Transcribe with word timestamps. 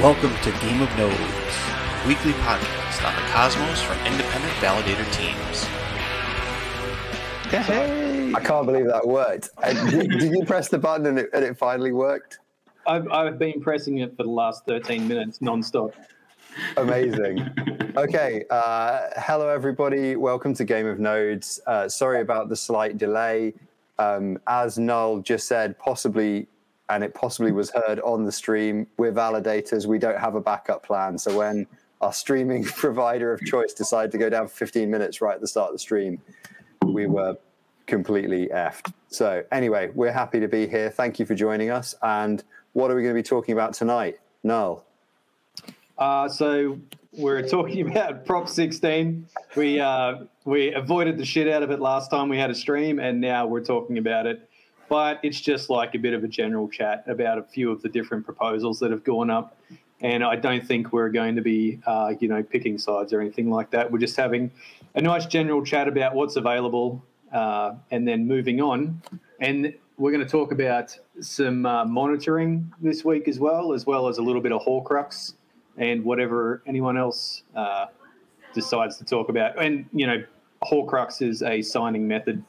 Welcome 0.00 0.32
to 0.42 0.52
Game 0.60 0.80
of 0.80 0.96
Nodes, 0.96 1.16
a 1.16 2.04
weekly 2.06 2.30
podcast 2.30 3.04
on 3.04 3.16
the 3.16 3.28
cosmos 3.32 3.82
from 3.82 3.98
independent 4.06 4.52
validator 4.60 5.12
teams. 5.12 5.64
Hey! 7.50 8.32
I 8.32 8.38
can't 8.38 8.64
believe 8.64 8.86
that 8.86 9.04
worked. 9.04 9.50
Did, 9.90 10.08
did 10.08 10.32
you 10.32 10.44
press 10.44 10.68
the 10.68 10.78
button 10.78 11.06
and 11.06 11.18
it, 11.18 11.30
and 11.34 11.44
it 11.44 11.58
finally 11.58 11.90
worked? 11.90 12.38
I've, 12.86 13.10
I've 13.10 13.40
been 13.40 13.60
pressing 13.60 13.98
it 13.98 14.16
for 14.16 14.22
the 14.22 14.30
last 14.30 14.64
13 14.68 15.08
minutes 15.08 15.40
nonstop. 15.40 15.94
Amazing. 16.76 17.50
Okay. 17.96 18.44
Uh, 18.50 19.00
hello, 19.16 19.48
everybody. 19.48 20.14
Welcome 20.14 20.54
to 20.54 20.64
Game 20.64 20.86
of 20.86 21.00
Nodes. 21.00 21.58
Uh, 21.66 21.88
sorry 21.88 22.20
about 22.20 22.48
the 22.48 22.56
slight 22.56 22.98
delay. 22.98 23.52
Um, 23.98 24.38
as 24.46 24.78
Null 24.78 25.18
just 25.18 25.48
said, 25.48 25.76
possibly, 25.76 26.46
and 26.90 27.04
it 27.04 27.14
possibly 27.14 27.52
was 27.52 27.70
heard 27.70 28.00
on 28.00 28.24
the 28.24 28.32
stream, 28.32 28.86
we're 28.96 29.12
validators. 29.12 29.86
We 29.86 29.98
don't 29.98 30.18
have 30.18 30.34
a 30.34 30.40
backup 30.40 30.84
plan. 30.84 31.18
So 31.18 31.36
when 31.36 31.66
our 32.00 32.12
streaming 32.12 32.64
provider 32.84 33.32
of 33.32 33.44
choice 33.44 33.72
decided 33.72 34.10
to 34.12 34.18
go 34.18 34.30
down 34.30 34.48
for 34.48 34.54
15 34.54 34.90
minutes 34.90 35.20
right 35.20 35.34
at 35.34 35.40
the 35.40 35.48
start 35.48 35.68
of 35.68 35.74
the 35.74 35.78
stream, 35.78 36.20
we 36.86 37.06
were 37.06 37.36
completely 37.86 38.48
effed. 38.48 38.92
So 39.08 39.44
anyway, 39.52 39.90
we're 39.94 40.12
happy 40.12 40.40
to 40.40 40.48
be 40.48 40.66
here. 40.66 40.90
Thank 40.90 41.18
you 41.18 41.26
for 41.26 41.34
joining 41.34 41.70
us. 41.70 41.94
And 42.02 42.42
what 42.72 42.90
are 42.90 42.94
we 42.94 43.02
going 43.02 43.14
to 43.14 43.18
be 43.18 43.26
talking 43.26 43.52
about 43.52 43.74
tonight? 43.74 44.18
Null. 44.42 44.84
Uh, 45.98 46.28
so 46.28 46.78
we're 47.12 47.46
talking 47.46 47.90
about 47.90 48.24
Prop 48.24 48.48
16. 48.48 49.26
We 49.56 49.80
uh, 49.80 50.24
we 50.44 50.72
avoided 50.72 51.18
the 51.18 51.24
shit 51.24 51.48
out 51.48 51.62
of 51.62 51.70
it 51.70 51.80
last 51.80 52.10
time 52.10 52.28
we 52.28 52.38
had 52.38 52.50
a 52.50 52.54
stream, 52.54 52.98
and 52.98 53.20
now 53.20 53.46
we're 53.46 53.64
talking 53.64 53.98
about 53.98 54.26
it. 54.26 54.47
But 54.88 55.20
it's 55.22 55.40
just 55.40 55.68
like 55.68 55.94
a 55.94 55.98
bit 55.98 56.14
of 56.14 56.24
a 56.24 56.28
general 56.28 56.68
chat 56.68 57.04
about 57.06 57.38
a 57.38 57.42
few 57.42 57.70
of 57.70 57.82
the 57.82 57.88
different 57.88 58.24
proposals 58.24 58.78
that 58.80 58.90
have 58.90 59.04
gone 59.04 59.30
up. 59.30 59.56
And 60.00 60.22
I 60.22 60.36
don't 60.36 60.66
think 60.66 60.92
we're 60.92 61.10
going 61.10 61.34
to 61.36 61.42
be, 61.42 61.80
uh, 61.86 62.14
you 62.20 62.28
know, 62.28 62.42
picking 62.42 62.78
sides 62.78 63.12
or 63.12 63.20
anything 63.20 63.50
like 63.50 63.70
that. 63.70 63.90
We're 63.90 63.98
just 63.98 64.16
having 64.16 64.50
a 64.94 65.02
nice 65.02 65.26
general 65.26 65.64
chat 65.64 65.88
about 65.88 66.14
what's 66.14 66.36
available, 66.36 67.02
uh, 67.32 67.74
and 67.90 68.06
then 68.06 68.26
moving 68.26 68.60
on. 68.60 69.02
And 69.40 69.74
we're 69.98 70.12
going 70.12 70.24
to 70.24 70.30
talk 70.30 70.52
about 70.52 70.96
some 71.20 71.66
uh, 71.66 71.84
monitoring 71.84 72.72
this 72.80 73.04
week 73.04 73.26
as 73.26 73.40
well, 73.40 73.72
as 73.72 73.86
well 73.86 74.08
as 74.08 74.18
a 74.18 74.22
little 74.22 74.40
bit 74.40 74.52
of 74.52 74.62
Horcrux 74.62 75.34
and 75.76 76.04
whatever 76.04 76.62
anyone 76.66 76.96
else 76.96 77.42
uh, 77.56 77.86
decides 78.54 78.96
to 78.98 79.04
talk 79.04 79.28
about. 79.28 79.60
And 79.62 79.86
you 79.92 80.06
know, 80.06 80.22
Horcrux 80.62 81.22
is 81.22 81.42
a 81.42 81.62
signing 81.62 82.06
method 82.06 82.44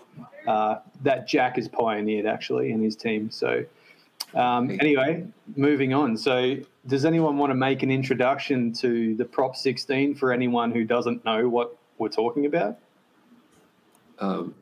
uh, 0.49 0.79
that 1.03 1.27
Jack 1.27 1.57
has 1.57 1.67
pioneered 1.67 2.25
actually 2.25 2.71
in 2.71 2.81
his 2.81 2.95
team. 2.95 3.29
So 3.29 3.65
um, 4.33 4.71
anyway, 4.79 5.23
moving 5.55 5.93
on. 5.93 6.17
So 6.17 6.57
does 6.87 7.05
anyone 7.05 7.37
want 7.37 7.51
to 7.51 7.55
make 7.55 7.83
an 7.83 7.91
introduction 7.91 8.73
to 8.73 9.15
the 9.15 9.25
Prop 9.25 9.55
16 9.55 10.15
for 10.15 10.33
anyone 10.33 10.71
who 10.71 10.83
doesn't 10.83 11.23
know 11.23 11.47
what 11.47 11.77
we're 11.99 12.09
talking 12.09 12.47
about? 12.47 12.79
Um, 14.17 14.55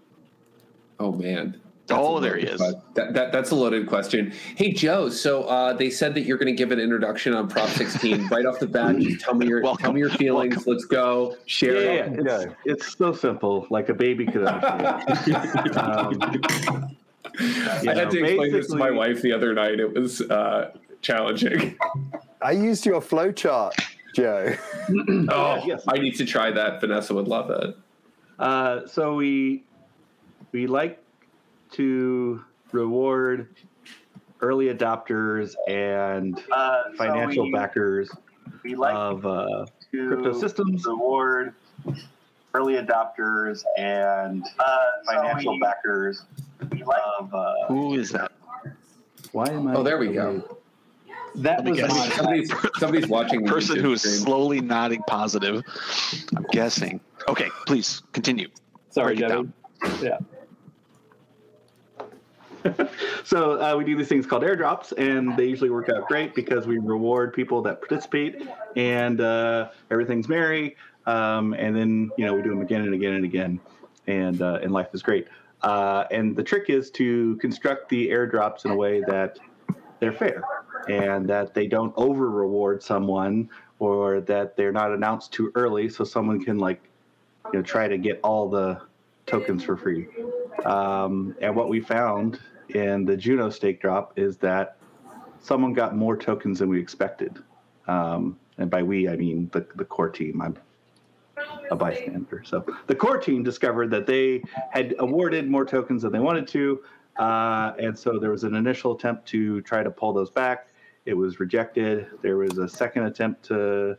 oh 1.00 1.14
man. 1.14 1.62
Oh, 1.90 2.20
there 2.20 2.36
he 2.38 2.46
is. 2.46 2.60
That, 2.60 3.14
that, 3.14 3.32
that's 3.32 3.52
a 3.52 3.56
loaded 3.56 3.88
question. 3.88 4.34
Hey 4.56 4.74
Joe, 4.74 5.10
so 5.10 5.44
uh, 5.44 5.74
they 5.74 5.90
said 5.90 6.14
that 6.16 6.22
you're 6.22 6.38
going 6.38 6.48
to 6.48 6.58
give 6.58 6.72
an 6.72 6.80
introduction 6.80 7.34
on 7.34 7.48
Prop 7.48 7.70
16 7.70 8.28
right 8.28 8.46
off 8.46 8.60
the 8.60 8.68
bat. 8.68 8.98
Just 8.98 9.22
tell 9.22 9.36
me 9.36 9.48
your 9.48 9.62
Welcome. 9.62 9.84
tell 9.84 9.94
me 9.94 10.00
your 10.02 10.10
feelings. 10.10 10.56
Welcome. 10.58 10.74
Let's 10.74 10.86
go. 10.86 11.38
Share 11.46 11.76
Yeah, 11.96 12.06
it. 12.06 12.20
yeah, 12.26 12.42
it's, 12.42 12.86
it's 12.86 12.98
so 12.98 13.14
simple, 13.14 13.68
like 13.70 13.90
a 13.90 13.94
baby 13.94 14.26
could 14.26 14.44
understand. 14.46 15.78
um, 15.78 16.92
you 17.40 17.92
I 17.92 17.96
had 17.96 18.10
to 18.12 18.24
explain 18.24 18.52
this 18.52 18.68
to 18.68 18.76
my 18.76 18.92
wife 18.92 19.22
the 19.22 19.32
other 19.32 19.54
night. 19.54 19.80
It 19.80 19.94
was 19.94 20.22
uh, 20.22 20.72
challenging. 21.02 21.78
I 22.42 22.52
used 22.52 22.86
your 22.86 23.02
flowchart, 23.02 23.74
Joe. 24.16 24.56
Oh, 25.30 25.62
yes. 25.66 25.84
I 25.88 25.98
need 26.00 26.16
to 26.18 26.26
try 26.26 26.52
that. 26.52 26.82
Vanessa 26.82 27.14
would 27.14 27.28
love 27.28 27.50
it. 27.52 27.76
Uh, 28.40 28.86
so 28.88 29.16
we 29.16 29.64
we 30.52 30.66
like 30.68 31.02
to 31.74 32.44
reward 32.72 33.56
early 34.42 34.68
adopters 34.68 35.56
and 35.68 36.40
financial 36.98 37.52
backers 37.52 38.10
we 38.64 38.76
like 38.76 38.94
of 38.96 39.26
uh, 39.26 39.66
to 39.92 40.08
crypto 40.08 40.34
systems. 40.34 40.86
reward 40.86 41.54
early 42.54 42.74
adopters 42.76 43.64
and 43.78 44.46
uh, 44.60 44.78
financial 45.06 45.54
we- 45.54 45.60
backers 45.62 46.24
of 47.20 47.34
uh, 47.34 47.54
Who 47.68 47.96
is 47.96 48.10
that? 48.12 48.32
Why 49.32 49.50
am 49.50 49.68
I? 49.68 49.76
Oh, 49.76 49.84
there 49.84 49.98
we 49.98 50.10
go. 50.14 50.58
That 51.36 51.64
was 51.64 51.78
guess. 51.80 51.90
my 51.92 52.10
Somebody's, 52.10 52.52
somebody's 52.80 53.08
watching 53.08 53.44
the 53.44 53.52
Person 53.52 53.78
YouTube 53.78 53.82
who 53.82 53.94
is 53.94 54.02
stream. 54.02 54.16
slowly 54.16 54.62
nodding 54.62 55.04
positive. 55.08 55.62
I'm 56.36 56.46
guessing. 56.52 57.00
Okay, 57.28 57.50
please 57.68 58.02
continue. 58.14 58.48
sorry, 58.90 59.16
Break 59.18 59.30
it 59.30 59.34
Joey. 59.34 59.50
Yeah. 60.02 60.18
So 63.24 63.60
uh, 63.60 63.76
we 63.78 63.84
do 63.84 63.98
these 63.98 64.08
things 64.08 64.26
called 64.26 64.44
airdrops, 64.44 64.94
and 64.98 65.36
they 65.36 65.46
usually 65.46 65.70
work 65.70 65.90
out 65.90 66.08
great 66.08 66.34
because 66.34 66.66
we 66.66 66.78
reward 66.78 67.34
people 67.34 67.62
that 67.64 67.82
participate, 67.82 68.48
and 68.78 69.20
uh, 69.20 69.70
everything's 69.92 70.30
merry. 70.30 70.78
Um, 71.06 71.54
and 71.54 71.76
then 71.76 72.10
you 72.18 72.26
know 72.26 72.34
we 72.34 72.42
do 72.42 72.50
them 72.50 72.62
again 72.62 72.84
and 72.84 72.94
again 72.94 73.14
and 73.16 73.26
again, 73.26 73.60
and 74.08 74.42
uh, 74.42 74.60
and 74.62 74.72
life 74.72 74.88
is 74.94 75.02
great. 75.02 75.28
Uh, 75.62 76.06
and 76.10 76.36
the 76.38 76.44
trick 76.44 76.70
is 76.70 76.90
to 76.92 77.36
construct 77.38 77.90
the 77.90 78.08
airdrops 78.10 78.64
in 78.64 78.72
a 78.72 78.76
way 78.76 79.02
that 79.08 79.40
they're 80.00 80.14
fair, 80.14 80.42
and 80.88 81.28
that 81.28 81.54
they 81.54 81.68
don't 81.68 81.94
over 81.98 82.30
reward 82.30 82.82
someone, 82.82 83.50
or 83.80 84.22
that 84.22 84.56
they're 84.56 84.72
not 84.72 84.94
announced 84.94 85.34
too 85.34 85.52
early, 85.56 85.90
so 85.90 86.06
someone 86.06 86.42
can 86.42 86.60
like 86.60 86.82
you 87.52 87.60
know 87.60 87.62
try 87.62 87.90
to 87.90 87.98
get 87.98 88.22
all 88.24 88.48
the 88.48 88.80
tokens 89.26 89.64
for 89.64 89.76
free. 89.76 90.08
Um, 90.66 91.36
and 91.42 91.56
what 91.56 91.70
we 91.70 91.82
found 91.82 92.40
in 92.70 93.06
the 93.06 93.16
Juno 93.16 93.50
stake 93.50 93.82
drop 93.82 94.18
is 94.18 94.38
that 94.38 94.78
someone 95.40 95.74
got 95.74 95.96
more 95.96 96.18
tokens 96.18 96.60
than 96.60 96.70
we 96.70 96.80
expected. 96.80 97.38
Um, 97.88 98.38
and 98.58 98.70
by 98.70 98.84
we, 98.84 99.08
I 99.08 99.16
mean 99.16 99.50
the, 99.54 99.66
the 99.76 99.86
core 99.86 100.10
team. 100.10 100.42
I'm 100.42 100.58
a 101.70 101.76
bystander. 101.76 102.44
So 102.46 102.66
the 102.88 102.96
core 102.96 103.18
team 103.18 103.44
discovered 103.44 103.92
that 103.92 104.08
they 104.08 104.42
had 104.72 104.96
awarded 105.00 105.50
more 105.50 105.66
tokens 105.66 106.02
than 106.02 106.12
they 106.12 106.20
wanted 106.20 106.48
to. 106.50 106.84
Uh, 107.18 107.74
and 107.80 107.98
so 107.98 108.20
there 108.20 108.32
was 108.32 108.44
an 108.44 108.56
initial 108.56 108.96
attempt 108.96 109.28
to 109.30 109.62
try 109.62 109.84
to 109.84 109.90
pull 109.90 110.14
those 110.14 110.30
back. 110.30 110.68
It 111.06 111.14
was 111.14 111.40
rejected. 111.40 112.08
There 112.22 112.38
was 112.38 112.58
a 112.58 112.68
second 112.68 113.06
attempt 113.06 113.44
to 113.46 113.98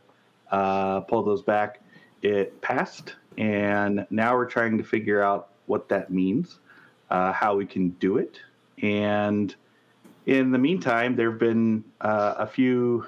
uh, 0.51 1.01
pull 1.01 1.23
those 1.23 1.41
back. 1.41 1.81
It 2.21 2.59
passed. 2.61 3.15
And 3.37 4.05
now 4.09 4.35
we're 4.35 4.45
trying 4.45 4.77
to 4.77 4.83
figure 4.83 5.21
out 5.21 5.49
what 5.65 5.87
that 5.89 6.11
means, 6.11 6.59
uh, 7.09 7.31
how 7.31 7.55
we 7.55 7.65
can 7.65 7.89
do 7.91 8.17
it. 8.17 8.39
And 8.81 9.55
in 10.25 10.51
the 10.51 10.57
meantime, 10.57 11.15
there 11.15 11.31
have 11.31 11.39
been 11.39 11.83
uh, 12.01 12.35
a 12.37 12.47
few 12.47 13.05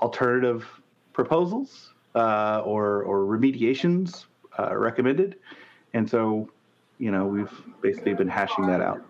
alternative 0.00 0.66
proposals 1.12 1.92
uh, 2.14 2.62
or, 2.64 3.02
or 3.02 3.20
remediations 3.24 4.26
uh, 4.58 4.76
recommended. 4.76 5.36
And 5.92 6.08
so, 6.08 6.48
you 6.98 7.10
know, 7.10 7.26
we've 7.26 7.52
basically 7.82 8.14
been 8.14 8.28
hashing 8.28 8.66
that 8.66 8.80
out. 8.80 9.02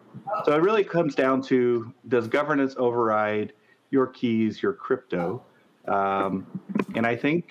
So 0.45 0.53
it 0.53 0.63
really 0.63 0.85
comes 0.85 1.15
down 1.15 1.43
to 1.43 1.93
does 2.09 2.27
governance 2.27 2.75
override 2.77 3.53
your 3.91 4.07
keys, 4.07 4.63
your 4.63 4.73
crypto? 4.73 5.43
Um, 5.87 6.47
and 6.95 7.07
I 7.07 7.17
think 7.17 7.51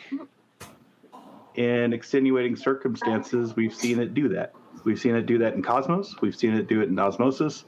in 1.56 1.94
extenuating 1.94 2.56
circumstances, 2.56 3.56
we've 3.56 3.74
seen 3.74 4.00
it 4.00 4.14
do 4.14 4.30
that. 4.30 4.54
We've 4.84 5.00
seen 5.00 5.16
it 5.16 5.26
do 5.26 5.38
that 5.40 5.54
in 5.54 5.62
Cosmos. 5.62 6.16
We've 6.22 6.36
seen 6.36 6.54
it 6.54 6.68
do 6.68 6.82
it 6.82 6.90
in 6.90 6.98
Osmosis. 7.00 7.66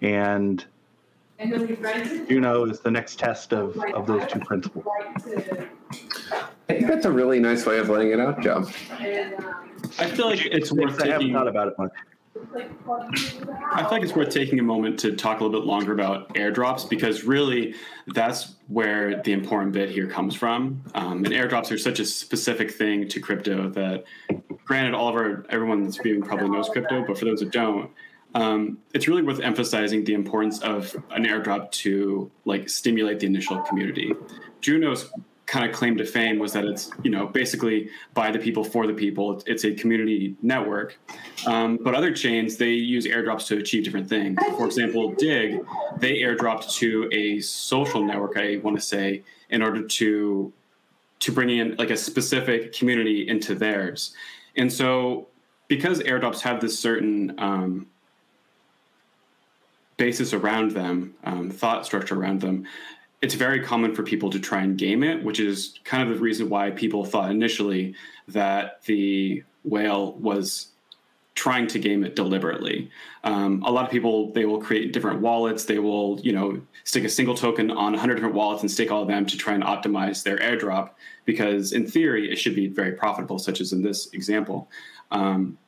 And 0.00 0.64
Juno 1.38 2.64
is 2.66 2.80
the 2.80 2.90
next 2.90 3.18
test 3.18 3.52
of, 3.52 3.76
of 3.94 4.06
those 4.06 4.26
two 4.30 4.40
principles. 4.40 4.84
I 6.68 6.74
think 6.74 6.86
that's 6.86 7.06
a 7.06 7.10
really 7.12 7.40
nice 7.40 7.66
way 7.66 7.78
of 7.78 7.88
laying 7.88 8.12
it 8.12 8.20
out, 8.20 8.40
Joe. 8.40 8.66
I 9.98 10.06
feel 10.06 10.26
like 10.26 10.46
it's 10.46 10.72
worth 10.72 11.00
I 11.02 11.06
haven't 11.06 11.20
taking. 11.20 11.34
thought 11.34 11.48
about 11.48 11.68
it 11.68 11.78
much. 11.78 11.90
I 13.72 13.82
feel 13.82 13.90
like 13.90 14.02
it's 14.02 14.14
worth 14.14 14.30
taking 14.30 14.58
a 14.58 14.62
moment 14.62 14.98
to 15.00 15.14
talk 15.14 15.40
a 15.40 15.44
little 15.44 15.60
bit 15.60 15.66
longer 15.66 15.92
about 15.92 16.32
airdrops 16.34 16.88
because 16.88 17.24
really 17.24 17.74
that's 18.14 18.54
where 18.68 19.22
the 19.22 19.32
important 19.32 19.72
bit 19.72 19.90
here 19.90 20.06
comes 20.06 20.34
from. 20.34 20.82
Um, 20.94 21.24
and 21.24 21.34
airdrops 21.34 21.70
are 21.70 21.78
such 21.78 22.00
a 22.00 22.06
specific 22.06 22.70
thing 22.70 23.06
to 23.08 23.20
crypto 23.20 23.68
that, 23.70 24.04
granted, 24.64 24.94
all 24.94 25.08
of 25.08 25.14
our 25.14 25.44
everyone 25.48 25.84
that's 25.84 25.96
viewing 25.96 26.22
probably 26.22 26.48
knows 26.48 26.68
crypto, 26.68 27.04
but 27.06 27.18
for 27.18 27.24
those 27.24 27.40
that 27.40 27.50
don't, 27.50 27.90
um, 28.34 28.78
it's 28.94 29.08
really 29.08 29.22
worth 29.22 29.40
emphasizing 29.40 30.04
the 30.04 30.14
importance 30.14 30.60
of 30.60 30.94
an 31.10 31.24
airdrop 31.24 31.70
to 31.72 32.30
like 32.44 32.68
stimulate 32.68 33.20
the 33.20 33.26
initial 33.26 33.60
community. 33.62 34.12
Juno's 34.60 35.10
kind 35.46 35.68
of 35.68 35.76
claim 35.76 35.98
to 35.98 36.04
fame 36.06 36.38
was 36.38 36.52
that 36.54 36.64
it's 36.64 36.90
you 37.02 37.10
know 37.10 37.26
basically 37.26 37.90
by 38.14 38.30
the 38.30 38.38
people 38.38 38.64
for 38.64 38.86
the 38.86 38.94
people. 38.94 39.42
It's, 39.46 39.64
a 39.64 39.74
community 39.74 40.34
network. 40.40 40.98
Um, 41.46 41.78
but 41.82 41.94
other 41.94 42.12
chains 42.12 42.56
they 42.56 42.70
use 42.70 43.06
airdrops 43.06 43.46
to 43.48 43.58
achieve 43.58 43.84
different 43.84 44.08
things. 44.08 44.38
For 44.56 44.66
example, 44.66 45.12
Dig 45.12 45.60
they 45.98 46.20
airdropped 46.20 46.72
to 46.76 47.08
a 47.12 47.40
social 47.40 48.02
network. 48.02 48.36
I 48.36 48.56
want 48.62 48.76
to 48.78 48.82
say 48.82 49.22
in 49.50 49.62
order 49.62 49.82
to 49.82 50.52
to 51.20 51.32
bring 51.32 51.50
in 51.50 51.76
like 51.76 51.90
a 51.90 51.96
specific 51.96 52.72
community 52.72 53.28
into 53.28 53.54
theirs. 53.54 54.14
And 54.56 54.72
so 54.72 55.28
because 55.68 56.00
airdrops 56.00 56.40
have 56.40 56.60
this 56.60 56.78
certain 56.78 57.34
um, 57.38 57.86
basis 59.96 60.32
around 60.32 60.72
them, 60.72 61.14
um, 61.24 61.50
thought 61.50 61.86
structure 61.86 62.18
around 62.18 62.40
them, 62.40 62.66
it's 63.22 63.34
very 63.34 63.60
common 63.60 63.94
for 63.94 64.02
people 64.02 64.30
to 64.30 64.40
try 64.40 64.62
and 64.62 64.76
game 64.76 65.02
it, 65.04 65.22
which 65.22 65.38
is 65.38 65.78
kind 65.84 66.10
of 66.10 66.16
the 66.16 66.22
reason 66.22 66.48
why 66.48 66.70
people 66.70 67.04
thought 67.04 67.30
initially 67.30 67.94
that 68.28 68.82
the 68.84 69.42
whale 69.62 70.14
was 70.14 70.71
trying 71.34 71.66
to 71.66 71.78
game 71.78 72.04
it 72.04 72.14
deliberately. 72.14 72.90
Um, 73.24 73.62
a 73.64 73.70
lot 73.70 73.84
of 73.84 73.90
people 73.90 74.32
they 74.32 74.44
will 74.44 74.60
create 74.60 74.92
different 74.92 75.20
wallets. 75.20 75.64
They 75.64 75.78
will 75.78 76.20
you 76.20 76.32
know 76.32 76.60
stick 76.84 77.04
a 77.04 77.08
single 77.08 77.34
token 77.34 77.70
on 77.70 77.92
100 77.92 78.14
different 78.14 78.34
wallets 78.34 78.62
and 78.62 78.70
stake 78.70 78.90
all 78.90 79.02
of 79.02 79.08
them 79.08 79.24
to 79.26 79.36
try 79.36 79.54
and 79.54 79.62
optimize 79.62 80.22
their 80.22 80.38
airdrop 80.38 80.90
because 81.24 81.72
in 81.72 81.86
theory 81.86 82.30
it 82.30 82.36
should 82.36 82.54
be 82.54 82.68
very 82.68 82.92
profitable, 82.92 83.38
such 83.38 83.60
as 83.60 83.72
in 83.72 83.82
this 83.82 84.12
example. 84.12 84.68
Um, 85.10 85.58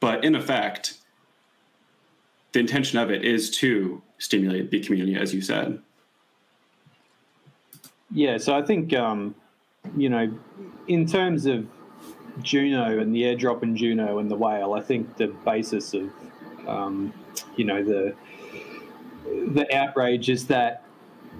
but 0.00 0.24
in 0.24 0.34
effect, 0.34 0.98
the 2.52 2.60
intention 2.60 2.98
of 2.98 3.10
it 3.10 3.24
is 3.24 3.50
to 3.58 4.02
stimulate 4.18 4.70
the 4.70 4.80
community, 4.80 5.16
as 5.16 5.34
you 5.34 5.40
said. 5.40 5.80
Yeah, 8.10 8.38
so 8.38 8.56
I 8.56 8.62
think 8.62 8.94
um, 8.94 9.34
you 9.96 10.08
know, 10.08 10.32
in 10.86 11.06
terms 11.06 11.46
of 11.46 11.66
Juno 12.42 12.98
and 12.98 13.14
the 13.14 13.22
airdrop 13.22 13.62
in 13.62 13.76
Juno 13.76 14.18
and 14.18 14.30
the 14.30 14.36
whale, 14.36 14.74
I 14.74 14.80
think 14.80 15.16
the 15.16 15.28
basis 15.28 15.94
of 15.94 16.10
um, 16.66 17.12
you 17.56 17.64
know 17.64 17.82
the 17.82 18.14
the 19.52 19.66
outrage 19.74 20.28
is 20.28 20.46
that 20.46 20.84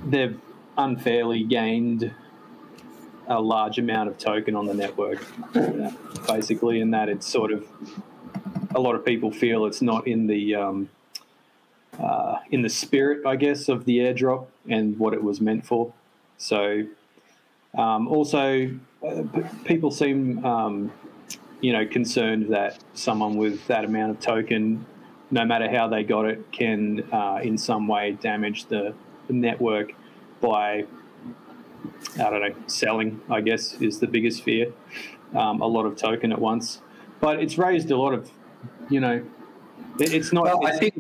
they've 0.07 0.39
unfairly 0.77 1.45
gained 1.45 2.13
a 3.27 3.41
large 3.41 3.79
amount 3.79 4.09
of 4.09 4.19
token 4.19 4.57
on 4.57 4.67
the 4.67 4.75
network, 4.75 5.25
basically, 6.27 6.81
and 6.81 6.95
that 6.95 7.09
it's 7.09 7.27
sort 7.27 7.53
of 7.53 7.67
a 8.75 8.81
lot 8.81 8.95
of 8.95 9.05
people 9.05 9.31
feel 9.31 9.67
it's 9.67 9.83
not 9.83 10.07
in 10.07 10.27
the 10.27 10.55
um, 10.55 10.89
uh, 11.99 12.39
in 12.51 12.63
the 12.63 12.69
spirit, 12.69 13.27
I 13.27 13.37
guess, 13.37 13.69
of 13.69 13.85
the 13.85 13.99
airdrop 13.99 14.47
and 14.69 14.99
what 14.99 15.15
it 15.15 15.23
was 15.23 15.41
meant 15.41 15.67
for. 15.67 15.93
So, 16.39 16.85
um, 17.77 18.09
also, 18.09 18.71
uh, 19.07 19.23
p- 19.33 19.43
people 19.65 19.91
seem, 19.91 20.45
um, 20.45 20.93
you 21.61 21.73
know, 21.73 21.87
concerned 21.87 22.53
that 22.53 22.79
someone 22.95 23.37
with 23.37 23.67
that 23.67 23.85
amount 23.85 24.11
of 24.13 24.21
token, 24.21 24.85
no 25.31 25.45
matter 25.45 25.71
how 25.71 25.89
they 25.89 26.03
got 26.03 26.25
it, 26.25 26.51
can 26.53 27.03
uh, 27.13 27.41
in 27.43 27.59
some 27.59 27.87
way 27.89 28.13
damage 28.21 28.67
the, 28.67 28.95
the 29.27 29.33
network 29.33 29.93
by, 30.41 30.85
I 32.19 32.31
don't 32.31 32.41
know, 32.41 32.55
selling. 32.67 33.21
I 33.29 33.41
guess 33.41 33.75
is 33.81 33.99
the 34.01 34.07
biggest 34.07 34.43
fear. 34.43 34.73
Um, 35.35 35.61
a 35.61 35.67
lot 35.67 35.85
of 35.85 35.97
token 35.97 36.33
at 36.33 36.41
once, 36.41 36.81
but 37.21 37.39
it's 37.43 37.59
raised 37.59 37.91
a 37.91 37.97
lot 37.99 38.15
of, 38.15 38.31
you 38.89 38.99
know, 39.01 39.23
it, 40.01 40.15
it's 40.15 40.33
not. 40.33 40.45
Well, 40.45 40.67
I 40.67 40.79
think 40.79 40.95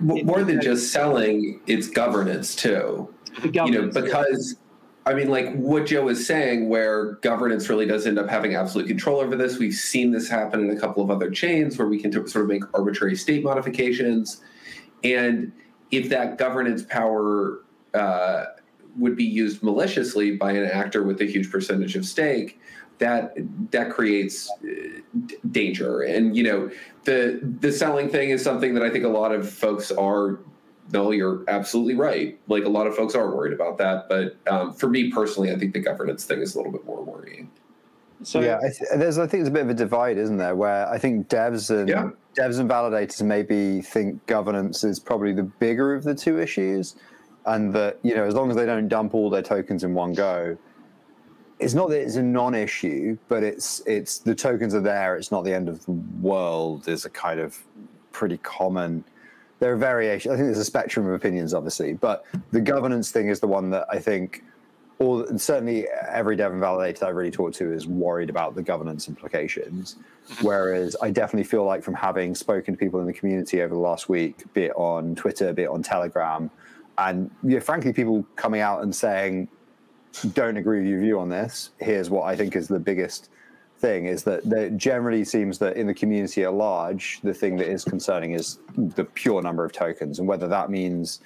more 0.00 0.42
than 0.42 0.60
just 0.62 0.90
selling, 0.92 1.60
it's 1.66 1.88
governance 1.88 2.54
too. 2.54 3.12
the 3.42 3.48
You 3.48 3.52
know, 3.52 3.66
governance- 3.90 3.94
because 3.94 4.56
I 5.08 5.14
mean, 5.14 5.30
like 5.30 5.54
what 5.54 5.86
Joe 5.86 6.08
is 6.08 6.26
saying, 6.26 6.68
where 6.68 7.12
governance 7.22 7.70
really 7.70 7.86
does 7.86 8.06
end 8.06 8.18
up 8.18 8.28
having 8.28 8.54
absolute 8.54 8.86
control 8.86 9.20
over 9.20 9.36
this. 9.36 9.58
We've 9.58 9.72
seen 9.72 10.10
this 10.10 10.28
happen 10.28 10.60
in 10.60 10.76
a 10.76 10.78
couple 10.78 11.02
of 11.02 11.10
other 11.10 11.30
chains 11.30 11.78
where 11.78 11.88
we 11.88 11.98
can 11.98 12.12
sort 12.12 12.42
of 12.42 12.46
make 12.46 12.62
arbitrary 12.74 13.16
state 13.16 13.42
modifications, 13.42 14.42
and 15.02 15.50
if 15.90 16.10
that 16.10 16.36
governance 16.36 16.82
power 16.82 17.60
uh, 17.94 18.44
would 18.98 19.16
be 19.16 19.24
used 19.24 19.62
maliciously 19.62 20.36
by 20.36 20.52
an 20.52 20.66
actor 20.66 21.02
with 21.02 21.22
a 21.22 21.24
huge 21.24 21.50
percentage 21.50 21.96
of 21.96 22.04
stake, 22.04 22.60
that 22.98 23.32
that 23.70 23.90
creates 23.90 24.50
uh, 24.62 25.00
danger. 25.50 26.02
And 26.02 26.36
you 26.36 26.42
know, 26.42 26.70
the 27.04 27.40
the 27.60 27.72
selling 27.72 28.10
thing 28.10 28.28
is 28.28 28.44
something 28.44 28.74
that 28.74 28.82
I 28.82 28.90
think 28.90 29.04
a 29.04 29.08
lot 29.08 29.32
of 29.32 29.50
folks 29.50 29.90
are. 29.90 30.38
No, 30.92 31.10
you're 31.10 31.44
absolutely 31.48 31.94
right. 31.94 32.38
Like 32.48 32.64
a 32.64 32.68
lot 32.68 32.86
of 32.86 32.94
folks 32.96 33.14
are 33.14 33.34
worried 33.34 33.52
about 33.52 33.76
that, 33.78 34.08
but 34.08 34.36
um, 34.50 34.72
for 34.72 34.88
me 34.88 35.10
personally, 35.10 35.52
I 35.52 35.56
think 35.58 35.74
the 35.74 35.80
governance 35.80 36.24
thing 36.24 36.40
is 36.40 36.54
a 36.54 36.58
little 36.58 36.72
bit 36.72 36.84
more 36.86 37.02
worrying. 37.02 37.50
so 38.22 38.40
yeah, 38.40 38.56
I 38.58 38.68
th- 38.70 38.90
there's 38.96 39.18
I 39.18 39.26
think 39.26 39.40
there's 39.42 39.48
a 39.48 39.52
bit 39.52 39.62
of 39.62 39.70
a 39.70 39.74
divide, 39.74 40.16
isn't 40.16 40.38
there? 40.38 40.56
Where 40.56 40.88
I 40.88 40.98
think 40.98 41.28
devs 41.28 41.70
and 41.70 41.88
Yeah. 41.88 42.10
devs 42.36 42.58
and 42.58 42.68
validators 42.70 43.22
maybe 43.22 43.82
think 43.82 44.24
governance 44.26 44.82
is 44.82 44.98
probably 44.98 45.32
the 45.32 45.42
bigger 45.42 45.94
of 45.94 46.04
the 46.04 46.14
two 46.14 46.40
issues, 46.40 46.96
and 47.44 47.72
that 47.74 47.98
you 48.02 48.14
know 48.14 48.24
as 48.24 48.34
long 48.34 48.48
as 48.50 48.56
they 48.56 48.66
don't 48.66 48.88
dump 48.88 49.14
all 49.14 49.28
their 49.28 49.42
tokens 49.42 49.84
in 49.84 49.92
one 49.94 50.14
go, 50.14 50.56
it's 51.58 51.74
not 51.74 51.90
that 51.90 52.00
it's 52.00 52.16
a 52.16 52.22
non-issue, 52.22 53.18
but 53.28 53.42
it's 53.42 53.82
it's 53.86 54.18
the 54.18 54.34
tokens 54.34 54.74
are 54.74 54.80
there. 54.80 55.16
It's 55.16 55.30
not 55.30 55.44
the 55.44 55.52
end 55.54 55.68
of 55.68 55.84
the 55.84 55.92
world. 56.22 56.88
Is 56.88 57.04
a 57.04 57.10
kind 57.10 57.40
of 57.40 57.58
pretty 58.12 58.38
common. 58.38 59.04
There 59.60 59.72
are 59.72 59.76
variations. 59.76 60.32
I 60.32 60.36
think 60.36 60.46
there's 60.46 60.58
a 60.58 60.64
spectrum 60.64 61.06
of 61.06 61.14
opinions, 61.14 61.52
obviously, 61.54 61.94
but 61.94 62.24
the 62.52 62.60
governance 62.60 63.10
thing 63.10 63.28
is 63.28 63.40
the 63.40 63.48
one 63.48 63.70
that 63.70 63.86
I 63.90 63.98
think 63.98 64.44
all 64.98 65.24
certainly 65.38 65.86
every 66.08 66.36
dev 66.36 66.52
and 66.52 66.60
validator 66.60 67.04
I've 67.04 67.14
really 67.14 67.30
talked 67.30 67.56
to 67.56 67.72
is 67.72 67.86
worried 67.86 68.30
about 68.30 68.54
the 68.54 68.62
governance 68.62 69.08
implications. 69.08 69.96
Whereas 70.42 70.96
I 71.00 71.10
definitely 71.10 71.44
feel 71.44 71.64
like 71.64 71.82
from 71.82 71.94
having 71.94 72.34
spoken 72.34 72.74
to 72.74 72.78
people 72.78 73.00
in 73.00 73.06
the 73.06 73.12
community 73.12 73.62
over 73.62 73.74
the 73.74 73.80
last 73.80 74.08
week, 74.08 74.44
be 74.54 74.64
it 74.64 74.72
on 74.76 75.14
Twitter, 75.14 75.52
be 75.52 75.62
it 75.62 75.68
on 75.68 75.82
Telegram, 75.82 76.50
and 76.98 77.30
you 77.42 77.50
know, 77.50 77.60
frankly, 77.60 77.92
people 77.92 78.26
coming 78.36 78.60
out 78.60 78.82
and 78.82 78.94
saying, 78.94 79.48
"Don't 80.34 80.56
agree 80.56 80.80
with 80.80 80.88
your 80.88 81.00
view 81.00 81.18
on 81.18 81.28
this." 81.28 81.70
Here's 81.78 82.10
what 82.10 82.24
I 82.24 82.36
think 82.36 82.56
is 82.56 82.68
the 82.68 82.80
biggest 82.80 83.30
thing: 83.78 84.06
is 84.06 84.24
that 84.24 84.48
there 84.48 84.70
generally 84.70 85.24
seems 85.24 85.58
that 85.58 85.76
in 85.76 85.86
the 85.86 85.94
community 85.94 86.44
at 86.44 86.54
large, 86.54 87.20
the 87.22 87.34
thing 87.34 87.56
that 87.56 87.68
is 87.68 87.84
concerning 87.84 88.32
is 88.32 88.58
the 88.76 89.04
pure 89.04 89.42
number 89.42 89.64
of 89.64 89.72
tokens, 89.72 90.18
and 90.18 90.28
whether 90.28 90.48
that 90.48 90.70
means 90.70 91.20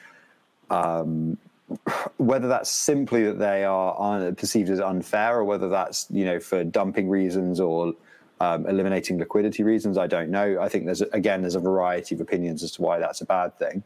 whether 2.16 2.48
that's 2.48 2.70
simply 2.70 3.24
that 3.24 3.38
they 3.38 3.64
are 3.64 4.32
perceived 4.32 4.70
as 4.70 4.80
unfair 4.80 5.38
or 5.38 5.44
whether 5.44 5.68
that's 5.68 6.06
you 6.10 6.24
know 6.24 6.40
for 6.40 6.64
dumping 6.64 7.08
reasons 7.08 7.60
or 7.60 7.94
um, 8.40 8.66
eliminating 8.66 9.18
liquidity 9.18 9.62
reasons 9.62 9.96
i 9.96 10.06
don't 10.06 10.30
know. 10.30 10.58
I 10.60 10.68
think 10.68 10.84
there's 10.86 11.02
again 11.02 11.42
there's 11.42 11.54
a 11.54 11.60
variety 11.60 12.14
of 12.14 12.20
opinions 12.20 12.62
as 12.62 12.72
to 12.72 12.82
why 12.82 12.98
that's 12.98 13.20
a 13.20 13.26
bad 13.26 13.58
thing. 13.58 13.84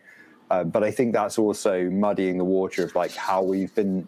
Uh, 0.51 0.65
but 0.65 0.85
i 0.85 0.91
think 0.91 1.13
that's 1.13 1.39
also 1.39 1.91
muddying 1.91 2.39
the 2.39 2.45
water 2.45 2.85
of 2.85 2.95
like 2.95 3.15
how 3.15 3.43
we've 3.43 3.75
been 3.75 4.07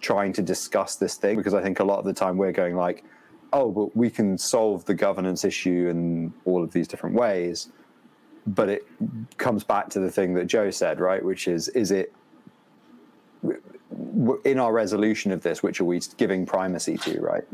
trying 0.00 0.32
to 0.32 0.42
discuss 0.42 0.96
this 0.96 1.16
thing 1.16 1.36
because 1.36 1.54
i 1.54 1.62
think 1.62 1.80
a 1.80 1.84
lot 1.84 1.98
of 1.98 2.04
the 2.04 2.12
time 2.12 2.36
we're 2.36 2.52
going 2.52 2.76
like 2.76 3.04
oh 3.52 3.70
but 3.70 3.96
we 3.96 4.10
can 4.10 4.36
solve 4.38 4.84
the 4.84 4.94
governance 4.94 5.44
issue 5.44 5.88
in 5.88 6.32
all 6.44 6.62
of 6.62 6.72
these 6.72 6.88
different 6.88 7.14
ways 7.14 7.68
but 8.46 8.68
it 8.68 8.86
comes 9.36 9.64
back 9.64 9.88
to 9.88 10.00
the 10.00 10.10
thing 10.10 10.34
that 10.34 10.46
joe 10.46 10.70
said 10.70 11.00
right 11.00 11.24
which 11.24 11.48
is 11.48 11.68
is 11.68 11.90
it 11.90 12.12
in 14.44 14.58
our 14.58 14.72
resolution 14.72 15.32
of 15.32 15.42
this, 15.42 15.62
which 15.62 15.80
are 15.80 15.84
we 15.84 16.00
giving 16.16 16.46
primacy 16.46 16.96
to, 16.98 17.20
right? 17.20 17.44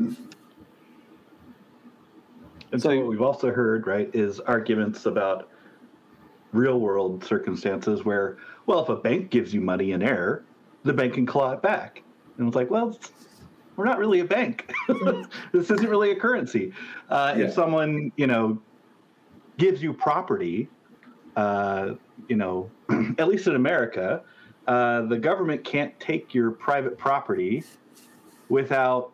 And 2.71 2.81
so, 2.81 2.95
what 2.97 3.07
we've 3.07 3.21
also 3.21 3.51
heard, 3.51 3.87
right, 3.87 4.09
is 4.13 4.39
arguments 4.41 5.05
about 5.05 5.49
real 6.51 6.79
world 6.79 7.23
circumstances 7.23 8.03
where, 8.05 8.37
well, 8.65 8.83
if 8.83 8.89
a 8.89 8.95
bank 8.95 9.29
gives 9.29 9.53
you 9.53 9.61
money 9.61 9.91
in 9.91 10.01
error, 10.01 10.43
the 10.83 10.93
bank 10.93 11.13
can 11.13 11.25
claw 11.25 11.51
it 11.51 11.61
back. 11.61 12.03
And 12.37 12.47
it's 12.47 12.55
like, 12.55 12.69
well, 12.69 12.97
we're 13.77 13.85
not 13.85 13.99
really 13.99 14.19
a 14.19 14.25
bank. 14.25 14.69
this 15.53 15.71
isn't 15.71 15.87
really 15.87 16.11
a 16.11 16.15
currency. 16.15 16.73
Uh, 17.09 17.35
Yeah. 17.37 17.45
If 17.45 17.53
someone, 17.53 18.11
you 18.17 18.27
know, 18.27 18.59
gives 19.57 19.81
you 19.81 19.93
property, 19.93 20.67
uh, 21.35 21.93
you 22.27 22.35
know, 22.35 22.69
at 23.17 23.27
least 23.27 23.47
in 23.47 23.55
America, 23.55 24.23
uh, 24.67 25.03
the 25.03 25.17
government 25.17 25.63
can't 25.63 25.97
take 25.99 26.33
your 26.33 26.51
private 26.51 26.97
property 26.97 27.63
without, 28.49 29.11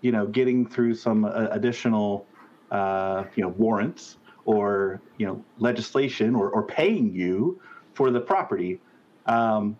you 0.00 0.10
know, 0.10 0.26
getting 0.26 0.66
through 0.66 0.94
some 0.94 1.24
uh, 1.24 1.48
additional, 1.50 2.26
uh, 2.70 3.24
you 3.36 3.42
know, 3.42 3.50
warrants 3.50 4.16
or 4.46 5.00
you 5.18 5.26
know 5.26 5.44
legislation 5.58 6.34
or, 6.34 6.48
or 6.50 6.62
paying 6.62 7.12
you 7.14 7.60
for 7.94 8.10
the 8.10 8.20
property. 8.20 8.80
Um, 9.26 9.76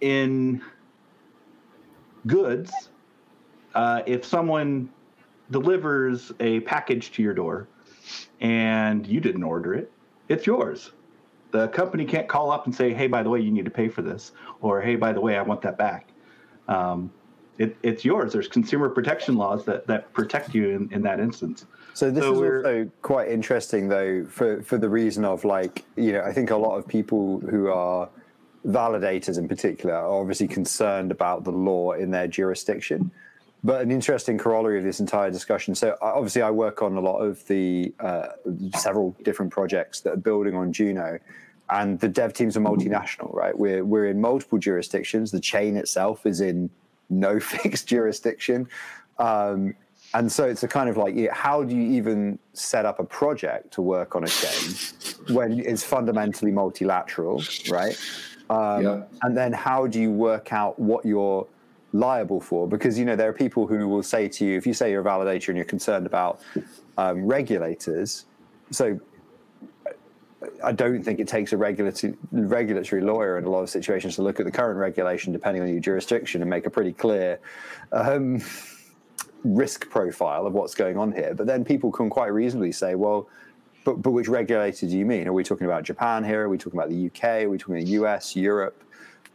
in 0.00 0.62
goods, 2.26 2.72
uh, 3.74 4.02
if 4.06 4.24
someone 4.24 4.88
delivers 5.50 6.32
a 6.40 6.60
package 6.60 7.10
to 7.12 7.22
your 7.22 7.34
door 7.34 7.68
and 8.40 9.06
you 9.06 9.20
didn't 9.20 9.42
order 9.42 9.74
it, 9.74 9.90
it's 10.28 10.46
yours. 10.46 10.92
The 11.50 11.68
company 11.68 12.04
can't 12.04 12.28
call 12.28 12.50
up 12.50 12.66
and 12.66 12.74
say, 12.74 12.92
"Hey, 12.92 13.08
by 13.08 13.22
the 13.22 13.30
way, 13.30 13.40
you 13.40 13.50
need 13.50 13.64
to 13.64 13.70
pay 13.70 13.88
for 13.88 14.02
this," 14.02 14.32
or 14.60 14.80
"Hey, 14.80 14.94
by 14.94 15.12
the 15.12 15.20
way, 15.20 15.36
I 15.36 15.42
want 15.42 15.62
that 15.62 15.76
back." 15.76 16.08
Um, 16.68 17.10
it, 17.58 17.76
it's 17.82 18.04
yours. 18.04 18.32
There's 18.32 18.48
consumer 18.48 18.88
protection 18.88 19.36
laws 19.36 19.66
that, 19.66 19.86
that 19.86 20.10
protect 20.14 20.54
you 20.54 20.70
in, 20.70 20.88
in 20.92 21.02
that 21.02 21.20
instance. 21.20 21.66
So 21.92 22.10
this 22.10 22.24
So 22.24 22.32
is 22.42 22.64
also 22.64 22.90
quite 23.02 23.28
interesting, 23.28 23.88
though, 23.88 24.24
for 24.24 24.62
for 24.62 24.78
the 24.78 24.88
reason 24.88 25.24
of 25.24 25.44
like 25.44 25.84
you 25.96 26.12
know 26.12 26.22
I 26.22 26.32
think 26.32 26.50
a 26.50 26.56
lot 26.56 26.76
of 26.76 26.86
people 26.86 27.40
who 27.40 27.68
are 27.68 28.08
validators 28.66 29.38
in 29.38 29.48
particular 29.48 29.94
are 29.94 30.20
obviously 30.20 30.46
concerned 30.46 31.10
about 31.10 31.44
the 31.44 31.52
law 31.52 31.92
in 31.92 32.10
their 32.10 32.28
jurisdiction. 32.28 33.10
But 33.62 33.82
an 33.82 33.90
interesting 33.90 34.38
corollary 34.38 34.78
of 34.78 34.84
this 34.84 35.00
entire 35.00 35.30
discussion. 35.30 35.74
So 35.74 35.96
obviously, 36.00 36.42
I 36.42 36.50
work 36.50 36.80
on 36.82 36.96
a 36.96 37.00
lot 37.00 37.18
of 37.18 37.46
the 37.46 37.92
uh, 38.00 38.28
several 38.76 39.14
different 39.22 39.52
projects 39.52 40.00
that 40.00 40.12
are 40.14 40.16
building 40.16 40.54
on 40.54 40.72
Juno, 40.72 41.18
and 41.68 42.00
the 42.00 42.08
dev 42.08 42.32
teams 42.32 42.56
are 42.56 42.60
multinational, 42.60 43.34
right? 43.34 43.56
We're 43.56 43.84
we're 43.84 44.06
in 44.06 44.20
multiple 44.20 44.58
jurisdictions. 44.58 45.30
The 45.30 45.40
chain 45.40 45.76
itself 45.76 46.24
is 46.24 46.40
in 46.40 46.70
no 47.10 47.38
fixed 47.54 47.86
jurisdiction. 47.86 48.68
Um, 49.18 49.74
and 50.14 50.30
so 50.30 50.44
it's 50.44 50.62
a 50.62 50.68
kind 50.68 50.88
of 50.88 50.96
like, 50.96 51.14
how 51.30 51.62
do 51.62 51.76
you 51.76 51.92
even 51.92 52.38
set 52.52 52.84
up 52.84 52.98
a 52.98 53.04
project 53.04 53.72
to 53.74 53.82
work 53.82 54.16
on 54.16 54.24
a 54.24 54.26
chain 54.26 54.74
when 55.28 55.60
it's 55.60 55.84
fundamentally 55.84 56.50
multilateral, 56.50 57.42
right? 57.70 57.96
Um, 58.48 58.82
Yeah. 58.82 59.02
And 59.22 59.36
then 59.36 59.52
how 59.52 59.86
do 59.86 60.00
you 60.00 60.10
work 60.10 60.52
out 60.52 60.78
what 60.78 61.04
you're 61.04 61.46
liable 61.92 62.40
for? 62.40 62.68
Because 62.68 62.98
you 62.98 63.04
know 63.04 63.16
there 63.16 63.28
are 63.28 63.34
people 63.34 63.66
who 63.66 63.88
will 63.88 64.02
say 64.02 64.28
to 64.28 64.44
you, 64.44 64.56
if 64.56 64.66
you 64.66 64.74
say 64.74 64.90
you're 64.90 65.02
a 65.02 65.04
validator 65.04 65.48
and 65.48 65.56
you're 65.56 65.64
concerned 65.64 66.06
about 66.06 66.40
um, 66.96 67.24
regulators, 67.24 68.26
so 68.70 68.98
I 70.64 70.72
don't 70.72 71.02
think 71.02 71.20
it 71.20 71.28
takes 71.28 71.52
a 71.52 71.56
regulatory 71.56 72.14
regulatory 72.32 73.02
lawyer 73.02 73.38
in 73.38 73.44
a 73.44 73.50
lot 73.50 73.62
of 73.62 73.70
situations 73.70 74.16
to 74.16 74.22
look 74.22 74.40
at 74.40 74.46
the 74.46 74.52
current 74.52 74.78
regulation, 74.78 75.32
depending 75.32 75.62
on 75.62 75.68
your 75.68 75.80
jurisdiction, 75.80 76.40
and 76.40 76.48
make 76.48 76.66
a 76.66 76.70
pretty 76.70 76.92
clear 76.92 77.40
um, 77.92 78.40
risk 79.44 79.88
profile 79.90 80.46
of 80.46 80.54
what's 80.54 80.74
going 80.74 80.96
on 80.96 81.12
here. 81.12 81.34
But 81.34 81.46
then 81.46 81.64
people 81.64 81.90
can 81.90 82.10
quite 82.10 82.32
reasonably 82.32 82.72
say, 82.72 82.94
well, 82.94 83.28
but, 83.84 84.02
but 84.02 84.10
which 84.10 84.28
regulator 84.28 84.86
do 84.86 84.96
you 84.96 85.06
mean? 85.06 85.26
Are 85.26 85.32
we 85.32 85.42
talking 85.42 85.66
about 85.66 85.84
Japan 85.84 86.24
here? 86.24 86.42
Are 86.42 86.48
we 86.48 86.58
talking 86.58 86.78
about 86.78 86.90
the 86.90 87.06
UK? 87.06 87.44
Are 87.44 87.48
we 87.48 87.58
talking 87.58 87.76
about 87.76 87.86
the 87.86 87.92
US, 87.92 88.36
Europe? 88.36 88.82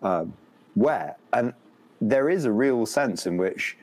Um, 0.01 0.33
where? 0.75 1.15
And 1.33 1.53
there 2.01 2.29
is 2.29 2.45
a 2.45 2.51
real 2.51 2.85
sense 2.85 3.25
in 3.25 3.37
which 3.37 3.77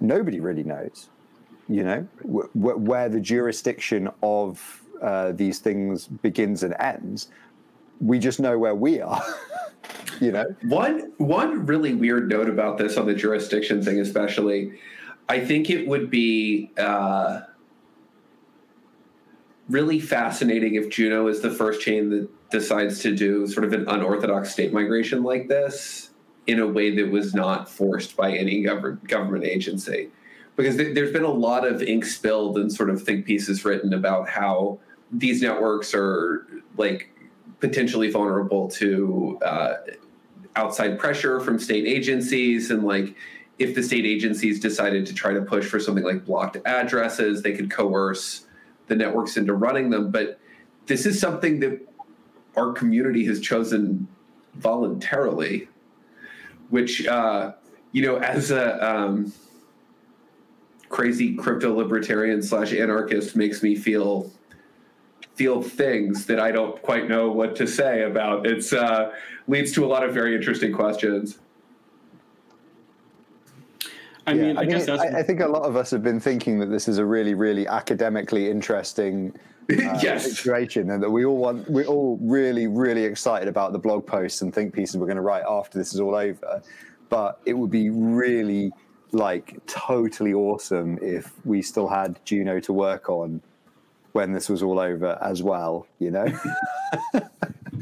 nobody 0.00 0.40
really 0.40 0.64
knows, 0.64 1.08
you 1.68 1.84
know, 1.84 2.06
wh- 2.22 2.50
wh- 2.52 2.80
where 2.80 3.08
the 3.08 3.20
jurisdiction 3.20 4.08
of 4.22 4.82
uh, 5.02 5.32
these 5.32 5.58
things 5.58 6.06
begins 6.06 6.62
and 6.62 6.74
ends. 6.80 7.28
We 8.00 8.18
just 8.18 8.40
know 8.40 8.58
where 8.58 8.74
we 8.74 9.00
are, 9.00 9.22
you 10.20 10.32
know? 10.32 10.46
One 10.62 11.12
one 11.18 11.66
really 11.66 11.94
weird 11.94 12.28
note 12.28 12.48
about 12.48 12.78
this 12.78 12.96
on 12.96 13.06
the 13.06 13.14
jurisdiction 13.14 13.82
thing, 13.82 14.00
especially, 14.00 14.78
I 15.28 15.44
think 15.44 15.68
it 15.68 15.86
would 15.86 16.10
be 16.10 16.70
uh, 16.78 17.40
really 19.68 20.00
fascinating 20.00 20.76
if 20.76 20.88
Juno 20.90 21.26
is 21.26 21.40
the 21.40 21.50
first 21.50 21.80
chain 21.80 22.10
that 22.10 22.50
decides 22.50 23.00
to 23.00 23.14
do 23.14 23.46
sort 23.46 23.64
of 23.64 23.72
an 23.72 23.86
unorthodox 23.88 24.50
state 24.50 24.72
migration 24.72 25.22
like 25.22 25.48
this 25.48 26.07
in 26.48 26.58
a 26.60 26.66
way 26.66 26.90
that 26.96 27.10
was 27.10 27.34
not 27.34 27.68
forced 27.68 28.16
by 28.16 28.34
any 28.34 28.62
government 28.62 29.06
government 29.06 29.44
agency. 29.44 30.08
Because 30.56 30.76
th- 30.76 30.94
there's 30.94 31.12
been 31.12 31.22
a 31.22 31.30
lot 31.30 31.64
of 31.64 31.82
ink 31.82 32.04
spilled 32.04 32.58
and 32.58 32.72
sort 32.72 32.90
of 32.90 33.02
think 33.02 33.26
pieces 33.26 33.64
written 33.64 33.92
about 33.92 34.28
how 34.28 34.80
these 35.12 35.42
networks 35.42 35.94
are 35.94 36.46
like 36.76 37.10
potentially 37.60 38.10
vulnerable 38.10 38.66
to 38.68 39.38
uh, 39.44 39.74
outside 40.56 40.98
pressure 40.98 41.38
from 41.38 41.58
state 41.58 41.86
agencies 41.86 42.70
and 42.70 42.82
like 42.82 43.14
if 43.58 43.74
the 43.74 43.82
state 43.82 44.06
agencies 44.06 44.58
decided 44.58 45.04
to 45.04 45.12
try 45.12 45.32
to 45.32 45.42
push 45.42 45.66
for 45.66 45.78
something 45.78 46.04
like 46.04 46.24
blocked 46.24 46.56
addresses 46.64 47.42
they 47.42 47.52
could 47.52 47.70
coerce 47.70 48.46
the 48.86 48.94
networks 48.94 49.36
into 49.36 49.54
running 49.54 49.90
them 49.90 50.10
but 50.10 50.38
this 50.86 51.06
is 51.06 51.20
something 51.20 51.58
that 51.58 51.80
our 52.56 52.72
community 52.72 53.24
has 53.24 53.40
chosen 53.40 54.06
voluntarily 54.56 55.68
which 56.70 57.06
uh, 57.06 57.52
you 57.92 58.02
know 58.02 58.16
as 58.16 58.50
a 58.50 58.84
um, 58.86 59.32
crazy 60.88 61.34
crypto 61.34 61.74
libertarian 61.74 62.42
slash 62.42 62.72
anarchist 62.72 63.36
makes 63.36 63.62
me 63.62 63.74
feel 63.74 64.30
feel 65.34 65.62
things 65.62 66.26
that 66.26 66.40
I 66.40 66.50
don't 66.50 66.80
quite 66.82 67.08
know 67.08 67.30
what 67.30 67.54
to 67.56 67.66
say 67.66 68.02
about. 68.02 68.46
It's 68.46 68.72
uh, 68.72 69.12
leads 69.46 69.72
to 69.72 69.84
a 69.84 69.88
lot 69.88 70.02
of 70.02 70.12
very 70.12 70.34
interesting 70.34 70.72
questions. 70.72 71.38
I 74.26 74.34
mean, 74.34 74.58
I, 74.58 74.64
guess 74.66 74.84
that's 74.84 75.00
I, 75.00 75.20
I 75.20 75.22
think 75.22 75.40
a 75.40 75.46
lot 75.46 75.62
of 75.62 75.74
us 75.76 75.90
have 75.90 76.02
been 76.02 76.20
thinking 76.20 76.58
that 76.58 76.66
this 76.66 76.86
is 76.86 76.98
a 76.98 77.04
really, 77.04 77.32
really 77.32 77.66
academically 77.66 78.50
interesting 78.50 79.34
uh, 79.70 79.98
yes. 80.02 80.24
situation, 80.24 80.90
and 80.90 81.02
that 81.02 81.10
we 81.10 81.24
all 81.24 81.36
want, 81.36 81.68
we're 81.70 81.86
all 81.86 82.18
really, 82.20 82.66
really 82.66 83.04
excited 83.04 83.48
about 83.48 83.72
the 83.72 83.78
blog 83.78 84.06
posts 84.06 84.42
and 84.42 84.54
think 84.54 84.74
pieces 84.74 84.96
we're 84.96 85.06
going 85.06 85.16
to 85.16 85.22
write 85.22 85.44
after 85.48 85.78
this 85.78 85.94
is 85.94 86.00
all 86.00 86.14
over. 86.14 86.62
But 87.08 87.40
it 87.44 87.54
would 87.54 87.70
be 87.70 87.90
really, 87.90 88.72
like, 89.12 89.58
totally 89.66 90.34
awesome 90.34 90.98
if 91.00 91.32
we 91.44 91.62
still 91.62 91.88
had 91.88 92.18
Juno 92.24 92.60
to 92.60 92.72
work 92.72 93.08
on 93.08 93.40
when 94.12 94.32
this 94.32 94.48
was 94.48 94.62
all 94.62 94.80
over 94.80 95.18
as 95.22 95.42
well. 95.42 95.86
You 95.98 96.10
know? 96.10 96.26
I, 97.14 97.22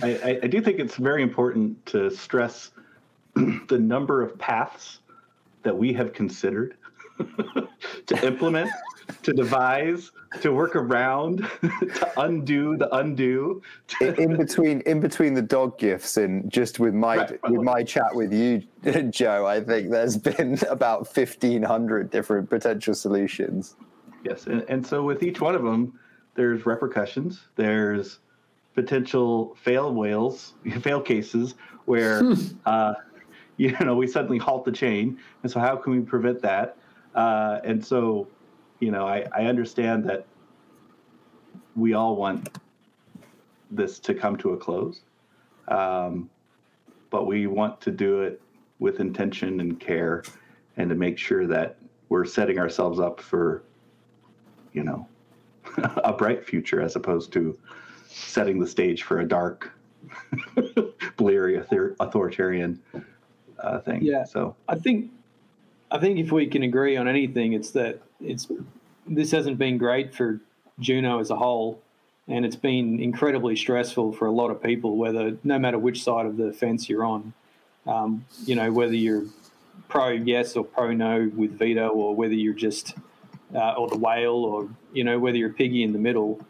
I, 0.03 0.41
I 0.43 0.47
do 0.47 0.61
think 0.61 0.79
it's 0.79 0.97
very 0.97 1.23
important 1.23 1.85
to 1.87 2.11
stress 2.11 2.71
the 3.35 3.79
number 3.79 4.23
of 4.23 4.39
paths 4.39 5.01
that 5.63 5.77
we 5.77 5.93
have 5.93 6.13
considered 6.13 6.77
to 8.07 8.27
implement, 8.27 8.71
to 9.23 9.33
devise, 9.33 10.13
to 10.41 10.53
work 10.53 10.77
around, 10.77 11.39
to 11.61 12.13
undo 12.21 12.77
the 12.77 12.95
undo. 12.97 13.63
in 14.01 14.37
between 14.37 14.81
in 14.83 15.01
between 15.01 15.35
the 15.35 15.43
dog 15.43 15.79
gifts 15.79 16.17
and 16.17 16.51
just 16.51 16.79
with 16.81 16.95
my 16.95 17.17
Right. 17.17 17.41
with 17.51 17.63
my 17.63 17.83
chat 17.83 18.15
with 18.15 18.33
you 18.33 18.63
joe 19.11 19.47
i 19.47 19.61
think 19.61 19.91
there's 19.91 20.17
been 20.17 20.59
about 20.71 21.07
1500 21.07 22.11
different 22.11 22.51
potential 22.51 22.95
solutions 22.95 23.77
Yes, 24.25 24.47
and, 24.49 24.65
and 24.69 24.85
so 24.85 25.05
with 25.05 25.23
each 25.23 25.41
one 25.41 25.55
of 25.55 25.63
them, 25.63 25.99
there's 26.35 26.67
repercussions. 26.67 27.43
There's 27.55 28.19
potential 28.75 29.57
fail 29.63 29.95
whales, 29.95 30.55
fail 30.81 31.01
cases 31.01 31.55
where 31.85 32.23
uh, 32.67 32.95
you 33.57 33.77
know 33.81 33.95
we 33.95 34.09
suddenly 34.09 34.39
halt 34.39 34.65
the 34.65 34.73
chain, 34.73 35.17
and 35.45 35.53
so 35.53 35.61
how 35.61 35.77
can 35.77 35.93
we 35.93 36.01
prevent 36.01 36.43
that? 36.43 36.77
Uh, 37.15 37.61
and 37.63 37.85
so, 37.85 38.27
you 38.81 38.91
know, 38.91 39.07
I, 39.07 39.27
I 39.35 39.45
understand 39.47 40.05
that 40.09 40.27
we 41.75 41.95
all 41.95 42.17
want 42.17 42.59
this 43.71 43.99
to 44.01 44.15
come 44.15 44.37
to 44.39 44.53
a 44.53 44.57
close, 44.57 45.01
um, 45.69 46.31
but 47.11 47.27
we 47.27 47.47
want 47.47 47.81
to 47.83 47.91
do 47.91 48.23
it 48.23 48.41
with 48.79 49.01
intention 49.01 49.61
and 49.61 49.81
care, 49.81 50.23
and 50.77 50.89
to 50.91 50.95
make 50.95 51.19
sure 51.19 51.47
that 51.47 51.77
we're 52.09 52.25
setting 52.25 52.59
ourselves 52.59 53.01
up 53.01 53.21
for 53.21 53.63
you 54.77 54.85
know, 54.85 55.09
a 56.05 56.13
bright 56.13 56.45
future 56.45 56.81
as 56.81 56.95
opposed 56.95 57.33
to 57.33 57.59
setting 58.07 58.61
the 58.61 58.67
stage 58.67 59.03
for 59.03 59.21
a 59.21 59.27
dark, 59.27 59.73
bleary 61.17 61.59
author- 61.59 61.97
authoritarian 61.99 62.81
uh, 63.59 63.81
thing. 63.81 64.03
Yeah. 64.03 64.25
So 64.25 64.55
I 64.69 64.77
think 64.77 65.11
I 65.91 65.99
think 65.99 66.19
if 66.19 66.33
we 66.33 66.47
can 66.47 66.63
agree 66.63 66.97
on 66.97 67.07
anything, 67.09 67.53
it's 67.53 67.71
that 67.71 68.01
it's 68.21 68.49
this 69.07 69.31
hasn't 69.31 69.59
been 69.59 69.79
great 69.79 70.15
for 70.15 70.41
Juno 70.81 71.21
as 71.21 71.31
a 71.31 71.37
whole, 71.37 71.81
and 72.29 72.45
it's 72.45 72.57
been 72.57 73.01
incredibly 73.01 73.57
stressful 73.57 74.13
for 74.13 74.27
a 74.27 74.33
lot 74.33 74.51
of 74.51 74.63
people. 74.63 74.97
Whether 74.97 75.37
no 75.45 75.59
matter 75.59 75.79
which 75.79 76.03
side 76.03 76.27
of 76.27 76.37
the 76.37 76.53
fence 76.53 76.89
you're 76.89 77.05
on, 77.05 77.33
um, 77.87 78.25
you 78.45 78.57
know 78.57 78.73
whether 78.73 78.95
you're 78.95 79.25
pro 79.89 80.11
yes 80.11 80.57
or 80.57 80.65
pro 80.65 80.93
no 80.93 81.31
with 81.37 81.57
veto, 81.59 81.89
or 81.89 82.15
whether 82.15 82.35
you're 82.35 82.55
just 82.55 82.95
uh, 83.55 83.75
or 83.75 83.89
the 83.89 83.99
whale, 83.99 84.45
or 84.45 84.69
you 84.93 85.05
know 85.05 85.19
whether 85.19 85.37
you're 85.37 85.51
piggy 85.51 85.83
in 85.83 85.93
the 85.93 85.99
middle. 85.99 86.41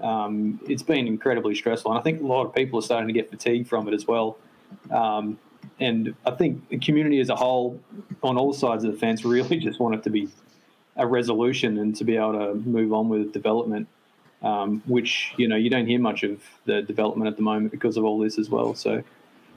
Um, 0.00 0.60
it's 0.68 0.82
been 0.82 1.06
incredibly 1.06 1.54
stressful, 1.54 1.90
and 1.90 1.98
I 1.98 2.02
think 2.02 2.20
a 2.20 2.26
lot 2.26 2.46
of 2.46 2.54
people 2.54 2.78
are 2.78 2.82
starting 2.82 3.08
to 3.08 3.14
get 3.14 3.30
fatigued 3.30 3.68
from 3.68 3.88
it 3.88 3.94
as 3.94 4.06
well. 4.06 4.38
Um, 4.90 5.38
and 5.80 6.14
I 6.24 6.30
think 6.32 6.68
the 6.68 6.78
community 6.78 7.20
as 7.20 7.28
a 7.28 7.36
whole, 7.36 7.80
on 8.22 8.36
all 8.36 8.52
sides 8.52 8.84
of 8.84 8.92
the 8.92 8.98
fence, 8.98 9.24
really 9.24 9.58
just 9.58 9.80
want 9.80 9.94
it 9.94 10.02
to 10.04 10.10
be 10.10 10.28
a 10.96 11.06
resolution 11.06 11.78
and 11.78 11.94
to 11.96 12.04
be 12.04 12.16
able 12.16 12.32
to 12.32 12.54
move 12.54 12.92
on 12.92 13.08
with 13.08 13.32
development. 13.32 13.88
Um, 14.42 14.82
which 14.84 15.32
you 15.38 15.48
know 15.48 15.56
you 15.56 15.70
don't 15.70 15.86
hear 15.86 15.98
much 15.98 16.22
of 16.22 16.42
the 16.66 16.82
development 16.82 17.28
at 17.28 17.36
the 17.36 17.42
moment 17.42 17.72
because 17.72 17.96
of 17.96 18.04
all 18.04 18.18
this 18.18 18.38
as 18.38 18.50
well. 18.50 18.74
So 18.74 19.02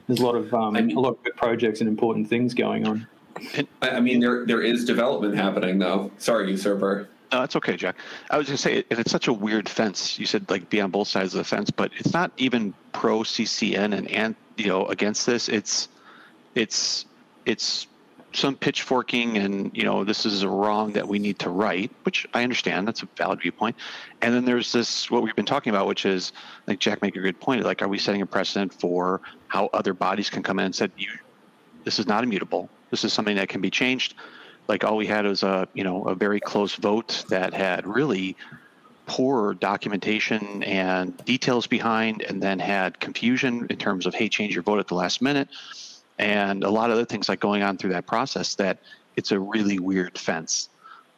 there's 0.06 0.20
a 0.20 0.24
lot 0.24 0.34
of 0.34 0.52
um, 0.54 0.76
I 0.76 0.80
mean- 0.80 0.96
a 0.96 1.00
lot 1.00 1.10
of 1.10 1.22
good 1.22 1.36
projects 1.36 1.80
and 1.80 1.88
important 1.88 2.28
things 2.28 2.54
going 2.54 2.86
on. 2.86 3.06
I, 3.82 3.90
I 3.90 4.00
mean, 4.00 4.18
there 4.20 4.46
there 4.46 4.62
is 4.62 4.84
development 4.86 5.36
happening 5.36 5.78
though. 5.78 6.10
Sorry, 6.18 6.50
usurper. 6.50 7.08
No, 7.30 7.40
that's 7.40 7.56
okay, 7.56 7.76
Jack. 7.76 7.96
I 8.30 8.38
was 8.38 8.46
going 8.46 8.56
to 8.56 8.62
say, 8.62 8.84
and 8.90 8.98
it's 8.98 9.10
such 9.10 9.28
a 9.28 9.32
weird 9.32 9.68
fence. 9.68 10.18
You 10.18 10.24
said 10.24 10.50
like 10.50 10.70
be 10.70 10.80
on 10.80 10.90
both 10.90 11.08
sides 11.08 11.34
of 11.34 11.38
the 11.38 11.44
fence, 11.44 11.70
but 11.70 11.92
it's 11.98 12.14
not 12.14 12.32
even 12.38 12.72
pro 12.92 13.20
CCN 13.20 13.96
and 13.96 14.10
and 14.10 14.34
you 14.56 14.66
know 14.66 14.86
against 14.86 15.26
this. 15.26 15.48
It's 15.48 15.88
it's 16.58 17.06
it's 17.46 17.86
some 18.34 18.54
pitchforking 18.54 19.38
and 19.38 19.74
you 19.74 19.84
know 19.84 20.04
this 20.04 20.26
is 20.26 20.42
a 20.42 20.48
wrong 20.48 20.92
that 20.92 21.06
we 21.06 21.18
need 21.18 21.38
to 21.38 21.50
right, 21.50 21.90
which 22.02 22.26
I 22.34 22.42
understand. 22.42 22.86
That's 22.86 23.02
a 23.02 23.08
valid 23.16 23.40
viewpoint. 23.40 23.76
And 24.20 24.34
then 24.34 24.44
there's 24.44 24.72
this 24.72 25.10
what 25.10 25.22
we've 25.22 25.36
been 25.36 25.46
talking 25.46 25.70
about, 25.70 25.86
which 25.86 26.04
is 26.04 26.32
like 26.66 26.78
Jack 26.78 27.00
make 27.00 27.16
a 27.16 27.20
good 27.20 27.40
point. 27.40 27.64
Like, 27.64 27.80
are 27.80 27.88
we 27.88 27.98
setting 27.98 28.22
a 28.22 28.26
precedent 28.26 28.74
for 28.74 29.20
how 29.46 29.70
other 29.72 29.94
bodies 29.94 30.28
can 30.28 30.42
come 30.42 30.58
in 30.58 30.66
and 30.66 30.74
said 30.74 30.90
you 30.98 31.10
this 31.84 31.98
is 31.98 32.06
not 32.06 32.22
immutable. 32.22 32.68
This 32.90 33.04
is 33.04 33.12
something 33.12 33.36
that 33.36 33.48
can 33.48 33.60
be 33.60 33.70
changed. 33.70 34.14
Like 34.66 34.84
all 34.84 34.96
we 34.96 35.06
had 35.06 35.24
was 35.24 35.42
a 35.42 35.68
you 35.72 35.84
know 35.84 36.04
a 36.04 36.14
very 36.14 36.40
close 36.40 36.74
vote 36.74 37.24
that 37.30 37.54
had 37.54 37.86
really 37.86 38.36
poor 39.06 39.54
documentation 39.54 40.62
and 40.64 41.16
details 41.24 41.66
behind, 41.66 42.20
and 42.22 42.42
then 42.42 42.58
had 42.58 43.00
confusion 43.00 43.66
in 43.70 43.76
terms 43.78 44.04
of 44.04 44.14
hey, 44.14 44.28
change 44.28 44.54
your 44.54 44.62
vote 44.62 44.80
at 44.80 44.88
the 44.88 44.94
last 44.94 45.22
minute, 45.22 45.48
and 46.18 46.64
a 46.64 46.70
lot 46.70 46.90
of 46.90 46.94
other 46.94 47.04
things 47.04 47.28
like 47.28 47.40
going 47.40 47.62
on 47.62 47.76
through 47.76 47.90
that 47.90 48.06
process. 48.06 48.54
That 48.56 48.78
it's 49.16 49.32
a 49.32 49.38
really 49.38 49.78
weird 49.78 50.18
fence. 50.18 50.68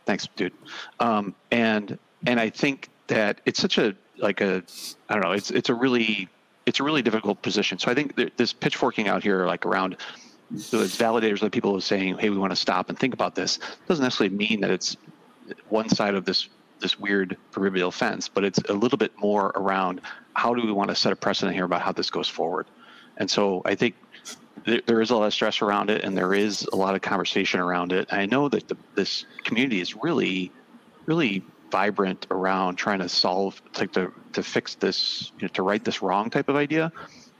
Thanks, 0.07 0.29
dude. 0.37 0.53
Um, 0.99 1.35
and 1.51 1.99
and 2.27 2.41
I 2.41 2.51
think 2.51 2.89
that 3.07 3.41
it's 3.45 3.61
such 3.61 3.79
a 3.79 3.95
like 4.19 4.41
a 4.41 4.63
I 5.09 5.15
don't 5.15 5.23
know. 5.23 5.33
It's 5.33 5.51
it's 5.51 5.69
a 5.69 5.75
really 5.75 6.29
it's 6.67 6.81
a 6.81 6.83
really 6.83 7.03
difficult 7.03 7.43
position. 7.43 7.79
So 7.79 7.91
I 7.91 7.95
think 7.95 8.37
this 8.37 8.53
pitchforking 8.53 9.09
out 9.09 9.23
here, 9.23 9.47
like 9.47 9.67
around 9.67 9.97
so 10.59 10.81
it's 10.81 10.97
validators 10.97 11.43
of 11.43 11.53
people 11.53 11.71
who 11.71 11.79
are 11.79 11.83
saying, 11.83 12.19
"Hey, 12.19 12.29
we 12.29 12.37
want 12.37 12.51
to 12.53 12.57
stop 12.57 12.89
and 12.89 12.99
think 12.99 13.15
about 13.15 13.35
this." 13.35 13.59
Doesn't 13.87 14.03
necessarily 14.03 14.35
mean 14.35 14.61
that 14.63 14.71
it's 14.71 14.97
one 15.69 15.89
side 15.89 16.15
of 16.15 16.25
this 16.25 16.49
this 16.81 16.99
weird 16.99 17.37
proverbial 17.53 17.91
fence, 17.91 18.29
but 18.29 18.43
it's 18.43 18.59
a 18.69 18.73
little 18.73 18.99
bit 18.99 19.13
more 19.19 19.53
around 19.55 20.01
how 20.35 20.55
do 20.55 20.63
we 20.65 20.73
want 20.73 20.89
to 20.89 20.97
set 20.97 21.13
a 21.13 21.17
precedent 21.17 21.55
here 21.55 21.65
about 21.65 21.83
how 21.83 21.93
this 21.93 22.11
goes 22.11 22.29
forward. 22.29 22.67
And 23.19 23.31
so 23.31 23.63
I 23.65 23.75
think 23.75 23.95
there, 24.65 25.01
is 25.01 25.11
a 25.11 25.17
lot 25.17 25.27
of 25.27 25.35
stress 25.35 25.63
around 25.63 25.91
it, 25.91 26.05
and 26.05 26.17
there 26.17 26.35
is 26.35 26.69
a 26.73 26.77
lot 26.77 26.95
of 26.95 27.03
conversation 27.03 27.61
around 27.61 27.93
it. 27.93 28.13
I 28.13 28.27
know 28.27 28.49
that 28.49 28.69
the, 28.69 28.77
this 28.95 29.25
community 29.45 29.81
is 29.81 29.97
really, 29.97 30.53
really 31.07 31.43
vibrant 31.71 32.27
around 32.31 32.77
trying 32.77 32.99
to 32.99 33.09
solve, 33.09 33.61
like 33.79 33.93
to 33.93 34.13
to 34.33 34.43
fix 34.43 34.75
this, 34.75 35.33
you 35.39 35.43
know, 35.43 35.49
to 35.49 35.63
right 35.63 35.85
this 35.85 36.03
wrong 36.03 36.31
type 36.31 36.49
of 36.49 36.57
idea. 36.57 36.93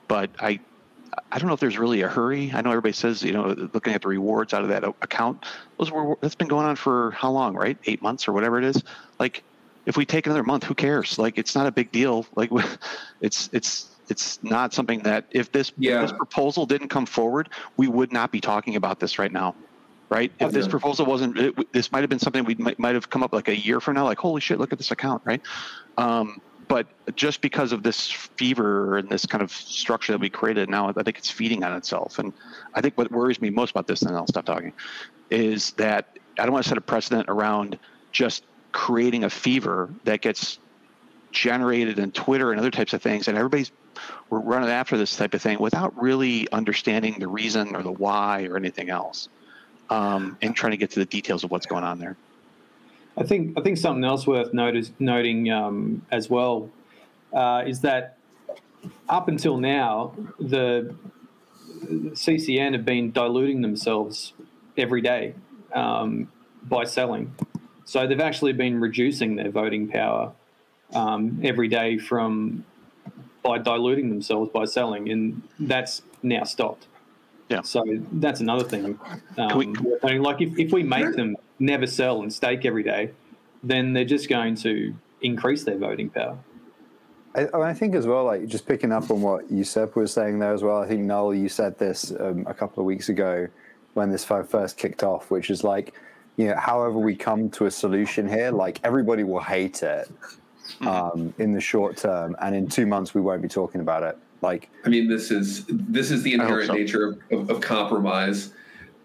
But 0.09 0.31
I 0.41 0.61
I 1.31 1.39
don't 1.39 1.49
know 1.49 1.55
if 1.55 1.61
there's 1.61 1.79
really 1.79 2.03
a 2.03 2.09
hurry. 2.09 2.51
I 2.55 2.63
know 2.63 2.71
everybody 2.71 2.93
says, 2.93 3.23
you 3.23 3.33
know, 3.33 3.49
looking 3.73 3.93
at 3.95 4.03
the 4.03 4.09
rewards 4.09 4.55
out 4.55 4.63
of 4.63 4.69
that 4.69 4.85
account, 4.85 5.45
those 5.79 5.91
were 5.91 6.17
that's 6.21 6.35
been 6.35 6.49
going 6.49 6.67
on 6.67 6.77
for 6.77 7.11
how 7.13 7.31
long, 7.31 7.55
right? 7.55 7.77
Eight 7.85 8.03
months 8.03 8.29
or 8.29 8.33
whatever 8.33 8.59
it 8.59 8.65
is. 8.65 8.83
Like, 9.19 9.43
if 9.87 9.97
we 9.97 10.07
take 10.07 10.27
another 10.27 10.43
month, 10.43 10.65
who 10.65 10.75
cares? 10.75 11.19
Like, 11.19 11.39
it's 11.39 11.55
not 11.55 11.67
a 11.67 11.73
big 11.73 11.91
deal. 11.93 12.27
Like, 12.35 12.51
it's 13.21 13.51
it's 13.53 13.90
it's 14.11 14.43
not 14.43 14.75
something 14.75 15.01
that 15.05 15.25
if 15.31 15.53
this 15.53 15.73
yeah. 15.79 16.03
if 16.03 16.11
this 16.11 16.17
proposal 16.17 16.67
didn't 16.67 16.89
come 16.89 17.07
forward, 17.07 17.49
we 17.77 17.89
would 17.89 18.13
not 18.13 18.33
be 18.33 18.41
talking 18.41 18.77
about 18.77 19.01
this 19.01 19.19
right 19.19 19.33
now, 19.33 19.55
right? 20.09 20.33
If 20.41 20.51
this 20.51 20.69
proposal 20.69 21.07
wasn't, 21.07 21.39
it, 21.39 21.73
this 21.73 21.93
might 21.93 22.01
have 22.01 22.11
been 22.11 22.19
something 22.19 22.45
we 22.45 22.57
might, 22.57 22.79
might 22.79 22.95
have 22.95 23.09
come 23.09 23.23
up 23.23 23.33
like 23.33 23.49
a 23.49 23.57
year 23.57 23.81
from 23.81 23.95
now. 23.95 24.05
Like, 24.05 24.19
holy 24.19 24.41
shit, 24.41 24.59
look 24.59 24.73
at 24.73 24.79
this 24.79 24.91
account, 24.91 25.23
right? 25.25 25.41
Um, 25.97 26.41
but 26.67 26.87
just 27.17 27.41
because 27.41 27.73
of 27.73 27.83
this 27.83 28.11
fever 28.11 28.99
and 28.99 29.09
this 29.09 29.27
kind 29.27 29.43
of 29.43 29.51
structure 29.51 30.13
that 30.13 30.21
we 30.21 30.29
created 30.31 30.69
now, 30.69 30.89
I 30.89 31.03
think 31.03 31.19
it's 31.19 31.31
feeding 31.31 31.65
on 31.65 31.77
itself. 31.77 32.19
And 32.19 32.33
I 32.75 32.81
think 32.81 32.99
what 32.99 33.11
worries 33.11 33.41
me 33.41 33.51
most 33.51 33.71
about 33.71 33.87
this, 33.87 34.03
and 34.03 34.17
I'll 34.17 34.27
stop 34.27 34.45
talking, 34.45 34.73
is 35.31 35.73
that 35.73 36.19
I 36.39 36.45
don't 36.45 36.53
want 36.53 36.65
to 36.65 36.69
set 36.69 36.79
a 36.79 36.81
precedent 36.81 37.29
around 37.29 37.79
just 38.13 38.45
creating 38.73 39.25
a 39.25 39.31
fever 39.31 39.91
that 40.05 40.21
gets 40.21 40.59
generated 41.33 41.99
in 41.99 42.13
Twitter 42.13 42.51
and 42.51 42.61
other 42.61 42.71
types 42.71 42.93
of 42.93 43.03
things, 43.03 43.29
and 43.29 43.37
everybody's 43.37 43.73
we're 44.31 44.41
running 44.41 44.71
after 44.71 44.97
this 44.97 45.17
type 45.17 45.35
of 45.35 45.43
thing 45.43 45.59
without 45.59 46.01
really 46.01 46.49
understanding 46.53 47.19
the 47.19 47.29
reason 47.29 47.75
or 47.75 47.83
the 47.83 47.93
why 47.93 48.45
or 48.45 48.57
anything 48.57 48.89
else, 48.89 49.29
um, 49.91 50.39
and 50.41 50.55
trying 50.55 50.71
to 50.71 50.77
get 50.77 50.91
to 50.93 51.01
the 51.01 51.07
details 51.07 51.45
of 51.45 51.51
what's 51.51 51.67
going 51.67 51.85
on 51.85 51.99
there. 51.99 52.17
I 53.17 53.25
think 53.25 53.59
I 53.59 53.63
think 53.63 53.77
something 53.77 54.05
else 54.05 54.27
worth 54.27 54.55
notice, 54.55 54.93
noting 54.99 55.51
um, 55.51 56.07
as 56.11 56.31
well 56.31 56.71
uh, 57.33 57.65
is 57.67 57.81
that 57.81 58.17
up 59.09 59.29
until 59.29 59.57
now 59.57 60.15
the 60.39 60.95
CCN 61.85 62.73
have 62.73 62.85
been 62.85 63.11
diluting 63.11 63.63
themselves 63.63 64.33
every 64.77 65.01
day 65.01 65.35
um, 65.75 66.31
by 66.63 66.85
selling. 66.85 67.35
So 67.85 68.07
they've 68.07 68.21
actually 68.21 68.53
been 68.53 68.81
reducing 68.81 69.37
their 69.37 69.51
voting 69.51 69.89
power 69.89 70.33
um, 70.93 71.41
every 71.43 71.69
day 71.69 71.99
from 71.99 72.65
by 73.43 73.59
diluting 73.59 74.09
themselves 74.11 74.51
by 74.51 74.65
selling, 74.65 75.11
and 75.11 75.43
that's 75.59 76.03
now 76.23 76.45
stopped. 76.45 76.87
Yeah. 77.49 77.63
So 77.63 77.85
that's 78.13 78.41
another 78.41 78.65
thing. 78.65 78.99
Um, 79.37 79.59
we, 79.59 80.19
like 80.19 80.41
if, 80.41 80.57
if 80.59 80.73
we 80.73 80.83
make 80.83 81.17
them 81.17 81.37
never 81.59 81.87
sell 81.87 82.23
and 82.23 82.33
stake 82.33 82.65
every 82.65 82.85
day, 82.85 83.11
then 83.63 83.93
they're 83.93 84.05
just 84.05 84.29
going 84.29 84.55
to 84.57 84.95
increase 85.23 85.65
their 85.65 85.77
voting 85.77 86.11
power. 86.11 86.39
I, 87.35 87.49
I 87.53 87.75
think 87.75 87.95
as 87.95 88.07
well, 88.07 88.25
like 88.25 88.47
just 88.47 88.67
picking 88.67 88.93
up 88.93 89.11
on 89.11 89.21
what 89.21 89.53
Yusep 89.53 89.95
was 89.97 90.13
saying 90.13 90.39
there 90.39 90.53
as 90.53 90.63
well. 90.63 90.83
I 90.83 90.87
think 90.87 91.03
Noel, 91.03 91.35
you 91.35 91.49
said 91.49 91.79
this 91.79 92.13
um, 92.19 92.47
a 92.47 92.55
couple 92.55 92.81
of 92.81 92.87
weeks 92.87 93.09
ago 93.09 93.49
when 93.95 94.11
this 94.11 94.25
first 94.25 94.77
kicked 94.77 95.03
off, 95.03 95.31
which 95.31 95.51
is 95.51 95.65
like, 95.65 95.95
you 96.37 96.49
know, 96.49 96.57
however 96.57 96.99
we 96.99 97.15
come 97.17 97.51
to 97.51 97.67
a 97.67 97.71
solution 97.71 98.29
here, 98.29 98.51
like 98.51 98.81
everybody 98.85 99.25
will 99.25 99.43
hate 99.43 99.83
it. 99.83 100.11
Um, 100.81 101.35
in 101.39 101.53
the 101.53 101.61
short 101.61 101.97
term, 101.97 102.37
and 102.41 102.55
in 102.55 102.69
two 102.69 102.87
months 102.87 103.15
we 103.15 103.21
won't 103.21 103.43
be 103.43 103.49
talking 103.49 103.81
about 103.81 104.03
it. 104.03 104.19
Like, 104.43 104.71
I 104.85 104.89
mean, 104.89 105.09
this 105.09 105.31
is 105.31 105.67
this 105.69 106.11
is 106.11 106.23
the 106.23 106.33
inherent 106.33 106.69
so. 106.69 106.75
nature 106.75 107.05
of, 107.09 107.21
of, 107.31 107.51
of 107.51 107.61
compromise. 107.61 108.53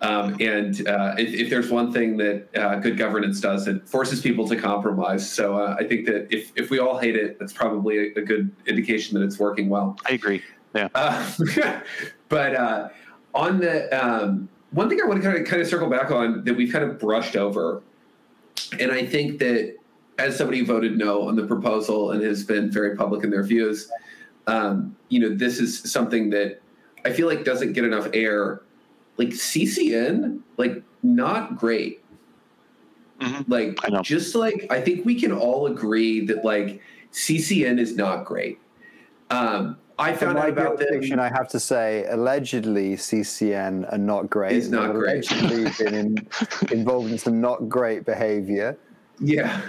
Um, 0.01 0.35
and 0.39 0.87
uh, 0.87 1.15
if, 1.17 1.33
if, 1.33 1.49
there's 1.49 1.71
one 1.71 1.91
thing 1.91 2.17
that 2.17 2.49
uh, 2.55 2.75
good 2.75 2.97
governance 2.97 3.39
does, 3.39 3.67
it 3.67 3.87
forces 3.87 4.21
people 4.21 4.47
to 4.49 4.55
compromise. 4.55 5.29
So 5.29 5.57
uh, 5.57 5.77
I 5.79 5.85
think 5.85 6.05
that 6.05 6.27
if, 6.31 6.51
if 6.55 6.69
we 6.69 6.79
all 6.79 6.97
hate 6.97 7.15
it, 7.15 7.39
that's 7.39 7.53
probably 7.53 8.09
a, 8.09 8.19
a 8.19 8.21
good 8.21 8.53
indication 8.67 9.17
that 9.17 9.25
it's 9.25 9.39
working 9.39 9.69
well. 9.69 9.97
I 10.07 10.13
agree. 10.13 10.43
Yeah. 10.75 10.89
Uh, 10.93 11.31
but 12.29 12.55
uh, 12.55 12.89
on 13.33 13.59
the 13.59 13.87
um, 13.97 14.49
one 14.71 14.89
thing 14.89 14.99
I 15.01 15.07
want 15.07 15.21
to 15.21 15.27
kind 15.27 15.41
of 15.41 15.47
kind 15.47 15.61
of 15.61 15.67
circle 15.67 15.89
back 15.89 16.11
on 16.11 16.43
that 16.43 16.53
we've 16.53 16.71
kind 16.71 16.83
of 16.83 16.99
brushed 16.99 17.37
over, 17.37 17.81
and 18.77 18.91
I 18.91 19.05
think 19.05 19.39
that 19.39 19.77
as 20.17 20.37
somebody 20.37 20.59
who 20.59 20.65
voted 20.65 20.97
no 20.97 21.27
on 21.27 21.35
the 21.35 21.45
proposal 21.45 22.11
and 22.11 22.23
has 22.23 22.43
been 22.43 22.71
very 22.71 22.95
public 22.95 23.23
in 23.23 23.29
their 23.29 23.43
views, 23.43 23.91
um, 24.47 24.95
you 25.09 25.19
know, 25.19 25.35
this 25.35 25.59
is 25.59 25.91
something 25.91 26.29
that 26.29 26.61
I 27.03 27.11
feel 27.11 27.27
like 27.27 27.43
doesn't 27.43 27.73
get 27.73 27.83
enough 27.83 28.07
air 28.13 28.61
like 29.17 29.29
CCN, 29.29 30.41
like 30.57 30.83
not 31.03 31.57
great. 31.57 32.03
Mm-hmm. 33.19 33.51
Like 33.51 33.77
just 34.03 34.35
like 34.35 34.67
I 34.69 34.81
think 34.81 35.05
we 35.05 35.19
can 35.19 35.31
all 35.31 35.67
agree 35.67 36.25
that 36.25 36.43
like 36.43 36.81
CCN 37.11 37.79
is 37.79 37.95
not 37.95 38.25
great. 38.25 38.59
Um, 39.29 39.77
I 39.97 40.13
found 40.13 40.37
out 40.37 40.49
about 40.49 40.77
fiction. 40.77 41.19
I 41.19 41.29
have 41.29 41.47
to 41.49 41.59
say, 41.59 42.05
allegedly 42.09 42.95
CCN 42.95 43.91
are 43.93 43.97
not 43.97 44.29
great. 44.29 44.51
Is 44.51 44.69
not 44.69 44.91
great. 44.91 45.31
Allegedly 45.31 45.85
been 45.85 45.93
in, 45.93 46.27
involved 46.71 47.11
in 47.11 47.17
some 47.17 47.39
not 47.39 47.69
great 47.69 48.05
behavior. 48.05 48.77
Yeah, 49.21 49.65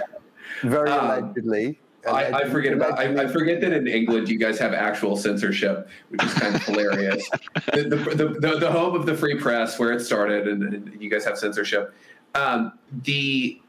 very 0.63 0.89
um, 0.89 1.05
allegedly. 1.05 1.79
I, 2.07 2.31
I, 2.31 2.49
forget 2.49 2.73
about. 2.73 2.97
I, 2.99 3.23
I, 3.23 3.27
forget 3.27 3.59
that 3.61 3.73
in 3.73 3.87
England 3.87 4.29
you 4.29 4.37
guys 4.37 4.57
have 4.59 4.73
actual 4.73 5.17
censorship, 5.17 5.89
which 6.09 6.23
is 6.23 6.33
kind 6.35 6.55
of 6.55 6.63
hilarious. 6.63 7.29
The 7.73 7.83
the, 7.83 7.95
the, 7.95 8.27
the, 8.39 8.59
the, 8.59 8.71
home 8.71 8.95
of 8.95 9.05
the 9.05 9.15
free 9.15 9.37
press, 9.37 9.77
where 9.77 9.91
it 9.91 9.99
started, 9.99 10.47
and, 10.47 10.63
and 10.73 11.01
you 11.01 11.09
guys 11.09 11.25
have 11.25 11.37
censorship. 11.37 11.93
Um, 12.33 12.77
the 13.03 13.61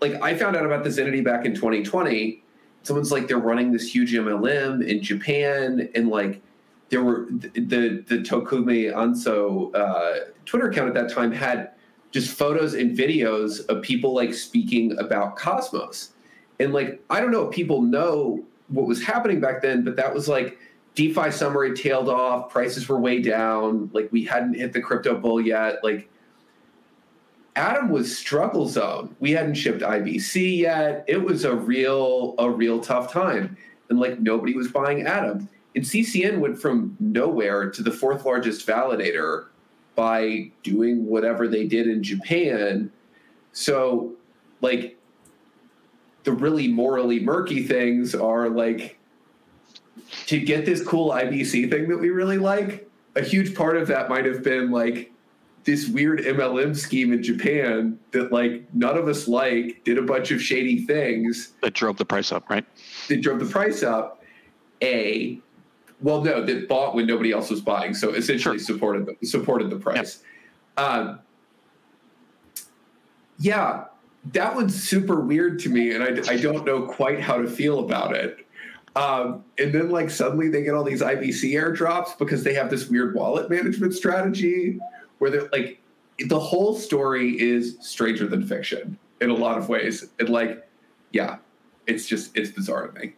like, 0.00 0.22
I 0.22 0.36
found 0.36 0.56
out 0.56 0.66
about 0.66 0.84
this 0.84 0.98
entity 0.98 1.22
back 1.22 1.46
in 1.46 1.54
2020. 1.54 2.42
Someone's 2.82 3.12
like, 3.12 3.28
they're 3.28 3.38
running 3.38 3.72
this 3.72 3.92
huge 3.92 4.12
MLM 4.12 4.86
in 4.86 5.02
Japan, 5.02 5.88
and 5.94 6.08
like, 6.08 6.42
there 6.90 7.02
were 7.02 7.26
the 7.30 8.04
the 8.06 8.18
Takumi 8.18 8.94
Asano 8.94 9.70
uh, 9.72 10.16
Twitter 10.44 10.68
account 10.68 10.88
at 10.88 10.94
that 10.94 11.12
time 11.12 11.32
had 11.32 11.70
just 12.10 12.36
photos 12.36 12.74
and 12.74 12.96
videos 12.96 13.66
of 13.68 13.82
people 13.82 14.14
like 14.14 14.34
speaking 14.34 14.98
about 14.98 15.36
Cosmos 15.36 16.11
and 16.62 16.72
like, 16.72 17.02
I 17.10 17.20
don't 17.20 17.32
know 17.32 17.48
if 17.48 17.54
people 17.54 17.82
know 17.82 18.44
what 18.68 18.86
was 18.86 19.02
happening 19.02 19.40
back 19.40 19.62
then, 19.62 19.84
but 19.84 19.96
that 19.96 20.14
was 20.14 20.28
like 20.28 20.58
DeFi 20.94 21.30
summary 21.30 21.74
tailed 21.74 22.08
off, 22.08 22.50
prices 22.50 22.88
were 22.88 23.00
way 23.00 23.20
down, 23.20 23.90
like 23.92 24.10
we 24.12 24.24
hadn't 24.24 24.54
hit 24.54 24.72
the 24.72 24.80
crypto 24.80 25.18
bull 25.18 25.40
yet. 25.40 25.82
Like 25.82 26.08
Atom 27.56 27.90
was 27.90 28.16
struggle 28.16 28.68
zone. 28.68 29.14
We 29.20 29.32
hadn't 29.32 29.54
shipped 29.54 29.82
IBC 29.82 30.58
yet. 30.58 31.04
It 31.08 31.22
was 31.22 31.44
a 31.44 31.54
real, 31.54 32.34
a 32.38 32.48
real 32.48 32.80
tough 32.80 33.12
time. 33.12 33.56
And 33.90 33.98
like 33.98 34.20
nobody 34.20 34.54
was 34.54 34.68
buying 34.68 35.06
Atom. 35.06 35.48
And 35.74 35.84
CCN 35.84 36.38
went 36.38 36.60
from 36.60 36.96
nowhere 37.00 37.70
to 37.70 37.82
the 37.82 37.90
fourth 37.90 38.24
largest 38.24 38.66
validator 38.66 39.46
by 39.94 40.50
doing 40.62 41.06
whatever 41.06 41.48
they 41.48 41.66
did 41.66 41.86
in 41.86 42.02
Japan. 42.02 42.90
So, 43.52 44.12
like, 44.60 44.98
the 46.24 46.32
really 46.32 46.68
morally 46.68 47.20
murky 47.20 47.62
things 47.62 48.14
are 48.14 48.48
like 48.48 48.98
to 50.26 50.38
get 50.38 50.64
this 50.64 50.84
cool 50.84 51.10
IBC 51.10 51.70
thing 51.70 51.88
that 51.88 51.98
we 51.98 52.10
really 52.10 52.38
like. 52.38 52.88
A 53.16 53.22
huge 53.22 53.54
part 53.54 53.76
of 53.76 53.88
that 53.88 54.08
might 54.08 54.24
have 54.24 54.42
been 54.42 54.70
like 54.70 55.12
this 55.64 55.88
weird 55.88 56.20
MLM 56.20 56.76
scheme 56.76 57.12
in 57.12 57.22
Japan 57.22 57.98
that 58.12 58.32
like 58.32 58.64
none 58.74 58.96
of 58.96 59.08
us 59.08 59.28
like, 59.28 59.82
did 59.84 59.98
a 59.98 60.02
bunch 60.02 60.30
of 60.30 60.42
shady 60.42 60.84
things 60.84 61.52
That 61.62 61.74
drove 61.74 61.98
the 61.98 62.04
price 62.04 62.32
up, 62.32 62.48
right? 62.50 62.64
that 63.08 63.20
drove 63.20 63.38
the 63.38 63.46
price 63.46 63.82
up. 63.82 64.22
A, 64.82 65.38
well, 66.00 66.22
no, 66.22 66.44
that 66.44 66.68
bought 66.68 66.96
when 66.96 67.06
nobody 67.06 67.30
else 67.30 67.50
was 67.50 67.60
buying, 67.60 67.94
so 67.94 68.10
essentially 68.10 68.58
supported 68.58 69.06
the, 69.06 69.26
supported 69.26 69.70
the 69.70 69.76
price. 69.76 70.24
Um, 70.76 71.20
yeah, 73.38 73.84
that 74.26 74.54
one's 74.54 74.80
super 74.80 75.20
weird 75.20 75.58
to 75.60 75.68
me, 75.68 75.94
and 75.94 76.02
I, 76.02 76.32
I 76.32 76.36
don't 76.36 76.64
know 76.64 76.82
quite 76.82 77.20
how 77.20 77.38
to 77.38 77.48
feel 77.48 77.80
about 77.80 78.14
it. 78.14 78.46
Um, 78.94 79.44
and 79.58 79.72
then 79.72 79.90
like 79.90 80.10
suddenly 80.10 80.48
they 80.48 80.62
get 80.62 80.74
all 80.74 80.84
these 80.84 81.00
IBC 81.00 81.52
airdrops 81.54 82.18
because 82.18 82.44
they 82.44 82.52
have 82.54 82.68
this 82.68 82.88
weird 82.88 83.14
wallet 83.14 83.48
management 83.48 83.94
strategy 83.94 84.78
where 85.18 85.30
they're 85.30 85.48
like 85.50 85.80
the 86.26 86.38
whole 86.38 86.74
story 86.74 87.40
is 87.40 87.78
stranger 87.80 88.26
than 88.26 88.46
fiction 88.46 88.98
in 89.20 89.30
a 89.30 89.34
lot 89.34 89.56
of 89.56 89.68
ways. 89.68 90.08
And 90.18 90.28
like, 90.28 90.68
yeah, 91.12 91.38
it's 91.86 92.06
just 92.06 92.36
it's 92.36 92.50
bizarre 92.50 92.88
to 92.88 93.00
me. 93.00 93.14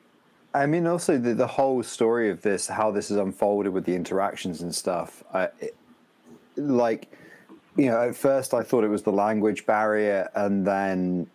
I 0.54 0.66
mean, 0.66 0.86
also 0.86 1.18
the, 1.18 1.34
the 1.34 1.46
whole 1.46 1.82
story 1.82 2.30
of 2.30 2.42
this, 2.42 2.68
how 2.68 2.92
this 2.92 3.10
is 3.10 3.16
unfolded 3.16 3.72
with 3.72 3.84
the 3.84 3.94
interactions 3.94 4.62
and 4.62 4.72
stuff. 4.72 5.24
I, 5.34 5.48
it, 5.58 5.76
like, 6.56 7.10
you 7.76 7.87
know, 7.87 8.08
at 8.08 8.16
first 8.16 8.54
I 8.54 8.62
thought 8.62 8.84
it 8.84 8.88
was 8.88 9.02
the 9.02 9.12
language 9.12 9.66
barrier, 9.66 10.28
and 10.34 10.66
then 10.66 11.26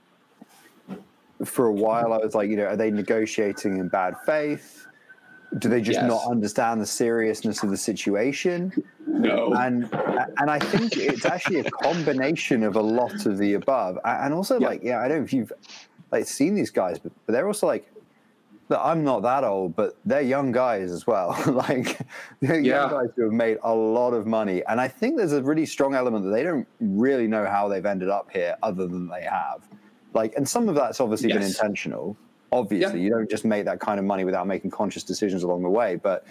for 1.45 1.65
a 1.67 1.73
while 1.73 2.13
I 2.13 2.17
was 2.17 2.35
like, 2.35 2.49
you 2.49 2.57
know, 2.57 2.65
are 2.65 2.75
they 2.75 2.91
negotiating 2.91 3.77
in 3.77 3.87
bad 3.89 4.15
faith? 4.25 4.87
Do 5.57 5.67
they 5.67 5.81
just 5.81 5.99
Yes. 5.99 6.07
not 6.07 6.21
understand 6.29 6.79
the 6.79 6.85
seriousness 6.85 7.63
of 7.63 7.69
the 7.71 7.77
situation? 7.77 8.71
No. 9.07 9.53
and 9.53 9.89
and 10.37 10.49
I 10.49 10.59
think 10.59 10.95
it's 10.95 11.25
actually 11.25 11.59
a 11.59 11.71
combination 11.71 12.63
of 12.63 12.75
a 12.75 12.81
lot 12.81 13.25
of 13.25 13.37
the 13.37 13.53
above, 13.55 13.97
and 14.05 14.33
also 14.33 14.59
Yeah. 14.59 14.67
like 14.67 14.83
yeah, 14.83 14.99
I 14.99 15.07
don't 15.07 15.19
know 15.19 15.23
if 15.23 15.33
you've 15.33 15.51
like 16.11 16.25
seen 16.25 16.55
these 16.55 16.69
guys, 16.71 16.99
but, 16.99 17.11
but 17.25 17.33
they're 17.33 17.47
also 17.47 17.67
like. 17.67 17.91
I'm 18.71 19.03
not 19.03 19.21
that 19.23 19.43
old, 19.43 19.75
but 19.75 19.97
they're 20.05 20.21
young 20.21 20.51
guys 20.51 20.91
as 20.91 21.07
well. 21.07 21.35
like 21.47 21.99
they're 22.39 22.59
Yeah. 22.59 22.81
young 22.81 22.89
guys 22.91 23.09
who 23.15 23.23
have 23.23 23.31
made 23.33 23.57
a 23.63 23.73
lot 23.73 24.13
of 24.13 24.27
money, 24.27 24.63
and 24.67 24.79
I 24.79 24.87
think 24.87 25.17
there's 25.17 25.33
a 25.33 25.41
really 25.41 25.65
strong 25.65 25.95
element 25.95 26.25
that 26.25 26.31
they 26.31 26.43
don't 26.43 26.67
really 26.79 27.27
know 27.27 27.45
how 27.45 27.67
they've 27.67 27.85
ended 27.85 28.09
up 28.09 28.29
here, 28.31 28.55
other 28.61 28.85
than 28.87 29.07
they 29.07 29.23
have. 29.23 29.67
Like, 30.13 30.33
and 30.35 30.47
some 30.47 30.69
of 30.69 30.75
that's 30.75 30.99
obviously 30.99 31.29
been 31.29 31.41
intentional. 31.43 32.15
Obviously, 32.51 33.01
you 33.01 33.09
don't 33.09 33.29
just 33.29 33.45
make 33.45 33.65
that 33.65 33.79
kind 33.79 33.99
of 33.99 34.05
money 34.05 34.23
without 34.23 34.47
making 34.47 34.71
conscious 34.71 35.03
decisions 35.03 35.43
along 35.43 35.63
the 35.63 35.69
way, 35.69 35.95
but 35.95 36.25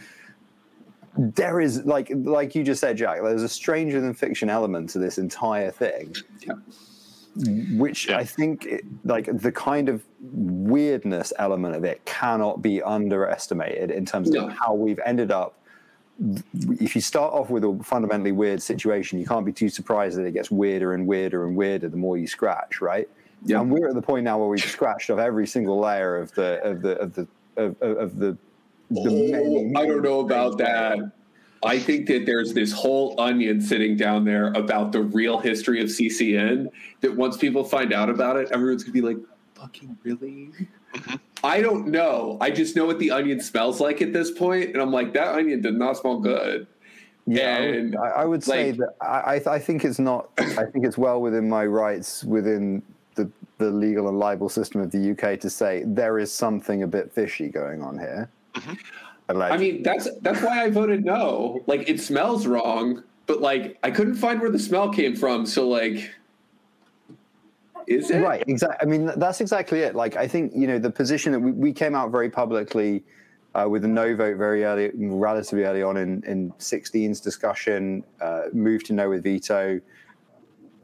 there 1.16 1.60
is 1.60 1.84
like 1.84 2.12
like 2.14 2.54
you 2.54 2.62
just 2.62 2.80
said 2.80 2.96
jack 2.96 3.18
there's 3.22 3.42
a 3.42 3.48
stranger 3.48 4.00
than 4.00 4.14
fiction 4.14 4.48
element 4.48 4.88
to 4.88 5.00
this 5.00 5.18
entire 5.18 5.68
thing 5.70 6.14
Yeah. 6.40 6.52
Which 7.76 8.08
Yeah. 8.08 8.18
i 8.18 8.24
think 8.24 8.66
it, 8.66 8.84
like 9.04 9.26
the 9.40 9.52
kind 9.52 9.88
of 9.88 10.02
weirdness 10.20 11.32
element 11.38 11.76
of 11.76 11.84
it 11.84 12.04
cannot 12.04 12.62
be 12.62 12.82
underestimated 12.82 13.90
in 13.90 14.04
terms 14.04 14.30
No. 14.30 14.46
of 14.48 14.52
how 14.52 14.74
we've 14.74 15.00
ended 15.04 15.30
up 15.30 15.54
if 16.80 16.96
you 16.96 17.00
start 17.00 17.32
off 17.32 17.48
with 17.48 17.62
a 17.64 17.78
fundamentally 17.84 18.32
weird 18.32 18.60
situation 18.60 19.18
you 19.20 19.26
can't 19.26 19.46
be 19.46 19.52
too 19.52 19.68
surprised 19.68 20.18
that 20.18 20.24
it 20.24 20.32
gets 20.32 20.50
weirder 20.50 20.94
and 20.94 21.06
weirder 21.06 21.46
and 21.46 21.54
weirder 21.56 21.88
the 21.88 21.96
more 21.96 22.16
you 22.18 22.26
scratch 22.26 22.80
right 22.80 23.08
Yeah. 23.44 23.60
and 23.60 23.70
we're 23.70 23.88
at 23.88 23.94
the 23.94 24.02
point 24.02 24.24
now 24.24 24.38
where 24.38 24.48
we've 24.48 24.60
scratched 24.60 25.10
off 25.10 25.18
every 25.20 25.46
single 25.46 25.78
layer 25.78 26.16
of 26.16 26.32
the 26.34 26.60
of 26.64 26.82
the 26.82 26.98
of 26.98 27.14
the 27.14 27.28
of, 27.56 27.76
of, 27.80 27.96
of 27.98 28.16
the 28.18 28.36
the 28.90 29.04
many, 29.10 29.72
Oh, 29.76 29.80
I 29.80 29.86
don't 29.86 30.00
know 30.02 30.20
about 30.20 30.56
that. 30.58 30.98
I 31.62 31.78
think 31.78 32.06
that 32.06 32.24
there's 32.26 32.52
this 32.54 32.72
whole 32.72 33.20
onion 33.20 33.60
sitting 33.60 33.96
down 33.96 34.24
there 34.24 34.52
about 34.52 34.92
the 34.92 35.02
real 35.02 35.38
history 35.38 35.80
of 35.82 35.88
CCN. 35.88 36.68
That 37.00 37.16
once 37.16 37.36
people 37.36 37.64
find 37.64 37.92
out 37.92 38.08
about 38.08 38.36
it, 38.36 38.50
everyone's 38.52 38.84
gonna 38.84 38.92
be 38.92 39.00
like, 39.00 39.16
"Fucking 39.54 39.98
really?" 40.04 40.50
Mm-hmm. 40.94 41.14
I 41.44 41.60
don't 41.60 41.88
know. 41.88 42.38
I 42.40 42.50
just 42.50 42.74
know 42.76 42.84
what 42.86 42.98
the 42.98 43.10
onion 43.10 43.40
smells 43.40 43.80
like 43.80 44.00
at 44.02 44.12
this 44.12 44.30
point, 44.30 44.70
and 44.70 44.78
I'm 44.78 44.90
like, 44.92 45.12
that 45.14 45.34
onion 45.34 45.60
did 45.60 45.74
not 45.78 45.96
smell 45.96 46.18
good. 46.20 46.66
Yeah, 47.26 47.56
I 47.56 47.60
would, 47.60 47.74
And, 47.74 47.96
I, 47.96 48.08
I 48.08 48.24
would 48.24 48.42
say 48.42 48.70
like- 48.72 48.78
that 48.78 48.94
I, 49.00 49.50
I- 49.50 49.54
I 49.54 49.58
think 49.58 49.84
it's 49.84 49.98
not. 49.98 50.30
I 50.38 50.64
think 50.64 50.86
it's 50.86 50.96
well 50.98 51.20
within 51.20 51.48
my 51.48 51.66
rights 51.66 52.24
within 52.24 52.82
the 53.16 53.28
the 53.58 53.70
legal 53.70 54.08
and 54.08 54.18
libel 54.18 54.48
system 54.48 54.80
of 54.80 54.92
the 54.92 55.10
UK 55.10 55.38
to 55.40 55.50
say 55.50 55.82
there 55.84 56.20
is 56.20 56.32
something 56.32 56.84
a 56.84 56.86
bit 56.86 57.12
fishy 57.12 57.48
going 57.48 57.82
on 57.82 57.98
here. 57.98 58.30
Mm-hmm. 58.54 58.74
I 59.52 59.56
mean, 59.56 59.82
that's 59.82 60.08
that's 60.20 60.42
why 60.42 60.64
I 60.64 60.70
voted 60.70 61.04
no. 61.04 61.62
Like, 61.66 61.88
it 61.88 62.00
smells 62.00 62.46
wrong, 62.46 63.02
but 63.26 63.40
like, 63.40 63.78
I 63.82 63.90
couldn't 63.90 64.14
find 64.14 64.40
where 64.40 64.50
the 64.50 64.58
smell 64.58 64.90
came 64.90 65.14
from. 65.14 65.44
So 65.44 65.68
like, 65.68 66.10
is 67.86 68.10
it 68.10 68.20
right? 68.20 68.42
Exactly. 68.46 68.78
I 68.80 68.90
mean, 68.90 69.10
that's 69.16 69.40
exactly 69.40 69.80
it. 69.80 69.94
Like, 69.94 70.16
I 70.16 70.26
think 70.26 70.52
you 70.54 70.66
know 70.66 70.78
the 70.78 70.90
position 70.90 71.32
that 71.32 71.40
we, 71.40 71.52
we 71.52 71.72
came 71.72 71.94
out 71.94 72.10
very 72.10 72.30
publicly 72.30 73.04
uh, 73.54 73.66
with 73.68 73.84
a 73.84 73.88
no 73.88 74.14
vote 74.14 74.36
very 74.36 74.64
early, 74.64 74.90
relatively 74.94 75.64
early 75.64 75.82
on 75.82 75.96
in 75.96 76.22
in 76.24 76.50
16's 76.52 77.20
discussion, 77.20 78.04
uh, 78.20 78.44
moved 78.52 78.86
to 78.86 78.92
no 78.92 79.10
with 79.10 79.22
veto, 79.22 79.80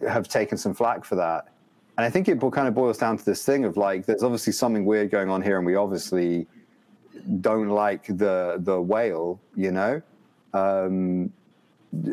have 0.08 0.28
taken 0.28 0.58
some 0.58 0.74
flack 0.74 1.04
for 1.04 1.14
that. 1.16 1.48
And 1.96 2.04
I 2.04 2.10
think 2.10 2.28
it 2.28 2.40
kind 2.52 2.66
of 2.66 2.74
boils 2.74 2.98
down 2.98 3.16
to 3.16 3.24
this 3.24 3.44
thing 3.44 3.64
of 3.64 3.76
like, 3.76 4.04
there's 4.04 4.24
obviously 4.24 4.52
something 4.52 4.84
weird 4.84 5.10
going 5.10 5.28
on 5.30 5.42
here, 5.42 5.58
and 5.58 5.66
we 5.66 5.76
obviously 5.76 6.46
don't 7.40 7.68
like 7.68 8.06
the 8.06 8.56
the 8.58 8.80
whale, 8.80 9.40
you 9.54 9.72
know, 9.72 10.02
um, 10.52 11.32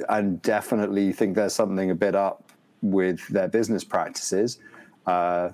and 0.09 0.41
definitely 0.41 1.11
think 1.11 1.35
there's 1.35 1.53
something 1.53 1.91
a 1.91 1.95
bit 1.95 2.15
up 2.15 2.51
with 2.81 3.27
their 3.27 3.47
business 3.47 3.83
practices. 3.83 4.59
Uh, 5.05 5.49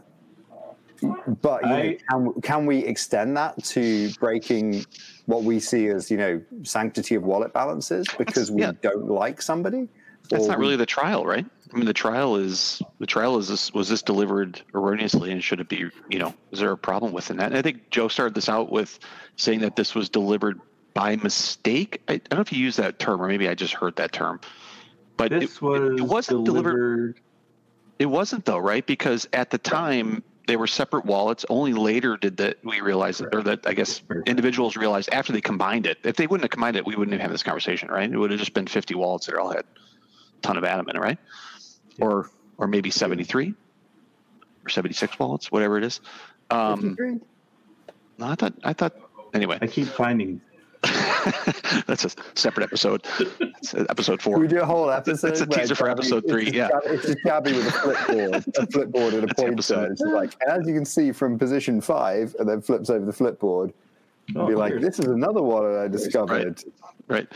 but 1.41 1.63
you 1.63 1.69
know, 1.69 1.95
can, 2.09 2.41
can 2.41 2.65
we 2.65 2.79
extend 2.79 3.37
that 3.37 3.63
to 3.63 4.09
breaking 4.19 4.83
what 5.25 5.43
we 5.43 5.59
see 5.59 5.87
as 5.87 6.09
you 6.09 6.17
know 6.17 6.41
sanctity 6.63 7.15
of 7.15 7.23
wallet 7.23 7.53
balances 7.53 8.07
because 8.17 8.49
we 8.49 8.61
yeah. 8.61 8.71
don't 8.81 9.07
like 9.07 9.41
somebody? 9.41 9.87
That's 10.29 10.47
not 10.47 10.59
really 10.59 10.75
the 10.75 10.85
trial, 10.85 11.25
right? 11.25 11.45
I 11.73 11.77
mean, 11.77 11.85
the 11.85 11.93
trial 11.93 12.35
is 12.37 12.81
the 12.99 13.05
trial 13.05 13.37
is 13.37 13.47
this 13.47 13.73
was 13.73 13.89
this 13.89 14.01
delivered 14.01 14.61
erroneously, 14.73 15.31
and 15.31 15.43
should 15.43 15.59
it 15.59 15.67
be? 15.69 15.89
You 16.09 16.19
know, 16.19 16.33
is 16.51 16.59
there 16.59 16.71
a 16.71 16.77
problem 16.77 17.11
within 17.13 17.37
that? 17.37 17.47
And 17.47 17.57
I 17.57 17.61
think 17.61 17.89
Joe 17.89 18.07
started 18.07 18.33
this 18.35 18.49
out 18.49 18.71
with 18.71 18.99
saying 19.35 19.59
that 19.61 19.75
this 19.75 19.93
was 19.93 20.09
delivered 20.09 20.59
by 20.93 21.15
mistake. 21.17 22.01
I, 22.07 22.13
I 22.13 22.17
don't 22.17 22.33
know 22.37 22.41
if 22.41 22.53
you 22.53 22.59
used 22.59 22.77
that 22.79 22.99
term, 22.99 23.21
or 23.21 23.27
maybe 23.27 23.49
I 23.49 23.55
just 23.55 23.73
heard 23.73 23.95
that 23.97 24.11
term. 24.11 24.39
But 25.17 25.31
This 25.31 25.55
it, 25.55 25.61
was 25.61 25.99
it 25.99 26.03
wasn't 26.03 26.45
delivered. 26.45 26.71
delivered. 26.71 27.21
It 27.99 28.05
wasn't 28.05 28.45
though, 28.45 28.59
right? 28.59 28.85
Because 28.85 29.27
at 29.33 29.49
the 29.49 29.57
time 29.57 30.23
they 30.47 30.55
were 30.55 30.67
separate 30.67 31.05
wallets. 31.05 31.45
Only 31.49 31.73
later 31.73 32.17
did 32.17 32.37
that 32.37 32.57
we 32.63 32.79
realize, 32.81 33.21
or 33.21 33.43
that 33.43 33.67
I 33.67 33.73
guess 33.73 34.01
individuals 34.25 34.77
realized 34.77 35.09
after 35.11 35.33
they 35.33 35.41
combined 35.41 35.85
it. 35.85 35.97
If 36.03 36.15
they 36.15 36.25
wouldn't 36.25 36.45
have 36.45 36.51
combined 36.51 36.77
it, 36.77 36.85
we 36.85 36.95
wouldn't 36.95 37.13
have 37.13 37.21
had 37.21 37.31
this 37.31 37.43
conversation, 37.43 37.89
right? 37.89 38.09
It 38.09 38.17
would 38.17 38.31
have 38.31 38.39
just 38.39 38.53
been 38.53 38.65
50 38.67 38.95
wallets 38.95 39.25
that 39.25 39.35
all 39.35 39.49
had 39.49 39.59
a 39.65 40.41
ton 40.41 40.57
of 40.57 40.63
Atom 40.63 40.89
in 40.89 40.95
it, 40.95 40.99
right? 40.99 41.17
Or 41.99 42.29
or 42.57 42.67
maybe 42.67 42.89
73 42.89 43.53
or 44.65 44.69
76 44.69 45.19
wallets, 45.19 45.51
whatever 45.51 45.77
it 45.77 45.83
is. 45.83 46.01
Um, 46.49 46.95
no, 48.17 48.27
I 48.27 48.35
thought 48.35 48.53
I 48.63 48.73
thought 48.73 48.93
anyway. 49.33 49.57
I 49.61 49.67
keep 49.67 49.87
finding. 49.87 50.41
that's 51.87 52.05
a 52.05 52.09
separate 52.35 52.63
episode. 52.63 53.05
It's 53.39 53.73
episode 53.73 54.21
four. 54.21 54.37
we 54.39 54.47
do 54.47 54.61
a 54.61 54.65
whole 54.65 54.89
episode? 54.91 55.31
It's 55.31 55.41
a 55.41 55.45
teaser 55.47 55.75
for 55.75 55.89
episode 55.89 56.23
it's 56.23 56.31
three, 56.31 56.43
just 56.45 56.55
yeah. 56.55 56.69
Gabby- 56.69 56.87
it's 56.95 57.05
just 57.05 57.17
Gabby 57.23 57.53
with 57.53 57.67
a 57.67 57.71
flipboard, 57.71 58.47
a 58.57 58.67
flipboard 58.67 59.13
and 59.13 59.23
a 59.23 59.27
That's 59.27 59.67
the 59.67 59.75
pointer. 59.75 60.15
like, 60.15 60.35
and 60.41 60.61
as 60.61 60.67
you 60.67 60.73
can 60.73 60.85
see 60.85 61.11
from 61.11 61.37
position 61.37 61.81
five, 61.81 62.35
and 62.39 62.47
then 62.47 62.61
flips 62.61 62.89
over 62.89 63.03
the 63.05 63.11
flipboard, 63.11 63.73
and 64.27 64.35
be 64.35 64.39
Oh, 64.53 64.57
like, 64.57 64.71
weird. 64.73 64.83
"This 64.83 64.99
is 64.99 65.07
another 65.07 65.41
one 65.41 65.75
I 65.77 65.87
discovered." 65.87 66.63
right 67.07 67.27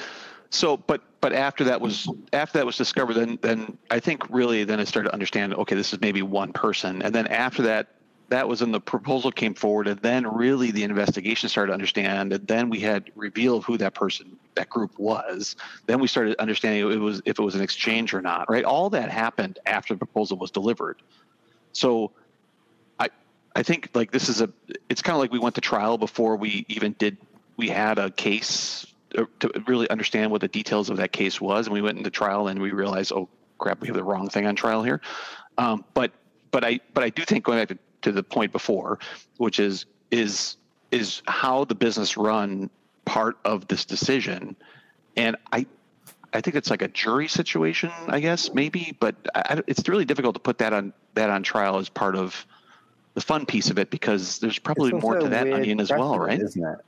so 0.51 0.77
but 0.77 1.01
but 1.21 1.33
after 1.33 1.63
that 1.63 1.81
was 1.81 2.07
after 2.33 2.59
that 2.59 2.65
was 2.65 2.77
discovered 2.77 3.13
then 3.13 3.39
then 3.41 3.77
i 3.89 3.99
think 3.99 4.29
really 4.29 4.63
then 4.63 4.79
i 4.79 4.83
started 4.83 5.09
to 5.09 5.13
understand 5.13 5.53
okay 5.53 5.75
this 5.75 5.93
is 5.93 6.01
maybe 6.01 6.21
one 6.21 6.53
person. 6.53 7.01
And 7.01 7.15
then 7.15 7.27
after 7.27 7.63
that 7.63 7.87
that 8.29 8.47
was 8.47 8.61
when 8.61 8.71
the 8.71 8.79
proposal 8.79 9.29
came 9.31 9.53
forward 9.53 9.87
and 9.87 9.99
then 10.01 10.25
really 10.25 10.71
the 10.71 10.83
investigation 10.83 11.49
started 11.49 11.67
to 11.71 11.73
understand 11.73 12.31
and 12.31 12.47
then 12.47 12.69
we 12.69 12.79
had 12.79 13.11
reveal 13.15 13.57
of 13.57 13.65
who 13.65 13.77
that 13.77 13.93
person 13.93 14.37
that 14.55 14.69
group 14.69 14.97
was. 14.97 15.55
Then 15.85 15.99
we 15.99 16.07
started 16.07 16.37
understanding 16.37 16.91
it 16.91 16.95
was 16.95 17.21
if 17.25 17.39
it 17.39 17.41
was 17.41 17.55
an 17.55 17.61
exchange 17.61 18.13
or 18.13 18.21
not 18.21 18.49
right? 18.49 18.65
All 18.65 18.89
that 18.91 19.09
happened 19.09 19.59
after 19.65 19.93
the 19.93 19.97
proposal 19.97 20.37
was 20.37 20.51
delivered. 20.51 21.01
So 21.71 22.11
i 22.99 23.09
i 23.55 23.63
think 23.63 23.89
like 23.93 24.11
this 24.11 24.27
is 24.27 24.41
a 24.41 24.49
it's 24.89 25.01
kind 25.01 25.15
of 25.15 25.21
like 25.21 25.31
we 25.31 25.39
went 25.39 25.55
to 25.55 25.61
trial 25.61 25.97
before 25.97 26.35
we 26.35 26.65
even 26.67 26.93
did 26.99 27.17
we 27.55 27.69
had 27.69 27.99
a 27.99 28.09
case 28.11 28.90
to 29.39 29.52
really 29.67 29.89
understand 29.89 30.32
what 30.32 30.41
the 30.41 30.47
details 30.47 30.89
of 30.89 30.97
that 30.97 31.12
case 31.12 31.39
was 31.39 31.67
and 31.67 31.74
we 31.74 31.82
went 31.82 31.97
into 31.97 32.10
trial 32.10 32.47
and 32.47 32.62
we 32.62 32.71
realized 32.71 33.12
oh 33.12 33.30
crap 33.58 33.80
we 33.82 33.88
have 33.88 33.95
the 33.95 34.04
wrong 34.04 34.30
thing 34.30 34.45
on 34.45 34.56
trial 34.56 34.84
here 34.84 35.02
um, 35.58 35.84
but 35.93 36.12
but 36.52 36.63
i 36.63 36.80
but 36.93 37.04
i 37.04 37.10
do 37.10 37.24
think 37.24 37.43
going 37.43 37.60
back 37.60 37.67
to, 37.67 37.78
to 38.02 38.12
the 38.12 38.24
point 38.24 38.52
before 38.52 39.00
which 39.38 39.60
is 39.60 39.86
is 40.10 40.58
is 40.91 41.21
how 41.28 41.63
the 41.65 41.76
business 41.76 42.17
run 42.17 42.69
part 43.06 43.38
of 43.45 43.67
this 43.67 43.86
decision 43.86 44.56
and 45.17 45.36
i 45.52 45.65
I 46.34 46.39
think 46.39 46.56
it's 46.56 46.69
like 46.69 46.82
a 46.82 46.88
jury 46.88 47.28
situation, 47.28 47.91
I 48.08 48.19
guess 48.19 48.54
maybe, 48.54 48.95
but 49.00 49.15
I, 49.36 49.62
it's 49.67 49.88
really 49.89 50.06
difficult 50.06 50.36
to 50.36 50.39
put 50.39 50.60
that 50.60 50.71
on 50.71 50.93
that 51.15 51.30
on 51.30 51.43
trial 51.43 51.78
as 51.78 51.89
part 51.89 52.15
of 52.15 52.45
the 53.13 53.21
fun 53.21 53.45
piece 53.45 53.69
of 53.69 53.78
it 53.78 53.89
because 53.89 54.39
there's 54.39 54.58
probably 54.58 54.93
more 54.93 55.19
to 55.19 55.28
that 55.28 55.52
onion 55.52 55.80
as 55.82 55.89
well, 55.89 56.17
right? 56.17 56.41
Isn't 56.41 56.65
it? 56.65 56.80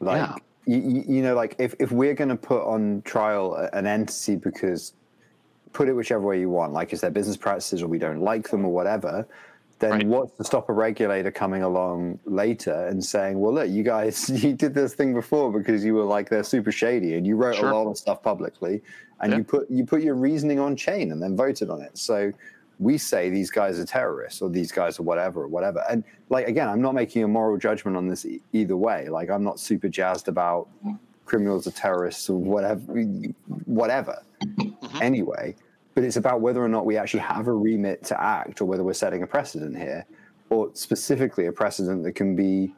Like, 0.00 0.16
Yeah. 0.16 0.36
You, 0.66 1.04
you, 1.06 1.22
know, 1.22 1.34
like 1.34 1.56
if, 1.58 1.74
if 1.78 1.92
we're 1.92 2.14
going 2.14 2.30
to 2.30 2.36
put 2.36 2.64
on 2.64 3.02
trial 3.04 3.54
an 3.72 3.86
entity 3.86 4.36
because 4.36 4.92
put 5.72 5.88
it 5.88 5.92
whichever 5.92 6.22
way 6.22 6.40
you 6.40 6.48
want, 6.48 6.72
like 6.72 6.92
is 6.92 7.00
their 7.00 7.10
business 7.10 7.36
practices 7.36 7.82
or 7.82 7.88
we 7.88 7.98
don't 7.98 8.20
like 8.20 8.48
them 8.50 8.64
or 8.64 8.72
whatever, 8.72 9.26
then 9.80 9.90
Right. 9.90 10.06
what's 10.06 10.36
to 10.36 10.44
stop 10.44 10.68
a 10.68 10.72
regulator 10.72 11.30
coming 11.30 11.62
along 11.62 12.18
later 12.24 12.86
and 12.86 13.04
saying, 13.04 13.40
well, 13.40 13.52
look, 13.52 13.68
you 13.68 13.82
guys, 13.82 14.30
you 14.44 14.54
did 14.54 14.72
this 14.74 14.94
thing 14.94 15.12
before 15.14 15.52
because 15.52 15.84
you 15.84 15.94
were 15.94 16.04
like 16.04 16.28
they're 16.28 16.44
super 16.44 16.72
shady 16.72 17.14
and 17.14 17.26
you 17.26 17.36
wrote 17.36 17.56
Sure. 17.56 17.70
a 17.70 17.74
lot 17.74 17.90
of 17.90 17.98
stuff 17.98 18.22
publicly 18.22 18.82
and 19.20 19.32
Yeah. 19.32 19.38
you 19.38 19.44
put 19.44 19.70
you 19.70 19.84
put 19.84 20.02
your 20.02 20.14
reasoning 20.14 20.58
on 20.58 20.76
chain 20.76 21.12
and 21.12 21.20
then 21.22 21.36
voted 21.36 21.70
on 21.70 21.82
it. 21.82 21.96
So 21.98 22.32
we 22.78 22.98
say 22.98 23.30
these 23.30 23.50
guys 23.50 23.78
are 23.78 23.86
terrorists 23.86 24.42
or 24.42 24.50
these 24.50 24.72
guys 24.72 24.98
are 24.98 25.02
whatever 25.04 25.42
or 25.42 25.48
whatever. 25.48 25.84
And 25.88 26.02
like 26.28 26.48
again, 26.48 26.68
I'm 26.68 26.80
not 26.82 26.94
making 26.94 27.22
a 27.22 27.28
moral 27.28 27.56
judgment 27.56 27.96
on 27.96 28.08
this 28.08 28.24
e- 28.26 28.40
either 28.52 28.76
way. 28.76 29.08
Like 29.08 29.30
I'm 29.30 29.44
not 29.44 29.60
super 29.60 29.88
jazzed 29.88 30.28
about 30.28 30.68
criminals 31.24 31.66
or 31.66 31.70
terrorists 31.70 32.28
or 32.28 32.38
whatever 32.38 32.82
whatever. 33.66 34.22
Anyway, 35.00 35.54
but 35.94 36.04
it's 36.04 36.16
about 36.16 36.40
whether 36.40 36.62
or 36.62 36.68
not 36.68 36.84
we 36.86 36.96
actually 36.96 37.20
have 37.20 37.46
a 37.46 37.52
remit 37.52 38.02
to 38.04 38.20
act 38.20 38.60
or 38.60 38.64
whether 38.64 38.84
we're 38.84 38.92
setting 38.92 39.22
a 39.22 39.26
precedent 39.26 39.76
here 39.76 40.04
or 40.50 40.70
specifically 40.74 41.46
a 41.46 41.52
precedent 41.52 42.02
that 42.04 42.12
can 42.12 42.36
be 42.36 42.74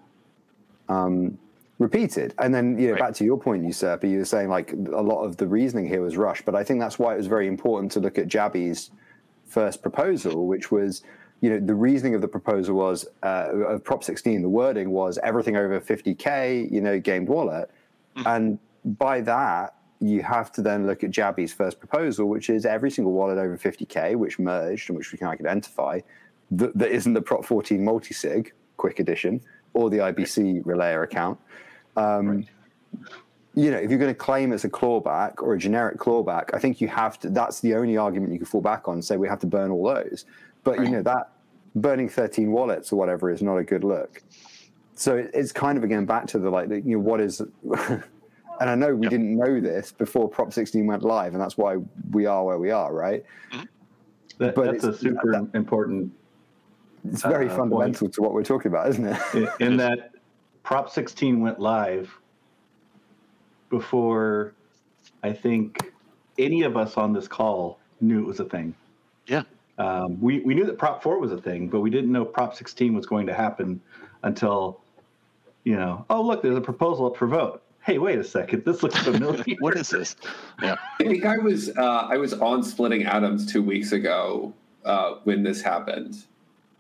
um, 0.89 1.37
repeated. 1.79 2.35
And 2.39 2.55
then, 2.55 2.79
you 2.79 2.87
know, 2.89 2.93
Right. 2.95 3.01
back 3.01 3.15
to 3.15 3.25
your 3.25 3.39
point, 3.39 3.65
usurper, 3.65 4.07
you 4.07 4.19
were 4.19 4.25
saying 4.25 4.49
like 4.49 4.73
a 4.73 5.03
lot 5.03 5.25
of 5.25 5.37
the 5.37 5.47
reasoning 5.47 5.87
here 5.87 6.01
was 6.01 6.17
rushed, 6.17 6.45
but 6.45 6.55
I 6.55 6.63
think 6.65 6.81
that's 6.81 6.99
why 6.99 7.15
it 7.15 7.17
was 7.17 7.27
very 7.27 7.49
important 7.49 7.93
to 7.93 8.01
look 8.01 8.19
at 8.19 8.29
Jabby's 8.29 8.91
first 9.47 9.83
proposal, 9.83 10.47
which 10.47 10.71
was, 10.71 11.03
you 11.41 11.51
know, 11.51 11.61
the 11.61 11.75
reasoning 11.75 12.15
of 12.15 12.21
the 12.21 12.29
proposal 12.29 12.77
was 12.77 13.07
uh, 13.23 13.49
of 13.69 13.85
Prop 13.85 14.05
16. 14.05 14.43
The 14.43 14.49
wording 14.49 14.91
was 14.91 15.19
everything 15.23 15.57
over 15.57 15.81
50k, 15.81 16.71
you 16.71 16.81
know, 16.81 16.99
gamed 17.01 17.29
wallet, 17.29 17.71
and 18.25 18.59
by 18.85 19.21
that 19.23 19.75
you 20.01 20.23
have 20.23 20.53
to 20.53 20.63
then 20.63 20.87
look 20.87 21.03
at 21.03 21.11
Jabby's 21.11 21.53
first 21.53 21.79
proposal, 21.79 22.29
which 22.29 22.51
is 22.51 22.67
every 22.67 22.91
single 22.91 23.13
wallet 23.13 23.39
over 23.39 23.57
50k, 23.57 24.17
which 24.17 24.39
merged 24.39 24.91
and 24.91 24.99
which 24.99 25.13
we 25.13 25.19
can 25.19 25.29
identify, 25.29 26.01
that, 26.51 26.77
that 26.77 26.91
isn't 26.91 27.15
the 27.15 27.23
Prop 27.23 27.45
14 27.45 27.83
multi-sig 27.83 28.53
quick 28.77 29.01
edition 29.01 29.41
or 29.73 29.91
the 29.91 29.99
IBC 29.99 30.65
relayer 30.65 31.03
account. 31.03 31.39
Um, 31.97 32.47
You 33.57 33.71
know, 33.71 33.79
if 33.79 33.89
you're 33.91 33.99
going 33.99 34.15
to 34.15 34.19
claim 34.19 34.53
it's 34.53 34.65
a 34.65 34.69
clawback 34.69 35.43
or 35.43 35.55
a 35.55 35.59
generic 35.59 35.99
clawback, 35.99 36.51
I 36.53 36.59
think 36.59 36.81
you 36.81 36.89
have 36.89 37.19
to. 37.21 37.31
That's 37.31 37.61
the 37.61 37.75
only 37.75 37.97
argument 37.97 38.33
you 38.33 38.39
can 38.39 38.47
fall 38.47 38.61
back 38.61 38.87
on. 38.87 39.01
Say 39.03 39.17
we 39.17 39.27
have 39.29 39.41
to 39.41 39.47
burn 39.47 39.71
all 39.71 39.83
those, 39.85 40.27
but 40.63 40.79
you 40.81 40.91
know 40.91 41.03
that 41.03 41.31
burning 41.75 42.09
13 42.09 42.53
wallets 42.53 42.93
or 42.93 42.97
whatever 42.97 43.31
is 43.31 43.43
not 43.43 43.57
a 43.57 43.65
good 43.65 43.83
look. 43.83 44.23
So 44.95 45.17
it, 45.17 45.31
it's 45.35 45.53
kind 45.53 45.77
of 45.79 45.85
again 45.85 46.05
back 46.05 46.27
to 46.29 46.39
the 46.39 46.51
like, 46.51 46.69
the, 46.69 46.81
you 46.83 46.97
know, 46.97 47.03
what 47.03 47.21
is. 47.21 47.41
and 47.81 48.03
I 48.61 48.75
know 48.75 48.95
we 48.95 49.09
didn't 49.09 49.35
know 49.37 49.59
this 49.61 49.91
before 49.91 50.29
Prop 50.29 50.53
16 50.53 50.87
went 50.87 51.03
live, 51.03 51.33
and 51.33 51.41
that's 51.41 51.57
why 51.57 51.77
we 52.13 52.27
are 52.27 52.45
where 52.45 52.59
we 52.59 52.71
are, 52.71 52.93
right? 52.93 53.25
That, 54.39 54.55
But 54.55 54.73
that's 54.73 54.85
a 54.85 54.95
super 54.95 55.33
that- 55.33 55.49
important 55.55 56.13
It's 57.11 57.23
very 57.23 57.49
Uh, 57.49 57.57
fundamental 57.57 58.11
to 58.11 58.21
what 58.21 58.35
we're 58.35 58.45
talking 58.45 58.71
about, 58.71 58.89
isn't 58.91 59.07
it? 59.07 59.19
in, 59.35 59.49
in 59.67 59.77
that 59.85 60.11
Prop 60.63 60.91
16 60.91 61.41
went 61.41 61.59
live 61.59 62.11
before 63.69 64.55
I 65.23 65.33
think 65.33 65.79
any 66.39 66.63
of 66.63 66.77
us 66.77 66.97
on 66.97 67.13
this 67.13 67.29
call 67.29 67.79
knew 68.01 68.21
it 68.21 68.27
was 68.27 68.41
a 68.41 68.45
thing. 68.45 68.75
Yeah. 69.27 69.43
Um, 69.79 70.21
we, 70.21 70.41
we 70.41 70.55
knew 70.55 70.65
that 70.65 70.79
Prop 70.79 71.03
4 71.03 71.19
was 71.19 71.33
a 71.33 71.41
thing, 71.41 71.69
but 71.69 71.81
we 71.81 71.91
didn't 71.91 72.13
know 72.13 72.25
Prop 72.25 72.55
16 72.55 72.95
was 72.95 73.07
going 73.07 73.27
to 73.27 73.35
happen 73.35 73.81
until, 74.23 74.81
you 75.65 75.77
know, 75.77 76.05
oh, 76.09 76.23
look, 76.23 76.43
there's 76.43 76.57
a 76.57 76.61
proposal 76.61 77.07
up 77.07 77.17
for 77.17 77.27
vote. 77.27 77.63
Hey, 77.85 77.99
wait 77.99 78.19
a 78.19 78.25
second. 78.25 78.65
This 78.65 78.83
looks 78.83 78.99
familiar. 78.99 79.45
What 79.61 79.77
is 79.77 79.91
this? 79.91 80.17
Yeah. 80.61 80.77
I 80.99 81.05
think 81.05 81.25
I 81.25 81.39
was 81.39 81.71
uh, 81.77 82.09
I 82.11 82.17
was 82.17 82.33
on 82.33 82.65
Splitting 82.65 83.05
Atoms 83.05 83.51
two 83.51 83.63
weeks 83.63 83.93
ago 83.93 84.53
uh, 84.85 85.17
when 85.23 85.45
this 85.45 85.63
happened, 85.63 86.25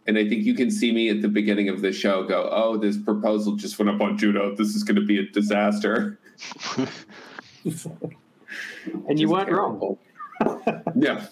and 0.06 0.16
I 0.18 0.28
think 0.28 0.44
you 0.44 0.54
can 0.54 0.70
see 0.70 0.92
me 0.92 1.08
at 1.08 1.22
the 1.22 1.28
beginning 1.28 1.68
of 1.68 1.80
the 1.82 1.92
show 1.92 2.22
go, 2.24 2.48
"Oh, 2.52 2.76
this 2.76 2.96
proposal 2.96 3.56
just 3.56 3.78
went 3.78 3.90
up 3.90 4.00
on 4.00 4.16
Juno. 4.16 4.54
This 4.54 4.74
is 4.74 4.82
going 4.84 4.96
to 4.96 5.04
be 5.06 5.18
a 5.18 5.26
disaster." 5.30 6.18
And 9.08 9.18
you 9.18 9.28
weren't 9.28 9.50
wrong. 9.50 9.98
Yeah, 10.98 11.26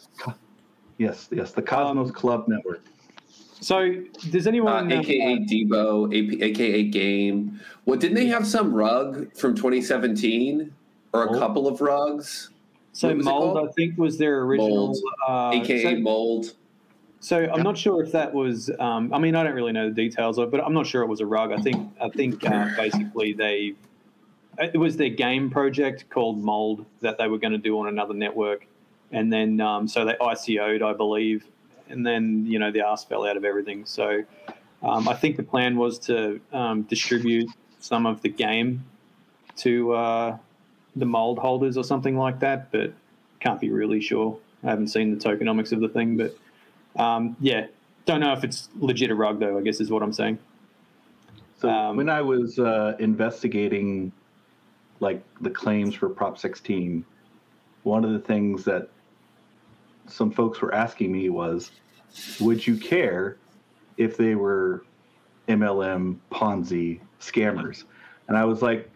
yes, 0.99 1.29
yes. 1.31 1.53
The 1.53 1.63
Cosmos 1.63 2.11
Club 2.11 2.47
Network. 2.49 2.83
So, 3.61 3.95
does 4.31 4.47
anyone? 4.47 4.91
uh, 4.93 4.97
aka 5.01 5.39
Debo, 5.39 6.07
AP, 6.09 6.43
aka 6.43 6.83
Game. 6.85 7.61
Well, 7.87 7.99
didn't 7.99 8.15
they 8.17 8.27
have 8.27 8.47
some 8.47 8.73
rug 8.75 9.35
from 9.37 9.55
2017 9.55 10.71
or 11.13 11.25
a 11.27 11.31
Oh. 11.31 11.39
couple 11.39 11.67
of 11.69 11.81
rugs? 11.81 12.51
so 12.93 13.09
what 13.09 13.17
was 13.19 13.27
it 13.27 13.29
mold. 13.31 13.69
I 13.69 13.73
think, 13.73 13.97
was 13.99 14.19
their 14.19 14.43
original. 14.43 14.87
Mold. 14.89 14.97
Uh, 15.29 15.51
aka 15.55 15.83
so, 15.83 15.97
Mold. 16.01 16.55
So 17.25 17.49
I'm 17.51 17.63
not 17.63 17.79
sure 17.79 18.03
if 18.03 18.13
that 18.13 18.35
was. 18.35 18.71
Um, 18.79 19.11
I 19.11 19.19
mean, 19.19 19.35
I 19.35 19.43
don't 19.43 19.55
really 19.55 19.73
know 19.73 19.89
the 19.89 19.95
details 19.95 20.37
of, 20.37 20.49
it, 20.49 20.51
but 20.51 20.61
I'm 20.61 20.75
not 20.75 20.87
sure 20.87 21.03
it 21.03 21.07
was 21.07 21.21
a 21.21 21.27
rug. 21.27 21.53
I 21.53 21.57
think. 21.57 21.91
I 21.99 22.11
think 22.11 22.45
uh, 22.45 22.69
basically 22.77 23.33
they. 23.33 23.73
It 24.59 24.77
was 24.77 24.99
their 24.99 25.09
game 25.09 25.49
project 25.49 26.11
called 26.11 26.39
Mold 26.39 26.85
that 27.01 27.17
they 27.17 27.27
were 27.27 27.39
going 27.39 27.53
to 27.53 27.59
do 27.59 27.79
on 27.79 27.89
another 27.89 28.13
network, 28.13 28.67
and 29.11 29.33
then 29.33 29.59
um, 29.63 29.89
so 29.89 30.05
they 30.05 30.13
ICO'd, 30.21 30.83
I 30.83 30.93
believe, 30.93 31.47
and 31.89 32.07
then 32.07 32.45
you 32.47 32.59
know 32.59 32.71
the 32.71 32.83
ass 32.83 33.05
fell 33.05 33.25
out 33.25 33.39
of 33.39 33.45
everything. 33.47 33.87
So 33.87 34.23
um, 34.83 35.09
I 35.09 35.15
think 35.15 35.39
the 35.39 35.43
plan 35.43 35.79
was 35.79 35.99
to 36.01 36.43
um, 36.53 36.83
distribute 36.83 37.49
some 37.81 38.05
of 38.05 38.21
the 38.21 38.29
game 38.29 38.85
to 39.57 39.95
uh, 39.95 40.37
the 40.95 41.07
mold 41.07 41.39
holders 41.39 41.79
or 41.79 41.85
something 41.85 42.19
like 42.19 42.41
that, 42.41 42.71
but 42.71 42.93
can't 43.41 43.63
be 43.63 43.71
really 43.71 44.03
sure. 44.03 44.39
I 44.63 44.69
haven't 44.69 44.89
seen 44.89 45.17
the 45.17 45.25
tokenomics 45.25 45.73
of 45.73 45.81
the 45.81 45.89
thing, 45.89 46.19
but 46.19 46.37
um, 46.97 47.37
yeah, 47.41 47.67
don't 48.07 48.21
know 48.21 48.33
if 48.33 48.45
it's 48.45 48.69
legit 48.77 49.11
a 49.11 49.15
rug 49.15 49.41
though. 49.41 49.59
I 49.59 49.63
guess 49.63 49.81
is 49.81 49.91
what 49.91 50.03
I'm 50.03 50.13
saying. 50.13 50.39
So 51.61 51.69
Um, 51.69 51.97
when 51.97 52.09
I 52.09 52.21
was 52.21 52.59
uh, 52.59 52.97
investigating 52.99 54.13
like 55.01 55.23
the 55.41 55.51
claims 55.51 55.95
for 55.95 56.09
Prop 56.09 56.39
16, 56.39 57.05
one 57.83 58.05
of 58.05 58.13
the 58.13 58.19
things 58.19 58.65
that 58.65 58.89
some 60.07 60.31
folks 60.31 60.61
were 60.61 60.75
asking 60.75 61.13
me 61.13 61.29
was, 61.31 61.71
would 62.41 62.67
you 62.67 62.77
care 62.77 63.37
if 63.97 64.17
they 64.17 64.35
were 64.35 64.85
MLM 65.49 66.17
Ponzi 66.31 67.01
scammers? 67.21 67.85
And 68.29 68.37
I 68.37 68.45
was 68.45 68.63
like, 68.63 68.91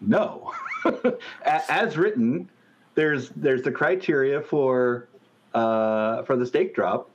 no. 0.00 0.52
As 1.44 1.96
written, 1.96 2.48
there's 2.94 3.30
there's 3.30 3.62
the 3.62 3.72
criteria 3.72 4.40
for 4.40 5.08
uh, 5.54 6.22
for 6.22 6.36
the 6.36 6.46
stake 6.46 6.74
drop. 6.74 7.10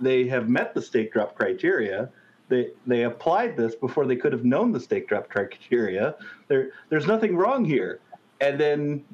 They 0.00 0.26
have 0.28 0.48
met 0.48 0.74
the 0.74 0.82
stake 0.82 1.12
drop 1.12 1.34
criteria 1.34 2.10
they 2.48 2.70
they 2.86 3.04
applied 3.04 3.56
this 3.56 3.74
before 3.74 4.06
they 4.06 4.16
could 4.16 4.32
have 4.32 4.44
known 4.44 4.72
the 4.72 4.80
stake 4.80 5.08
drop 5.08 5.28
criteria. 5.28 6.14
There 6.48 6.70
there's 6.88 7.06
nothing 7.06 7.36
wrong 7.36 7.64
here. 7.64 8.00
And 8.40 8.60
then 8.60 9.04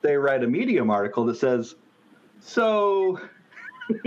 they 0.00 0.16
write 0.16 0.42
a 0.42 0.46
Medium 0.46 0.90
article 0.90 1.24
that 1.26 1.36
says, 1.36 1.74
so 2.40 3.20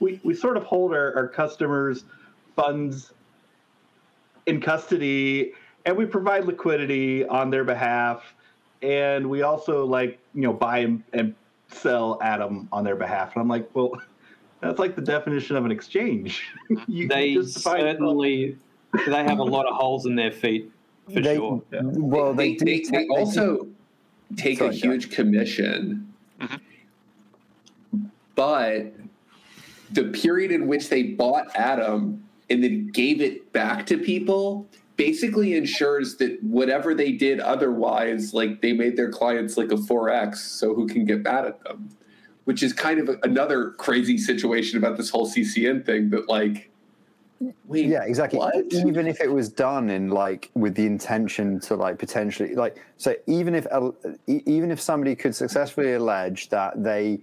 we 0.00 0.20
we 0.22 0.34
sort 0.34 0.56
of 0.56 0.64
hold 0.64 0.92
our, 0.92 1.14
our 1.16 1.28
customers' 1.28 2.04
funds 2.54 3.12
in 4.46 4.60
custody 4.60 5.52
and 5.84 5.96
we 5.96 6.04
provide 6.04 6.44
liquidity 6.44 7.24
on 7.26 7.50
their 7.50 7.64
behalf 7.64 8.34
and 8.82 9.28
we 9.28 9.42
also 9.42 9.84
like 9.84 10.18
you 10.34 10.42
know 10.42 10.52
buy 10.52 10.78
and, 11.12 11.34
sell 11.68 12.18
Atom 12.20 12.68
on 12.70 12.84
their 12.84 12.96
behalf. 12.96 13.32
And 13.34 13.40
I'm 13.40 13.48
like, 13.48 13.66
well, 13.74 13.92
that's 14.62 14.78
like 14.78 14.94
the 14.96 15.02
definition 15.02 15.56
of 15.56 15.64
an 15.66 15.70
exchange. 15.72 16.48
you 16.88 17.08
They 17.08 17.42
certainly 17.42 18.56
they 19.06 19.24
have 19.24 19.38
a 19.38 19.44
lot 19.44 19.66
of 19.66 19.74
holes 19.74 20.06
in 20.06 20.14
their 20.14 20.32
feet 20.32 20.70
for 21.12 21.20
they, 21.20 21.36
sure. 21.36 21.62
Well, 21.72 22.32
they, 22.32 22.54
do 22.54 22.64
they, 22.64 22.78
take- 22.80 22.90
they 22.92 23.04
do- 23.06 23.14
also 23.14 23.66
take 24.36 24.58
Sorry, 24.58 24.70
a 24.70 24.72
Jack. 24.72 24.82
huge 24.84 25.10
commission, 25.10 26.08
Mhm. 26.40 26.60
but 28.34 28.92
the 29.90 30.04
period 30.04 30.50
in 30.52 30.66
which 30.68 30.88
they 30.88 31.02
bought 31.02 31.54
Atom 31.56 32.22
and 32.48 32.62
then 32.64 32.86
gave 32.88 33.20
it 33.20 33.52
back 33.52 33.84
to 33.86 33.98
people 33.98 34.66
basically 34.96 35.54
ensures 35.54 36.16
that 36.16 36.42
whatever 36.42 36.94
they 36.94 37.12
did 37.12 37.40
otherwise, 37.40 38.32
like 38.32 38.60
they 38.62 38.72
made 38.72 38.96
their 38.96 39.10
clients 39.10 39.56
like 39.56 39.72
a 39.72 39.76
4x, 39.76 40.36
so 40.36 40.74
who 40.74 40.86
can 40.86 41.04
get 41.04 41.22
mad 41.22 41.44
at 41.46 41.62
them? 41.64 41.88
Which 42.44 42.62
is 42.62 42.72
kind 42.72 42.98
of 42.98 43.18
another 43.22 43.70
crazy 43.72 44.18
situation 44.18 44.78
about 44.78 44.96
this 44.96 45.10
whole 45.10 45.26
CCN 45.26 45.84
thing 45.86 46.10
that, 46.10 46.28
like, 46.28 46.70
Wait, 47.66 47.86
yeah 47.86 48.04
exactly 48.04 48.38
What? 48.38 48.54
even 48.72 49.08
if 49.08 49.20
it 49.20 49.26
was 49.32 49.48
done 49.48 49.90
in 49.90 50.10
like 50.10 50.48
with 50.54 50.76
the 50.76 50.86
intention 50.86 51.58
to 51.60 51.74
like 51.74 51.98
potentially 51.98 52.54
like 52.54 52.80
so 52.98 53.16
even 53.26 53.56
if 53.56 53.66
a- 53.66 53.92
e- 54.28 54.42
even 54.46 54.70
if 54.70 54.80
somebody 54.80 55.16
could 55.16 55.34
successfully 55.34 55.94
allege 55.94 56.50
that 56.50 56.80
they 56.84 57.14
uh, 57.14 57.18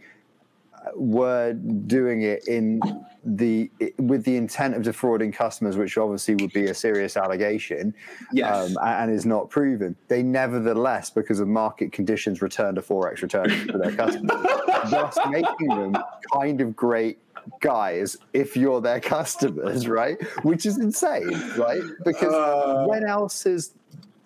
were 0.96 1.54
doing 1.54 2.22
it 2.24 2.48
in 2.48 2.80
the 3.26 3.70
with 3.98 4.24
the 4.24 4.36
intent 4.38 4.76
of 4.76 4.82
defrauding 4.82 5.32
customers 5.32 5.76
which 5.78 5.98
obviously 5.98 6.36
would 6.36 6.54
be 6.54 6.66
a 6.66 6.74
serious 6.74 7.18
allegation 7.18 7.94
Yes. 8.32 8.72
um, 8.72 8.78
and 8.86 9.12
is 9.12 9.26
not 9.26 9.50
proven 9.50 9.96
they 10.08 10.24
nevertheless 10.24 11.10
because 11.10 11.40
of 11.40 11.48
market 11.48 11.92
conditions 11.92 12.42
returned 12.42 12.78
a 12.78 12.82
4x 12.82 13.22
return 13.22 13.50
for 13.72 13.78
their 13.78 13.92
customers 13.96 14.30
thus 14.90 15.18
making 15.30 15.68
them 15.68 15.96
kind 16.34 16.62
of 16.62 16.76
great 16.76 17.20
guys 17.62 18.16
if 18.34 18.56
you're 18.56 18.82
their 18.82 19.00
customers, 19.00 19.88
right? 19.88 20.22
Which 20.44 20.66
is 20.66 20.78
insane, 20.78 21.30
right? 21.58 21.82
Because 22.06 22.34
Uh. 22.34 22.86
when 22.88 23.04
else 23.06 23.46
is 23.46 23.74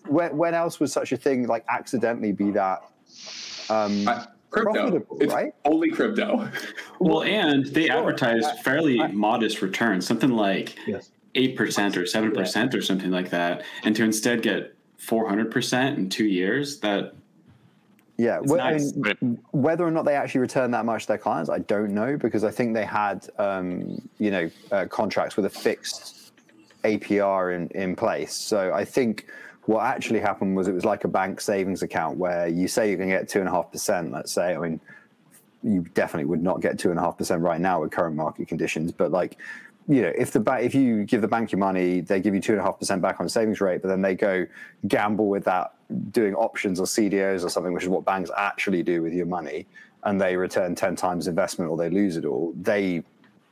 when, 0.07 0.35
when 0.35 0.53
else 0.53 0.79
would 0.79 0.89
such 0.91 1.11
a 1.13 1.17
thing 1.17 1.47
like 1.47 1.63
accidentally 1.69 2.31
be 2.33 2.51
that 2.51 2.81
um, 3.69 4.07
I- 4.07 4.27
crypto. 4.53 4.71
profitable, 4.73 5.17
It's 5.19 5.33
right? 5.33 5.53
only 5.65 5.89
crypto. 5.89 6.49
Well, 6.99 7.23
and 7.23 7.65
they 7.65 7.89
advertised 7.89 8.47
fairly 8.63 8.97
modest 9.09 9.61
returns, 9.61 10.07
something 10.07 10.29
like 10.29 10.77
Yes. 10.87 11.11
eight 11.35 11.57
percent 11.57 11.97
or 11.97 12.05
seven 12.05 12.31
percent 12.31 12.73
or 12.73 12.81
something 12.81 13.11
like 13.11 13.29
that, 13.31 13.63
and 13.83 13.93
to 13.97 14.03
instead 14.05 14.41
get 14.41 14.73
four 14.97 15.27
hundred 15.27 15.51
percent 15.51 15.97
in 15.97 16.07
two 16.09 16.23
years, 16.25 16.79
that 16.79 17.13
Yeah, 18.17 18.39
It's 18.41 18.49
whe- 18.51 18.57
nice. 18.57 18.93
I 19.05 19.13
mean, 19.21 19.39
whether 19.51 19.85
or 19.85 19.91
not 19.91 20.05
they 20.05 20.15
actually 20.15 20.41
return 20.41 20.71
that 20.71 20.85
much 20.85 21.01
to 21.03 21.07
their 21.09 21.17
clients, 21.17 21.49
I 21.49 21.59
don't 21.59 21.91
know 21.93 22.15
because 22.15 22.43
I 22.45 22.51
think 22.51 22.73
they 22.73 22.85
had, 22.85 23.27
um, 23.37 24.07
you 24.19 24.31
know, 24.31 24.49
uh, 24.71 24.85
contracts 24.85 25.35
with 25.35 25.45
a 25.45 25.49
fixed 25.49 26.31
APR 26.85 27.53
in, 27.55 27.67
in 27.69 27.95
place. 27.97 28.33
So 28.33 28.71
I 28.71 28.85
think 28.85 29.25
what 29.65 29.83
actually 29.83 30.19
happened 30.19 30.55
was 30.55 30.67
it 30.67 30.73
was 30.73 30.85
like 30.85 31.03
a 31.03 31.07
bank 31.07 31.39
savings 31.39 31.83
account 31.83 32.17
where 32.17 32.47
you 32.47 32.67
say 32.67 32.89
you 32.89 32.97
can 32.97 33.07
get 33.07 33.29
two 33.29 33.39
and 33.39 33.47
a 33.47 33.51
half 33.51 33.71
percent. 33.71 34.11
Let's 34.11 34.31
say, 34.31 34.55
I 34.55 34.59
mean, 34.59 34.79
you 35.63 35.81
definitely 35.93 36.25
would 36.25 36.43
not 36.43 36.61
get 36.61 36.77
two 36.77 36.89
and 36.89 36.99
a 36.99 37.01
half 37.01 37.17
percent 37.17 37.41
right 37.41 37.61
now 37.61 37.81
with 37.81 37.91
current 37.91 38.15
market 38.15 38.47
conditions, 38.47 38.91
but 38.91 39.11
like. 39.11 39.37
You 39.85 40.01
know, 40.01 40.13
if 40.17 40.31
the 40.31 40.39
ba- 40.39 40.63
if 40.63 40.73
you 40.73 41.03
give 41.03 41.19
the 41.19 41.27
bank 41.27 41.51
your 41.51 41.59
money, 41.59 41.99
they 41.99 42.21
give 42.21 42.33
you 42.33 42.39
two 42.39 42.53
and 42.53 42.61
a 42.61 42.63
half 42.63 42.79
percent 42.79 43.01
back 43.01 43.19
on 43.19 43.27
savings 43.27 43.59
rate, 43.59 43.81
but 43.81 43.89
then 43.89 44.01
they 44.01 44.15
go 44.15 44.47
gamble 44.87 45.27
with 45.27 45.43
that 45.43 45.73
doing 46.13 46.33
options 46.35 46.79
or 46.79 46.85
CDOs 46.85 47.43
or 47.43 47.49
something, 47.49 47.73
which 47.73 47.83
is 47.83 47.89
what 47.89 48.05
banks 48.05 48.31
actually 48.37 48.81
do 48.81 49.01
with 49.01 49.11
your 49.11 49.25
money, 49.25 49.67
and 50.03 50.19
they 50.19 50.35
return 50.35 50.75
10 50.75 50.95
times 50.95 51.27
investment 51.27 51.69
or 51.69 51.77
they 51.77 51.89
lose 51.89 52.17
it 52.17 52.25
all, 52.25 52.53
they 52.61 53.03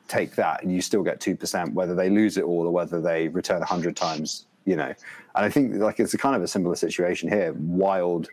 take 0.07 0.35
that 0.35 0.63
and 0.63 0.71
you 0.71 0.81
still 0.81 1.03
get 1.03 1.19
2%, 1.19 1.73
whether 1.73 1.95
they 1.95 2.09
lose 2.09 2.37
it 2.37 2.43
all 2.43 2.67
or 2.67 2.71
whether 2.71 3.01
they 3.01 3.29
return 3.29 3.59
100 3.59 3.95
times, 3.95 4.45
you 4.65 4.75
know. 4.75 4.93
And 5.35 5.45
I 5.45 5.49
think 5.49 5.75
like 5.75 5.99
it's 5.99 6.13
a 6.13 6.17
kind 6.17 6.35
of 6.35 6.41
a 6.41 6.47
similar 6.47 6.75
situation 6.75 7.29
here, 7.29 7.53
wild 7.53 8.29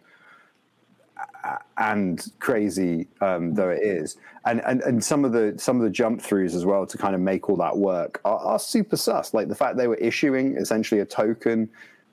and 1.79 2.33
crazy 2.39 3.09
um, 3.21 3.55
though 3.55 3.71
it 3.71 3.83
is, 3.83 4.17
and, 4.45 4.61
and 4.67 4.83
and 4.83 5.03
some 5.03 5.25
of 5.25 5.33
the 5.33 5.55
some 5.57 5.77
of 5.77 5.83
the 5.83 5.91
jump 5.91 6.21
throughs 6.21 6.55
as 6.55 6.65
well 6.65 6.87
to 6.87 6.99
kind 6.99 7.15
of 7.15 7.21
make 7.21 7.49
all 7.49 7.57
that 7.57 7.77
work 7.77 8.21
are, 8.25 8.39
are 8.39 8.59
super 8.59 8.97
sus. 8.97 9.35
Like 9.35 9.49
the 9.49 9.55
fact 9.55 9.77
they 9.77 9.89
were 9.89 9.97
issuing 9.97 10.57
essentially 10.57 11.01
a 11.01 11.05
token 11.05 11.69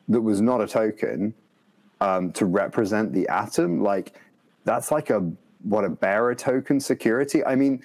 that 0.08 0.22
was 0.22 0.42
not 0.42 0.62
a 0.62 0.68
token 0.68 1.34
um, 2.02 2.32
to 2.34 2.46
represent 2.46 3.14
the 3.14 3.28
atom, 3.28 3.82
like 3.82 4.14
that's 4.64 4.92
like 4.92 5.10
a 5.10 5.32
what 5.64 5.84
a 5.84 5.90
bearer 5.90 6.36
token 6.36 6.80
security. 6.80 7.44
I 7.44 7.56
mean, 7.56 7.84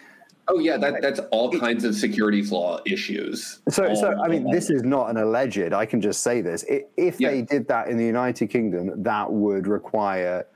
Oh 0.52 0.58
yeah, 0.58 0.76
that, 0.78 1.00
that's 1.00 1.20
all 1.30 1.50
kinds 1.52 1.84
of 1.84 1.94
securities 1.94 2.50
law 2.50 2.80
issues. 2.84 3.60
so 3.68 3.94
so 3.94 4.20
I 4.20 4.26
mean, 4.26 4.46
of 4.46 4.52
this 4.52 4.68
is 4.68 4.82
not 4.82 5.08
an 5.10 5.16
alleged. 5.16 5.72
I 5.72 5.86
can 5.86 6.00
just 6.00 6.22
say 6.24 6.40
this. 6.40 6.64
I- 6.68 6.84
If 6.96 7.18
they 7.18 7.42
did 7.42 7.68
that 7.68 7.88
in 7.88 7.96
the 7.96 8.04
United 8.04 8.48
Kingdom, 8.48 9.00
that 9.02 9.30
would 9.30 9.68
require 9.68 10.46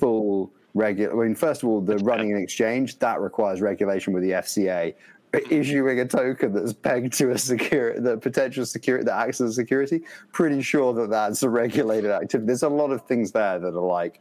full 0.00 0.52
regular. 0.74 1.12
I 1.22 1.26
mean, 1.26 1.36
first 1.36 1.62
of 1.62 1.68
all, 1.68 1.80
the 1.80 1.98
running 1.98 2.32
an 2.32 2.38
exchange 2.42 2.98
that 2.98 3.20
requires 3.20 3.60
regulation 3.60 4.12
with 4.12 4.24
the 4.24 4.32
FCA. 4.32 4.94
Mm-hmm. 5.32 5.52
Issuing 5.52 6.00
a 6.00 6.06
token 6.06 6.52
that's 6.52 6.72
pegged 6.72 7.12
to 7.14 7.30
a 7.32 7.38
security, 7.38 8.00
the 8.00 8.16
potential 8.16 8.64
security 8.64 9.04
that 9.04 9.16
acts 9.16 9.40
as 9.40 9.50
a 9.50 9.52
security, 9.52 10.02
pretty 10.32 10.62
sure 10.62 10.92
that 10.94 11.10
that's 11.10 11.42
a 11.42 11.48
regulated 11.50 12.10
activity. 12.10 12.46
There's 12.46 12.62
a 12.62 12.68
lot 12.68 12.90
of 12.92 13.04
things 13.06 13.32
there 13.32 13.58
that 13.58 13.66
are 13.66 13.80
like, 13.80 14.20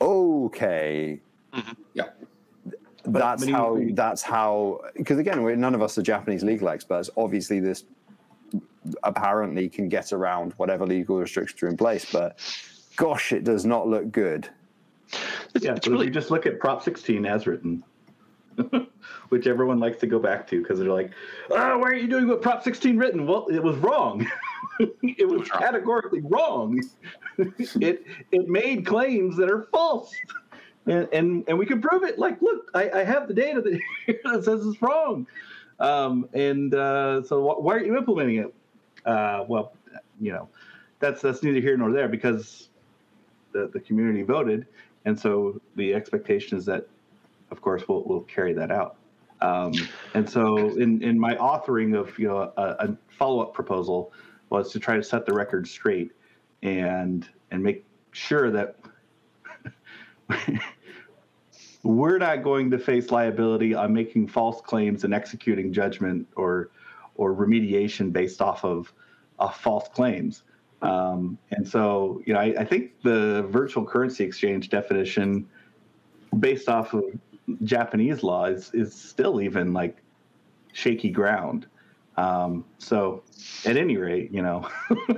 okay, 0.00 1.20
mm-hmm. 1.54 1.72
Yeah. 1.94 2.04
That's 3.12 3.42
but 3.42 3.48
you- 3.48 3.54
how 3.54 3.78
that's 3.92 4.22
how 4.22 4.80
because 4.96 5.18
again 5.18 5.42
we're, 5.42 5.56
none 5.56 5.74
of 5.74 5.82
us 5.82 5.96
are 5.98 6.02
japanese 6.02 6.42
legal 6.42 6.68
experts 6.68 7.10
obviously 7.16 7.60
this 7.60 7.84
apparently 9.02 9.68
can 9.68 9.88
get 9.88 10.12
around 10.12 10.52
whatever 10.56 10.86
legal 10.86 11.18
restrictions 11.18 11.62
are 11.62 11.68
in 11.68 11.76
place 11.76 12.10
but 12.10 12.38
gosh 12.96 13.32
it 13.32 13.44
does 13.44 13.64
not 13.66 13.86
look 13.88 14.10
good 14.12 14.48
It's, 15.54 15.64
Yeah, 15.64 15.74
it's 15.74 15.84
so 15.86 15.90
if 15.90 15.92
really 15.92 16.06
you 16.06 16.12
just 16.12 16.30
look 16.30 16.46
at 16.46 16.58
Prop 16.60 16.82
16 16.82 17.24
as 17.26 17.46
written, 17.46 17.82
which 19.28 19.46
everyone 19.46 19.78
likes 19.78 19.98
to 19.98 20.06
go 20.06 20.18
back 20.18 20.46
to 20.48 20.60
because 20.60 20.78
they're 20.78 20.88
like, 20.92 21.10
oh, 21.50 21.78
why 21.78 21.84
aren't 21.90 22.02
you 22.02 22.08
doing 22.08 22.26
what 22.28 22.42
Prop 22.42 22.62
16 22.62 22.96
written? 22.98 23.26
Well, 23.26 23.46
it 23.48 23.62
was 23.62 23.76
wrong. 23.76 24.26
it 25.02 25.28
was 25.28 25.40
was 25.40 25.48
categorically 25.50 26.20
wrong. 26.22 26.80
it 27.38 28.04
it 28.32 28.48
made 28.48 28.84
claims 28.84 29.36
that 29.36 29.50
are 29.50 29.62
false. 29.72 30.12
And, 30.88 31.08
and 31.12 31.44
and 31.48 31.58
we 31.58 31.66
can 31.66 31.80
prove 31.80 32.02
it. 32.02 32.18
Like, 32.18 32.40
look, 32.40 32.70
I, 32.74 32.90
I 32.90 33.04
have 33.04 33.28
the 33.28 33.34
data 33.34 33.60
that, 33.60 33.80
that 34.24 34.44
says 34.44 34.66
it's 34.66 34.80
wrong. 34.80 35.26
Um, 35.80 36.28
and 36.32 36.74
uh, 36.74 37.22
so, 37.22 37.42
wh- 37.42 37.62
why 37.62 37.74
aren't 37.74 37.86
you 37.86 37.96
implementing 37.96 38.36
it? 38.36 38.54
Uh, 39.04 39.44
well, 39.46 39.72
you 40.20 40.32
know, 40.32 40.48
that's 40.98 41.20
that's 41.22 41.42
neither 41.42 41.60
here 41.60 41.76
nor 41.76 41.92
there 41.92 42.08
because 42.08 42.70
the, 43.52 43.68
the 43.72 43.80
community 43.80 44.22
voted, 44.22 44.66
and 45.04 45.18
so 45.18 45.60
the 45.76 45.94
expectation 45.94 46.58
is 46.58 46.64
that, 46.64 46.88
of 47.50 47.60
course, 47.60 47.86
we'll 47.86 48.02
we'll 48.04 48.22
carry 48.22 48.52
that 48.54 48.70
out. 48.70 48.96
Um, 49.40 49.72
and 50.14 50.28
so, 50.28 50.76
in 50.78 51.02
in 51.02 51.18
my 51.18 51.34
authoring 51.34 51.96
of 51.96 52.18
you 52.18 52.28
know 52.28 52.52
a, 52.56 52.62
a 52.62 52.96
follow 53.10 53.40
up 53.40 53.54
proposal 53.54 54.12
was 54.50 54.72
to 54.72 54.80
try 54.80 54.96
to 54.96 55.02
set 55.02 55.26
the 55.26 55.32
record 55.32 55.68
straight 55.68 56.12
and 56.62 57.28
and 57.50 57.62
make 57.62 57.84
sure 58.12 58.50
that 58.50 58.76
we're 61.82 62.18
not 62.18 62.42
going 62.42 62.70
to 62.70 62.78
face 62.78 63.10
liability 63.10 63.74
on 63.74 63.92
making 63.92 64.26
false 64.26 64.60
claims 64.60 65.04
and 65.04 65.14
executing 65.14 65.72
judgment 65.72 66.26
or 66.36 66.70
or 67.18 67.34
remediation 67.34 68.10
based 68.12 68.40
off 68.40 68.64
of, 68.64 68.92
of 69.38 69.54
false 69.54 69.88
claims. 69.88 70.44
Um, 70.80 71.36
and 71.50 71.68
so, 71.68 72.22
you 72.24 72.32
know, 72.32 72.40
I, 72.40 72.54
I 72.60 72.64
think 72.64 72.92
the 73.02 73.42
virtual 73.50 73.84
currency 73.84 74.24
exchange 74.24 74.70
definition, 74.70 75.46
based 76.38 76.68
off 76.68 76.94
of 76.94 77.04
Japanese 77.64 78.22
law, 78.22 78.44
is, 78.44 78.70
is 78.72 78.94
still 78.94 79.42
even 79.42 79.72
like 79.72 79.98
shaky 80.72 81.10
ground. 81.10 81.66
Um, 82.16 82.64
so, 82.78 83.22
at 83.64 83.76
any 83.76 83.96
rate, 83.96 84.32
you 84.32 84.42
know, 84.42 84.68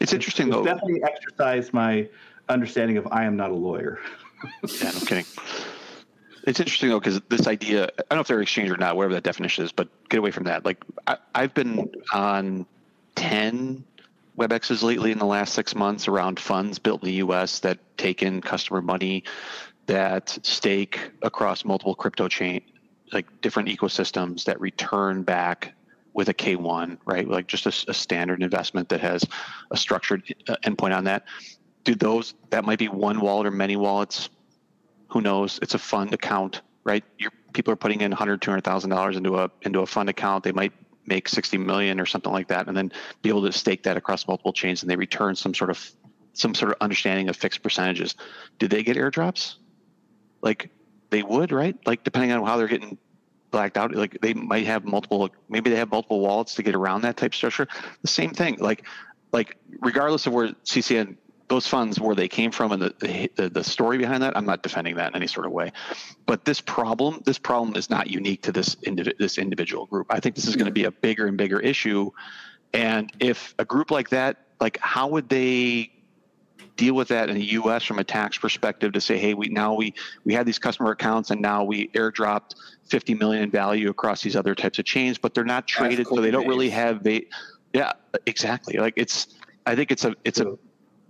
it's 0.00 0.12
interesting 0.12 0.48
it's 0.48 0.56
though. 0.56 0.64
definitely 0.64 1.02
exercised 1.04 1.72
my 1.72 2.08
understanding 2.48 2.96
of 2.96 3.06
I 3.10 3.24
am 3.24 3.36
not 3.36 3.50
a 3.50 3.54
lawyer. 3.54 4.00
Yeah, 4.80 4.90
no 4.90 5.00
kidding. 5.00 5.26
It's 6.44 6.58
interesting 6.58 6.88
though 6.88 7.00
because 7.00 7.20
this 7.28 7.46
idea, 7.46 7.84
I 7.84 8.02
don't 8.08 8.16
know 8.16 8.20
if 8.20 8.28
they're 8.28 8.40
exchange 8.40 8.70
or 8.70 8.76
not, 8.76 8.96
whatever 8.96 9.14
that 9.14 9.24
definition 9.24 9.64
is, 9.64 9.72
but 9.72 9.88
get 10.08 10.18
away 10.18 10.30
from 10.30 10.44
that. 10.44 10.64
Like 10.64 10.82
I, 11.06 11.18
I've 11.34 11.54
been 11.54 11.90
on 12.12 12.66
ten 13.14 13.84
WebExes 14.38 14.82
lately 14.82 15.12
in 15.12 15.18
the 15.18 15.26
last 15.26 15.52
six 15.54 15.74
months 15.74 16.08
around 16.08 16.40
funds 16.40 16.78
built 16.78 17.02
in 17.02 17.08
the 17.08 17.14
U.S. 17.16 17.58
that 17.60 17.78
take 17.98 18.22
in 18.22 18.40
customer 18.40 18.80
money, 18.80 19.24
that 19.86 20.38
stake 20.42 21.10
across 21.22 21.64
multiple 21.64 21.94
crypto 21.94 22.26
chain, 22.26 22.62
like 23.12 23.26
different 23.42 23.68
ecosystems 23.68 24.44
that 24.44 24.58
return 24.60 25.22
back 25.22 25.74
with 26.14 26.28
a 26.28 26.34
K1, 26.34 26.98
right? 27.04 27.28
Like 27.28 27.46
just 27.46 27.66
a, 27.66 27.90
a 27.90 27.94
standard 27.94 28.42
investment 28.42 28.88
that 28.88 29.00
has 29.00 29.24
a 29.70 29.76
structured 29.76 30.22
uh, 30.48 30.56
endpoint 30.64 30.96
on 30.96 31.04
that. 31.04 31.24
Do 31.84 31.94
those 31.94 32.34
that 32.50 32.64
might 32.64 32.78
be 32.78 32.88
one 32.88 33.20
wallet 33.20 33.46
or 33.46 33.50
many 33.50 33.76
wallets? 33.76 34.28
Who 35.08 35.20
knows? 35.20 35.58
It's 35.62 35.74
a 35.74 35.78
fund 35.78 36.12
account, 36.14 36.62
right? 36.84 37.02
Your 37.18 37.32
people 37.52 37.72
are 37.72 37.76
putting 37.76 38.00
in 38.00 38.10
100, 38.10 38.40
200,000 38.42 38.90
dollars 38.90 39.16
into 39.16 39.38
a 39.38 39.50
into 39.62 39.80
a 39.80 39.86
fund 39.86 40.08
account. 40.08 40.44
They 40.44 40.52
might 40.52 40.72
make 41.06 41.28
60 41.28 41.58
million 41.58 42.00
or 42.00 42.06
something 42.06 42.32
like 42.32 42.48
that, 42.48 42.68
and 42.68 42.76
then 42.76 42.92
be 43.22 43.28
able 43.28 43.42
to 43.42 43.52
stake 43.52 43.82
that 43.84 43.96
across 43.96 44.28
multiple 44.28 44.52
chains, 44.52 44.82
and 44.82 44.90
they 44.90 44.96
return 44.96 45.34
some 45.34 45.54
sort 45.54 45.70
of 45.70 45.90
some 46.32 46.54
sort 46.54 46.72
of 46.72 46.78
understanding 46.80 47.28
of 47.28 47.36
fixed 47.36 47.62
percentages. 47.62 48.14
Do 48.58 48.68
they 48.68 48.82
get 48.82 48.96
airdrops? 48.96 49.56
Like 50.42 50.70
they 51.10 51.22
would, 51.22 51.52
right? 51.52 51.76
Like 51.86 52.04
depending 52.04 52.32
on 52.32 52.44
how 52.46 52.56
they're 52.56 52.68
getting 52.68 52.98
blacked 53.50 53.76
out, 53.76 53.94
like 53.94 54.20
they 54.20 54.34
might 54.34 54.66
have 54.66 54.84
multiple. 54.84 55.28
Maybe 55.48 55.70
they 55.70 55.76
have 55.76 55.90
multiple 55.90 56.20
wallets 56.20 56.54
to 56.54 56.62
get 56.62 56.74
around 56.74 57.02
that 57.02 57.16
type 57.16 57.34
structure. 57.34 57.66
The 58.02 58.08
same 58.08 58.30
thing, 58.30 58.58
like 58.60 58.86
like 59.32 59.56
regardless 59.80 60.26
of 60.26 60.32
where 60.32 60.48
CCN 60.64 61.16
those 61.50 61.66
funds 61.66 61.98
where 61.98 62.14
they 62.14 62.28
came 62.28 62.52
from 62.52 62.70
and 62.70 62.80
the, 62.80 63.28
the 63.34 63.48
the 63.48 63.64
story 63.64 63.98
behind 63.98 64.22
that, 64.22 64.36
I'm 64.36 64.46
not 64.46 64.62
defending 64.62 64.94
that 64.96 65.10
in 65.10 65.16
any 65.16 65.26
sort 65.26 65.46
of 65.46 65.52
way. 65.52 65.72
But 66.24 66.44
this 66.44 66.60
problem, 66.60 67.22
this 67.26 67.38
problem 67.38 67.76
is 67.76 67.90
not 67.90 68.06
unique 68.06 68.40
to 68.42 68.52
this 68.52 68.76
indivi- 68.76 69.18
this 69.18 69.36
individual 69.36 69.86
group. 69.86 70.06
I 70.10 70.20
think 70.20 70.36
this 70.36 70.46
is 70.46 70.54
going 70.54 70.66
to 70.66 70.72
be 70.72 70.84
a 70.84 70.92
bigger 70.92 71.26
and 71.26 71.36
bigger 71.36 71.58
issue. 71.58 72.12
And 72.72 73.12
if 73.18 73.52
a 73.58 73.64
group 73.64 73.90
like 73.90 74.10
that, 74.10 74.46
like 74.60 74.78
how 74.80 75.08
would 75.08 75.28
they 75.28 75.90
deal 76.76 76.94
with 76.94 77.08
that 77.08 77.28
in 77.28 77.34
the 77.34 77.44
U.S. 77.44 77.82
from 77.84 77.98
a 77.98 78.04
tax 78.04 78.38
perspective 78.38 78.92
to 78.92 79.00
say, 79.00 79.18
hey, 79.18 79.34
we 79.34 79.48
now 79.48 79.74
we 79.74 79.92
we 80.24 80.32
had 80.32 80.46
these 80.46 80.60
customer 80.60 80.92
accounts 80.92 81.32
and 81.32 81.42
now 81.42 81.64
we 81.64 81.88
airdropped 81.88 82.54
50 82.88 83.14
million 83.14 83.42
in 83.42 83.50
value 83.50 83.90
across 83.90 84.22
these 84.22 84.36
other 84.36 84.54
types 84.54 84.78
of 84.78 84.84
chains, 84.84 85.18
but 85.18 85.34
they're 85.34 85.44
not 85.44 85.66
traded, 85.66 86.06
so 86.06 86.20
they 86.20 86.30
don't 86.30 86.46
really 86.46 86.70
have 86.70 87.02
they. 87.02 87.26
Yeah, 87.72 87.92
exactly. 88.26 88.78
Like 88.78 88.94
it's, 88.96 89.28
I 89.66 89.74
think 89.74 89.90
it's 89.90 90.04
a 90.04 90.14
it's 90.24 90.38
a 90.38 90.56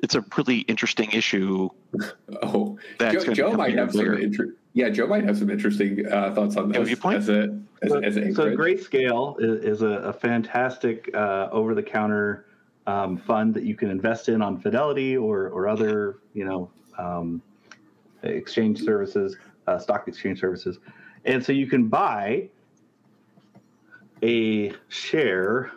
it's 0.02 0.14
a 0.14 0.24
really 0.36 0.58
interesting 0.60 1.10
issue. 1.10 1.68
Oh, 2.42 2.78
That's 2.98 3.24
Joe, 3.24 3.34
Joe 3.34 3.52
might 3.52 3.74
have 3.74 3.88
and 3.88 3.92
some 3.92 4.00
bigger. 4.02 4.18
inter- 4.18 4.54
yeah, 4.72 4.88
Joe 4.88 5.06
might 5.08 5.24
have 5.24 5.36
some 5.36 5.50
interesting 5.50 6.06
uh, 6.06 6.32
thoughts 6.34 6.56
on 6.56 6.72
Yeah, 6.72 6.78
this 6.78 6.88
viewpoint? 6.88 7.18
as 7.18 7.28
a 7.28 7.60
as, 7.82 7.90
So, 7.90 7.98
as 7.98 8.16
an 8.16 8.34
so 8.34 8.56
Grayscale 8.56 9.36
is, 9.40 9.64
is 9.64 9.82
a, 9.82 9.86
a 9.88 10.12
fantastic 10.12 11.10
uh, 11.12 11.48
over-the-counter 11.50 12.46
um, 12.86 13.16
fund 13.18 13.52
that 13.54 13.64
you 13.64 13.74
can 13.74 13.90
invest 13.90 14.28
in 14.28 14.40
on 14.40 14.58
Fidelity 14.60 15.16
or 15.16 15.48
or 15.48 15.68
other 15.68 16.20
you 16.32 16.44
know 16.44 16.70
um, 16.98 17.42
exchange 18.22 18.80
services, 18.80 19.36
uh, 19.66 19.78
stock 19.78 20.06
exchange 20.08 20.40
services, 20.40 20.78
and 21.24 21.44
so 21.44 21.52
you 21.52 21.66
can 21.66 21.88
buy 21.88 22.48
a 24.22 24.72
share 24.88 25.72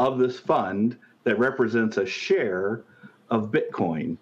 of 0.00 0.18
this 0.18 0.40
fund 0.40 0.96
that 1.24 1.38
represents 1.38 1.96
a 1.98 2.06
share 2.06 2.84
of 3.30 3.50
Bitcoin 3.50 4.16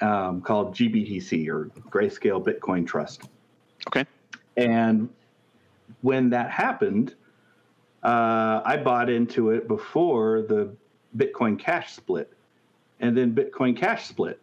um, 0.00 0.40
called 0.40 0.74
GBTC 0.74 1.48
or 1.48 1.66
Grayscale 1.90 2.42
Bitcoin 2.44 2.86
Trust. 2.86 3.28
Okay. 3.88 4.04
And 4.56 5.08
when 6.02 6.30
that 6.30 6.50
happened, 6.50 7.14
uh, 8.02 8.62
I 8.64 8.76
bought 8.76 9.10
into 9.10 9.50
it 9.50 9.66
before 9.66 10.42
the 10.42 10.74
Bitcoin 11.16 11.58
Cash 11.58 11.94
split, 11.94 12.32
and 13.00 13.16
then 13.16 13.34
Bitcoin 13.34 13.76
Cash 13.76 14.06
split. 14.06 14.40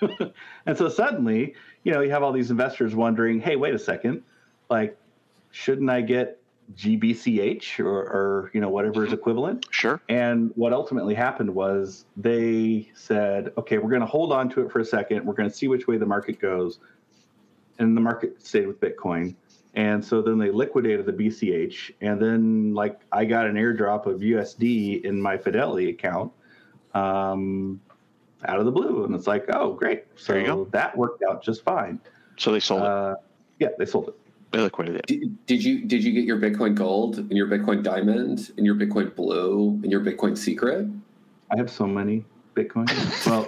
and 0.66 0.76
so 0.76 0.88
suddenly, 0.88 1.54
you 1.84 1.92
know, 1.92 2.00
you 2.00 2.10
have 2.10 2.22
all 2.22 2.32
these 2.32 2.50
investors 2.50 2.94
wondering, 2.94 3.40
hey, 3.40 3.56
wait 3.56 3.74
a 3.74 3.78
second, 3.78 4.22
like, 4.68 4.96
shouldn't 5.52 5.88
I 5.88 6.00
get 6.00 6.40
GBCH 6.74 7.78
or, 7.80 7.86
or 7.98 8.50
you 8.52 8.60
know, 8.60 8.68
whatever 8.68 9.04
is 9.04 9.12
equivalent? 9.12 9.66
Sure. 9.70 10.00
And 10.08 10.50
what 10.56 10.72
ultimately 10.72 11.14
happened 11.14 11.54
was 11.54 12.04
they 12.16 12.90
said, 12.94 13.52
okay, 13.56 13.78
we're 13.78 13.90
going 13.90 14.00
to 14.00 14.06
hold 14.06 14.32
on 14.32 14.48
to 14.50 14.62
it 14.62 14.72
for 14.72 14.80
a 14.80 14.84
second. 14.84 15.24
We're 15.24 15.34
going 15.34 15.48
to 15.48 15.54
see 15.54 15.68
which 15.68 15.86
way 15.86 15.96
the 15.96 16.06
market 16.06 16.40
goes. 16.40 16.78
And 17.78 17.96
the 17.96 18.00
market 18.00 18.44
stayed 18.44 18.66
with 18.66 18.80
Bitcoin. 18.80 19.34
And 19.74 20.02
so 20.02 20.22
then 20.22 20.38
they 20.38 20.50
liquidated 20.50 21.04
the 21.04 21.12
BCH. 21.12 21.92
And 22.00 22.20
then, 22.20 22.72
like, 22.74 22.98
I 23.12 23.26
got 23.26 23.46
an 23.46 23.56
airdrop 23.56 24.06
of 24.06 24.20
USD 24.20 25.04
in 25.04 25.20
my 25.20 25.36
Fidelity 25.36 25.90
account 25.90 26.32
um, 26.94 27.78
out 28.46 28.58
of 28.58 28.64
the 28.64 28.72
blue. 28.72 29.04
And 29.04 29.14
it's 29.14 29.26
like, 29.26 29.44
oh, 29.52 29.74
great. 29.74 30.04
So 30.16 30.32
There 30.32 30.40
you 30.40 30.46
go. 30.46 30.64
that 30.72 30.96
worked 30.96 31.22
out 31.22 31.44
just 31.44 31.62
fine. 31.62 32.00
So 32.38 32.52
they 32.52 32.60
sold 32.60 32.82
it. 32.82 32.88
Uh, 32.88 33.14
yeah, 33.58 33.68
they 33.78 33.84
sold 33.84 34.08
it. 34.08 34.14
They 34.52 34.60
liquidated 34.60 35.00
it. 35.00 35.06
Did, 35.06 35.46
did 35.46 35.64
you 35.64 35.84
did 35.84 36.04
you 36.04 36.12
get 36.12 36.24
your 36.24 36.38
Bitcoin 36.38 36.74
Gold 36.74 37.18
and 37.18 37.32
your 37.32 37.48
Bitcoin 37.48 37.82
Diamond 37.82 38.50
and 38.56 38.64
your 38.64 38.74
Bitcoin 38.74 39.14
Blue 39.14 39.80
and 39.82 39.90
your 39.90 40.00
Bitcoin 40.00 40.36
Secret? 40.36 40.86
I 41.52 41.56
have 41.56 41.70
so 41.70 41.86
many 41.86 42.24
Bitcoin. 42.56 42.86
well, 43.26 43.46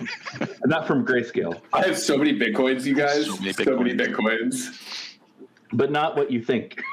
not 0.66 0.86
from 0.86 1.07
Grayscale. 1.07 1.61
I 1.72 1.86
have 1.86 1.99
so 1.99 2.18
many 2.18 2.38
Bitcoins, 2.38 2.84
you 2.84 2.94
guys. 2.94 3.26
So 3.26 3.36
So 3.36 3.78
many 3.78 3.94
many 3.94 3.96
Bitcoins. 4.12 4.53
Bitcoins. 4.53 5.18
but 5.72 5.90
not 5.90 6.16
what 6.16 6.30
you 6.30 6.42
think. 6.42 6.82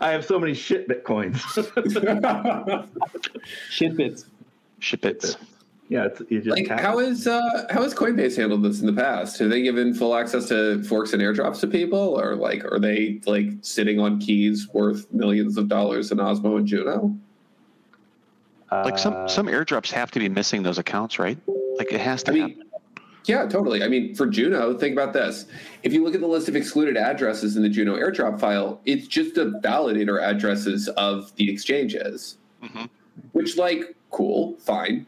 I 0.00 0.10
have 0.10 0.24
so 0.24 0.38
many 0.38 0.54
shit 0.54 0.88
bitcoins. 0.88 1.40
Shit 3.70 3.96
bits. 3.96 4.24
Shit 4.80 5.04
it. 5.04 5.36
Yeah, 5.90 6.04
it's 6.04 6.22
you 6.30 6.40
just 6.40 6.56
like 6.56 6.68
have 6.68 6.80
how 6.80 6.98
it. 7.00 7.08
is 7.08 7.26
uh 7.26 7.66
how 7.68 7.82
has 7.82 7.92
Coinbase 7.92 8.36
handled 8.36 8.62
this 8.62 8.80
in 8.80 8.86
the 8.86 8.92
past? 8.92 9.38
Have 9.40 9.50
they 9.50 9.60
given 9.60 9.92
full 9.92 10.14
access 10.14 10.46
to 10.48 10.82
forks 10.84 11.12
and 11.12 11.20
airdrops 11.20 11.60
to 11.60 11.66
people, 11.66 11.98
or 11.98 12.36
like 12.36 12.64
are 12.64 12.78
they 12.78 13.20
like 13.26 13.48
sitting 13.60 13.98
on 13.98 14.20
keys 14.20 14.68
worth 14.72 15.12
millions 15.12 15.56
of 15.58 15.66
dollars 15.68 16.12
in 16.12 16.18
Osmo 16.18 16.56
and 16.56 16.66
Juno? 16.66 17.14
Like 18.70 18.98
some 18.98 19.14
Uh, 19.14 19.26
some 19.28 19.46
airdrops 19.48 19.90
have 19.90 20.12
to 20.12 20.20
be 20.20 20.28
missing 20.28 20.62
those 20.62 20.78
accounts, 20.78 21.18
right? 21.18 21.36
Like 21.76 21.92
it 21.92 22.00
has 22.00 22.22
to 22.24 22.32
I 22.32 22.36
happen. 22.38 22.58
mean, 22.58 22.66
yeah, 23.24 23.46
totally. 23.46 23.82
I 23.82 23.88
mean, 23.88 24.14
for 24.14 24.26
Juno, 24.26 24.78
think 24.78 24.92
about 24.92 25.12
this. 25.12 25.46
If 25.82 25.92
you 25.92 26.04
look 26.04 26.14
at 26.14 26.20
the 26.20 26.26
list 26.28 26.48
of 26.48 26.54
excluded 26.54 26.96
addresses 26.96 27.56
in 27.56 27.62
the 27.64 27.68
Juno 27.68 27.96
airdrop 27.96 28.38
file, 28.38 28.80
it's 28.84 29.08
just 29.08 29.34
the 29.34 29.60
validator 29.64 30.22
addresses 30.22 30.86
of 30.90 31.34
the 31.34 31.50
exchanges, 31.52 32.38
Mhm. 32.62 32.88
which, 33.32 33.56
like, 33.58 33.96
cool, 34.10 34.56
fine. 34.60 35.04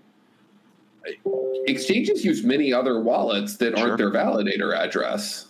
Exchanges 1.66 2.24
use 2.24 2.44
many 2.44 2.72
other 2.72 3.00
wallets 3.00 3.56
that 3.58 3.76
Sure. 3.76 3.88
aren't 3.88 3.98
their 3.98 4.10
validator 4.10 4.76
address. 4.76 5.46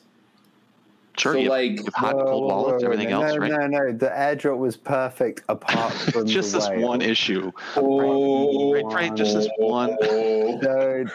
Sure, 1.18 1.34
so, 1.34 1.38
you 1.38 1.50
like, 1.50 1.76
have 1.84 1.94
hot 1.94 2.14
Whoa, 2.16 2.22
uh, 2.22 2.24
cold 2.26 2.44
wallets, 2.50 2.82
whoa, 2.82 2.90
everything 2.90 3.10
no, 3.10 3.20
else, 3.20 3.34
no, 3.34 3.38
right? 3.38 3.50
No, 3.50 3.66
no, 3.66 3.92
the 3.92 4.06
airdrop 4.08 4.56
was 4.56 4.78
perfect 4.78 5.42
apart 5.50 5.92
from 6.12 6.26
just 6.26 6.52
the 6.52 6.58
this 6.58 6.68
whale. 6.70 6.88
one 6.88 7.02
issue. 7.02 7.52
Oh, 7.76 8.72
Right, 8.72 8.84
right, 8.84 9.14
just 9.14 9.34
this 9.34 9.48
one. 9.58 9.96
No, 10.00 10.58
don't, 10.60 11.10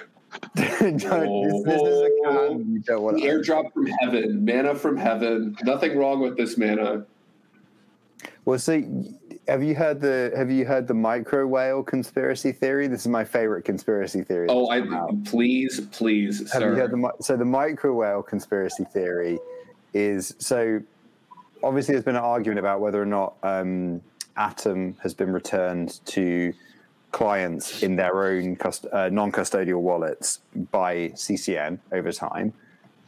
this, 0.55 1.63
this 1.63 1.81
is 1.81 2.01
a 2.01 2.09
oh. 2.25 2.49
can 2.49 2.73
you 2.73 2.79
don't 2.79 3.01
want 3.01 3.17
airdrop 3.17 3.73
from 3.73 3.87
heaven, 3.87 4.45
mana 4.45 4.75
from 4.75 4.97
heaven. 4.97 5.55
Nothing 5.63 5.97
wrong 5.97 6.19
with 6.19 6.37
this 6.37 6.57
mana. 6.57 7.05
Well, 8.47 8.57
see, 8.57 8.85
have 9.49 9.61
you 9.61 9.75
heard 9.75 9.99
the 9.99 10.31
have 10.33 10.49
you 10.49 10.63
heard 10.63 10.87
the 10.87 10.93
micro 10.93 11.45
whale 11.45 11.83
conspiracy 11.83 12.53
theory? 12.53 12.87
This 12.87 13.01
is 13.01 13.09
my 13.09 13.25
favorite 13.25 13.63
conspiracy 13.63 14.23
theory. 14.23 14.47
Oh, 14.49 14.67
I 14.67 14.79
out. 14.79 15.25
please, 15.25 15.81
please, 15.91 16.39
Have 16.53 16.61
sir. 16.61 16.69
you 16.69 16.75
heard 16.75 16.91
the 16.91 17.11
so 17.19 17.35
the 17.35 17.43
micro 17.43 17.93
whale 17.93 18.23
conspiracy 18.23 18.85
theory 18.85 19.37
is 19.93 20.33
so 20.39 20.81
obviously 21.61 21.91
there's 21.91 22.05
been 22.05 22.15
an 22.15 22.23
argument 22.23 22.59
about 22.59 22.79
whether 22.79 23.01
or 23.01 23.05
not 23.05 23.35
um, 23.43 23.99
Atom 24.37 24.95
has 25.03 25.13
been 25.13 25.33
returned 25.33 25.99
to 26.05 26.53
clients 27.11 27.83
in 27.83 27.97
their 27.97 28.27
own 28.27 28.55
cust- 28.55 28.85
uh, 28.93 29.09
non-custodial 29.09 29.81
wallets 29.81 30.39
by 30.71 31.09
CCN 31.15 31.79
over 31.91 32.13
time 32.13 32.53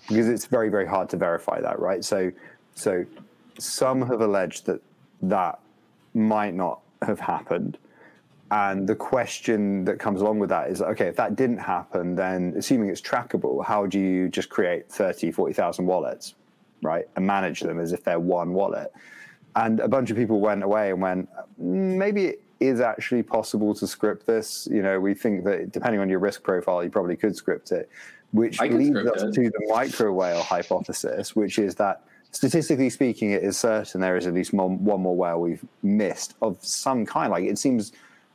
because 0.09 0.27
it's 0.27 0.47
very 0.47 0.67
very 0.67 0.85
hard 0.85 1.07
to 1.11 1.15
verify 1.15 1.61
that 1.61 1.79
right 1.79 2.03
so 2.03 2.29
so 2.75 3.05
some 3.57 4.01
have 4.01 4.19
alleged 4.19 4.65
that 4.65 4.81
that 5.21 5.59
might 6.13 6.53
not 6.53 6.81
have 7.01 7.19
happened 7.19 7.77
and 8.51 8.87
the 8.87 8.95
question 8.95 9.85
that 9.85 9.99
comes 9.99 10.21
along 10.21 10.39
with 10.39 10.49
that 10.49 10.69
is 10.69 10.81
okay, 10.81 11.07
if 11.07 11.15
that 11.17 11.35
didn't 11.35 11.59
happen, 11.59 12.15
then 12.15 12.53
assuming 12.57 12.89
it's 12.89 13.01
trackable, 13.01 13.63
how 13.63 13.85
do 13.85 13.99
you 13.99 14.27
just 14.27 14.49
create 14.49 14.89
30, 14.89 15.31
40,000 15.31 15.85
wallets, 15.85 16.33
right? 16.81 17.07
And 17.15 17.27
manage 17.27 17.61
them 17.61 17.79
as 17.79 17.93
if 17.93 18.03
they're 18.03 18.19
one 18.19 18.53
wallet? 18.53 18.91
And 19.55 19.79
a 19.79 19.87
bunch 19.87 20.09
of 20.09 20.17
people 20.17 20.39
went 20.39 20.63
away 20.63 20.89
and 20.89 21.01
went, 21.01 21.29
"Mm, 21.61 21.97
maybe 21.97 22.25
it 22.25 22.41
is 22.59 22.81
actually 22.81 23.23
possible 23.23 23.73
to 23.75 23.85
script 23.85 24.25
this. 24.25 24.67
You 24.71 24.81
know, 24.81 24.99
we 24.99 25.13
think 25.13 25.43
that 25.45 25.71
depending 25.71 26.01
on 26.01 26.09
your 26.09 26.19
risk 26.19 26.41
profile, 26.43 26.83
you 26.83 26.89
probably 26.89 27.15
could 27.15 27.35
script 27.35 27.71
it, 27.71 27.89
which 28.31 28.59
leads 28.59 28.97
us 28.97 29.23
it. 29.23 29.33
to 29.33 29.49
the 29.49 29.67
micro 29.69 30.11
whale 30.11 30.41
hypothesis, 30.41 31.35
which 31.35 31.59
is 31.59 31.75
that 31.75 32.03
statistically 32.31 32.89
speaking, 32.89 33.31
it 33.31 33.43
is 33.43 33.57
certain 33.57 34.01
there 34.01 34.17
is 34.17 34.27
at 34.27 34.33
least 34.33 34.53
one, 34.53 34.83
one 34.83 35.01
more 35.01 35.15
whale 35.15 35.41
we've 35.41 35.65
missed 35.83 36.35
of 36.41 36.57
some 36.63 37.05
kind. 37.05 37.31
Like 37.31 37.43
it 37.43 37.57
seems 37.57 37.91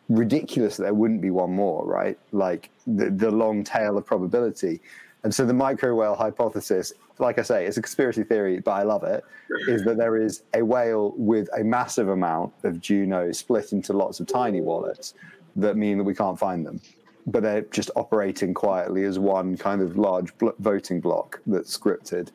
ridiculous 0.09 0.77
that 0.77 0.85
there 0.85 0.95
wouldn't 0.95 1.21
be 1.21 1.31
one 1.31 1.53
more, 1.53 1.87
right? 1.87 2.19
Like 2.33 2.71
the, 2.87 3.11
the 3.11 3.31
long 3.31 3.65
tail 3.65 3.97
of 3.97 4.05
probability. 4.05 4.81
And 5.23 5.35
so 5.35 5.47
the 5.47 5.55
micro 5.55 5.95
whale 5.95 6.15
hypothesis, 6.15 6.93
like 7.19 7.39
I 7.39 7.43
say, 7.43 7.65
it's 7.65 7.79
a 7.79 7.83
conspiracy 7.83 8.25
theory, 8.25 8.61
but 8.61 8.73
I 8.73 8.83
love 8.83 9.05
it, 9.05 9.25
is 9.69 9.83
that 9.85 9.97
there 9.97 10.19
is 10.19 10.43
a 10.53 10.63
whale 10.63 11.15
with 11.17 11.49
a 11.59 11.65
massive 11.65 12.09
amount 12.09 12.53
of 12.65 12.81
Juno 12.81 13.33
split 13.33 13.73
into 13.73 13.95
lots 13.95 14.21
of 14.21 14.27
tiny 14.27 14.61
wallets 14.61 15.15
that 15.57 15.77
mean 15.77 15.97
that 15.99 16.05
we 16.05 16.15
can't 16.15 16.39
find 16.39 16.67
them. 16.67 16.81
But 17.27 17.43
they're 17.43 17.63
just 17.63 17.91
operating 17.97 18.53
quietly 18.53 19.05
as 19.05 19.19
one 19.19 19.57
kind 19.57 19.81
of 19.81 19.97
large 19.97 20.37
blo- 20.37 20.55
voting 20.59 21.01
block 21.01 21.41
that's 21.47 21.75
scripted. 21.75 22.31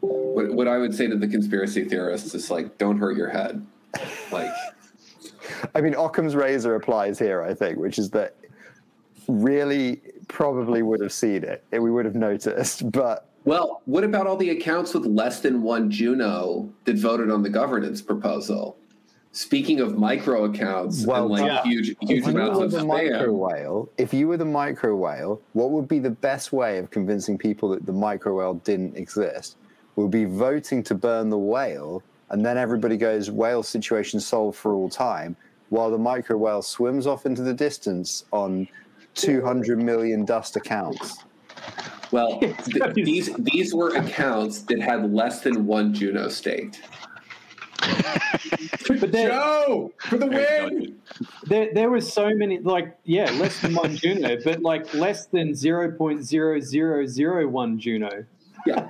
What, 0.00 0.52
what 0.52 0.68
I 0.68 0.78
would 0.78 0.94
say 0.94 1.06
to 1.06 1.16
the 1.16 1.28
conspiracy 1.28 1.84
theorists 1.84 2.34
is 2.34 2.50
like, 2.50 2.78
don't 2.78 2.98
hurt 2.98 3.16
your 3.16 3.28
head. 3.28 3.64
Like, 4.30 4.52
I 5.74 5.80
mean, 5.80 5.94
Occam's 5.94 6.34
razor 6.34 6.74
applies 6.74 7.18
here, 7.18 7.42
I 7.42 7.54
think, 7.54 7.78
which 7.78 7.98
is 7.98 8.10
that 8.10 8.36
really 9.28 10.00
probably 10.28 10.82
would 10.82 11.00
have 11.00 11.12
seen 11.12 11.44
it. 11.44 11.64
We 11.72 11.90
would 11.90 12.04
have 12.04 12.14
noticed, 12.14 12.90
but 12.92 13.26
well, 13.44 13.80
what 13.86 14.04
about 14.04 14.26
all 14.26 14.36
the 14.36 14.50
accounts 14.50 14.92
with 14.92 15.06
less 15.06 15.40
than 15.40 15.62
one 15.62 15.90
Juno 15.90 16.70
that 16.84 16.96
voted 16.96 17.30
on 17.30 17.42
the 17.42 17.48
governance 17.48 18.02
proposal? 18.02 18.76
Speaking 19.32 19.80
of 19.80 19.96
micro 19.96 20.44
accounts 20.44 21.06
Well, 21.06 21.22
and 21.22 21.30
like 21.30 21.44
yeah. 21.44 21.62
huge 21.62 21.96
huge 22.00 22.18
If 22.18 22.26
you 22.26 22.32
amounts 22.32 22.58
were 22.58 22.64
of 22.64 22.72
the 22.72 22.84
micro 22.84 23.32
whale, 23.32 23.88
if 23.96 24.12
you 24.12 24.26
were 24.26 24.36
the 24.36 24.44
micro 24.44 24.96
whale, 24.96 25.40
what 25.52 25.70
would 25.70 25.86
be 25.86 26.00
the 26.00 26.10
best 26.10 26.52
way 26.52 26.78
of 26.78 26.90
convincing 26.90 27.38
people 27.38 27.68
that 27.70 27.86
the 27.86 27.92
micro 27.92 28.36
whale 28.36 28.54
didn't 28.54 28.96
exist? 28.96 29.56
Would 30.00 30.10
be 30.10 30.24
voting 30.24 30.82
to 30.84 30.94
burn 30.94 31.28
the 31.28 31.36
whale, 31.36 32.02
and 32.30 32.42
then 32.44 32.56
everybody 32.56 32.96
goes 32.96 33.30
whale 33.30 33.62
situation 33.62 34.18
solved 34.18 34.56
for 34.56 34.72
all 34.72 34.88
time, 34.88 35.36
while 35.68 35.90
the 35.90 35.98
micro 35.98 36.38
whale 36.38 36.62
swims 36.62 37.06
off 37.06 37.26
into 37.26 37.42
the 37.42 37.52
distance 37.52 38.24
on 38.32 38.66
200 39.14 39.78
million 39.78 40.24
dust 40.24 40.56
accounts. 40.56 41.18
well, 42.12 42.40
th- 42.40 42.94
these 42.94 43.30
these 43.34 43.74
were 43.74 43.94
accounts 43.94 44.62
that 44.62 44.80
had 44.80 45.12
less 45.12 45.42
than 45.42 45.66
one 45.66 45.92
Juno 45.92 46.28
state. 46.28 46.80
But 48.88 49.12
there, 49.12 49.28
Joe 49.30 49.92
for 49.98 50.16
the 50.18 50.28
There 50.28 50.70
you 50.72 50.78
win. 50.78 50.96
there, 51.44 51.68
there 51.72 51.90
was 51.90 52.12
so 52.12 52.34
many, 52.34 52.58
like, 52.58 52.96
yeah, 53.04 53.30
less 53.32 53.60
than 53.60 53.74
one 53.74 53.94
Juno, 53.96 54.36
but 54.42 54.62
like 54.62 54.92
less 54.94 55.26
than 55.26 55.50
0.0001 55.52 57.78
Juno. 57.78 58.24
Yeah, 58.66 58.88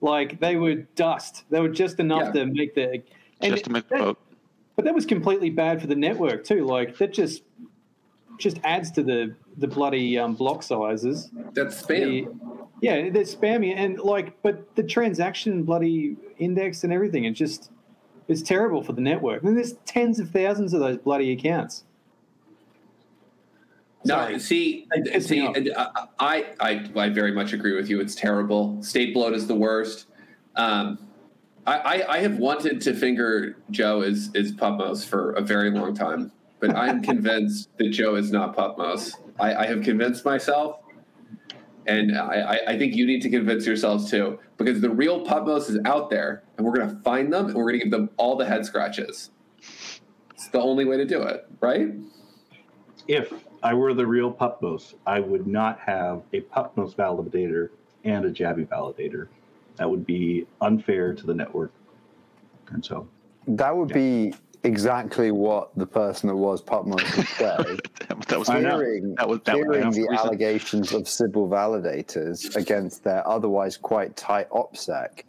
Like 0.00 0.40
they 0.40 0.56
were 0.56 0.74
dust. 0.94 1.44
They 1.50 1.60
were 1.60 1.68
just 1.68 2.00
enough 2.00 2.34
Yeah. 2.34 2.44
to 2.44 2.46
make 2.46 2.74
the. 2.74 3.02
And 3.40 3.52
Just 3.52 3.64
to 3.64 3.70
make 3.70 3.88
the 3.88 3.94
that- 3.96 4.04
vote. 4.04 4.18
But 4.76 4.84
that 4.84 4.94
was 4.94 5.06
completely 5.06 5.48
bad 5.50 5.80
for 5.80 5.86
the 5.86 5.94
network 5.96 6.44
too. 6.44 6.64
Like 6.66 6.98
that 6.98 7.12
just 7.14 7.42
just 8.38 8.58
adds 8.64 8.90
to 8.92 9.02
the 9.02 9.34
the 9.56 9.66
bloody 9.66 10.18
um, 10.18 10.34
block 10.34 10.62
sizes. 10.62 11.30
that's 11.54 11.80
The- 11.86 11.94
spam. 11.94 12.38
yeah, 12.82 13.08
they're 13.08 13.22
spamming 13.24 13.74
and 13.74 13.98
like, 13.98 14.40
but 14.42 14.74
the 14.76 14.82
transaction 14.82 15.62
bloody 15.62 16.16
index 16.38 16.84
and 16.84 16.92
everything, 16.92 17.24
it 17.24 17.30
just 17.32 17.70
it's 18.28 18.42
terrible 18.42 18.82
for 18.82 18.92
the 18.92 19.00
network. 19.00 19.42
And 19.44 19.56
there's 19.56 19.74
tens 19.86 20.18
of 20.20 20.30
thousands 20.30 20.74
of 20.74 20.80
those 20.80 20.98
bloody 20.98 21.32
accounts. 21.32 21.84
No, 24.08 24.38
see, 24.38 24.86
They 25.04 25.20
see. 25.20 25.46
I, 26.18 26.46
I, 26.60 26.90
I 26.96 27.08
very 27.10 27.32
much 27.32 27.52
agree 27.52 27.74
with 27.76 27.88
you. 27.88 28.00
It's 28.00 28.14
terrible. 28.14 28.82
State 28.82 29.14
bloat 29.14 29.34
is 29.34 29.46
the 29.46 29.54
worst. 29.54 30.06
Um, 30.56 30.98
I, 31.66 31.78
I, 32.02 32.12
I 32.14 32.18
have 32.18 32.38
wanted 32.38 32.80
to 32.82 32.94
finger 32.94 33.56
Joe 33.70 34.02
as 34.02 34.30
as 34.34 34.52
Pupmos 34.52 35.04
for 35.04 35.32
a 35.32 35.40
very 35.40 35.70
long 35.70 35.94
time, 35.94 36.30
but 36.60 36.74
I'm 36.76 37.02
convinced 37.12 37.68
that 37.78 37.90
Joe 37.90 38.14
is 38.16 38.30
not 38.30 38.56
Pupmos. 38.56 39.12
I, 39.40 39.54
I 39.54 39.66
have 39.66 39.82
convinced 39.82 40.24
myself, 40.24 40.78
and 41.86 42.16
I, 42.16 42.40
I- 42.56 42.72
I 42.72 42.78
think 42.78 42.94
you 42.94 43.06
need 43.06 43.20
to 43.22 43.28
convince 43.30 43.66
yourselves 43.66 44.10
too, 44.10 44.38
because 44.58 44.80
the 44.80 44.90
real 44.90 45.26
Pupmos 45.26 45.68
is 45.68 45.78
out 45.84 46.08
there, 46.08 46.44
and 46.56 46.64
we're 46.66 46.72
going 46.74 46.88
to 46.88 47.02
find 47.02 47.32
them, 47.32 47.46
and 47.46 47.54
we're 47.54 47.64
going 47.64 47.80
to 47.80 47.84
give 47.84 47.90
them 47.90 48.10
all 48.16 48.36
the 48.36 48.46
head 48.46 48.64
scratches. 48.64 49.30
It's 50.34 50.48
the 50.48 50.60
only 50.60 50.84
way 50.84 50.96
to 50.98 51.04
do 51.04 51.22
it, 51.22 51.46
right? 51.60 51.88
If 53.08 53.32
I 53.62 53.74
were 53.74 53.94
the 53.94 54.06
real 54.06 54.32
Pupmos, 54.32 54.94
I 55.06 55.20
would 55.20 55.46
not 55.46 55.78
have 55.80 56.22
a 56.32 56.40
Pupmos 56.42 56.94
validator 56.94 57.70
and 58.04 58.24
a 58.24 58.30
Jabby 58.30 58.66
validator. 58.66 59.28
That 59.76 59.90
would 59.90 60.06
be 60.06 60.46
unfair 60.60 61.14
to 61.14 61.26
the 61.26 61.34
network. 61.34 61.72
And 62.70 62.84
so, 62.84 63.06
That 63.48 63.76
would 63.76 63.92
be 63.92 64.34
exactly 64.64 65.30
what 65.30 65.70
the 65.76 65.86
person 65.86 66.28
that 66.28 66.36
was 66.36 66.62
Pupmos 66.62 67.16
would 67.16 67.26
say. 67.26 67.78
that 68.28 68.38
was 68.38 68.48
I 68.48 68.60
know. 68.60 68.78
hearing, 68.78 69.14
That 69.16 69.28
was- 69.28 69.40
that 69.44 69.56
was 69.58 69.64
hearing 69.76 69.90
the 69.90 69.96
the 69.96 70.08
reason. 70.08 70.14
allegations 70.16 70.92
of 70.92 71.08
Sybil 71.08 71.48
validators 71.48 72.56
against 72.56 73.04
their 73.04 73.26
otherwise 73.28 73.76
quite 73.76 74.16
tight 74.16 74.48
OPSEC. 74.50 75.22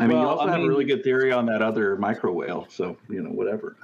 I 0.00 0.06
mean, 0.06 0.18
you 0.18 0.24
also 0.26 0.46
I 0.46 0.50
have 0.50 0.58
mean- 0.60 0.66
a 0.66 0.68
really 0.70 0.84
good 0.84 1.02
theory 1.04 1.32
on 1.32 1.46
that 1.46 1.60
other 1.62 1.96
micro 1.96 2.32
whale. 2.32 2.66
So, 2.70 2.96
you 3.08 3.22
know, 3.22 3.30
whatever. 3.30 3.76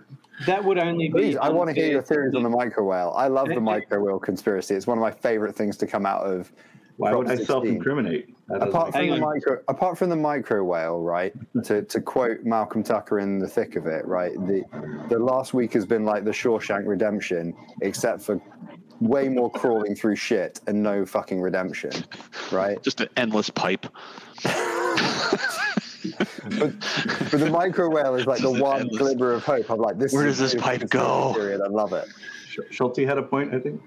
That 0.47 0.65
would 0.65 0.79
only 0.79 1.09
be. 1.09 1.13
Please, 1.13 1.37
I 1.37 1.49
want 1.49 1.71
to 1.71 1.75
hear 1.75 1.91
your 1.91 2.03
theories 2.03 2.35
on 2.35 2.43
the 2.43 2.51
micro 2.51 2.85
whale. 2.85 3.13
I 3.17 3.29
love 3.29 3.49
the 3.49 3.61
micro 3.61 4.03
whale 4.03 4.19
conspiracy. 4.19 4.75
It's 4.75 4.87
one 4.87 4.99
of 4.99 5.03
my 5.03 5.11
favorite 5.11 5.55
things 5.55 5.77
to 5.79 5.87
come 5.87 6.07
out 6.07 6.23
of. 6.23 6.53
Why 6.97 7.11
Prop 7.11 7.25
would 7.25 7.29
I 7.29 7.37
16. 7.37 7.47
self 7.47 7.65
incriminate? 7.65 8.35
Apart 8.51 8.93
from 8.93 9.09
the 9.09 9.17
micro, 9.17 9.61
apart 9.67 9.99
from 9.99 10.11
the 10.11 10.17
micro 10.17 10.63
whale, 10.63 11.01
right? 11.01 11.33
to 11.65 11.83
to 11.83 12.01
quote 12.01 12.45
Malcolm 12.45 12.83
Tucker 12.83 13.19
in 13.19 13.39
the 13.39 13.49
thick 13.49 13.77
of 13.77 13.87
it, 13.87 14.07
right? 14.07 14.35
The 14.47 14.63
the 15.09 15.19
last 15.19 15.55
week 15.55 15.73
has 15.73 15.87
been 15.87 16.05
like 16.05 16.25
the 16.25 16.31
Shawshank 16.31 16.87
Redemption, 16.87 17.55
except 17.83 18.23
for 18.23 18.41
way 19.01 19.29
more 19.29 19.51
crawling 19.51 19.95
through 19.95 20.17
shit 20.17 20.61
and 20.67 20.83
no 20.83 21.05
fucking 21.05 21.41
redemption, 21.41 21.93
right? 22.53 22.81
Just 22.83 23.01
an 23.01 23.09
endless 23.17 23.51
pipe. 23.51 23.87
But, 26.59 26.73
but 27.31 27.41
the 27.41 27.49
micro 27.51 27.89
whale 27.89 28.15
is 28.17 28.27
like 28.27 28.41
the 28.43 28.51
Just 28.51 28.63
one 28.63 28.81
endless. 28.83 28.99
glimmer 28.99 29.33
of 29.33 29.45
hope. 29.45 29.71
I'm 29.71 29.79
like, 29.79 29.99
this. 29.99 30.13
Where 30.13 30.27
is 30.27 30.39
does 30.39 30.53
this 30.53 30.63
pipe 30.63 30.89
go? 30.91 31.33
Period. 31.35 31.61
I 31.61 31.69
love 31.69 31.93
it. 31.93 32.07
Schulte 32.71 32.99
had 32.99 33.19
a 33.19 33.23
point, 33.23 33.55
I 33.55 33.59
think. 33.59 33.81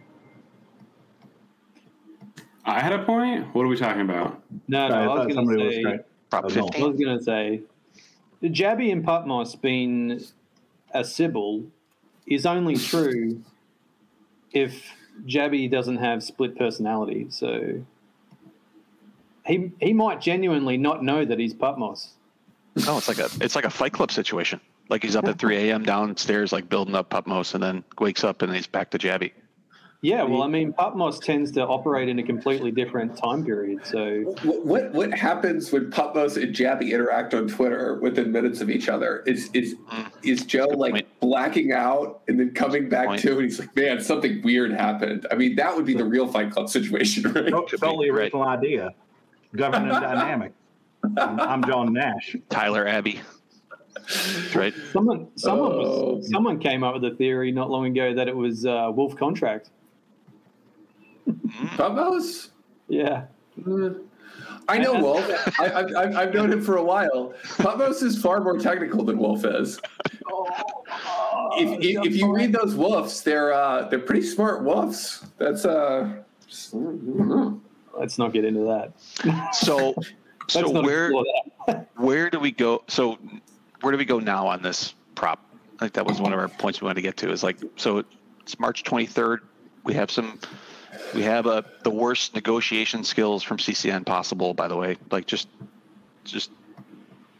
I 2.66 2.82
had 2.82 2.94
a 2.94 3.04
point. 3.06 3.54
What 3.56 3.64
are 3.64 3.68
we 3.70 3.78
talking 3.78 4.02
about? 4.02 4.42
No, 4.68 4.88
no, 4.90 4.96
I 4.96 5.04
I, 5.22 5.26
was 5.26 5.36
going 5.36 5.48
to 5.58 5.72
say. 5.72 5.82
trying. 5.82 6.00
Prop 6.30 6.46
Oh, 6.46 6.50
15. 6.50 6.84
I 6.84 6.88
was 6.88 7.00
going 7.00 7.18
to 7.18 7.24
say, 7.24 7.62
the 8.42 8.50
Jabby 8.50 8.92
and 8.92 9.06
Pupmos 9.06 9.60
being 9.60 10.22
a 10.94 11.04
Sybil 11.06 11.64
is 12.26 12.46
only 12.46 12.76
true 12.76 13.42
if 14.52 14.84
Jabby 15.26 15.72
doesn't 15.72 15.98
have 15.98 16.22
split 16.22 16.58
personality. 16.58 17.28
So 17.30 17.82
he 19.48 19.72
he 19.80 19.94
might 19.94 20.22
genuinely 20.22 20.78
not 20.78 21.04
know 21.04 21.26
that 21.26 21.40
he's 21.40 21.54
Pupmos. 21.54 22.10
No, 22.86 22.98
it's 22.98 23.08
like 23.08 23.20
a 23.20 23.30
it's 23.42 23.56
like 23.56 23.66
a 23.66 23.70
Fight 23.70 23.94
Club 23.94 24.12
situation. 24.12 24.60
Like 24.90 25.04
he's 25.04 25.16
up 25.16 25.26
at 25.26 25.38
3 25.38 25.58
a.m. 25.70 25.84
downstairs, 25.84 26.54
like 26.54 26.70
building 26.70 26.96
up 26.96 27.10
Pupmos, 27.10 27.54
and 27.54 27.62
then 27.62 27.84
wakes 28.00 28.24
up 28.24 28.42
and 28.42 28.54
he's 28.54 28.68
back 28.68 28.90
to 28.92 28.98
Jabby. 28.98 29.32
Yeah, 30.02 30.24
well, 30.24 30.44
I 30.44 30.48
mean, 30.48 30.74
Pupmos 30.74 31.20
tends 31.20 31.52
to 31.54 31.66
operate 31.66 32.08
in 32.08 32.20
a 32.20 32.24
completely 32.24 32.70
different 32.70 33.18
time 33.18 33.44
period. 33.44 33.84
So 33.84 34.36
What, 34.44 34.66
what 34.66 34.94
what 34.94 35.12
happens 35.12 35.72
when 35.72 35.90
Pupmos 35.90 36.42
and 36.42 36.56
Jabby 36.56 36.92
interact 36.92 37.34
on 37.34 37.48
Twitter 37.48 37.96
within 38.00 38.32
minutes 38.32 38.62
of 38.62 38.70
each 38.70 38.90
other? 38.90 39.24
Is 39.26 39.50
is 39.54 39.74
mm. 39.76 40.12
is 40.24 40.46
Joe 40.46 40.68
like 40.68 40.94
point. 40.94 41.08
blacking 41.20 41.72
out 41.72 42.22
and 42.28 42.40
then 42.40 42.54
coming 42.54 42.90
back 42.90 43.08
point. 43.08 43.22
to, 43.22 43.34
and 43.34 43.42
he's 43.42 43.60
like, 43.60 43.76
"Man, 43.76 44.00
something 44.00 44.42
weird 44.44 44.72
happened." 44.72 45.26
I 45.32 45.36
mean, 45.36 45.56
that 45.56 45.76
would 45.76 45.86
be 45.86 45.96
the 45.96 46.06
real 46.06 46.28
Fight 46.28 46.52
Club 46.52 46.70
situation, 46.70 47.32
right? 47.34 47.50
No, 47.50 47.64
totally 47.64 48.12
right. 48.12 48.26
original 48.26 48.44
idea. 48.44 48.94
Governing 49.56 49.90
dynamic. 49.90 50.54
I'm, 51.18 51.40
I'm 51.40 51.64
John 51.64 51.94
Nash. 51.94 52.36
Tyler 52.50 52.88
Abbey. 52.88 53.22
That's 53.94 54.56
right. 54.56 54.74
someone 54.94 55.28
someone 55.36 55.72
Oh. 55.74 56.16
was, 56.16 56.30
someone 56.30 56.60
came 56.60 56.84
up 56.84 56.94
with 56.94 57.06
a 57.12 57.16
theory 57.16 57.52
not 57.52 57.70
long 57.70 57.86
ago 57.88 58.14
that 58.14 58.28
it 58.28 58.36
was 58.36 58.66
uh, 58.66 58.92
Wolf 58.94 59.16
Contract. 59.16 59.70
Pupmos. 61.76 62.50
Yeah. 62.88 63.26
I 64.70 64.78
know 64.78 65.00
Wolf. 65.02 65.26
I, 65.60 65.66
I've, 65.74 65.96
I've, 65.96 66.16
I've 66.16 66.34
known 66.34 66.52
him 66.52 66.62
for 66.62 66.78
a 66.78 66.84
while. 66.84 67.34
Pupmos 67.58 68.04
is 68.04 68.22
far 68.22 68.40
more 68.42 68.58
technical 68.58 69.04
than 69.04 69.18
Wolf 69.18 69.44
is. 69.46 69.80
If, 71.60 71.80
if, 71.84 72.06
if 72.06 72.16
you 72.16 72.34
read 72.36 72.54
those 72.54 72.76
wolves, 72.76 73.24
they're 73.24 73.52
uh, 73.54 73.88
they're 73.90 74.00
pretty 74.00 74.22
smart 74.26 74.64
wolves. 74.64 75.26
That's 75.38 75.66
uh, 75.66 76.18
just- 76.48 76.74
I 76.74 76.78
don't 76.78 77.28
know. 77.30 77.62
Let's 77.98 78.18
not 78.18 78.34
get 78.34 78.46
into 78.46 78.62
that. 78.66 79.54
So, 79.54 79.96
so 80.48 80.82
where 80.82 81.12
where 81.96 82.30
do 82.30 82.40
we 82.40 82.52
go? 82.52 82.84
So, 82.88 83.18
where 83.82 83.92
do 83.92 83.98
we 83.98 84.06
go 84.06 84.20
now 84.20 84.48
on 84.48 84.62
this 84.62 84.94
prop? 85.16 85.44
I 85.78 85.80
think 85.82 85.94
that 85.94 86.06
was 86.06 86.20
one 86.20 86.34
of 86.34 86.40
our 86.40 86.48
points 86.48 86.82
we 86.82 86.86
wanted 86.86 86.96
to 86.96 87.02
get 87.02 87.18
to. 87.18 87.32
Is 87.32 87.44
like, 87.44 87.58
so 87.76 88.04
it's 88.42 88.60
March 88.60 88.84
23rd. 88.84 89.40
We 89.84 89.94
have 89.94 90.10
some, 90.10 90.40
we 91.14 91.22
have 91.24 91.46
a 91.46 91.64
the 91.84 91.92
worst 91.92 92.34
negotiation 92.34 93.04
skills 93.04 93.44
from 93.44 93.58
CCN 93.58 94.06
possible. 94.06 94.54
By 94.54 94.68
the 94.68 94.76
way, 94.76 94.98
like 95.12 95.28
just, 95.28 95.48
just 96.24 96.52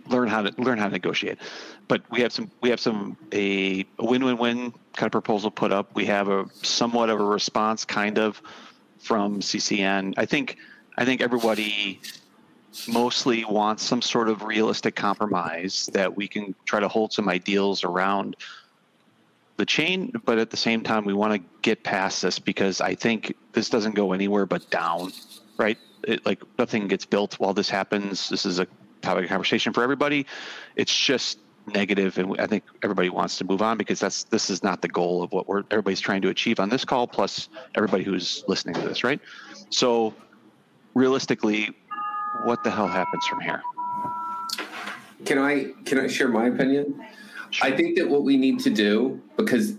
learn 0.08 0.28
how 0.28 0.44
to 0.44 0.62
learn 0.62 0.78
how 0.78 0.86
to 0.86 0.92
negotiate. 0.92 1.40
But 1.88 2.04
we 2.12 2.22
have 2.22 2.32
some, 2.32 2.52
we 2.62 2.70
have 2.70 2.80
some 2.80 3.18
a, 3.32 3.86
a 3.98 4.06
win-win-win 4.06 4.74
kind 4.94 5.08
of 5.08 5.12
proposal 5.12 5.50
put 5.50 5.72
up. 5.72 5.96
We 5.96 6.06
have 6.06 6.30
a 6.30 6.46
somewhat 6.62 7.10
of 7.10 7.20
a 7.20 7.26
response, 7.26 7.86
kind 7.86 8.20
of, 8.20 8.42
from 9.00 9.40
CCN. 9.40 10.14
I 10.18 10.26
think, 10.26 10.58
I 10.98 11.06
think 11.06 11.22
everybody 11.22 12.02
mostly 12.88 13.46
wants 13.46 13.84
some 13.84 14.02
sort 14.02 14.30
of 14.30 14.44
realistic 14.44 14.96
compromise 14.96 15.90
that 15.94 16.16
we 16.16 16.28
can 16.28 16.54
try 16.66 16.80
to 16.80 16.88
hold 16.88 17.14
some 17.14 17.30
ideals 17.30 17.84
around 17.84 18.36
the 19.58 19.66
chain, 19.66 20.14
but 20.26 20.38
at 20.38 20.52
the 20.52 20.58
same 20.58 20.84
time, 20.84 21.04
we 21.04 21.14
want 21.14 21.34
to 21.34 21.50
get 21.62 21.84
past 21.84 22.22
this 22.22 22.38
because 22.38 22.80
I 22.80 22.94
think 22.94 23.36
this 23.54 23.70
doesn't 23.70 23.96
go 23.96 24.14
anywhere 24.14 24.46
but 24.46 24.70
down, 24.70 25.12
right? 25.58 25.78
It, 26.04 26.26
like 26.26 26.42
nothing 26.60 26.88
gets 26.88 27.06
built 27.06 27.40
while 27.40 27.54
this 27.54 27.70
happens. 27.70 28.30
This 28.30 28.46
is 28.46 28.60
a 28.60 28.68
topic 29.02 29.24
of 29.24 29.30
conversation 29.30 29.74
for 29.74 29.82
everybody. 29.82 30.28
It's 30.76 30.96
just 30.96 31.40
negative, 31.68 32.18
and 32.18 32.40
I 32.40 32.48
think 32.48 32.64
everybody 32.84 33.10
wants 33.10 33.38
to 33.38 33.46
move 33.46 33.62
on 33.62 33.78
because 33.78 34.00
that's 34.00 34.24
this 34.26 34.50
is 34.50 34.64
not 34.64 34.82
the 34.82 34.88
goal 34.88 35.24
of 35.24 35.32
what 35.32 35.48
we're 35.48 35.64
everybody's 35.72 36.00
trying 36.00 36.22
to 36.24 36.30
achieve 36.30 36.60
on 36.60 36.70
this 36.70 36.86
call. 36.86 37.08
Plus, 37.08 37.50
everybody 37.76 38.04
who's 38.04 38.44
listening 38.48 38.76
to 38.76 38.82
this, 38.82 39.04
right? 39.04 39.20
So, 39.70 40.14
realistically, 40.94 41.76
what 42.44 42.64
the 42.64 42.72
hell 42.72 42.88
happens 42.88 43.26
from 43.28 43.42
here? 43.42 43.62
Can 45.26 45.38
I 45.38 45.74
can 45.86 46.00
I 46.00 46.08
share 46.08 46.28
my 46.28 46.48
opinion? 46.48 47.04
I 47.62 47.72
think 47.72 47.98
that 47.98 48.08
what 48.08 48.24
we 48.24 48.38
need 48.38 48.60
to 48.62 48.70
do, 48.70 49.22
because 49.38 49.78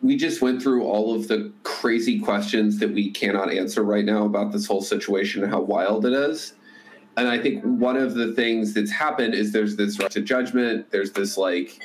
we 0.00 0.16
just 0.16 0.40
went 0.40 0.62
through 0.62 0.84
all 0.84 1.14
of 1.14 1.28
the 1.28 1.52
crazy 1.64 2.20
questions 2.20 2.78
that 2.78 2.92
we 2.92 3.10
cannot 3.10 3.52
answer 3.52 3.82
right 3.82 4.04
now 4.04 4.24
about 4.24 4.52
this 4.52 4.66
whole 4.66 4.80
situation 4.80 5.42
and 5.42 5.52
how 5.52 5.60
wild 5.60 6.06
it 6.06 6.12
is. 6.12 6.54
And 7.18 7.26
I 7.26 7.36
think 7.36 7.64
one 7.64 7.96
of 7.96 8.14
the 8.14 8.32
things 8.34 8.74
that's 8.74 8.92
happened 8.92 9.34
is 9.34 9.50
there's 9.50 9.74
this 9.74 9.98
rush 9.98 10.12
to 10.12 10.20
judgment. 10.20 10.88
There's 10.92 11.10
this 11.10 11.36
like 11.36 11.80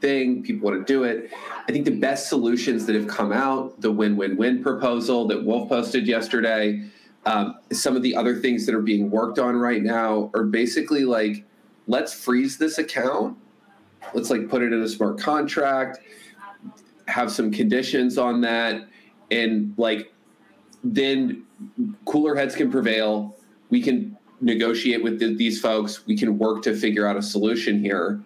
thing. 0.00 0.44
People 0.44 0.70
want 0.70 0.86
to 0.86 0.92
do 0.92 1.02
it. 1.02 1.32
I 1.66 1.72
think 1.72 1.84
the 1.84 1.98
best 1.98 2.28
solutions 2.28 2.86
that 2.86 2.94
have 2.94 3.08
come 3.08 3.32
out, 3.32 3.80
the 3.80 3.90
win-win-win 3.90 4.62
proposal 4.62 5.26
that 5.26 5.44
Wolf 5.44 5.68
posted 5.68 6.06
yesterday, 6.06 6.88
um, 7.26 7.56
some 7.72 7.96
of 7.96 8.02
the 8.02 8.14
other 8.14 8.36
things 8.36 8.64
that 8.66 8.76
are 8.76 8.82
being 8.82 9.10
worked 9.10 9.40
on 9.40 9.56
right 9.56 9.82
now 9.82 10.30
are 10.34 10.44
basically 10.44 11.04
like, 11.04 11.44
let's 11.88 12.14
freeze 12.14 12.56
this 12.56 12.78
account. 12.78 13.36
Let's 14.12 14.30
like 14.30 14.48
put 14.48 14.62
it 14.62 14.72
in 14.72 14.82
a 14.82 14.88
smart 14.88 15.18
contract, 15.18 15.98
have 17.08 17.32
some 17.32 17.50
conditions 17.50 18.18
on 18.18 18.40
that, 18.42 18.86
and 19.32 19.74
like 19.76 20.12
then 20.84 21.44
cooler 22.04 22.36
heads 22.36 22.54
can 22.54 22.70
prevail. 22.70 23.34
We 23.74 23.82
can 23.82 24.16
negotiate 24.40 25.02
with 25.02 25.18
th- 25.18 25.36
these 25.36 25.60
folks. 25.60 26.06
We 26.06 26.16
can 26.16 26.38
work 26.38 26.62
to 26.62 26.76
figure 26.76 27.08
out 27.08 27.16
a 27.16 27.22
solution 27.22 27.80
here. 27.80 28.22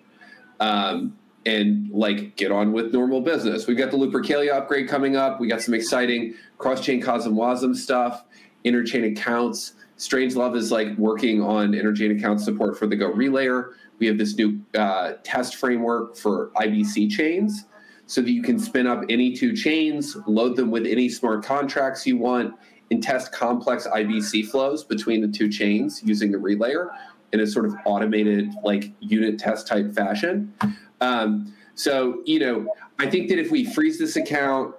Um, 0.60 1.16
and 1.46 1.90
like 1.90 2.36
get 2.36 2.52
on 2.52 2.74
with 2.74 2.92
normal 2.92 3.22
business. 3.22 3.66
We've 3.66 3.78
got 3.78 3.90
the 3.90 3.96
Lupercalia 3.96 4.52
upgrade 4.52 4.90
coming 4.90 5.16
up. 5.16 5.40
We 5.40 5.48
got 5.48 5.62
some 5.62 5.72
exciting 5.72 6.34
cross-chain 6.58 7.00
CosmWasm 7.00 7.74
stuff, 7.74 8.24
interchain 8.66 9.10
accounts. 9.10 9.72
Strangelove 9.96 10.54
is 10.54 10.70
like 10.70 10.94
working 10.98 11.40
on 11.40 11.72
interchain 11.72 12.14
account 12.18 12.42
support 12.42 12.78
for 12.78 12.86
the 12.86 12.96
Go 12.96 13.10
Relayer. 13.10 13.72
We 13.98 14.06
have 14.06 14.18
this 14.18 14.36
new 14.36 14.60
uh, 14.76 15.14
test 15.22 15.56
framework 15.56 16.14
for 16.14 16.50
IBC 16.56 17.10
chains 17.10 17.64
so 18.04 18.20
that 18.20 18.30
you 18.30 18.42
can 18.42 18.58
spin 18.58 18.86
up 18.86 19.02
any 19.08 19.34
two 19.34 19.56
chains, 19.56 20.14
load 20.26 20.56
them 20.56 20.70
with 20.70 20.84
any 20.84 21.08
smart 21.08 21.42
contracts 21.42 22.06
you 22.06 22.18
want, 22.18 22.54
and 22.90 23.02
test 23.02 23.32
complex 23.32 23.86
IBC 23.86 24.48
flows 24.48 24.84
between 24.84 25.20
the 25.20 25.28
two 25.28 25.48
chains 25.48 26.02
using 26.04 26.32
the 26.32 26.38
relayer 26.38 26.88
in 27.32 27.40
a 27.40 27.46
sort 27.46 27.66
of 27.66 27.74
automated, 27.84 28.52
like 28.62 28.92
unit 29.00 29.38
test 29.38 29.66
type 29.66 29.94
fashion. 29.94 30.52
Um, 31.00 31.54
so, 31.74 32.22
you 32.24 32.40
know, 32.40 32.74
I 32.98 33.08
think 33.08 33.28
that 33.28 33.38
if 33.38 33.50
we 33.50 33.64
freeze 33.64 33.98
this 33.98 34.16
account, 34.16 34.74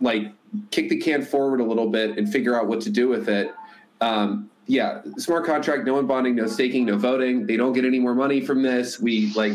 like 0.00 0.32
kick 0.70 0.88
the 0.88 0.96
can 0.96 1.22
forward 1.22 1.60
a 1.60 1.64
little 1.64 1.90
bit 1.90 2.16
and 2.16 2.30
figure 2.30 2.58
out 2.58 2.66
what 2.66 2.80
to 2.82 2.90
do 2.90 3.08
with 3.08 3.28
it. 3.28 3.52
Um, 4.00 4.50
yeah, 4.66 5.02
smart 5.16 5.44
contract, 5.44 5.84
no 5.84 6.02
unbonding, 6.02 6.34
no 6.34 6.46
staking, 6.46 6.86
no 6.86 6.96
voting. 6.96 7.46
They 7.46 7.56
don't 7.56 7.72
get 7.72 7.84
any 7.84 7.98
more 7.98 8.14
money 8.14 8.40
from 8.40 8.62
this. 8.62 9.00
We 9.00 9.32
like, 9.34 9.54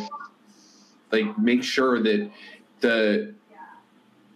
like 1.12 1.38
make 1.38 1.64
sure 1.64 2.02
that 2.02 2.30
the 2.80 3.34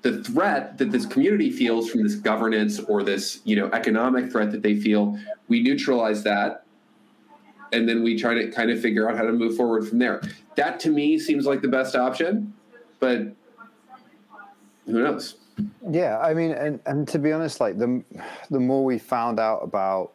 the 0.06 0.24
threat 0.24 0.78
that 0.78 0.91
this 0.91 1.03
community 1.03 1.49
feels 1.49 1.89
from 1.89 2.03
this 2.03 2.14
governance 2.14 2.80
or 2.80 3.01
this 3.01 3.41
you 3.43 3.56
know 3.56 3.72
economic 3.74 4.32
threat 4.32 4.51
that 4.51 4.62
they 4.62 4.76
feel, 4.76 5.18
we 5.47 5.64
neutralize 5.64 6.22
that 6.24 6.64
and 7.74 7.89
then 7.89 8.03
we 8.03 8.16
try 8.16 8.36
to 8.36 8.51
kind 8.51 8.70
of 8.70 8.80
figure 8.80 9.10
out 9.10 9.18
how 9.18 9.24
to 9.24 9.32
move 9.32 9.58
forward 9.58 9.88
from 9.88 9.97
there. 9.97 10.22
That 10.58 10.80
to 10.82 10.91
me 10.91 11.18
seems 11.18 11.47
like 11.47 11.64
the 11.64 11.68
best 11.68 11.95
option, 11.95 12.53
but 12.99 13.22
who 14.86 15.03
knows? 15.03 15.38
Yeah, 15.89 16.20
I 16.20 16.36
mean, 16.36 16.51
and 16.51 16.80
and 16.86 17.08
to 17.08 17.18
be 17.18 17.32
honest, 17.32 17.60
like 17.60 17.80
the 17.80 18.03
the 18.51 18.60
more 18.60 18.86
we 18.86 18.99
found 18.99 19.39
out 19.39 19.62
about, 19.64 20.12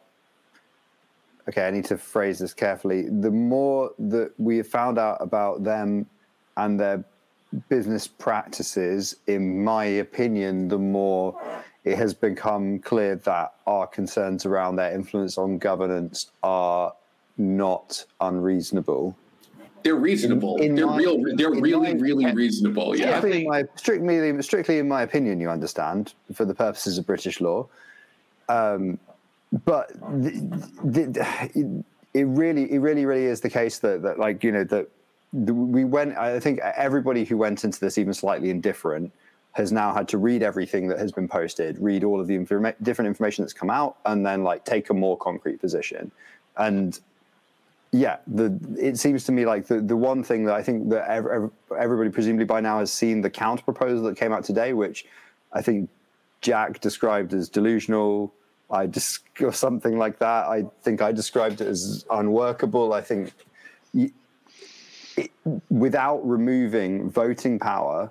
okay, 1.48 1.66
I 1.66 1.72
need 1.72 1.86
to 1.86 1.98
phrase 1.98 2.38
this 2.38 2.54
carefully. 2.54 3.08
The 3.08 3.32
more 3.32 3.90
that 3.98 4.30
we 4.38 4.62
found 4.62 5.00
out 5.00 5.18
about 5.20 5.64
them 5.64 6.06
and 6.56 6.78
their 6.78 7.04
business 7.68 8.06
practices, 8.06 9.16
in 9.26 9.62
my 9.64 9.84
opinion, 9.84 10.68
the 10.68 10.78
more 10.78 11.40
it 11.84 11.96
has 11.96 12.14
become 12.14 12.78
clear 12.78 13.16
that 13.16 13.54
our 13.66 13.86
concerns 13.86 14.46
around 14.46 14.76
their 14.76 14.92
influence 14.92 15.38
on 15.38 15.58
governance 15.58 16.30
are 16.42 16.92
not 17.38 18.04
unreasonable. 18.20 19.16
They're 19.82 19.94
reasonable. 19.94 20.56
In- 20.58 20.62
in 20.64 20.74
they're 20.74 20.86
my- 20.86 20.96
real. 20.98 21.22
They're 21.36 21.50
really, 21.50 21.94
my- 21.94 22.00
really 22.00 22.32
reasonable. 22.32 22.96
Yeah. 22.96 23.18
Strictly, 23.18 23.42
in 23.42 23.48
my, 23.48 23.64
strictly, 23.76 24.42
strictly 24.42 24.78
in 24.78 24.88
my 24.88 25.02
opinion, 25.02 25.40
you 25.40 25.48
understand, 25.48 26.14
for 26.34 26.44
the 26.44 26.54
purposes 26.54 26.98
of 26.98 27.06
British 27.06 27.40
law. 27.40 27.66
Um, 28.48 28.98
but 29.64 29.90
the, 30.22 30.70
the, 30.84 31.84
it 32.12 32.24
really, 32.24 32.70
it 32.72 32.78
really, 32.78 33.06
really 33.06 33.24
is 33.24 33.40
the 33.40 33.50
case 33.50 33.78
that, 33.78 34.02
that 34.02 34.18
like 34.18 34.44
you 34.44 34.52
know 34.52 34.64
that 34.64 34.68
the, 34.68 34.88
we 35.32 35.84
went. 35.84 36.16
I 36.16 36.40
think 36.40 36.58
everybody 36.60 37.24
who 37.24 37.36
went 37.36 37.64
into 37.64 37.78
this 37.78 37.98
even 37.98 38.12
slightly 38.14 38.50
indifferent 38.50 39.12
has 39.52 39.72
now 39.72 39.92
had 39.92 40.08
to 40.08 40.18
read 40.18 40.42
everything 40.42 40.88
that 40.88 40.98
has 40.98 41.12
been 41.12 41.28
posted, 41.28 41.78
read 41.78 42.04
all 42.04 42.20
of 42.20 42.26
the 42.26 42.36
informa- 42.36 42.74
different 42.82 43.08
information 43.08 43.44
that's 43.44 43.52
come 43.52 43.70
out, 43.70 43.96
and 44.06 44.24
then 44.24 44.44
like 44.44 44.64
take 44.64 44.90
a 44.90 44.94
more 44.94 45.16
concrete 45.16 45.60
position. 45.60 46.10
And 46.56 46.98
yeah, 47.92 48.18
the 48.26 48.58
it 48.78 48.98
seems 48.98 49.24
to 49.24 49.32
me 49.32 49.46
like 49.46 49.66
the, 49.66 49.80
the 49.80 49.96
one 49.96 50.22
thing 50.22 50.44
that 50.44 50.54
I 50.54 50.62
think 50.62 50.88
that 50.90 51.08
ev- 51.08 51.26
ev- 51.26 51.50
everybody 51.78 52.10
presumably 52.10 52.44
by 52.44 52.60
now 52.60 52.78
has 52.78 52.92
seen 52.92 53.20
the 53.20 53.30
counter 53.30 53.62
proposal 53.62 54.04
that 54.04 54.16
came 54.16 54.32
out 54.32 54.44
today, 54.44 54.72
which 54.72 55.06
I 55.52 55.62
think 55.62 55.90
Jack 56.40 56.80
described 56.80 57.34
as 57.34 57.48
delusional. 57.48 58.32
I 58.70 58.86
just 58.86 59.24
or 59.40 59.52
something 59.52 59.98
like 59.98 60.18
that. 60.20 60.46
I 60.46 60.64
think 60.82 61.02
I 61.02 61.10
described 61.10 61.60
it 61.60 61.66
as 61.66 62.04
unworkable. 62.10 62.92
I 62.92 63.00
think 63.00 63.32
it, 65.20 65.30
without 65.70 66.18
removing 66.26 67.10
voting 67.10 67.58
power, 67.58 68.10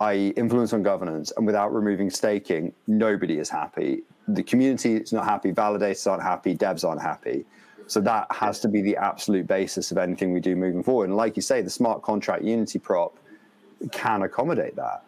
i.e., 0.00 0.28
influence 0.36 0.72
on 0.72 0.82
governance, 0.82 1.32
and 1.36 1.46
without 1.46 1.72
removing 1.74 2.10
staking, 2.10 2.72
nobody 2.86 3.38
is 3.38 3.48
happy. 3.50 4.02
The 4.28 4.42
community 4.42 4.96
is 4.96 5.12
not 5.12 5.24
happy. 5.24 5.52
Validators 5.52 6.06
aren't 6.10 6.22
happy. 6.22 6.54
Devs 6.54 6.84
aren't 6.84 7.02
happy. 7.02 7.44
So 7.86 8.00
that 8.02 8.26
has 8.30 8.60
to 8.60 8.68
be 8.68 8.82
the 8.82 8.96
absolute 8.96 9.46
basis 9.46 9.90
of 9.90 9.98
anything 9.98 10.32
we 10.32 10.40
do 10.40 10.54
moving 10.54 10.82
forward. 10.82 11.08
And 11.08 11.16
like 11.16 11.36
you 11.36 11.42
say, 11.42 11.62
the 11.62 11.70
smart 11.70 12.02
contract 12.02 12.44
Unity 12.44 12.78
prop 12.78 13.16
can 13.92 14.22
accommodate 14.22 14.76
that. 14.76 15.04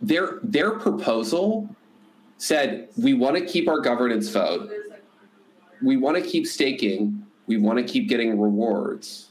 their 0.00 0.38
their 0.42 0.72
proposal 0.72 1.68
said 2.38 2.88
we 2.96 3.14
want 3.14 3.36
to 3.36 3.44
keep 3.44 3.68
our 3.68 3.80
governance 3.80 4.28
vote 4.28 4.70
we 5.82 5.96
want 5.96 6.16
to 6.16 6.22
keep 6.22 6.46
staking 6.46 7.24
we 7.46 7.56
want 7.56 7.78
to 7.78 7.84
keep 7.84 8.08
getting 8.08 8.38
rewards 8.38 9.28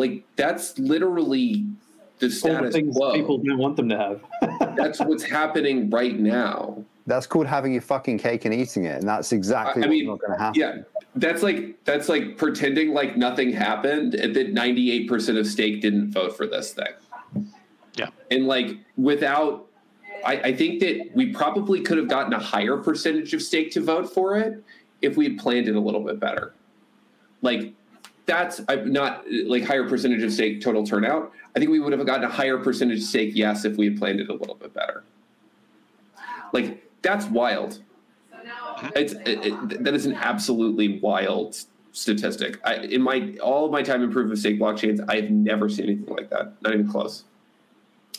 like 0.00 0.24
that's 0.36 0.78
literally 0.78 1.66
the 2.18 2.26
All 2.26 2.30
the 2.30 2.34
status 2.34 2.74
things 2.74 2.96
quo 2.96 3.12
people 3.12 3.38
don't 3.38 3.58
want 3.58 3.76
them 3.76 3.88
to 3.90 3.96
have. 3.98 4.20
that's 4.76 4.98
what's 5.00 5.22
happening 5.22 5.88
right 5.90 6.18
now 6.18 6.82
That's 7.06 7.26
called 7.26 7.46
having 7.46 7.72
your 7.72 7.82
fucking 7.82 8.18
cake 8.18 8.44
and 8.46 8.54
eating 8.54 8.84
it, 8.84 8.98
and 9.00 9.08
that's 9.08 9.32
exactly 9.32 9.82
I- 9.82 9.86
I 9.86 9.88
what's 9.88 9.90
mean, 9.90 10.06
not 10.06 10.18
going 10.20 10.32
to 10.32 10.38
happen. 10.38 10.60
yeah 10.60 10.76
that's 11.16 11.42
like 11.42 11.82
that's 11.84 12.08
like 12.08 12.36
pretending 12.38 12.92
like 12.94 13.16
nothing 13.16 13.52
happened 13.52 14.14
and 14.14 14.34
that 14.36 14.54
98% 14.54 15.38
of 15.38 15.46
stake 15.46 15.80
didn't 15.82 16.12
vote 16.12 16.36
for 16.36 16.46
this 16.46 16.72
thing 16.72 16.92
Yeah. 17.94 18.08
and 18.30 18.46
like 18.46 18.76
without 18.96 19.66
I, 20.24 20.34
I 20.50 20.52
think 20.54 20.80
that 20.80 21.10
we 21.14 21.32
probably 21.32 21.80
could 21.80 21.96
have 21.98 22.08
gotten 22.08 22.32
a 22.34 22.38
higher 22.38 22.76
percentage 22.76 23.32
of 23.34 23.40
stake 23.42 23.70
to 23.72 23.80
vote 23.80 24.12
for 24.12 24.36
it 24.36 24.62
if 25.02 25.16
we 25.16 25.24
had 25.24 25.38
planned 25.38 25.66
it 25.68 25.74
a 25.74 25.80
little 25.80 26.02
bit 26.04 26.20
better 26.20 26.54
like 27.42 27.72
that's 28.26 28.60
I'm 28.68 28.92
not 28.92 29.20
uh, 29.26 29.48
like 29.48 29.64
higher 29.64 29.88
percentage 29.88 30.22
of 30.22 30.32
stake 30.32 30.60
total 30.60 30.84
turnout 30.84 31.32
i 31.54 31.58
think 31.58 31.70
we 31.70 31.80
would 31.80 31.92
have 31.92 32.04
gotten 32.06 32.24
a 32.24 32.28
higher 32.28 32.58
percentage 32.58 33.02
stake 33.02 33.32
yes 33.34 33.64
if 33.64 33.76
we 33.76 33.86
had 33.86 33.98
planned 33.98 34.20
it 34.20 34.28
a 34.28 34.34
little 34.34 34.54
bit 34.54 34.72
better 34.74 35.04
like 36.52 36.86
that's 37.02 37.26
wild 37.26 37.80
it's 38.96 39.12
it, 39.12 39.46
it, 39.46 39.84
that 39.84 39.94
is 39.94 40.06
an 40.06 40.14
absolutely 40.14 40.98
wild 41.00 41.56
statistic. 41.92 42.60
I, 42.64 42.76
in 42.76 43.02
my 43.02 43.36
all 43.42 43.66
of 43.66 43.72
my 43.72 43.82
time 43.82 44.02
in 44.02 44.10
proof 44.12 44.30
of 44.30 44.38
stake 44.38 44.58
blockchains, 44.58 45.04
I 45.08 45.16
have 45.16 45.30
never 45.30 45.68
seen 45.68 45.86
anything 45.86 46.14
like 46.14 46.30
that. 46.30 46.54
Not 46.62 46.74
even 46.74 46.88
close. 46.88 47.24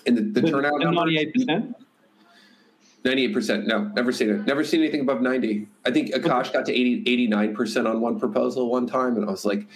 And 0.05 0.17
the, 0.17 0.41
the 0.41 0.47
turnout 0.47 0.79
number, 0.79 0.91
ninety-eight 0.91 1.33
percent. 1.33 1.75
Ninety-eight 3.03 3.33
percent. 3.33 3.67
No, 3.67 3.83
never 3.95 4.11
seen 4.11 4.29
it. 4.29 4.45
Never 4.45 4.63
seen 4.63 4.81
anything 4.81 5.01
above 5.01 5.21
ninety. 5.21 5.67
I 5.85 5.91
think 5.91 6.13
Akash 6.13 6.53
got 6.53 6.65
to 6.67 6.73
89 6.73 7.55
percent 7.55 7.87
on 7.87 8.01
one 8.01 8.19
proposal 8.19 8.69
one 8.69 8.87
time, 8.87 9.15
and 9.15 9.25
I 9.25 9.31
was 9.31 9.45
like, 9.45 9.67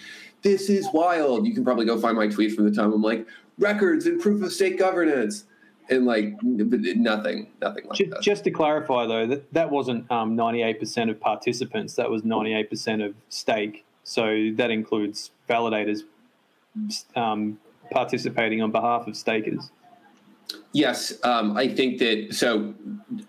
"This 0.41 0.69
is 0.69 0.87
wild." 0.93 1.45
You 1.45 1.53
can 1.53 1.63
probably 1.63 1.85
go 1.85 1.99
find 1.99 2.17
my 2.17 2.27
tweet 2.27 2.53
from 2.53 2.65
the 2.65 2.71
time. 2.71 2.93
I'm 2.93 3.01
like, 3.01 3.27
"Records 3.57 4.05
and 4.05 4.19
proof 4.19 4.43
of 4.43 4.51
stake 4.51 4.77
governance," 4.77 5.45
and 5.89 6.05
like 6.05 6.41
nothing, 6.43 7.51
nothing 7.61 7.87
like 7.87 7.97
Ju- 7.97 8.09
that. 8.09 8.21
Just 8.21 8.43
to 8.45 8.51
clarify, 8.51 9.05
though, 9.05 9.27
that, 9.27 9.53
that 9.53 9.69
wasn't 9.69 10.09
um, 10.11 10.35
98% 10.35 11.09
of 11.09 11.19
participants. 11.19 11.95
That 11.95 12.09
was 12.09 12.23
98% 12.23 13.05
of 13.05 13.15
stake. 13.29 13.85
So 14.03 14.51
that 14.55 14.71
includes 14.71 15.31
validators 15.49 16.01
um, 17.15 17.59
participating 17.91 18.61
on 18.61 18.71
behalf 18.71 19.07
of 19.07 19.15
stakers. 19.15 19.71
Yes, 20.73 21.13
um, 21.23 21.55
I 21.55 21.67
think 21.67 21.99
that. 21.99 22.33
So, 22.33 22.73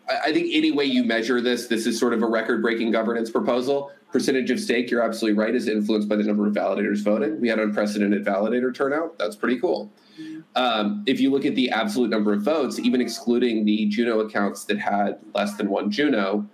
I 0.09 0.33
think 0.33 0.49
any 0.53 0.73
way 0.73 0.85
you 0.85 1.05
measure 1.05 1.41
this, 1.41 1.69
this 1.69 1.87
is 1.87 1.99
sort 1.99 2.13
of 2.13 2.23
a 2.23 2.27
record-breaking 2.27 2.91
governance 2.91 3.31
proposal. 3.31 3.93
Percentage 4.13 4.51
of 4.51 4.59
stake, 4.59 4.91
you're 4.91 5.03
absolutely 5.03 5.39
right, 5.39 5.55
is 5.55 5.69
influenced 5.69 6.09
by 6.09 6.17
the 6.17 6.25
number 6.25 6.47
of 6.47 6.55
validators 6.55 7.03
voting. 7.05 7.41
We 7.41 7.49
had 7.49 7.59
unprecedented 7.59 8.25
validator 8.25 8.75
turnout. 8.75 9.19
That's 9.19 9.37
pretty 9.37 9.61
cool. 9.61 9.93
Um, 10.55 11.05
if 11.07 11.21
you 11.21 11.31
look 11.31 11.45
at 11.45 11.55
the 11.55 11.71
absolute 11.71 12.11
number 12.11 12.33
of 12.33 12.43
votes, 12.43 12.79
even 12.79 13.01
excluding 13.01 13.65
the 13.65 13.87
Juno 13.87 14.21
accounts 14.21 14.65
that 14.65 14.79
had 14.79 15.19
less 15.35 15.57
than 15.57 15.69
one 15.69 15.91
Juno, 15.91 16.49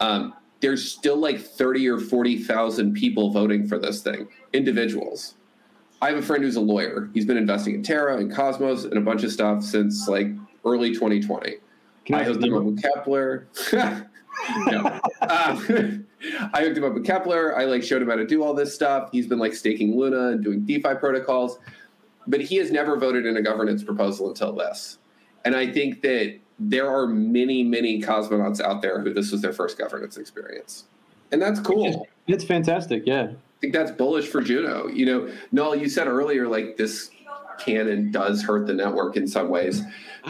um, 0.00 0.34
there's 0.60 0.90
still 0.90 1.16
like 1.16 1.40
30 1.40 1.88
or 1.88 1.98
40,000 1.98 2.94
people 2.94 3.30
voting 3.30 3.66
for 3.66 3.78
this 3.78 4.02
thing, 4.02 4.28
individuals. 4.52 5.34
I 6.02 6.08
have 6.08 6.18
a 6.18 6.22
friend 6.22 6.42
who's 6.42 6.56
a 6.56 6.60
lawyer. 6.60 7.08
He's 7.14 7.24
been 7.24 7.36
investing 7.36 7.74
in 7.74 7.82
Terra 7.82 8.18
and 8.18 8.32
Cosmos 8.32 8.84
and 8.84 8.94
a 8.94 9.00
bunch 9.00 9.22
of 9.24 9.32
stuff 9.32 9.62
since 9.62 10.08
like 10.08 10.28
early 10.64 10.92
2020. 10.92 11.56
Can 12.04 12.14
I 12.14 12.20
I 12.20 12.24
hooked 12.24 12.44
him 12.44 12.54
up 12.54 12.62
with 12.64 12.82
Keplr. 12.82 13.44
no. 14.66 15.00
Um, 15.22 16.06
I 16.52 16.62
hooked 16.62 16.76
him 16.76 16.84
up 16.84 16.94
with 16.94 17.06
Keplr. 17.06 17.56
I 17.56 17.64
like 17.64 17.82
showed 17.82 18.02
him 18.02 18.08
how 18.08 18.16
to 18.16 18.26
do 18.26 18.42
all 18.42 18.54
this 18.54 18.74
stuff. 18.74 19.08
He's 19.12 19.26
been 19.26 19.38
like 19.38 19.54
staking 19.54 19.96
Luna 19.96 20.28
and 20.28 20.44
doing 20.44 20.64
DeFi 20.64 20.94
protocols, 20.96 21.58
but 22.26 22.40
he 22.40 22.56
has 22.56 22.70
never 22.70 22.96
voted 22.96 23.26
in 23.26 23.36
a 23.36 23.42
governance 23.42 23.82
proposal 23.82 24.28
until 24.28 24.52
this. 24.52 24.98
And 25.44 25.56
I 25.56 25.72
think 25.72 26.02
that 26.02 26.38
there 26.58 26.90
are 26.90 27.06
many, 27.06 27.62
many 27.62 28.00
cosmonauts 28.00 28.60
out 28.60 28.82
there 28.82 29.00
who 29.00 29.12
this 29.12 29.32
was 29.32 29.42
their 29.42 29.52
first 29.52 29.78
governance 29.78 30.16
experience, 30.16 30.84
and 31.32 31.40
that's 31.40 31.60
cool. 31.60 32.06
It's 32.26 32.44
fantastic. 32.44 33.04
Yeah. 33.06 33.32
I 33.56 33.60
think 33.60 33.72
that's 33.72 33.90
bullish 33.90 34.26
for 34.26 34.42
Juno. 34.42 34.86
You 34.88 35.06
know, 35.06 35.34
Noel, 35.50 35.76
you 35.76 35.88
said 35.88 36.06
earlier 36.06 36.46
like 36.46 36.76
this 36.76 37.10
can 37.58 37.88
and 37.88 38.12
does 38.12 38.42
hurt 38.42 38.66
the 38.66 38.74
network 38.74 39.16
in 39.16 39.26
some 39.26 39.48
ways, 39.48 39.82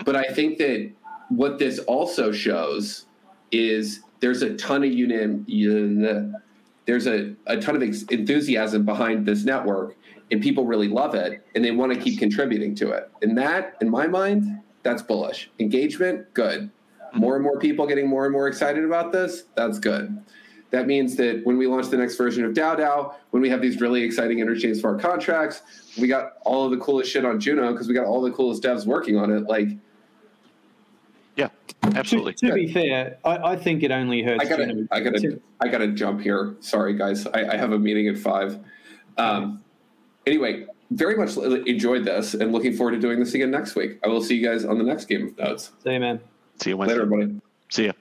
but 0.05 0.14
I 0.14 0.24
think 0.24 0.59
that 0.59 0.93
what 1.29 1.59
this 1.59 1.81
also 1.81 2.31
shows 2.31 3.07
is 3.51 4.01
there's 4.20 4.43
a 4.43 4.55
ton 4.57 4.85
of 4.85 4.91
unim, 4.91 5.45
un- 5.49 6.35
there's 6.87 7.09
a, 7.09 7.35
a 7.47 7.57
ton 7.57 7.74
of 7.74 7.83
enthusiasm 7.83 8.85
behind 8.85 9.27
this 9.27 9.45
network, 9.45 9.97
and 10.31 10.41
people 10.41 10.64
really 10.66 10.89
love 10.89 11.14
it, 11.14 11.45
and 11.55 11.64
they 11.64 11.72
want 11.72 11.93
to 11.93 11.99
keep 11.99 12.18
contributing 12.18 12.74
to 12.77 12.91
it. 12.91 13.11
And 13.22 13.37
that, 13.39 13.77
in 13.81 13.91
my 13.91 14.07
mind, 14.07 14.61
that's 14.85 15.03
bullish. 15.03 15.51
Engagement, 15.59 16.33
good. 16.33 16.70
More 17.12 17.35
and 17.35 17.43
more 17.43 17.59
people 17.59 17.87
getting 17.87 18.09
more 18.09 18.24
and 18.24 18.33
more 18.33 18.47
excited 18.47 18.85
about 18.85 19.11
this, 19.11 19.45
that's 19.57 19.79
good. 19.81 20.22
That 20.77 20.87
means 20.87 21.16
that 21.16 21.41
when 21.47 21.57
we 21.57 21.66
launch 21.66 21.89
the 21.89 21.97
next 21.97 22.16
version 22.16 22.45
of 22.45 22.53
DAO 22.53 22.77
DAO, 22.79 23.14
when 23.31 23.41
we 23.41 23.49
have 23.49 23.62
these 23.62 23.81
really 23.81 24.03
exciting 24.03 24.41
interchain 24.41 24.77
smart 24.77 25.01
contracts, 25.01 25.62
we 25.99 26.07
got 26.07 26.35
all 26.45 26.66
of 26.66 26.70
the 26.70 26.77
coolest 26.77 27.11
shit 27.11 27.24
on 27.24 27.41
Juno 27.41 27.72
because 27.72 27.89
we 27.89 27.95
got 27.95 28.05
all 28.05 28.20
the 28.20 28.31
coolest 28.31 28.62
devs 28.62 28.85
working 28.85 29.16
on 29.16 29.33
it. 29.33 29.45
Like, 29.45 29.68
Yeah, 31.35 31.49
To, 31.81 31.97
absolutely. 31.97 32.35
to 32.35 32.53
be 32.53 32.70
fair, 32.70 33.16
I, 33.24 33.53
I 33.53 33.57
think 33.57 33.85
it 33.85 33.91
only 33.91 34.22
hurts. 34.22 34.45
I 34.45 34.47
gotta, 34.51 34.66
Juno. 34.66 34.87
I 34.93 35.01
gotta, 35.01 35.18
To- 35.20 35.41
I 35.62 35.68
gotta 35.68 35.89
jump 35.89 36.20
here. 36.20 36.57
Sorry, 36.61 36.93
guys. 36.93 37.27
I, 37.27 37.55
I 37.55 37.57
have 37.57 37.72
a 37.72 37.79
meeting 37.79 38.07
at 38.09 38.18
five. 38.18 38.59
Um, 39.16 39.64
anyway, 40.27 40.66
very 40.91 41.16
much 41.16 41.39
enjoyed 41.39 42.05
this 42.05 42.35
and 42.35 42.53
looking 42.53 42.74
forward 42.77 42.91
to 42.91 42.99
doing 42.99 43.18
this 43.18 43.33
again 43.33 43.51
next 43.51 43.77
week. 43.77 43.99
I 44.05 44.09
will 44.09 44.22
see 44.22 44.37
you 44.37 44.47
guys 44.47 44.66
on 44.66 44.77
the 44.77 44.85
next 44.85 45.07
Game 45.07 45.29
of 45.29 45.39
Nodes. 45.39 45.72
See 45.83 45.95
you, 45.95 46.01
man. 46.01 46.20
See 46.61 46.68
you 46.70 46.77
Wednesday. 46.77 46.99
Later, 46.99 47.14
everybody. 47.14 47.41
See 47.70 47.87
ya. 47.87 47.93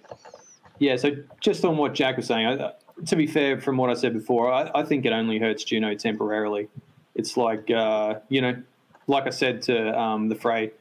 Yeah, 0.79 0.95
so 0.97 1.11
just 1.39 1.63
on 1.63 1.77
what 1.77 1.93
Jack 1.93 2.17
was 2.17 2.27
saying, 2.27 2.47
I, 2.47 2.71
to 3.05 3.15
be 3.15 3.27
fair, 3.27 3.59
from 3.59 3.77
what 3.77 3.89
I 3.89 3.93
said 3.93 4.13
before, 4.13 4.51
I, 4.51 4.69
I 4.75 4.83
think 4.83 5.05
it 5.05 5.13
only 5.13 5.39
hurts 5.39 5.63
Juno 5.63 5.95
temporarily. 5.95 6.67
It's 7.15 7.37
like, 7.37 7.69
uh, 7.71 8.15
you 8.29 8.41
know, 8.41 8.61
like 9.07 9.27
I 9.27 9.29
said 9.29 9.61
to 9.63 9.97
um, 9.97 10.29
the 10.29 10.35
Fray, 10.35 10.71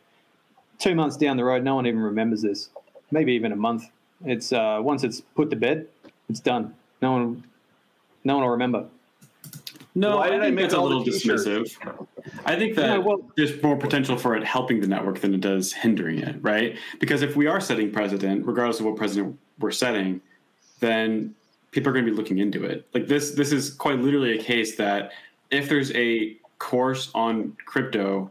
two 0.79 0.95
months 0.95 1.17
down 1.17 1.37
the 1.37 1.45
road, 1.45 1.63
no 1.63 1.77
one 1.77 1.87
even 1.87 2.01
remembers 2.01 2.43
this. 2.43 2.71
Maybe 3.11 3.33
even 3.35 3.53
a 3.53 3.57
month. 3.57 3.91
It's 4.25 4.53
uh, 4.53 4.81
once 4.83 5.05
it's 5.05 5.21
put 5.21 5.51
to 5.51 5.57
bed, 5.57 5.87
it's 6.29 6.41
done. 6.41 6.75
No 7.03 7.13
one, 7.13 7.45
no 8.25 8.35
one 8.35 8.45
will 8.45 8.51
remember. 8.51 8.87
No, 9.95 10.17
Why 10.17 10.27
I 10.27 10.31
did 10.31 10.41
I 10.41 10.45
think 10.47 10.55
make 10.57 10.63
that's 10.65 10.75
a 10.75 10.81
little 10.81 11.05
dismissive. 11.05 11.71
I 12.45 12.57
think 12.57 12.75
that 12.77 12.87
No, 12.95 13.01
well- 13.01 13.31
there's 13.37 13.63
more 13.63 13.77
potential 13.77 14.17
for 14.17 14.35
it 14.37 14.43
helping 14.45 14.81
the 14.81 14.89
network 14.89 15.21
than 15.21 15.35
it 15.35 15.41
does 15.41 15.73
hindering 15.73 16.19
it, 16.19 16.37
right? 16.43 16.77
Because 16.99 17.23
if 17.23 17.37
we 17.37 17.47
are 17.47 17.61
setting 17.61 17.93
precedent, 17.93 18.45
regardless 18.47 18.81
of 18.81 18.87
what 18.87 18.97
precedent 18.97 19.39
we're 19.61 19.71
setting, 19.71 20.21
then 20.81 21.35
people 21.71 21.91
are 21.91 21.93
going 21.93 22.05
to 22.05 22.11
be 22.11 22.17
looking 22.17 22.39
into 22.39 22.65
it. 22.65 22.87
Like 22.93 23.07
this, 23.07 23.33
this 23.33 23.53
is 23.53 23.71
quite 23.71 24.01
literally 24.01 24.37
a 24.39 24.43
case 24.43 24.77
that 24.77 25.13
if 25.51 25.69
there's 25.69 25.93
a 25.93 26.37
course 26.59 27.11
on 27.15 27.57
crypto 27.65 28.31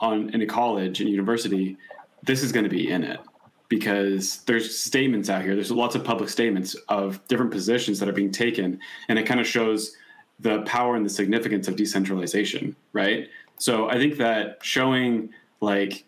on 0.00 0.30
in 0.30 0.42
a 0.42 0.46
college 0.46 1.00
and 1.00 1.08
university, 1.08 1.76
this 2.24 2.42
is 2.42 2.50
going 2.50 2.64
to 2.64 2.70
be 2.70 2.90
in 2.90 3.04
it 3.04 3.20
because 3.68 4.38
there's 4.44 4.76
statements 4.76 5.28
out 5.30 5.42
here. 5.42 5.54
There's 5.54 5.70
lots 5.70 5.94
of 5.94 6.02
public 6.04 6.28
statements 6.30 6.74
of 6.88 7.26
different 7.28 7.50
positions 7.52 7.98
that 8.00 8.08
are 8.08 8.12
being 8.12 8.30
taken, 8.32 8.78
and 9.08 9.18
it 9.18 9.24
kind 9.26 9.40
of 9.40 9.46
shows 9.46 9.96
the 10.40 10.62
power 10.62 10.96
and 10.96 11.04
the 11.04 11.10
significance 11.10 11.68
of 11.68 11.76
decentralization, 11.76 12.76
right? 12.92 13.28
So 13.58 13.88
I 13.88 13.94
think 13.94 14.18
that 14.18 14.58
showing 14.62 15.30
like 15.60 16.04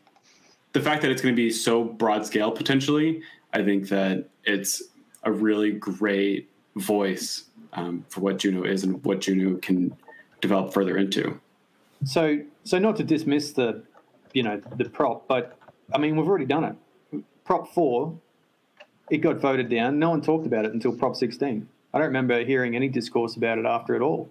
the 0.73 0.81
fact 0.81 1.03
that 1.03 1.11
it's 1.11 1.23
going 1.23 1.35
to 1.35 1.37
be 1.37 1.51
so 1.51 1.83
broad 1.83 2.27
scale 2.27 2.51
potentially, 2.51 3.23
I 3.53 3.63
think 3.63 3.89
that 3.89 4.29
it's 4.45 4.83
a 5.23 5.33
really 5.33 5.73
great 5.73 6.51
voice 6.77 7.45
um, 7.73 8.05
for 8.09 8.21
what 8.21 8.39
Juno 8.39 8.65
is 8.65 8.85
and 8.85 9.03
what 9.05 9.21
Juno 9.21 9.57
can 9.57 9.97
develop 10.41 10.73
further 10.73 10.99
into. 10.99 11.41
So, 12.05 12.41
so 12.65 12.79
not 12.79 12.97
to 12.97 13.05
dismiss 13.05 13.53
the, 13.53 13.83
you 14.35 14.43
know, 14.43 14.61
the 14.77 14.89
prop, 14.89 15.27
but 15.27 15.59
I 15.93 15.99
mean, 15.99 16.17
we've 16.17 16.29
already 16.29 16.45
done 16.45 16.65
it. 16.65 17.23
Prop 17.45 17.73
four, 17.73 18.15
it 19.11 19.19
got 19.19 19.37
voted 19.39 19.71
down. 19.71 19.99
No 19.99 20.11
one 20.11 20.21
talked 20.21 20.47
about 20.47 20.67
it 20.67 20.75
until 20.75 20.93
Prop 20.93 21.17
sixteen. 21.17 21.67
I 21.93 21.99
don't 21.99 22.09
remember 22.09 22.45
hearing 22.45 22.77
any 22.77 22.89
discourse 22.89 23.37
about 23.37 23.59
it 23.59 23.67
after 23.67 23.95
at 23.95 24.03
all, 24.03 24.29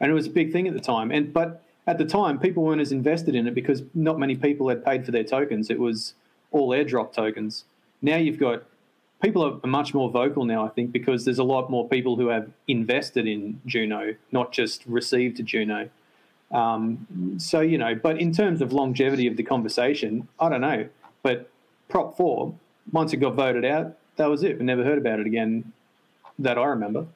and 0.00 0.10
it 0.10 0.14
was 0.14 0.26
a 0.26 0.30
big 0.30 0.52
thing 0.52 0.68
at 0.68 0.74
the 0.74 0.80
time. 0.80 1.10
And 1.10 1.32
but 1.32 1.62
at 1.86 1.98
the 1.98 2.04
time, 2.04 2.38
people 2.38 2.62
weren't 2.62 2.80
as 2.80 2.92
invested 2.92 3.34
in 3.34 3.46
it 3.46 3.54
because 3.54 3.82
not 3.94 4.18
many 4.18 4.36
people 4.36 4.68
had 4.68 4.84
paid 4.84 5.04
for 5.04 5.10
their 5.10 5.24
tokens. 5.24 5.70
It 5.70 5.80
was 5.80 6.14
all 6.52 6.70
airdrop 6.70 7.12
tokens. 7.12 7.64
Now 8.02 8.16
you've 8.16 8.38
got 8.38 8.64
people 9.22 9.60
are 9.62 9.66
much 9.66 9.94
more 9.94 10.10
vocal 10.10 10.44
now. 10.44 10.64
I 10.64 10.68
think 10.68 10.92
because 10.92 11.24
there's 11.24 11.38
a 11.38 11.44
lot 11.44 11.70
more 11.70 11.88
people 11.88 12.16
who 12.16 12.28
have 12.28 12.50
invested 12.68 13.26
in 13.26 13.60
Juno, 13.66 14.14
not 14.32 14.52
just 14.52 14.84
received 14.86 15.44
Juno. 15.44 15.90
Um, 16.50 17.36
so 17.38 17.60
you 17.60 17.78
know, 17.78 17.94
but 17.94 18.18
in 18.18 18.32
terms 18.32 18.60
of 18.60 18.72
longevity 18.72 19.26
of 19.26 19.36
the 19.36 19.42
conversation, 19.42 20.28
I 20.38 20.48
don't 20.48 20.60
know. 20.60 20.88
But 21.22 21.50
Prop 21.88 22.16
Four, 22.16 22.54
once 22.92 23.12
it 23.12 23.18
got 23.18 23.34
voted 23.34 23.64
out, 23.64 23.96
that 24.16 24.28
was 24.28 24.42
it. 24.42 24.58
We 24.58 24.64
never 24.64 24.84
heard 24.84 24.98
about 24.98 25.20
it 25.20 25.26
again, 25.26 25.72
that 26.40 26.58
are 26.58 26.72
a 26.72 26.76
member. 26.76 27.06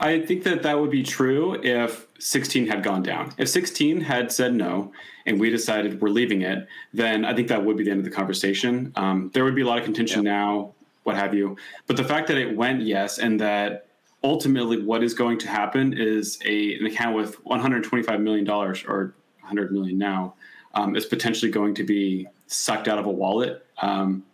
I 0.00 0.20
think 0.20 0.42
that 0.44 0.62
that 0.62 0.78
would 0.78 0.90
be 0.90 1.02
true 1.02 1.60
if 1.62 2.06
16 2.18 2.66
had 2.66 2.82
gone 2.82 3.02
down. 3.02 3.32
If 3.38 3.48
16 3.48 4.00
had 4.00 4.32
said 4.32 4.54
no 4.54 4.92
and 5.26 5.38
we 5.38 5.50
decided 5.50 6.00
we're 6.00 6.08
leaving 6.08 6.42
it, 6.42 6.66
then 6.92 7.24
I 7.24 7.34
think 7.34 7.48
that 7.48 7.64
would 7.64 7.76
be 7.76 7.84
the 7.84 7.90
end 7.90 8.00
of 8.00 8.04
the 8.04 8.10
conversation. 8.10 8.92
Um, 8.96 9.30
there 9.34 9.44
would 9.44 9.54
be 9.54 9.62
a 9.62 9.66
lot 9.66 9.78
of 9.78 9.84
contention 9.84 10.24
now, 10.24 10.72
what 11.04 11.16
have 11.16 11.34
you. 11.34 11.56
But 11.86 11.96
the 11.96 12.04
fact 12.04 12.26
that 12.28 12.36
it 12.36 12.56
went 12.56 12.82
yes 12.82 13.18
and 13.18 13.40
that 13.40 13.86
ultimately 14.24 14.82
what 14.82 15.04
is 15.04 15.14
going 15.14 15.38
to 15.38 15.48
happen 15.48 15.92
is 15.96 16.38
a, 16.44 16.74
an 16.76 16.86
account 16.86 17.14
with 17.14 17.34
125 17.44 18.20
million 18.20 18.44
dollars 18.44 18.84
or 18.86 19.14
100 19.40 19.70
million 19.72 19.98
now 19.98 20.34
um, 20.74 20.96
is 20.96 21.06
potentially 21.06 21.50
going 21.50 21.74
to 21.74 21.84
be 21.84 22.26
sucked 22.48 22.88
out 22.88 22.98
of 22.98 23.06
a 23.06 23.10
wallet 23.10 23.66
um, 23.82 24.24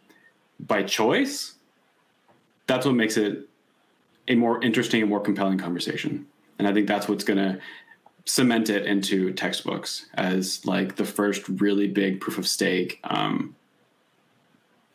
by 0.60 0.82
choice. 0.82 1.54
That's 2.66 2.86
what 2.86 2.94
makes 2.94 3.16
it 3.16 3.48
a 4.28 4.34
more 4.34 4.62
interesting 4.62 5.00
and 5.00 5.10
more 5.10 5.20
compelling 5.20 5.58
conversation. 5.58 6.26
And 6.58 6.68
I 6.68 6.72
think 6.72 6.86
that's 6.86 7.08
what's 7.08 7.24
going 7.24 7.38
to 7.38 7.60
cement 8.24 8.70
it 8.70 8.86
into 8.86 9.32
textbooks 9.32 10.06
as 10.14 10.64
like 10.64 10.96
the 10.96 11.04
first 11.04 11.48
really 11.48 11.88
big 11.88 12.20
proof 12.20 12.38
of 12.38 12.46
stake 12.46 13.00
um, 13.04 13.56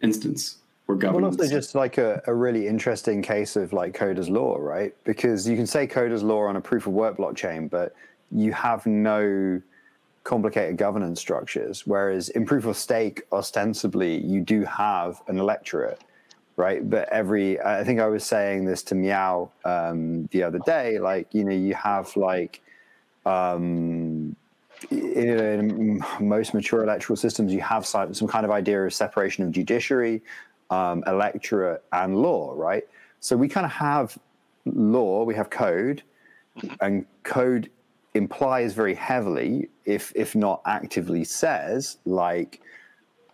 instance 0.02 0.58
where 0.86 0.98
governance. 0.98 1.38
Well, 1.38 1.46
also 1.46 1.56
just 1.56 1.76
like 1.76 1.98
a, 1.98 2.22
a 2.26 2.34
really 2.34 2.68
interesting 2.68 3.22
case 3.22 3.56
of 3.56 3.74
like 3.74 3.94
Coder's 3.94 4.30
law, 4.30 4.58
right? 4.58 4.96
Because 5.04 5.48
you 5.48 5.56
can 5.56 5.68
say 5.68 5.86
Coder's 5.86 6.24
law 6.24 6.46
on 6.46 6.56
a 6.56 6.62
proof 6.62 6.88
of 6.88 6.94
work 6.94 7.18
blockchain, 7.18 7.70
but 7.70 7.94
you 8.32 8.54
have 8.54 8.86
no 8.86 9.62
complicated 10.24 10.78
governance 10.78 11.20
structures. 11.20 11.86
Whereas 11.86 12.30
in 12.30 12.46
proof 12.46 12.66
of 12.66 12.78
stake, 12.78 13.24
ostensibly, 13.32 14.18
you 14.26 14.42
do 14.42 14.64
have 14.64 15.22
an 15.28 15.38
electorate, 15.38 16.02
right? 16.58 16.88
But 16.90 17.08
every, 17.10 17.62
I 17.62 17.84
think 17.84 18.00
I 18.00 18.08
was 18.08 18.26
saying 18.26 18.66
this 18.66 18.84
to 18.84 18.96
Meow 18.96 19.52
um, 19.64 20.26
the 20.32 20.44
other 20.44 20.60
day, 20.66 21.00
like, 21.00 21.34
you 21.34 21.46
know, 21.46 21.56
you 21.56 21.76
have 21.76 22.16
like, 22.18 22.62
um, 23.26 24.36
in, 24.92 26.04
most 26.20 26.54
mature 26.54 26.84
electoral 26.84 27.16
systems, 27.16 27.54
you 27.54 27.62
have 27.62 27.86
some, 27.86 28.14
some 28.14 28.28
kind 28.28 28.44
of 28.44 28.52
idea 28.52 28.84
of 28.84 28.94
separation 28.94 29.44
of 29.44 29.52
judiciary, 29.52 30.22
um, 30.70 31.04
electorate, 31.08 31.84
and 31.94 32.18
law, 32.18 32.54
right? 32.56 32.84
So 33.20 33.38
we 33.38 33.48
kind 33.48 33.66
of 33.66 33.72
have 33.72 34.18
law, 34.66 35.24
we 35.24 35.36
have 35.36 35.50
code, 35.50 36.02
and 36.82 37.06
code 37.24 37.70
implies 38.16 38.74
very 38.74 38.96
heavily, 38.96 39.70
if 39.86 40.12
if 40.16 40.36
not 40.36 40.62
actively 40.66 41.24
says, 41.24 41.98
like 42.06 42.62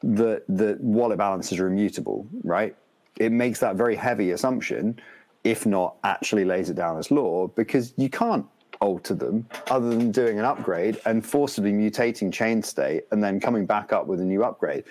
that 0.03 0.43
that 0.49 0.81
wallet 0.81 1.17
balances 1.17 1.57
are 1.59 1.67
immutable, 1.67 2.27
right? 2.43 2.75
It 3.17 3.31
makes 3.31 3.59
that 3.59 3.75
very 3.75 3.95
heavy 3.95 4.31
assumption, 4.31 4.99
if 5.43 5.65
not 5.65 5.95
actually 6.03 6.45
lays 6.45 6.69
it 6.69 6.75
down 6.75 6.97
as 6.97 7.11
law, 7.11 7.47
because 7.47 7.93
you 7.97 8.09
can't 8.09 8.45
alter 8.79 9.13
them 9.13 9.47
other 9.69 9.89
than 9.89 10.11
doing 10.11 10.39
an 10.39 10.45
upgrade 10.45 10.99
and 11.05 11.25
forcibly 11.25 11.71
mutating 11.71 12.33
chain 12.33 12.61
state 12.61 13.05
and 13.11 13.23
then 13.23 13.39
coming 13.39 13.65
back 13.65 13.93
up 13.93 14.07
with 14.07 14.19
a 14.19 14.25
new 14.25 14.43
upgrade. 14.43 14.83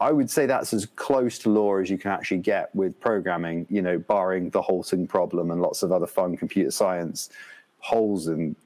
I 0.00 0.12
would 0.12 0.30
say 0.30 0.46
that's 0.46 0.72
as 0.72 0.86
close 0.86 1.38
to 1.40 1.50
law 1.50 1.76
as 1.76 1.88
you 1.88 1.98
can 1.98 2.10
actually 2.10 2.38
get 2.38 2.74
with 2.74 2.98
programming, 3.00 3.66
you 3.70 3.82
know, 3.82 3.98
barring 3.98 4.50
the 4.50 4.60
halting 4.60 5.06
problem 5.06 5.50
and 5.50 5.62
lots 5.62 5.82
of 5.82 5.92
other 5.92 6.06
fun 6.06 6.36
computer 6.36 6.70
science 6.70 7.30
holes 7.78 8.28
in, 8.28 8.56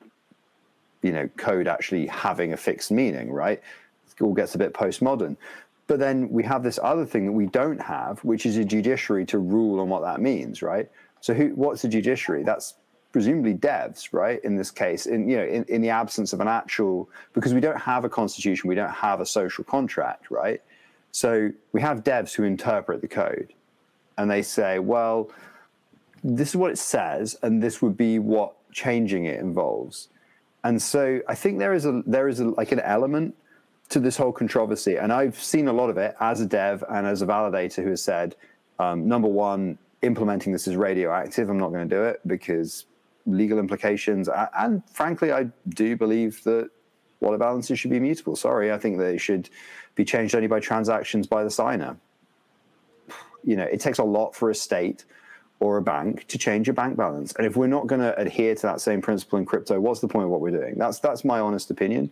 you 1.02 1.12
know, 1.12 1.28
code 1.36 1.68
actually 1.68 2.06
having 2.06 2.52
a 2.52 2.56
fixed 2.56 2.90
meaning, 2.90 3.30
right? 3.30 3.60
It 4.06 4.22
all 4.22 4.34
gets 4.34 4.54
a 4.54 4.58
bit 4.58 4.72
postmodern. 4.72 5.36
But 5.88 5.98
then 5.98 6.28
we 6.28 6.44
have 6.44 6.62
this 6.62 6.78
other 6.80 7.04
thing 7.04 7.26
that 7.26 7.32
we 7.32 7.46
don't 7.46 7.80
have, 7.80 8.20
which 8.20 8.46
is 8.46 8.56
a 8.58 8.64
judiciary 8.64 9.26
to 9.26 9.38
rule 9.38 9.80
on 9.80 9.88
what 9.88 10.02
that 10.02 10.20
means, 10.20 10.62
right? 10.62 10.88
So 11.20 11.34
who, 11.34 11.48
what's 11.56 11.82
a 11.82 11.88
judiciary? 11.88 12.44
That's 12.44 12.74
presumably 13.10 13.54
devs, 13.54 14.12
right? 14.12 14.38
In 14.44 14.54
this 14.54 14.70
case, 14.70 15.06
in 15.06 15.28
you 15.28 15.38
know, 15.38 15.44
in, 15.44 15.64
in 15.64 15.80
the 15.80 15.88
absence 15.88 16.32
of 16.34 16.40
an 16.40 16.46
actual, 16.46 17.08
because 17.32 17.54
we 17.54 17.60
don't 17.60 17.80
have 17.80 18.04
a 18.04 18.08
constitution, 18.08 18.68
we 18.68 18.74
don't 18.74 18.92
have 18.92 19.20
a 19.20 19.26
social 19.26 19.64
contract, 19.64 20.30
right? 20.30 20.62
So 21.10 21.50
we 21.72 21.80
have 21.80 22.04
devs 22.04 22.34
who 22.34 22.44
interpret 22.44 23.00
the 23.00 23.08
code, 23.08 23.54
and 24.18 24.30
they 24.30 24.42
say, 24.42 24.78
well, 24.78 25.30
this 26.22 26.50
is 26.50 26.56
what 26.56 26.70
it 26.70 26.78
says, 26.78 27.38
and 27.42 27.62
this 27.62 27.80
would 27.80 27.96
be 27.96 28.18
what 28.18 28.54
changing 28.72 29.24
it 29.24 29.40
involves. 29.40 30.08
And 30.64 30.82
so 30.82 31.20
I 31.26 31.34
think 31.34 31.58
there 31.58 31.72
is 31.72 31.86
a 31.86 32.02
there 32.04 32.28
is 32.28 32.40
a, 32.40 32.48
like 32.48 32.72
an 32.72 32.80
element 32.80 33.34
to 33.90 34.00
this 34.00 34.16
whole 34.16 34.32
controversy, 34.32 34.96
and 34.96 35.12
I've 35.12 35.40
seen 35.40 35.68
a 35.68 35.72
lot 35.72 35.88
of 35.90 35.96
it 35.96 36.14
as 36.20 36.40
a 36.40 36.46
dev 36.46 36.84
and 36.90 37.06
as 37.06 37.22
a 37.22 37.26
validator 37.26 37.82
who 37.82 37.90
has 37.90 38.02
said, 38.02 38.36
um, 38.78 39.08
number 39.08 39.28
one, 39.28 39.78
implementing 40.02 40.52
this 40.52 40.68
is 40.68 40.76
radioactive. 40.76 41.48
I'm 41.48 41.58
not 41.58 41.70
going 41.70 41.88
to 41.88 41.94
do 41.94 42.02
it 42.04 42.20
because 42.26 42.86
legal 43.26 43.58
implications. 43.58 44.28
And 44.56 44.82
frankly, 44.92 45.32
I 45.32 45.48
do 45.68 45.96
believe 45.96 46.42
that 46.44 46.70
wallet 47.20 47.40
balances 47.40 47.78
should 47.78 47.90
be 47.90 47.96
immutable. 47.96 48.36
Sorry, 48.36 48.72
I 48.72 48.78
think 48.78 48.98
they 48.98 49.18
should 49.18 49.50
be 49.94 50.04
changed 50.04 50.34
only 50.34 50.48
by 50.48 50.60
transactions 50.60 51.26
by 51.26 51.44
the 51.44 51.50
signer. 51.50 51.96
You 53.44 53.56
know, 53.56 53.64
it 53.64 53.80
takes 53.80 53.98
a 53.98 54.04
lot 54.04 54.34
for 54.34 54.50
a 54.50 54.54
state 54.54 55.04
or 55.60 55.76
a 55.76 55.82
bank 55.82 56.26
to 56.28 56.38
change 56.38 56.68
a 56.68 56.72
bank 56.72 56.96
balance. 56.96 57.32
And 57.32 57.46
if 57.46 57.56
we're 57.56 57.66
not 57.66 57.86
going 57.86 58.00
to 58.00 58.16
adhere 58.18 58.54
to 58.54 58.62
that 58.62 58.80
same 58.80 59.02
principle 59.02 59.38
in 59.38 59.44
crypto, 59.44 59.80
what's 59.80 60.00
the 60.00 60.08
point 60.08 60.24
of 60.24 60.30
what 60.30 60.40
we're 60.40 60.56
doing? 60.56 60.74
That's 60.76 61.00
that's 61.00 61.24
my 61.24 61.40
honest 61.40 61.70
opinion. 61.70 62.10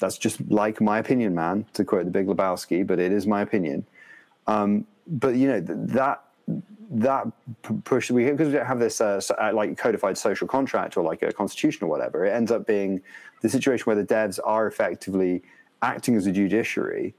That's 0.00 0.18
just 0.18 0.40
like 0.50 0.80
my 0.80 0.98
opinion, 0.98 1.34
man, 1.34 1.66
to 1.74 1.84
quote 1.84 2.04
the 2.04 2.10
Big 2.10 2.26
Lebowski, 2.26 2.86
but 2.86 2.98
it 2.98 3.12
is 3.12 3.26
my 3.26 3.42
opinion. 3.42 3.86
Um, 4.46 4.86
but 5.06 5.36
you 5.36 5.48
know 5.48 5.60
that 5.60 6.24
that 6.90 7.28
push 7.84 8.10
we 8.10 8.28
because 8.30 8.48
we 8.48 8.54
don't 8.54 8.66
have 8.66 8.80
this 8.80 9.00
uh, 9.00 9.20
uh, 9.40 9.52
like 9.54 9.78
codified 9.78 10.18
social 10.18 10.48
contract 10.48 10.96
or 10.96 11.04
like 11.04 11.22
a 11.22 11.32
constitution 11.32 11.84
or 11.84 11.86
whatever 11.88 12.24
it 12.24 12.32
ends 12.32 12.50
up 12.50 12.66
being 12.66 13.00
the 13.42 13.48
situation 13.48 13.84
where 13.84 13.94
the 13.94 14.04
devs 14.04 14.40
are 14.42 14.66
effectively 14.66 15.40
acting 15.82 16.16
as 16.16 16.26
a 16.26 16.32
judiciary 16.32 17.14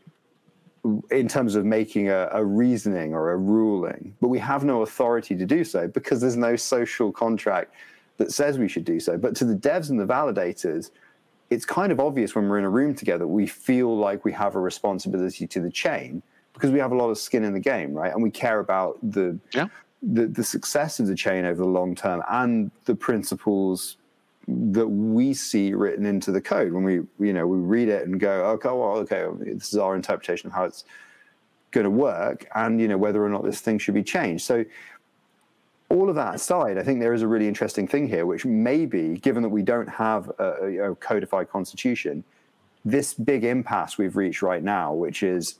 in 1.12 1.28
terms 1.28 1.56
of 1.56 1.64
making 1.64 2.10
a, 2.10 2.28
a, 2.34 2.44
reasoning 2.44 3.14
or 3.14 3.32
a 3.32 3.38
ruling 3.38 4.14
but 4.20 4.28
we 4.28 4.40
have 4.40 4.66
no 4.66 4.82
authority 4.82 5.38
to 5.38 5.46
do 5.46 5.64
so 5.64 5.88
because 5.88 6.20
there's 6.20 6.36
no 6.36 6.58
social 6.58 7.10
contract 7.12 7.74
that 8.18 8.32
says 8.34 8.58
we 8.58 8.68
should 8.68 8.84
do 8.84 9.00
so 9.00 9.18
but 9.18 9.36
to 9.38 9.46
the 9.46 9.56
devs 9.56 9.90
and 9.90 9.98
the 9.98 10.06
validators 10.06 10.92
it's 11.52 11.66
kind 11.66 11.92
of 11.92 12.00
obvious 12.00 12.34
when 12.34 12.50
we're 12.50 12.58
in 12.58 12.66
a 12.66 12.70
room 12.70 12.96
together 12.96 13.28
we 13.28 13.46
feel 13.46 13.96
like 13.96 14.26
we 14.26 14.32
have 14.32 14.56
a 14.56 14.60
responsibility 14.60 15.46
to 15.46 15.60
the 15.60 15.70
chain 15.70 16.24
because 16.54 16.72
we 16.72 16.80
have 16.80 16.92
a 16.92 16.96
lot 16.96 17.10
of 17.10 17.18
skin 17.18 17.44
in 17.44 17.54
the 17.54 17.60
game, 17.60 17.94
right? 17.94 18.14
And 18.14 18.22
we 18.22 18.32
care 18.32 18.60
about 18.60 18.98
the 19.02 19.38
yeah. 19.54 19.68
the, 20.02 20.28
the 20.28 20.44
success 20.44 21.00
of 21.00 21.08
the 21.08 21.16
chain 21.16 21.46
over 21.46 21.62
the 21.62 21.68
long 21.68 21.96
term 21.96 22.22
and 22.30 22.72
the 22.86 22.96
principles 22.96 23.98
that 24.48 24.88
we 24.88 25.34
see 25.34 25.74
written 25.74 26.06
into 26.06 26.32
the 26.32 26.42
code 26.42 26.74
when 26.74 26.84
we 26.84 26.96
you 27.26 27.32
know 27.32 27.46
we 27.46 27.58
read 27.58 27.88
it 27.88 28.08
and 28.08 28.20
go 28.20 28.46
okay 28.48 28.70
well 28.70 28.98
okay 28.98 29.26
this 29.40 29.72
is 29.72 29.78
our 29.78 29.96
interpretation 29.96 30.48
of 30.48 30.54
how 30.54 30.64
it's 30.64 30.84
going 31.70 31.84
to 31.84 31.92
work 31.92 32.48
and 32.56 32.82
you 32.82 32.88
know 32.88 32.98
whether 32.98 33.24
or 33.24 33.30
not 33.30 33.44
this 33.44 33.62
thing 33.62 33.78
should 33.78 33.94
be 33.94 34.04
changed 34.04 34.44
so 34.44 34.66
all 35.92 36.10
of 36.10 36.16
that 36.16 36.36
aside 36.36 36.78
i 36.78 36.84
think 36.84 37.00
there 37.00 37.14
is 37.14 37.22
a 37.22 37.28
really 37.28 37.48
interesting 37.48 37.88
thing 37.88 38.08
here 38.08 38.26
which 38.26 38.46
maybe 38.46 39.18
given 39.20 39.44
that 39.44 39.50
we 39.50 39.62
don't 39.62 39.88
have 39.90 40.32
a, 40.40 40.92
a 40.92 40.96
codified 40.96 41.50
constitution 41.50 42.24
this 42.84 43.14
big 43.14 43.44
impasse 43.44 43.98
we've 43.98 44.16
reached 44.16 44.42
right 44.42 44.64
now 44.64 44.94
which 44.94 45.22
is 45.24 45.60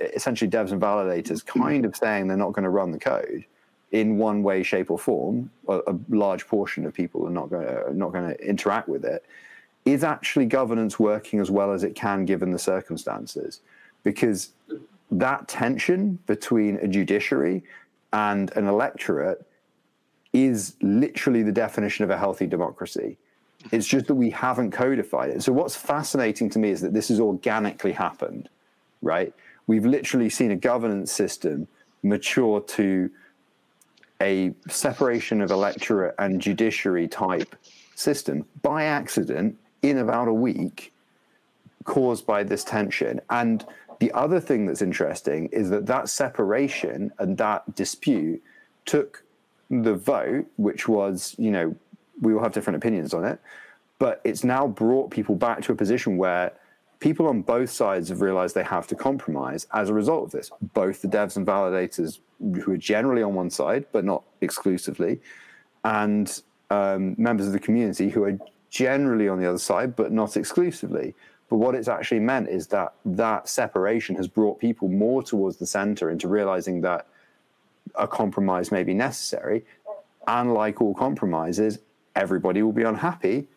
essentially 0.00 0.50
devs 0.50 0.72
and 0.72 0.80
validators 0.80 1.44
kind 1.44 1.84
of 1.84 1.94
saying 1.94 2.26
they're 2.26 2.36
not 2.36 2.52
going 2.52 2.64
to 2.64 2.70
run 2.70 2.90
the 2.90 2.98
code 2.98 3.44
in 3.92 4.18
one 4.18 4.42
way, 4.42 4.62
shape, 4.62 4.90
or 4.90 4.98
form. 4.98 5.50
A, 5.68 5.80
a 5.86 5.98
large 6.08 6.46
portion 6.46 6.86
of 6.86 6.94
people 6.94 7.26
are 7.26 7.30
not 7.30 7.50
going 7.50 7.66
to 7.66 7.96
not 7.96 8.12
going 8.12 8.28
to 8.28 8.48
interact 8.48 8.88
with 8.88 9.04
it. 9.04 9.24
Is 9.84 10.04
actually 10.04 10.46
governance 10.46 10.98
working 10.98 11.40
as 11.40 11.50
well 11.50 11.72
as 11.72 11.84
it 11.84 11.94
can 11.94 12.24
given 12.24 12.52
the 12.52 12.58
circumstances? 12.58 13.60
Because 14.04 14.50
that 15.10 15.48
tension 15.48 16.18
between 16.26 16.76
a 16.76 16.86
judiciary 16.86 17.64
and 18.12 18.52
an 18.56 18.66
electorate 18.66 19.44
is 20.32 20.76
literally 20.80 21.42
the 21.42 21.52
definition 21.52 22.04
of 22.04 22.10
a 22.10 22.18
healthy 22.18 22.46
democracy. 22.46 23.18
It's 23.72 23.86
just 23.86 24.06
that 24.06 24.14
we 24.14 24.30
haven't 24.30 24.70
codified 24.70 25.30
it. 25.30 25.42
So 25.42 25.52
what's 25.52 25.76
fascinating 25.76 26.48
to 26.50 26.58
me 26.58 26.70
is 26.70 26.80
that 26.80 26.94
this 26.94 27.08
has 27.08 27.20
organically 27.20 27.92
happened, 27.92 28.48
right? 29.02 29.34
we've 29.70 29.86
literally 29.86 30.28
seen 30.28 30.50
a 30.50 30.56
governance 30.56 31.12
system 31.12 31.68
mature 32.02 32.60
to 32.60 33.08
a 34.20 34.52
separation 34.68 35.40
of 35.40 35.52
electorate 35.52 36.12
and 36.18 36.40
judiciary 36.40 37.06
type 37.06 37.54
system 37.94 38.44
by 38.62 38.82
accident 38.82 39.56
in 39.82 39.98
about 39.98 40.26
a 40.26 40.32
week 40.32 40.92
caused 41.84 42.26
by 42.26 42.42
this 42.42 42.64
tension 42.64 43.20
and 43.30 43.64
the 44.00 44.10
other 44.10 44.40
thing 44.40 44.66
that's 44.66 44.82
interesting 44.82 45.46
is 45.52 45.70
that 45.70 45.86
that 45.86 46.08
separation 46.08 47.12
and 47.20 47.38
that 47.38 47.62
dispute 47.76 48.42
took 48.86 49.22
the 49.70 49.94
vote 49.94 50.46
which 50.56 50.88
was 50.88 51.34
you 51.38 51.50
know 51.50 51.74
we 52.20 52.34
all 52.34 52.42
have 52.42 52.52
different 52.52 52.76
opinions 52.76 53.14
on 53.14 53.24
it 53.24 53.40
but 53.98 54.20
it's 54.24 54.42
now 54.42 54.66
brought 54.66 55.10
people 55.10 55.36
back 55.36 55.62
to 55.62 55.72
a 55.72 55.76
position 55.76 56.16
where 56.16 56.52
people 57.00 57.26
on 57.26 57.42
both 57.42 57.70
sides 57.70 58.08
have 58.10 58.20
realized 58.20 58.54
they 58.54 58.62
have 58.62 58.86
to 58.86 58.94
compromise 58.94 59.66
as 59.72 59.88
a 59.88 59.94
result 59.94 60.24
of 60.24 60.30
this. 60.30 60.50
Both 60.74 61.02
the 61.02 61.08
devs 61.08 61.36
and 61.36 61.46
validators, 61.46 62.18
who 62.62 62.72
are 62.72 62.76
generally 62.76 63.22
on 63.22 63.34
one 63.34 63.50
side, 63.50 63.86
but 63.90 64.04
not 64.04 64.22
exclusively, 64.40 65.20
and 65.84 66.42
um, 66.70 67.14
members 67.18 67.46
of 67.46 67.52
the 67.52 67.58
community 67.58 68.10
who 68.10 68.24
are 68.24 68.38
generally 68.70 69.28
on 69.28 69.40
the 69.40 69.46
other 69.46 69.58
side, 69.58 69.96
but 69.96 70.12
not 70.12 70.36
exclusively. 70.36 71.14
But 71.48 71.56
what 71.56 71.74
it's 71.74 71.88
actually 71.88 72.20
meant 72.20 72.48
is 72.48 72.68
that 72.68 72.94
that 73.04 73.48
separation 73.48 74.14
has 74.16 74.28
brought 74.28 74.60
people 74.60 74.88
more 74.88 75.22
towards 75.22 75.56
the 75.56 75.66
center 75.66 76.10
into 76.10 76.28
realizing 76.28 76.80
that 76.82 77.06
a 77.94 78.06
compromise 78.06 78.72
may 78.72 78.82
be 78.82 78.94
necessary. 78.94 79.64
And 80.26 80.54
like 80.54 80.80
all 80.80 80.94
compromises, 80.94 81.78
everybody 82.14 82.62
will 82.62 82.72
be 82.72 82.82
unhappy. 82.82 83.48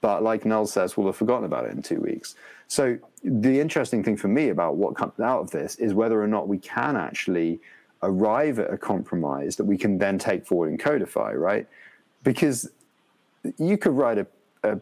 But 0.00 0.22
like 0.22 0.44
Null 0.44 0.66
says, 0.66 0.96
we'll 0.96 1.06
have 1.06 1.16
forgotten 1.16 1.44
about 1.44 1.64
it 1.64 1.72
in 1.72 1.82
two 1.82 2.00
weeks. 2.00 2.34
So 2.66 2.98
the 3.22 3.60
interesting 3.60 4.02
thing 4.02 4.16
for 4.16 4.28
me 4.28 4.48
about 4.48 4.76
what 4.76 4.96
comes 4.96 5.20
out 5.20 5.40
of 5.40 5.50
this 5.50 5.76
is 5.76 5.94
whether 5.94 6.20
or 6.20 6.26
not 6.26 6.48
we 6.48 6.58
can 6.58 6.96
actually 6.96 7.60
arrive 8.02 8.58
at 8.58 8.72
a 8.72 8.76
compromise 8.76 9.56
that 9.56 9.64
we 9.64 9.78
can 9.78 9.98
then 9.98 10.18
take 10.18 10.44
forward 10.46 10.70
and 10.70 10.80
codify, 10.80 11.32
right? 11.32 11.68
Because 12.24 12.68
you 13.58 13.78
could 13.78 13.92
write 13.92 14.18
a, 14.18 14.26
a 14.64 14.80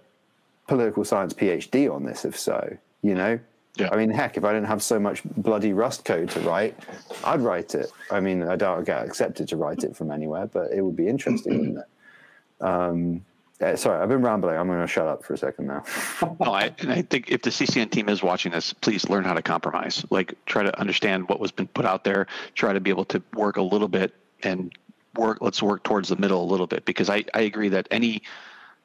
political 0.68 1.04
science 1.04 1.34
PhD 1.34 1.92
on 1.92 2.04
this, 2.04 2.24
if 2.24 2.38
so, 2.38 2.76
you 3.02 3.14
know. 3.14 3.38
Yeah. 3.76 3.88
I 3.92 3.96
mean, 3.96 4.10
heck, 4.10 4.36
if 4.36 4.44
I 4.44 4.52
didn't 4.52 4.66
have 4.66 4.82
so 4.82 4.98
much 4.98 5.22
bloody 5.24 5.72
Rust 5.72 6.04
code 6.04 6.30
to 6.30 6.40
write, 6.40 6.76
I'd 7.24 7.40
write 7.40 7.74
it. 7.74 7.90
I 8.10 8.20
mean, 8.20 8.42
I 8.42 8.56
doubt 8.56 8.78
I'd 8.78 8.86
get 8.86 9.04
accepted 9.04 9.48
to 9.48 9.56
write 9.56 9.84
it 9.84 9.96
from 9.96 10.10
anywhere, 10.10 10.46
but 10.46 10.72
it 10.72 10.82
would 10.82 10.96
be 10.96 11.06
interesting, 11.06 11.58
wouldn't 11.58 11.78
it? 11.78 12.64
Um, 12.64 13.24
uh, 13.60 13.76
sorry, 13.76 14.02
I've 14.02 14.08
been 14.08 14.22
rambling. 14.22 14.56
I'm 14.56 14.66
going 14.66 14.80
to 14.80 14.86
shut 14.86 15.06
up 15.06 15.22
for 15.22 15.34
a 15.34 15.38
second 15.38 15.66
now. 15.66 15.84
no, 16.40 16.52
I, 16.52 16.72
I 16.88 17.02
think 17.02 17.30
if 17.30 17.42
the 17.42 17.50
CCN 17.50 17.90
team 17.90 18.08
is 18.08 18.22
watching 18.22 18.52
this, 18.52 18.72
please 18.72 19.08
learn 19.08 19.24
how 19.24 19.34
to 19.34 19.42
compromise. 19.42 20.04
Like, 20.10 20.34
try 20.46 20.62
to 20.62 20.78
understand 20.80 21.28
what 21.28 21.40
was 21.40 21.52
been 21.52 21.68
put 21.68 21.84
out 21.84 22.02
there. 22.04 22.26
Try 22.54 22.72
to 22.72 22.80
be 22.80 22.90
able 22.90 23.04
to 23.06 23.22
work 23.34 23.56
a 23.56 23.62
little 23.62 23.88
bit 23.88 24.14
and 24.42 24.72
work. 25.14 25.38
Let's 25.40 25.62
work 25.62 25.82
towards 25.82 26.08
the 26.08 26.16
middle 26.16 26.42
a 26.42 26.48
little 26.50 26.66
bit 26.66 26.86
because 26.86 27.10
I, 27.10 27.24
I 27.34 27.42
agree 27.42 27.68
that 27.68 27.86
any 27.90 28.22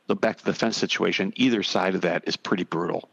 the 0.07 0.15
back 0.15 0.37
to 0.37 0.45
the 0.45 0.53
fence 0.53 0.77
situation, 0.77 1.33
either 1.35 1.63
side 1.63 1.95
of 1.95 2.01
that 2.01 2.23
is 2.27 2.35
pretty 2.35 2.63
brutal. 2.63 3.09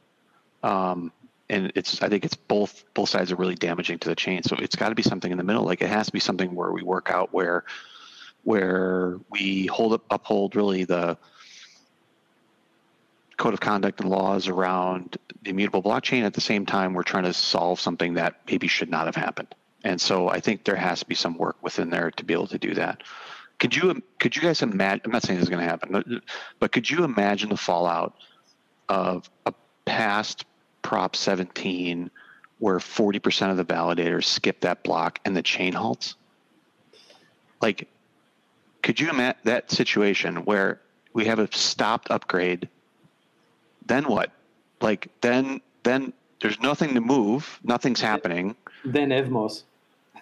Um, 0.62 1.12
and 1.52 1.70
it's 1.74 2.02
I 2.02 2.08
think 2.08 2.24
it's 2.24 2.34
both 2.34 2.84
both 2.94 3.10
sides 3.10 3.30
are 3.30 3.36
really 3.36 3.54
damaging 3.54 3.98
to 4.00 4.08
the 4.08 4.16
chain. 4.16 4.42
So 4.42 4.56
it's 4.58 4.74
got 4.74 4.88
to 4.88 4.94
be 4.94 5.02
something 5.02 5.30
in 5.30 5.38
the 5.38 5.44
middle. 5.44 5.64
Like 5.64 5.82
it 5.82 5.88
has 5.88 6.06
to 6.06 6.12
be 6.12 6.20
something 6.20 6.54
where 6.54 6.72
we 6.72 6.82
work 6.82 7.10
out 7.10 7.32
where 7.32 7.64
where 8.44 9.18
we 9.30 9.66
hold 9.66 9.92
up, 9.92 10.04
uphold 10.10 10.56
really 10.56 10.84
the 10.84 11.16
code 13.36 13.54
of 13.54 13.60
conduct 13.60 14.00
and 14.00 14.08
laws 14.08 14.48
around 14.48 15.18
the 15.42 15.50
immutable 15.50 15.82
blockchain. 15.82 16.24
At 16.24 16.34
the 16.34 16.40
same 16.40 16.64
time, 16.64 16.94
we're 16.94 17.02
trying 17.02 17.24
to 17.24 17.34
solve 17.34 17.78
something 17.78 18.14
that 18.14 18.40
maybe 18.50 18.66
should 18.66 18.90
not 18.90 19.06
have 19.06 19.16
happened. 19.16 19.54
And 19.84 20.00
so 20.00 20.28
I 20.28 20.40
think 20.40 20.64
there 20.64 20.76
has 20.76 21.00
to 21.00 21.06
be 21.06 21.14
some 21.14 21.36
work 21.36 21.56
within 21.62 21.90
there 21.90 22.10
to 22.12 22.24
be 22.24 22.32
able 22.32 22.46
to 22.48 22.58
do 22.58 22.74
that. 22.74 23.02
Could 23.58 23.76
you 23.76 24.02
could 24.18 24.34
you 24.34 24.42
guys 24.42 24.62
imagine? 24.62 25.02
I'm 25.04 25.12
not 25.12 25.22
saying 25.22 25.38
this 25.38 25.44
is 25.44 25.50
going 25.50 25.62
to 25.62 25.68
happen, 25.68 25.92
but, 25.92 26.06
but 26.58 26.72
could 26.72 26.88
you 26.88 27.04
imagine 27.04 27.50
the 27.50 27.56
fallout 27.56 28.14
of 28.88 29.28
a 29.44 29.52
past 29.84 30.46
Prop 30.82 31.16
17 31.16 32.10
where 32.58 32.78
40% 32.78 33.50
of 33.50 33.56
the 33.56 33.64
validators 33.64 34.22
skip 34.22 34.60
that 34.60 34.84
block 34.84 35.18
and 35.24 35.36
the 35.36 35.42
chain 35.42 35.72
halts? 35.72 36.14
Like, 37.60 37.88
could 38.84 39.00
you 39.00 39.10
imagine 39.10 39.40
that 39.42 39.72
situation 39.72 40.44
where 40.44 40.80
we 41.12 41.24
have 41.24 41.40
a 41.40 41.52
stopped 41.52 42.08
upgrade? 42.10 42.68
Then 43.86 44.08
what? 44.08 44.30
Like, 44.80 45.08
then 45.22 45.60
then 45.82 46.12
there's 46.40 46.60
nothing 46.60 46.94
to 46.94 47.00
move, 47.00 47.58
nothing's 47.64 48.00
happening. 48.00 48.54
Then 48.84 49.10
Evmos. 49.10 49.64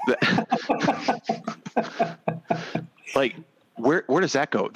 like 3.14 3.36
where 3.76 4.04
where 4.06 4.22
does 4.22 4.32
that 4.32 4.50
go? 4.50 4.70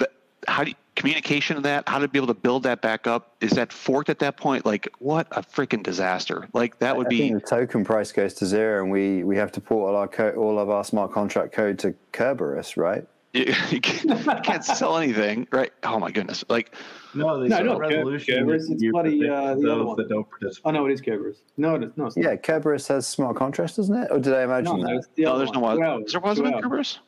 How 0.47 0.63
do 0.63 0.69
you, 0.69 0.75
communication 0.95 1.57
of 1.57 1.63
that? 1.63 1.87
How 1.87 1.99
to 1.99 2.07
be 2.07 2.17
able 2.17 2.27
to 2.27 2.33
build 2.33 2.63
that 2.63 2.81
back 2.81 3.07
up? 3.07 3.35
Is 3.41 3.51
that 3.51 3.71
forked 3.71 4.09
at 4.09 4.19
that 4.19 4.37
point? 4.37 4.65
Like 4.65 4.87
what 4.99 5.27
a 5.31 5.41
freaking 5.41 5.83
disaster! 5.83 6.47
Like 6.53 6.79
that 6.79 6.95
would 6.97 7.07
I 7.07 7.09
be 7.09 7.17
think 7.19 7.41
the 7.43 7.47
token 7.47 7.83
price 7.85 8.11
goes 8.11 8.33
to 8.35 8.45
zero, 8.45 8.81
and 8.83 8.91
we 8.91 9.23
we 9.23 9.37
have 9.37 9.51
to 9.53 9.61
port 9.61 9.89
all 9.89 9.95
our 9.95 10.07
co- 10.07 10.31
all 10.31 10.59
of 10.59 10.69
our 10.69 10.83
smart 10.83 11.11
contract 11.11 11.53
code 11.53 11.79
to 11.79 11.95
Kerberos, 12.13 12.77
right? 12.77 13.05
you, 13.33 13.53
you 13.69 13.81
can't, 13.81 14.05
you 14.25 14.41
can't 14.43 14.63
sell 14.63 14.97
anything, 14.97 15.45
right? 15.51 15.73
Oh 15.83 15.99
my 15.99 16.09
goodness! 16.09 16.45
Like 16.47 16.73
No, 17.13 17.41
they 17.41 17.49
No, 17.49 17.55
sell 17.57 17.65
no, 17.65 17.77
resolution. 17.79 18.47
Kerberos, 18.47 18.71
it's 18.71 18.83
bloody, 18.91 19.29
uh, 19.29 19.35
the 19.35 19.43
other 19.43 19.61
those 19.61 19.85
one. 19.87 19.97
that 19.97 20.07
don't 20.09 20.29
participate. 20.29 20.61
Oh 20.65 20.71
no, 20.71 20.85
it 20.85 20.93
is 20.93 21.01
Kerberos. 21.01 21.35
No, 21.57 21.75
it 21.75 21.83
is 21.83 21.91
no. 21.97 22.05
It's. 22.05 22.15
Yeah, 22.15 22.35
Kerberos 22.37 22.87
has 22.87 23.05
smart 23.05 23.35
contracts, 23.35 23.75
doesn't 23.75 23.95
it? 23.95 24.07
Or 24.11 24.19
did 24.19 24.33
I 24.33 24.43
imagine 24.43 24.79
no, 24.79 24.87
that? 24.87 24.95
it's 24.95 25.07
the 25.15 25.23
no, 25.23 25.31
other 25.31 25.39
there's 25.39 25.51
no 25.51 25.59
one. 25.59 25.77
was. 25.77 25.79
Wow, 25.79 26.03
There 26.09 26.21
wasn't 26.21 26.53
wow. 26.53 26.61
Kerberos. 26.61 26.99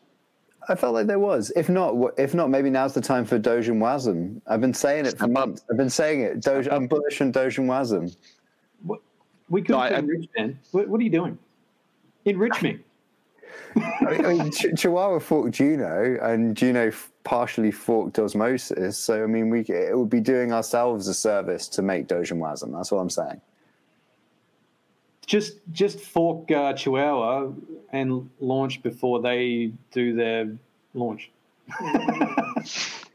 I 0.69 0.75
felt 0.75 0.93
like 0.93 1.07
there 1.07 1.19
was. 1.19 1.51
If 1.55 1.69
not, 1.69 1.95
if 2.17 2.33
not, 2.35 2.49
maybe 2.49 2.69
now's 2.69 2.93
the 2.93 3.01
time 3.01 3.23
for 3.25 3.37
Doge 3.39 3.69
and 3.69 3.81
Wasm. 3.81 4.41
I've 4.47 4.61
been 4.61 4.73
saying 4.73 5.05
it 5.05 5.11
for 5.11 5.17
Step 5.17 5.29
up. 5.29 5.31
months. 5.31 5.63
I've 5.71 5.77
been 5.77 5.89
saying 5.89 6.21
it. 6.21 6.41
Doge, 6.41 6.67
I'm 6.69 6.87
bullish 6.87 7.21
on 7.21 7.31
Doge 7.31 7.57
and 7.57 7.69
Wasm. 7.69 8.15
We 9.49 9.61
could 9.61 9.71
No, 9.71 9.79
I- 9.79 9.89
enrich 9.97 10.27
Ben. 10.35 10.59
What, 10.71 10.87
what 10.89 10.99
are 10.99 11.03
you 11.03 11.09
doing? 11.09 11.37
Enrich 12.25 12.61
me. 12.61 12.79
I 13.77 14.11
mean, 14.11 14.25
I 14.25 14.33
mean 14.33 14.51
Ch- 14.51 14.65
Chihuahua 14.75 15.19
forked 15.19 15.51
Juno, 15.55 16.17
and 16.21 16.55
Juno 16.57 16.87
f- 16.87 17.11
partially 17.23 17.71
forked 17.71 18.19
Osmosis. 18.19 18.97
So 18.97 19.23
I 19.23 19.27
mean, 19.27 19.49
we 19.49 19.61
it 19.61 19.97
would 19.97 20.09
be 20.09 20.19
doing 20.19 20.51
ourselves 20.51 21.07
a 21.07 21.13
service 21.13 21.67
to 21.69 21.81
make 21.81 22.07
Doge 22.07 22.31
and 22.31 22.41
Wasm. 22.41 22.73
That's 22.75 22.91
what 22.91 22.99
I'm 22.99 23.09
saying. 23.09 23.39
Just 25.27 25.59
just 25.71 25.99
fork 25.99 26.49
uh, 26.51 26.73
Chihuahua 26.73 27.51
and 27.91 28.29
launch 28.39 28.81
before 28.81 29.21
they 29.21 29.71
do 29.91 30.15
their 30.15 30.49
launch. 30.93 31.29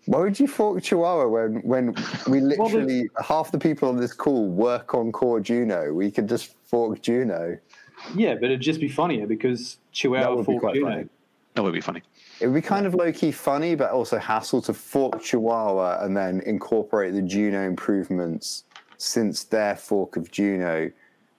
Why 0.06 0.18
would 0.20 0.38
you 0.38 0.46
fork 0.46 0.82
Chihuahua 0.82 1.28
when 1.28 1.54
when 1.62 1.86
we 2.28 2.40
Well, 2.42 2.68
the- 2.68 2.76
literally 2.78 3.10
half 3.24 3.50
the 3.50 3.58
people 3.58 3.88
on 3.88 3.96
this 3.96 4.12
call 4.12 4.46
work 4.48 4.94
on 4.94 5.10
core 5.10 5.40
Juno? 5.40 5.92
We 5.92 6.10
could 6.10 6.28
just 6.28 6.54
fork 6.64 7.00
Juno. 7.00 7.58
Yeah, 8.14 8.34
but 8.34 8.44
it'd 8.44 8.60
just 8.60 8.80
be 8.80 8.88
funnier 8.88 9.26
because 9.26 9.78
Chihuahua 9.92 10.34
would 10.34 10.46
be 10.46 10.58
forked 10.58 10.74
Juno. 10.76 10.90
funny. 10.90 11.08
That 11.54 11.62
would 11.62 11.72
be 11.74 11.80
funny. 11.80 12.02
It 12.40 12.46
would 12.48 12.54
be 12.54 12.62
kind 12.62 12.86
of 12.86 12.94
low 12.94 13.12
key 13.12 13.30
funny, 13.30 13.74
but 13.74 13.90
also 13.90 14.18
hassle 14.18 14.60
to 14.62 14.74
fork 14.74 15.22
Chihuahua 15.22 16.04
and 16.04 16.16
then 16.16 16.40
incorporate 16.44 17.14
the 17.14 17.22
Juno 17.22 17.62
improvements 17.66 18.64
since 18.98 19.44
their 19.44 19.76
fork 19.76 20.16
of 20.16 20.30
Juno 20.30 20.90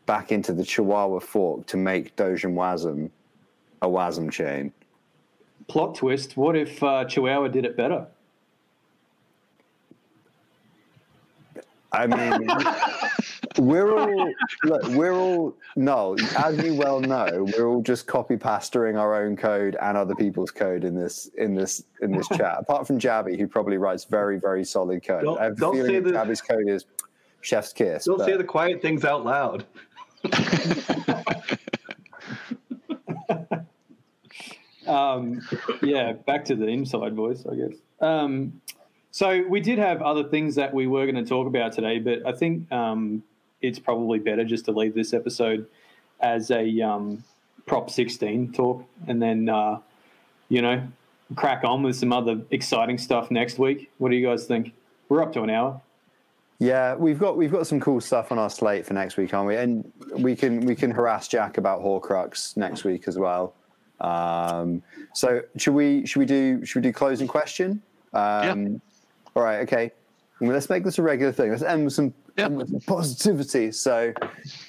back 0.06 0.32
into 0.32 0.54
the 0.54 0.64
Chihuahua 0.64 1.20
fork 1.20 1.66
to 1.68 1.78
make 1.78 2.16
Doge 2.16 2.43
Wasm 2.43 3.10
a 3.82 3.88
Wasm 3.88 4.32
chain. 4.32 4.72
Plot 5.68 5.95
twist: 5.95 6.36
What 6.38 6.56
if 6.56 6.82
uh, 6.84 7.06
Chihuahua 7.06 7.47
did 7.49 7.66
it 7.66 7.78
better? 7.78 8.06
I 11.91 12.08
mean, 12.08 12.47
we're 13.60 13.95
all 13.95 14.34
look, 14.64 14.84
we're 14.89 15.14
all 15.14 15.54
no, 15.76 16.16
as 16.38 16.58
you 16.64 16.74
well 16.74 16.99
know, 16.99 17.45
we're 17.56 17.68
all 17.68 17.84
just 17.84 18.08
copy 18.08 18.36
pastoring 18.36 18.99
our 18.99 19.24
own 19.24 19.38
code 19.38 19.78
and 19.80 19.95
other 19.95 20.16
people's 20.16 20.49
code 20.49 20.84
in 20.84 20.95
this 20.95 21.30
in 21.38 21.54
this 21.54 21.84
in 22.01 22.12
this 22.12 22.28
chat. 22.36 22.56
Apart 22.60 22.88
from 22.88 22.99
Jabby, 22.99 23.38
who 23.39 23.47
probably 23.47 23.78
writes 23.78 24.06
very 24.06 24.39
very 24.39 24.66
solid 24.66 25.04
code. 25.06 25.24
Don't- 25.24 25.39
I 25.39 25.43
have 25.45 25.54
a 25.54 25.56
don't 25.56 25.76
say 25.76 25.88
feeling 25.88 26.04
the- 26.04 26.12
Jabby's 26.14 26.41
code 26.41 26.68
is 26.68 26.86
chef's 27.41 27.74
kiss. 27.74 28.06
Don't 28.06 28.18
but- 28.18 28.26
say 28.26 28.38
the 28.38 28.43
quiet 28.43 28.82
things 28.82 29.06
out 29.06 29.24
loud. 29.24 29.66
Um, 34.88 35.41
yeah, 35.82 36.13
back 36.13 36.45
to 36.45 36.55
the 36.55 36.67
inside 36.67 37.13
voice, 37.13 37.45
I 37.49 37.55
guess. 37.55 37.76
Um, 38.01 38.61
so 39.11 39.45
we 39.47 39.59
did 39.59 39.80
have 39.80 40.01
other 40.01 40.24
things 40.24 40.55
that 40.55 40.74
we 40.74 40.88
were 40.88 41.05
going 41.05 41.24
to 41.24 41.28
talk 41.28 41.47
about 41.47 41.74
today, 41.74 41.99
but 41.99 42.26
I 42.26 42.32
think 42.32 42.71
um, 42.71 43.24
it's 43.61 43.80
probably 43.80 44.19
better 44.19 44.43
just 44.43 44.65
to 44.65 44.71
leave 44.71 44.95
this 44.95 45.13
episode 45.13 45.67
as 46.19 46.51
a 46.51 46.82
um, 46.82 47.24
Prop 47.65 47.89
16 47.89 48.51
talk, 48.53 48.84
and 49.07 49.21
then 49.21 49.49
uh, 49.49 49.80
you 50.49 50.61
know 50.61 50.84
crack 51.36 51.63
on 51.63 51.82
with 51.84 51.95
some 51.95 52.11
other 52.11 52.41
exciting 52.51 52.97
stuff 52.97 53.32
next 53.32 53.57
week. 53.57 53.89
What 53.97 54.09
do 54.09 54.15
you 54.15 54.28
guys 54.28 54.45
think? 54.45 54.74
We're 55.09 55.21
up 55.21 55.34
to 55.34 55.43
an 55.43 55.49
hour. 55.49 55.82
Yeah, 56.64 56.95
we've 56.95 57.20
got 57.20 57.36
we've 57.36 57.51
got 57.51 57.68
some 57.68 57.82
cool 57.82 57.99
stuff 57.99 58.32
on 58.32 58.39
our 58.39 58.49
slate 58.49 58.86
for 58.86 58.93
next 58.93 59.18
week, 59.18 59.34
aren't 59.34 59.47
we? 59.49 59.57
And 59.57 59.91
we 60.18 60.34
can 60.34 60.61
we 60.61 60.76
can 60.76 60.91
harass 60.91 61.28
Jack 61.28 61.57
about 61.57 61.82
Horcrux 61.82 62.55
next 62.55 62.86
week 62.86 63.05
as 63.09 63.18
well. 63.18 63.53
Um, 63.99 64.82
so 65.14 65.41
should 65.57 65.74
we 65.74 66.05
should 66.05 66.20
we 66.20 66.26
do 66.26 66.64
should 66.64 66.82
we 66.82 66.89
do 66.89 66.93
closing 66.93 67.28
question? 67.28 67.82
Um, 68.14 68.82
All 69.36 69.43
right, 69.43 69.59
okay. 69.64 69.91
Well, 70.39 70.51
let's 70.51 70.70
make 70.70 70.86
this 70.86 70.99
a 70.99 71.01
regular 71.01 71.34
thing. 71.34 71.51
Let's 71.51 71.64
end 71.64 71.84
with 71.84 71.93
some, 71.93 72.14
Yeah. 72.38 72.45
end 72.45 72.57
with 72.57 72.70
some 72.70 72.80
positivity. 72.82 73.72
So, 73.74 74.14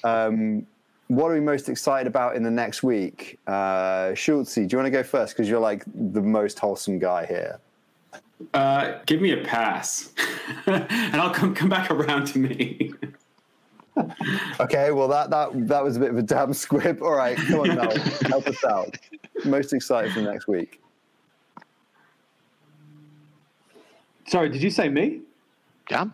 um, 0.03 0.65
what 1.07 1.31
are 1.31 1.33
we 1.35 1.39
most 1.39 1.69
excited 1.69 2.07
about 2.07 2.35
in 2.35 2.43
the 2.43 2.51
next 2.51 2.83
week? 2.83 3.39
Uh, 3.47 4.09
Schultzy, 4.13 4.67
do 4.67 4.73
you 4.73 4.77
want 4.77 4.87
to 4.87 4.91
go 4.91 5.03
first 5.03 5.33
because 5.33 5.49
you're 5.49 5.59
like 5.59 5.83
the 5.93 6.21
most 6.21 6.59
wholesome 6.59 6.99
guy 6.99 7.25
here? 7.25 7.59
Uh, 8.53 8.99
give 9.05 9.21
me 9.21 9.31
a 9.31 9.43
pass, 9.43 10.13
and 10.65 11.15
I'll 11.15 11.33
come 11.33 11.55
come 11.55 11.69
back 11.69 11.89
around 11.89 12.27
to 12.27 12.39
me. 12.39 12.93
Okay, 14.59 14.91
well 14.91 15.07
that 15.07 15.29
that 15.29 15.67
that 15.69 15.81
was 15.81 15.95
a 15.95 16.01
bit 16.01 16.09
of 16.09 16.17
a 16.17 16.21
damn 16.21 16.53
squib. 16.53 17.01
All 17.01 17.15
right, 17.15 17.37
come 17.37 17.61
on 17.61 17.75
now, 17.75 17.89
help 18.27 18.45
us 18.45 18.61
out. 18.65 18.97
Most 19.45 19.71
excited 19.71 20.11
for 20.11 20.19
next 20.19 20.49
week. 20.49 20.81
Sorry, 24.27 24.49
did 24.49 24.61
you 24.61 24.69
say 24.69 24.89
me? 24.89 25.21
Yeah. 25.89 26.07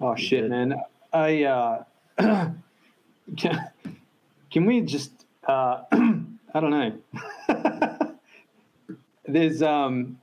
Oh 0.00 0.16
shit, 0.16 0.48
man! 0.48 0.80
I 1.12 1.44
uh, 1.44 1.84
can, 2.16 3.70
can 4.50 4.64
we 4.64 4.80
just? 4.80 5.26
Uh, 5.46 5.82
I 5.92 6.60
don't 6.60 6.70
know. 6.70 6.98
there's 9.26 9.62
um, 9.62 10.18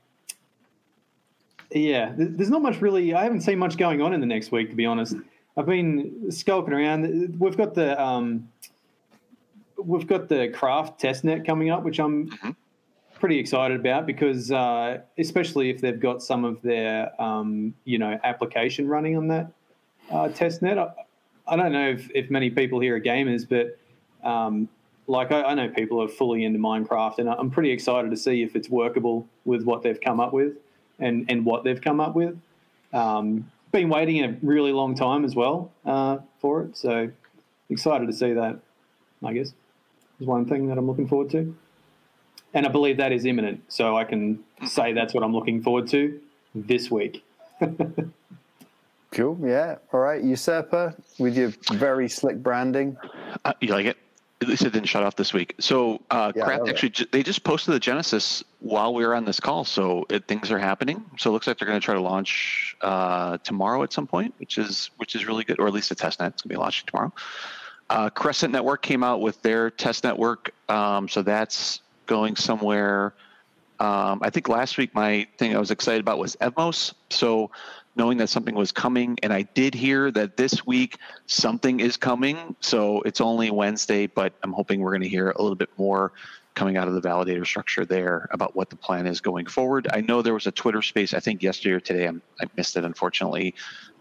yeah, 1.73 2.13
there's 2.17 2.49
not 2.49 2.61
much 2.61 2.81
really. 2.81 3.13
I 3.13 3.23
haven't 3.23 3.41
seen 3.41 3.59
much 3.59 3.77
going 3.77 4.01
on 4.01 4.13
in 4.13 4.19
the 4.19 4.25
next 4.25 4.51
week, 4.51 4.69
to 4.69 4.75
be 4.75 4.85
honest. 4.85 5.15
I've 5.57 5.65
been 5.65 6.31
skulking 6.31 6.73
around. 6.73 7.39
We've 7.39 7.57
got 7.57 7.73
the 7.73 8.01
um, 8.01 8.49
we've 9.77 10.07
got 10.07 10.27
the 10.27 10.49
craft 10.49 11.01
testnet 11.01 11.45
coming 11.45 11.69
up, 11.69 11.83
which 11.83 11.99
I'm 11.99 12.29
pretty 13.19 13.37
excited 13.37 13.79
about 13.79 14.05
because 14.05 14.51
uh, 14.51 14.99
especially 15.17 15.69
if 15.69 15.79
they've 15.79 15.99
got 15.99 16.23
some 16.23 16.43
of 16.43 16.61
their 16.61 17.21
um, 17.21 17.73
you 17.85 17.97
know 17.97 18.19
application 18.23 18.87
running 18.87 19.15
on 19.15 19.27
that 19.29 19.51
uh, 20.09 20.27
testnet. 20.29 20.77
I, 20.77 20.91
I 21.47 21.55
don't 21.55 21.71
know 21.71 21.89
if, 21.89 22.09
if 22.13 22.29
many 22.29 22.49
people 22.49 22.79
here 22.79 22.95
are 22.95 23.01
gamers, 23.01 23.47
but 23.47 23.77
um, 24.27 24.69
like 25.07 25.31
I, 25.31 25.43
I 25.43 25.53
know 25.53 25.69
people 25.69 26.01
are 26.01 26.07
fully 26.07 26.43
into 26.43 26.59
Minecraft, 26.59 27.19
and 27.19 27.29
I'm 27.29 27.49
pretty 27.49 27.71
excited 27.71 28.11
to 28.11 28.17
see 28.17 28.43
if 28.43 28.55
it's 28.55 28.69
workable 28.69 29.27
with 29.45 29.63
what 29.63 29.83
they've 29.83 29.99
come 29.99 30.19
up 30.19 30.33
with 30.33 30.53
and 31.01 31.25
and 31.29 31.45
what 31.45 31.63
they've 31.63 31.81
come 31.81 31.99
up 31.99 32.15
with. 32.15 32.39
Um, 32.93 33.51
been 33.71 33.89
waiting 33.89 34.23
a 34.23 34.37
really 34.41 34.71
long 34.71 34.95
time 34.95 35.25
as 35.25 35.35
well 35.35 35.71
uh, 35.85 36.19
for 36.39 36.63
it, 36.63 36.77
so 36.77 37.09
excited 37.69 38.07
to 38.07 38.13
see 38.13 38.33
that. 38.33 38.59
I 39.23 39.33
guess 39.33 39.53
is 40.19 40.27
one 40.27 40.45
thing 40.45 40.67
that 40.67 40.77
I'm 40.77 40.87
looking 40.87 41.07
forward 41.07 41.29
to, 41.31 41.55
and 42.53 42.65
I 42.65 42.69
believe 42.69 42.97
that 42.97 43.11
is 43.11 43.25
imminent. 43.25 43.63
So 43.67 43.97
I 43.97 44.03
can 44.03 44.43
say 44.65 44.93
that's 44.93 45.13
what 45.13 45.23
I'm 45.23 45.33
looking 45.33 45.61
forward 45.61 45.87
to 45.89 46.19
this 46.55 46.89
week. 46.89 47.23
Cool. 49.11 49.37
Yeah. 49.43 49.75
All 49.91 49.99
right, 49.99 50.23
usurper 50.23 50.95
with 51.19 51.35
your 51.35 51.51
very 51.73 52.07
slick 52.07 52.41
branding. 52.41 52.95
Uh, 53.43 53.53
you 53.59 53.67
like 53.67 53.85
it? 53.85 53.97
At 54.41 54.47
least 54.47 54.63
it 54.63 54.73
didn't 54.73 54.87
shut 54.87 55.03
off 55.03 55.15
this 55.15 55.33
week. 55.33 55.53
So 55.59 56.01
uh, 56.09 56.31
Yeah, 56.35 56.41
I 56.43 56.45
Craft 56.45 56.59
love 56.61 56.67
it. 56.67 56.71
actually 56.71 56.89
ju- 56.89 57.05
they 57.11 57.21
just 57.21 57.43
posted 57.43 57.73
the 57.75 57.79
Genesis 57.79 58.43
while 58.59 58.93
we 58.93 59.05
were 59.05 59.13
on 59.13 59.23
this 59.25 59.39
call, 59.39 59.63
so 59.65 60.05
it, 60.09 60.27
things 60.27 60.49
are 60.51 60.57
happening. 60.57 61.05
So 61.19 61.29
it 61.29 61.33
looks 61.33 61.45
like 61.45 61.59
they're 61.59 61.67
going 61.67 61.79
to 61.79 61.83
try 61.85 61.93
to 61.93 62.01
launch 62.01 62.75
uh, 62.81 63.37
tomorrow 63.43 63.83
at 63.83 63.93
some 63.93 64.07
point, 64.07 64.33
which 64.39 64.57
is 64.57 64.89
which 64.97 65.15
is 65.15 65.25
really 65.27 65.43
good, 65.43 65.59
or 65.59 65.67
at 65.67 65.73
least 65.73 65.91
a 65.91 65.95
test 65.95 66.19
net. 66.19 66.33
It's 66.33 66.41
going 66.41 66.49
to 66.49 66.55
be 66.55 66.59
launching 66.59 66.87
tomorrow. 66.87 67.13
Uh, 67.89 68.09
Crescent 68.09 68.51
Network 68.53 68.81
came 68.81 69.03
out 69.03 69.21
with 69.21 69.41
their 69.41 69.69
test 69.69 70.03
network, 70.03 70.53
um, 70.69 71.07
so 71.07 71.21
that's 71.21 71.81
going 72.07 72.35
somewhere. 72.35 73.13
Um, 73.79 74.19
I 74.21 74.29
think 74.29 74.47
last 74.47 74.77
week 74.77 74.93
my 74.95 75.27
thing 75.37 75.55
I 75.55 75.59
was 75.59 75.71
excited 75.71 76.01
about 76.01 76.17
was 76.19 76.35
Evmos. 76.37 76.93
So 77.09 77.51
knowing 77.95 78.17
that 78.17 78.29
something 78.29 78.55
was 78.55 78.71
coming, 78.71 79.17
and 79.21 79.33
I 79.33 79.41
did 79.41 79.73
hear 79.73 80.11
that 80.11 80.37
this 80.37 80.65
week 80.65 80.97
something 81.25 81.79
is 81.79 81.97
coming. 81.97 82.55
So 82.61 83.01
it's 83.01 83.19
only 83.21 83.51
Wednesday, 83.51 84.07
but 84.07 84.33
I'm 84.43 84.53
hoping 84.53 84.79
we're 84.79 84.91
going 84.91 85.01
to 85.01 85.09
hear 85.09 85.31
a 85.31 85.41
little 85.41 85.55
bit 85.55 85.69
more 85.77 86.13
coming 86.53 86.77
out 86.77 86.87
of 86.87 86.93
the 86.93 87.01
validator 87.01 87.45
structure 87.45 87.85
there 87.85 88.27
about 88.31 88.55
what 88.55 88.69
the 88.69 88.75
plan 88.75 89.07
is 89.07 89.21
going 89.21 89.45
forward. 89.45 89.87
I 89.91 90.01
know 90.01 90.21
there 90.21 90.33
was 90.33 90.47
a 90.47 90.51
Twitter 90.51 90.81
space 90.81 91.13
I 91.13 91.19
think 91.19 91.41
yesterday 91.41 91.75
or 91.75 91.79
today. 91.79 92.05
I'm, 92.05 92.21
I 92.41 92.45
missed 92.57 92.75
it 92.75 92.83
unfortunately. 92.83 93.55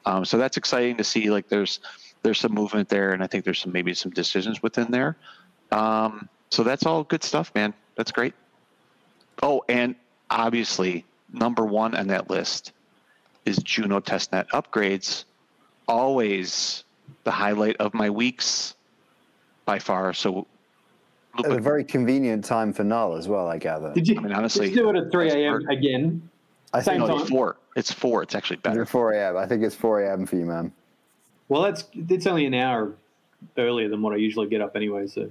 Um, 0.04 0.24
so 0.24 0.38
that's 0.38 0.56
exciting 0.56 0.96
to 0.96 1.04
see. 1.04 1.30
Like 1.30 1.48
there's 1.48 1.80
there's 2.22 2.38
some 2.38 2.52
movement 2.52 2.88
there, 2.88 3.12
and 3.12 3.22
I 3.22 3.26
think 3.26 3.44
there's 3.44 3.60
some 3.60 3.72
maybe 3.72 3.94
some 3.94 4.12
decisions 4.12 4.62
within 4.62 4.90
there. 4.90 5.16
Um, 5.70 6.28
so 6.50 6.62
that's 6.62 6.84
all 6.86 7.04
good 7.04 7.22
stuff, 7.22 7.52
man. 7.54 7.72
That's 7.96 8.12
great. 8.12 8.34
Oh, 9.42 9.62
and 9.68 9.94
obviously, 10.28 11.04
number 11.32 11.64
one 11.64 11.94
on 11.94 12.08
that 12.08 12.28
list 12.28 12.72
is 13.50 13.58
Juno 13.58 14.00
testnet 14.00 14.48
upgrades. 14.48 15.24
Always 15.88 16.84
the 17.24 17.30
highlight 17.30 17.76
of 17.76 17.92
my 17.92 18.08
weeks 18.08 18.76
by 19.64 19.78
far. 19.78 20.14
So, 20.14 20.46
At 21.38 21.50
a 21.50 21.60
very 21.60 21.84
convenient 21.84 22.44
time 22.44 22.72
for 22.72 22.84
Null 22.84 23.16
as 23.16 23.28
well, 23.28 23.48
I 23.48 23.58
gather. 23.58 23.92
Did 23.92 24.08
you, 24.08 24.16
I 24.18 24.22
mean, 24.22 24.32
honestly, 24.32 24.68
did 24.68 24.76
you 24.76 24.82
do 24.82 24.90
it 24.90 24.96
at 24.96 25.12
3 25.12 25.30
a.m. 25.30 25.68
again? 25.68 26.30
I 26.72 26.80
think 26.80 27.00
no, 27.00 27.18
it's 27.18 27.28
four. 27.28 27.56
It's 27.74 27.92
four. 27.92 28.22
It's 28.22 28.34
actually 28.36 28.56
better. 28.58 28.82
it's 28.82 28.90
4 28.92 29.12
a.m. 29.12 29.36
I 29.36 29.46
think 29.46 29.64
it's 29.64 29.74
4 29.74 30.02
a.m. 30.02 30.24
for 30.24 30.36
you, 30.36 30.44
man. 30.44 30.72
Well, 31.48 31.62
that's 31.62 31.84
it's 32.08 32.28
only 32.28 32.46
an 32.46 32.54
hour 32.54 32.94
earlier 33.58 33.88
than 33.88 34.02
what 34.02 34.12
I 34.12 34.16
usually 34.16 34.46
get 34.46 34.60
up 34.60 34.76
anyway. 34.76 35.08
So 35.08 35.28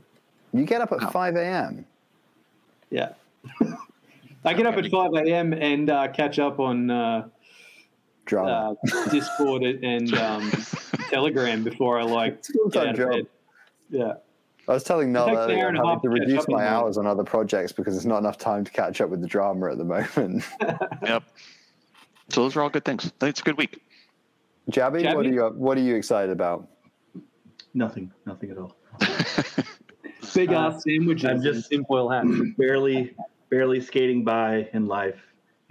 You 0.54 0.66
get 0.66 0.82
up 0.82 0.92
at 0.92 1.00
No. 1.00 1.10
5 1.10 1.36
a.m. 1.38 1.86
yeah, 2.90 3.14
I 4.44 4.54
get 4.54 4.66
up 4.66 4.76
at 4.76 4.92
5 4.92 5.12
a.m. 5.14 5.54
and 5.54 5.90
uh, 5.90 6.10
catch 6.10 6.40
up 6.40 6.60
on 6.60 6.92
uh, 6.92 6.94
Drama. 7.00 7.30
Uh, 8.34 8.74
Discord 9.12 9.64
and 9.64 10.14
um, 10.16 10.52
Telegram 11.10 11.64
before 11.64 12.00
I 12.00 12.04
like 12.04 12.44
full-time 12.46 12.72
get 12.72 12.78
out 12.88 12.90
of 12.90 12.98
job. 12.98 13.10
bed. 13.12 13.28
Yeah. 13.90 14.14
I 14.68 14.74
was 14.74 14.84
telling 14.84 15.12
Null 15.12 15.28
takes 15.28 15.38
earlier 15.40 15.68
I'm 15.68 15.76
and 15.76 15.78
having 15.86 16.02
to 16.02 16.02
to 16.04 16.10
reduce 16.10 16.48
my 16.48 16.68
hours 16.68 16.98
on 17.00 17.08
other 17.08 17.24
projects 17.24 17.72
because 17.72 17.96
there's 17.96 18.06
not 18.06 18.20
enough 18.20 18.38
time 18.38 18.64
to 18.64 18.72
catch 18.72 19.02
up 19.02 19.10
with 19.10 19.20
the 19.22 19.28
drama 19.28 19.72
at 19.72 19.78
the 19.80 19.84
moment. 19.86 20.44
Yep. 21.04 21.24
So 22.30 22.44
those 22.44 22.56
are 22.56 22.62
all 22.62 22.70
good 22.70 22.86
things. 22.86 23.12
It's 23.22 23.40
a 23.40 23.44
good 23.44 23.58
week. 23.58 23.82
Jabby, 24.70 25.16
what 25.16 25.26
are 25.26 25.30
you 25.30 25.42
what 25.56 25.78
are 25.80 25.82
you 25.82 25.96
excited 25.96 26.30
about? 26.30 26.68
Nothing, 27.74 28.12
nothing 28.28 28.52
at 28.52 28.58
all. 28.60 28.76
Big 30.36 30.52
Uh, 30.54 30.68
ass 30.68 30.84
sandwiches 30.84 31.26
I'm 31.26 31.36
and 31.38 31.44
just- 31.44 31.72
tinfoil 31.72 32.10
hats. 32.10 32.30
barely, 32.58 33.16
barely 33.50 33.82
skating 33.82 34.24
by 34.24 34.70
in 34.74 34.86
life 34.86 35.20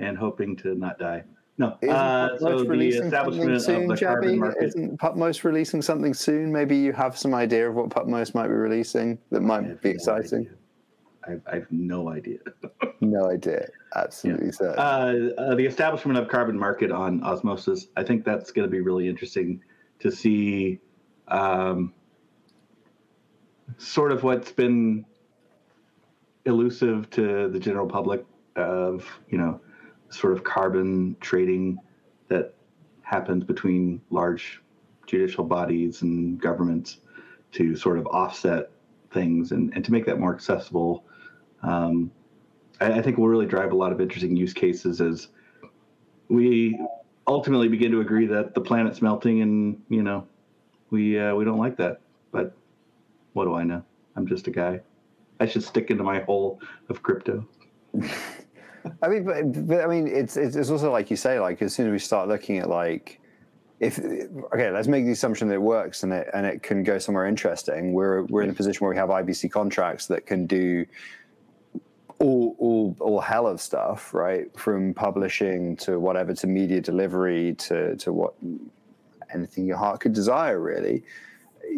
and 0.01 0.19
hoping 0.19 0.57
to 0.57 0.75
not 0.75 0.99
die. 0.99 1.23
No, 1.59 1.77
Isn't 1.83 1.95
uh, 1.95 2.39
so 2.39 2.59
the 2.61 2.65
releasing 2.69 3.11
something 3.11 3.35
establishment 3.43 3.63
soon, 3.63 3.91
of 3.91 3.99
the 3.99 4.05
carbon 4.05 4.39
market. 4.39 4.63
Isn't 4.65 5.01
Pupmos 5.01 5.43
releasing 5.43 5.83
something 5.83 6.15
soon? 6.15 6.53
Maybe 6.53 6.77
you 6.77 6.93
have 6.93 7.19
some 7.19 7.35
idea 7.35 7.69
of 7.69 7.75
what 7.75 7.89
Pupmos 7.89 8.33
might 8.33 8.47
be 8.47 8.55
releasing 8.55 9.19
that 9.31 9.41
might 9.41 9.83
be 9.83 9.89
no 9.89 9.95
exciting. 9.95 10.49
idea. 11.27 11.41
I, 11.47 11.53
I 11.53 11.55
have 11.57 11.71
no 11.71 12.09
idea. 12.11 12.39
No 13.01 13.31
idea. 13.31 13.65
Absolutely 13.95 14.51
certain. 14.51 14.77
Uh, 14.77 15.31
uh, 15.41 15.55
the 15.55 15.65
establishment 15.65 16.19
of 16.19 16.27
carbon 16.27 16.59
market 16.59 16.91
on 16.91 17.23
osmosis. 17.23 17.87
I 17.97 18.03
think 18.03 18.25
that's 18.25 18.51
going 18.51 18.67
to 18.67 18.71
be 18.71 18.81
really 18.81 19.09
interesting 19.09 19.63
to 20.01 20.11
see. 20.11 20.81
Um, 21.29 21.95
sort 23.77 24.11
of 24.11 24.25
what's 24.25 24.51
been 24.51 25.05
elusive 26.45 27.09
to 27.11 27.49
the 27.49 27.59
general 27.61 27.87
public 27.87 28.25
of 28.57 29.07
you 29.29 29.39
know 29.39 29.61
sort 30.11 30.33
of 30.33 30.45
carbon 30.45 31.17
trading 31.21 31.79
that 32.29 32.55
happens 33.03 33.45
between 33.45 34.01
large 34.11 34.63
judicial 35.07 35.45
bodies 35.45 36.03
and 36.03 36.41
governments 36.41 36.99
to 37.53 37.75
sort 37.77 37.99
of 37.99 38.07
offset 38.09 38.71
things 39.11 39.53
and, 39.53 39.73
and 39.75 39.85
to 39.85 39.93
make 39.93 40.05
that 40.05 40.21
more 40.21 40.35
accessible. 40.35 41.05
Um, 41.63 42.11
I, 42.81 42.93
I 42.93 43.03
think 43.03 43.17
will 43.19 43.29
really 43.29 43.47
drive 43.47 43.73
a 43.73 43.77
lot 43.77 43.93
of 43.93 44.01
interesting 44.01 44.37
use 44.37 44.53
cases 44.53 45.01
as 45.01 45.29
we 46.29 46.79
ultimately 47.27 47.69
begin 47.69 47.91
to 47.93 48.01
agree 48.01 48.27
that 48.27 48.55
the 48.55 48.61
planet's 48.61 49.03
melting 49.03 49.43
and 49.43 49.83
you 49.89 50.03
know 50.03 50.27
we 50.91 51.19
uh, 51.19 51.35
we 51.35 51.45
don't 51.45 51.59
like 51.59 51.77
that. 51.79 52.01
But 52.31 52.55
what 53.33 53.45
do 53.45 53.55
i 53.55 53.65
know? 53.65 53.83
I'm 54.17 54.27
just 54.27 54.47
a 54.47 54.51
guy. 54.51 54.81
I 55.41 55.47
should 55.47 55.63
stick 55.63 55.91
into 55.91 56.03
my 56.03 56.21
hole 56.21 56.61
of 56.89 57.03
crypto 57.03 57.47
I 59.03 59.09
mean, 59.09 59.25
but, 59.25 59.67
but 59.67 59.85
I 59.85 59.87
mean, 59.87 60.07
it's, 60.07 60.37
it's 60.37 60.57
it's 60.57 60.71
also 60.71 60.91
like 60.91 61.11
you 61.11 61.17
say, 61.17 61.41
like 61.41 61.63
as 61.63 61.75
soon 61.75 61.87
as 61.87 61.93
we 61.93 61.99
start 61.99 62.29
looking 62.29 62.59
at 62.59 62.69
like, 62.69 63.21
if 63.81 63.99
okay, 63.99 64.71
let's 64.71 64.89
make 64.89 65.05
the 65.05 65.13
assumption 65.13 65.49
that 65.49 65.55
it 65.55 65.63
works 65.63 66.03
and 66.03 66.13
it 66.13 66.29
and 66.35 66.47
it 66.47 66.63
can 66.63 66.83
go 66.83 66.99
somewhere 66.99 67.27
interesting. 67.27 67.93
We're 67.93 68.23
we're 68.25 68.43
in 68.43 68.51
a 68.51 68.55
position 68.55 68.85
where 68.85 68.91
we 68.91 68.97
have 68.97 69.09
IBC 69.09 69.51
contracts 69.51 70.07
that 70.07 70.27
can 70.27 70.47
do 70.47 70.85
all 72.19 72.57
all 72.59 72.97
all 73.01 73.21
hell 73.21 73.47
of 73.47 73.61
stuff, 73.61 74.13
right? 74.13 74.47
From 74.59 74.95
publishing 74.95 75.77
to 75.79 76.01
whatever 76.01 76.35
to 76.35 76.47
media 76.47 76.81
delivery 76.81 77.55
to 77.55 77.97
to 77.97 78.13
what 78.13 78.35
anything 79.33 79.67
your 79.67 79.77
heart 79.77 80.01
could 80.01 80.13
desire, 80.13 80.59
really 80.59 81.05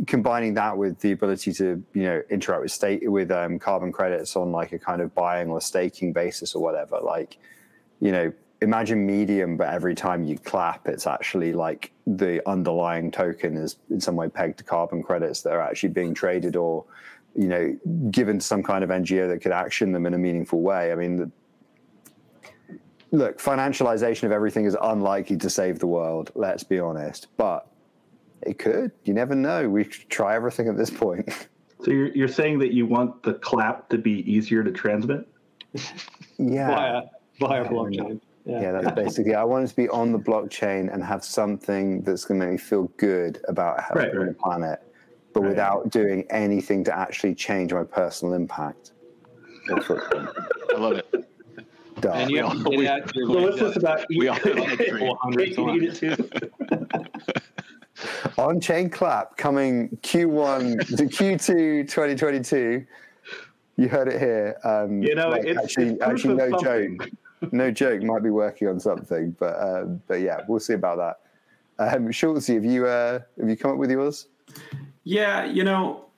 combining 0.06 0.54
that 0.54 0.76
with 0.76 0.98
the 1.00 1.12
ability 1.12 1.52
to 1.52 1.82
you 1.94 2.02
know 2.02 2.22
interact 2.30 2.62
with 2.62 2.72
state 2.72 3.10
with 3.10 3.30
um, 3.30 3.58
carbon 3.58 3.92
credits 3.92 4.36
on 4.36 4.52
like 4.52 4.72
a 4.72 4.78
kind 4.78 5.00
of 5.00 5.14
buying 5.14 5.50
or 5.50 5.60
staking 5.60 6.12
basis 6.12 6.54
or 6.54 6.62
whatever 6.62 6.98
like 7.02 7.38
you 8.00 8.12
know 8.12 8.32
imagine 8.62 9.06
medium 9.06 9.56
but 9.56 9.68
every 9.68 9.94
time 9.94 10.22
you 10.22 10.38
clap 10.38 10.86
it's 10.86 11.06
actually 11.06 11.52
like 11.52 11.92
the 12.06 12.46
underlying 12.48 13.10
token 13.10 13.56
is 13.56 13.76
in 13.88 14.00
some 14.00 14.16
way 14.16 14.28
pegged 14.28 14.58
to 14.58 14.64
carbon 14.64 15.02
credits 15.02 15.42
that 15.42 15.52
are 15.52 15.60
actually 15.60 15.88
being 15.88 16.12
traded 16.12 16.56
or 16.56 16.84
you 17.34 17.48
know 17.48 17.76
given 18.10 18.38
to 18.38 18.44
some 18.44 18.62
kind 18.62 18.84
of 18.84 18.90
ngo 18.90 19.28
that 19.28 19.40
could 19.40 19.52
action 19.52 19.92
them 19.92 20.04
in 20.06 20.14
a 20.14 20.18
meaningful 20.18 20.60
way. 20.60 20.92
I 20.92 20.94
mean 20.94 21.16
the, 21.16 21.30
look 23.12 23.40
financialization 23.40 24.24
of 24.24 24.32
everything 24.32 24.66
is 24.66 24.76
unlikely 24.82 25.36
to 25.36 25.50
save 25.50 25.78
the 25.78 25.86
world 25.86 26.30
let's 26.34 26.62
be 26.62 26.78
honest 26.78 27.26
but 27.36 27.66
it 28.42 28.58
could. 28.58 28.92
You 29.04 29.14
never 29.14 29.34
know. 29.34 29.68
We 29.68 29.84
should 29.84 30.08
try 30.08 30.34
everything 30.34 30.68
at 30.68 30.76
this 30.76 30.90
point. 30.90 31.28
so 31.84 31.90
you're, 31.90 32.08
you're 32.08 32.28
saying 32.28 32.58
that 32.60 32.72
you 32.72 32.86
want 32.86 33.22
the 33.22 33.34
clap 33.34 33.88
to 33.90 33.98
be 33.98 34.30
easier 34.30 34.62
to 34.62 34.70
transmit 34.72 35.26
yeah. 36.38 36.68
via 36.68 37.02
via 37.38 37.62
Yeah. 37.64 37.68
blockchain. 37.70 38.20
Yeah. 38.46 38.60
Yeah, 38.62 38.72
that's 38.72 38.92
basically. 38.94 39.34
I 39.34 39.44
want 39.44 39.64
it 39.64 39.68
to 39.68 39.76
be 39.76 39.88
on 39.90 40.12
the 40.12 40.18
blockchain 40.18 40.92
and 40.92 41.04
have 41.04 41.22
something 41.24 42.02
that's 42.02 42.24
going 42.24 42.40
to 42.40 42.46
make 42.46 42.52
me 42.54 42.58
feel 42.58 42.84
good 42.96 43.38
about 43.48 43.80
helping 43.80 44.02
Right, 44.02 44.16
right. 44.16 44.28
the 44.28 44.34
planet, 44.34 44.80
but 45.34 45.40
Right. 45.42 45.50
without 45.50 45.90
doing 45.90 46.26
anything 46.30 46.82
to 46.84 46.98
actually 46.98 47.34
change 47.34 47.72
my 47.72 47.84
personal 47.84 48.34
impact. 48.34 48.92
Or 49.70 49.80
footprint. 49.82 50.28
I 50.74 50.78
love 50.78 50.96
it. 50.96 51.06
Duh. 52.00 52.12
And 52.12 52.30
you 52.30 52.38
have 52.42 52.52
to 52.64 52.70
get 52.70 52.88
all- 52.90 53.02
out 53.02 53.14
your 53.14 53.26
so 53.26 53.40
what's 53.42 53.60
lambda 53.60 53.78
about 53.78 54.06
We 54.08 54.28
all 54.28 54.34
have 54.36 54.42
that 54.56 54.78
dream. 54.88 54.98
400 54.98 55.46
Cake 55.48 55.58
and 55.58 55.76
eat 55.76 55.82
it 55.82 55.94
too 55.96 56.16
On 58.38 58.60
chain 58.60 58.90
clap 58.90 59.36
coming 59.36 59.96
Q1 60.02 60.96
to 60.96 61.04
Q2 61.04 61.88
2022. 61.88 62.86
You 63.76 63.88
heard 63.88 64.08
it 64.08 64.18
here. 64.18 64.58
Um, 64.64 65.02
you 65.02 65.14
know 65.14 65.30
like, 65.30 65.44
it's, 65.44 65.58
actually, 65.58 65.94
it's 65.94 66.02
actually, 66.02 66.34
no 66.34 66.50
something. 66.50 66.98
joke. 66.98 67.52
no 67.52 67.70
joke, 67.70 68.02
might 68.02 68.22
be 68.22 68.30
working 68.30 68.68
on 68.68 68.78
something, 68.78 69.34
but 69.38 69.54
uh, 69.54 69.84
but 70.06 70.20
yeah, 70.20 70.40
we'll 70.48 70.60
see 70.60 70.74
about 70.74 70.98
that. 70.98 71.94
Um, 71.94 72.08
Schultzy, 72.08 72.54
have 72.54 72.64
you 72.64 72.86
uh, 72.86 73.20
have 73.38 73.48
you 73.48 73.56
come 73.56 73.72
up 73.72 73.78
with 73.78 73.90
yours? 73.90 74.26
Yeah, 75.04 75.46
you 75.46 75.64
know, 75.64 76.10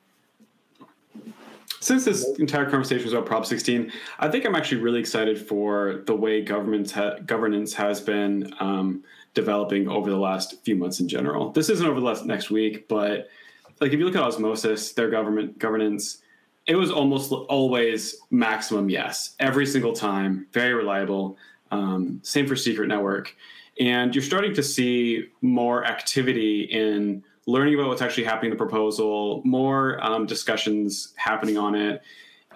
since 1.78 2.04
this 2.04 2.28
entire 2.38 2.68
conversation 2.68 3.04
was 3.04 3.12
about 3.12 3.26
Prop 3.26 3.46
16, 3.46 3.92
I 4.18 4.28
think 4.28 4.44
I'm 4.44 4.54
actually 4.54 4.80
really 4.80 5.00
excited 5.00 5.38
for 5.38 6.02
the 6.06 6.14
way 6.14 6.42
governments 6.42 6.92
ha- 6.92 7.18
governance 7.26 7.74
has 7.74 8.00
been 8.00 8.52
um, 8.60 9.04
developing 9.34 9.88
over 9.88 10.10
the 10.10 10.18
last 10.18 10.62
few 10.64 10.76
months 10.76 11.00
in 11.00 11.08
general. 11.08 11.50
This 11.50 11.68
isn't 11.68 11.86
over 11.86 12.00
the 12.00 12.06
last 12.06 12.24
next 12.26 12.50
week, 12.50 12.88
but 12.88 13.28
like 13.80 13.92
if 13.92 13.98
you 13.98 14.04
look 14.04 14.16
at 14.16 14.22
Osmosis, 14.22 14.92
their 14.92 15.10
government 15.10 15.58
governance, 15.58 16.18
it 16.66 16.76
was 16.76 16.90
almost 16.90 17.32
always 17.32 18.16
maximum 18.30 18.88
yes 18.88 19.34
every 19.40 19.66
single 19.66 19.92
time, 19.92 20.46
very 20.52 20.74
reliable. 20.74 21.36
Um, 21.70 22.20
same 22.22 22.46
for 22.46 22.54
Secret 22.54 22.88
Network, 22.88 23.34
and 23.80 24.14
you're 24.14 24.22
starting 24.22 24.54
to 24.54 24.62
see 24.62 25.28
more 25.40 25.84
activity 25.86 26.62
in 26.64 27.24
learning 27.46 27.74
about 27.74 27.88
what's 27.88 28.02
actually 28.02 28.24
happening 28.24 28.52
in 28.52 28.56
the 28.56 28.64
proposal, 28.64 29.42
more 29.44 29.98
um, 30.04 30.26
discussions 30.26 31.14
happening 31.16 31.56
on 31.56 31.74
it. 31.74 32.02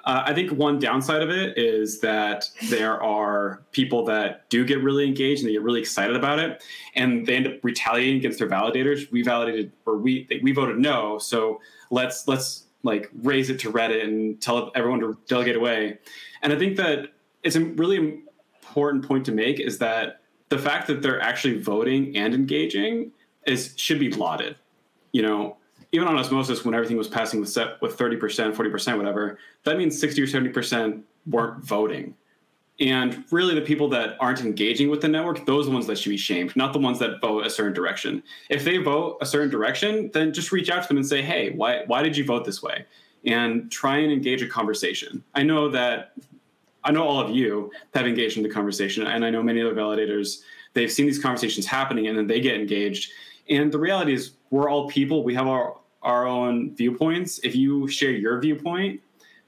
Uh, 0.07 0.23
I 0.25 0.35
think 0.35 0.53
one 0.53 0.79
downside 0.79 1.21
of 1.21 1.31
it 1.31 1.59
is 1.59 2.01
that 2.01 2.49
there 2.71 3.03
are 3.03 3.65
people 3.73 4.05
that 4.05 4.49
do 4.49 4.65
get 4.65 4.81
really 4.81 5.05
engaged 5.05 5.41
and 5.41 5.49
they 5.49 5.55
get 5.55 5.63
really 5.63 5.81
excited 5.81 6.15
about 6.15 6.39
it, 6.39 6.63
and 6.95 7.27
they 7.27 7.35
end 7.35 7.49
up 7.49 7.55
retaliating 7.65 8.17
against 8.17 8.39
their 8.39 8.49
validators. 8.49 9.11
We 9.11 9.23
validated 9.23 9.73
or 9.85 9.97
we 9.97 10.29
we 10.43 10.53
voted 10.53 10.79
no, 10.79 11.19
so 11.19 11.61
let's 11.91 12.29
let's 12.29 12.67
like 12.85 13.11
raise 13.23 13.51
it 13.51 13.59
to 13.61 13.73
Reddit 13.73 14.05
and 14.05 14.41
tell 14.41 14.71
everyone 14.77 15.01
to 15.01 15.19
delegate 15.27 15.57
away. 15.57 15.99
And 16.41 16.53
I 16.53 16.59
think 16.59 16.77
that 16.77 17.09
it's 17.43 17.57
a 17.57 17.65
really 17.65 18.23
important 18.63 19.05
point 19.05 19.27
to 19.27 19.33
make 19.33 19.59
is 19.59 19.79
that 19.79 20.21
the 20.51 20.59
fact 20.59 20.87
that 20.87 21.03
they're 21.03 21.21
actually 21.21 21.59
voting 21.59 22.17
and 22.17 22.33
engaging 22.33 23.11
is 23.45 23.75
should 23.77 23.99
be 23.99 24.13
lauded. 24.13 24.55
You 25.11 25.23
know, 25.23 25.57
even 25.93 26.09
on 26.09 26.17
osmosis 26.17 26.65
when 26.65 26.75
everything 26.75 26.97
was 26.97 27.09
passing 27.09 27.41
with 27.41 27.49
set 27.49 27.81
with 27.81 27.97
30% 27.97 28.19
40% 28.55 28.97
whatever 28.97 29.39
that 29.65 29.77
means 29.77 29.99
60 29.99 30.23
or 30.23 30.27
70% 30.27 31.03
weren't 31.27 31.65
voting. 31.65 32.15
And 32.79 33.25
really 33.31 33.55
the 33.55 33.63
people 33.63 33.89
that 33.89 34.17
aren't 34.21 34.43
engaging 34.43 34.91
with 34.91 35.01
the 35.01 35.09
network 35.09 35.47
those 35.47 35.67
are 35.67 35.71
the 35.71 35.75
ones 35.75 35.87
that 35.87 35.99
should 35.99 36.11
be 36.11 36.17
shamed 36.17 36.55
not 36.57 36.73
the 36.73 36.79
ones 36.79 36.99
that 36.99 37.21
vote 37.21 37.47
a 37.47 37.51
certain 37.51 37.73
direction. 37.73 38.23
If 38.51 38.65
they 38.65 38.79
vote 38.79 39.19
a 39.21 39.27
certain 39.27 39.51
direction 39.51 40.11
then 40.13 40.33
just 40.33 40.53
reach 40.53 40.71
out 40.71 40.83
to 40.83 40.89
them 40.89 40.99
and 40.99 41.07
say 41.07 41.23
hey 41.23 41.51
why, 41.51 41.85
why 41.87 42.03
did 42.03 42.17
you 42.17 42.25
vote 42.25 42.45
this 42.45 42.63
way? 42.63 42.85
And 43.25 43.71
try 43.73 43.99
and 43.99 44.13
engage 44.13 44.43
a 44.43 44.49
conversation. 44.49 45.25
I 45.35 45.43
know 45.43 45.69
that 45.71 46.13
i 46.85 46.93
know 46.93 47.03
all 47.03 47.19
of 47.19 47.35
you 47.35 47.71
have 47.95 48.07
engaged 48.07 48.37
in 48.37 48.45
the 48.45 48.49
conversation 48.49 49.05
and 49.05 49.25
i 49.25 49.31
know 49.31 49.43
many 49.43 49.61
other 49.61 49.75
validators 49.75 50.43
they've 50.77 50.93
seen 50.93 51.07
these 51.07 51.19
conversations 51.19 51.67
happening 51.67 52.07
and 52.07 52.17
then 52.17 52.27
they 52.29 52.41
get 52.41 52.55
engaged. 52.55 53.11
And 53.49 53.73
the 53.73 53.79
reality 53.79 54.13
is 54.13 54.33
we're 54.51 54.69
all 54.69 54.89
people 54.89 55.25
we 55.25 55.35
have 55.35 55.47
our 55.47 55.77
our 56.07 56.27
own 56.27 56.75
viewpoints, 56.75 57.41
if 57.43 57.57
you 57.57 57.89
share 57.89 58.13
your 58.13 58.41
viewpoint, 58.41 59.01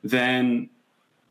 then 0.02 0.68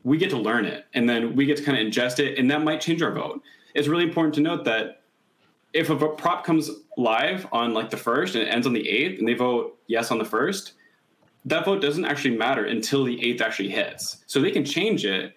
we 0.02 0.16
get 0.16 0.30
to 0.30 0.38
learn 0.38 0.64
it 0.64 0.86
and 0.94 1.08
then 1.08 1.36
we 1.36 1.44
get 1.44 1.56
to 1.58 1.62
kind 1.62 1.78
of 1.78 1.86
ingest 1.86 2.18
it 2.18 2.38
and 2.38 2.50
that 2.50 2.62
might 2.62 2.80
change 2.80 3.02
our 3.02 3.12
vote. 3.12 3.42
It's 3.74 3.88
really 3.88 4.04
important 4.04 4.34
to 4.36 4.40
note 4.40 4.64
that 4.64 5.02
if 5.74 5.90
a 5.90 5.96
prop 5.96 6.44
comes 6.44 6.70
live 6.96 7.46
on 7.52 7.74
like 7.74 7.90
the 7.90 7.96
first 7.96 8.34
and 8.34 8.44
it 8.44 8.46
ends 8.48 8.66
on 8.66 8.72
the 8.72 8.88
eighth 8.88 9.18
and 9.18 9.28
they 9.28 9.34
vote 9.34 9.78
yes 9.86 10.10
on 10.10 10.18
the 10.18 10.24
first, 10.24 10.72
that 11.44 11.64
vote 11.66 11.82
doesn't 11.82 12.06
actually 12.06 12.36
matter 12.36 12.64
until 12.64 13.04
the 13.04 13.22
eighth 13.22 13.42
actually 13.42 13.68
hits. 13.68 14.24
So 14.26 14.40
they 14.40 14.50
can 14.50 14.64
change 14.64 15.04
it 15.04 15.36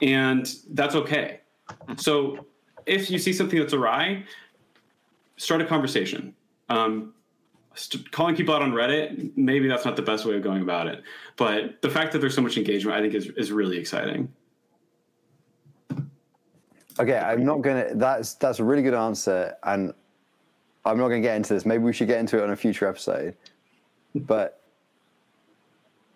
and 0.00 0.54
that's 0.70 0.94
okay. 0.94 1.40
So 1.96 2.46
if 2.86 3.10
you 3.10 3.18
see 3.18 3.32
something 3.32 3.58
that's 3.58 3.74
awry, 3.74 4.24
start 5.36 5.60
a 5.60 5.64
conversation. 5.64 6.34
Um, 6.68 7.14
st- 7.74 8.10
calling 8.12 8.34
people 8.36 8.54
out 8.54 8.62
on 8.62 8.72
Reddit, 8.72 9.32
maybe 9.36 9.68
that's 9.68 9.84
not 9.84 9.96
the 9.96 10.02
best 10.02 10.24
way 10.24 10.36
of 10.36 10.42
going 10.42 10.62
about 10.62 10.86
it. 10.86 11.02
But 11.36 11.80
the 11.82 11.90
fact 11.90 12.12
that 12.12 12.18
there's 12.20 12.34
so 12.34 12.42
much 12.42 12.56
engagement, 12.56 12.96
I 12.96 13.00
think, 13.00 13.14
is 13.14 13.26
is 13.36 13.52
really 13.52 13.78
exciting. 13.78 14.32
Okay, 16.98 17.16
I'm 17.18 17.44
not 17.44 17.62
gonna. 17.62 17.94
That's 17.94 18.34
that's 18.34 18.58
a 18.58 18.64
really 18.64 18.82
good 18.82 18.94
answer, 18.94 19.54
and 19.62 19.92
I'm 20.84 20.98
not 20.98 21.08
gonna 21.08 21.20
get 21.22 21.36
into 21.36 21.54
this. 21.54 21.64
Maybe 21.64 21.82
we 21.82 21.92
should 21.92 22.06
get 22.08 22.18
into 22.20 22.38
it 22.38 22.44
on 22.44 22.50
a 22.50 22.56
future 22.56 22.86
episode. 22.86 23.34
But 24.14 24.60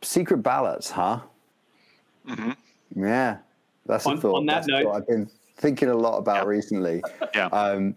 secret 0.02 0.38
ballots, 0.38 0.90
huh? 0.90 1.20
Mm-hmm. 2.28 3.02
Yeah, 3.02 3.38
that's 3.86 4.06
On- 4.06 4.18
a 4.18 4.20
thought. 4.20 4.34
on 4.36 4.46
that 4.46 4.54
That's 4.56 4.66
note- 4.68 4.82
thought 4.84 4.96
I've 4.96 5.06
been 5.06 5.30
thinking 5.56 5.88
a 5.88 5.96
lot 5.96 6.18
about 6.18 6.42
Yeah. 6.44 6.48
recently. 6.50 7.02
Yeah. 7.34 7.46
Um, 7.46 7.96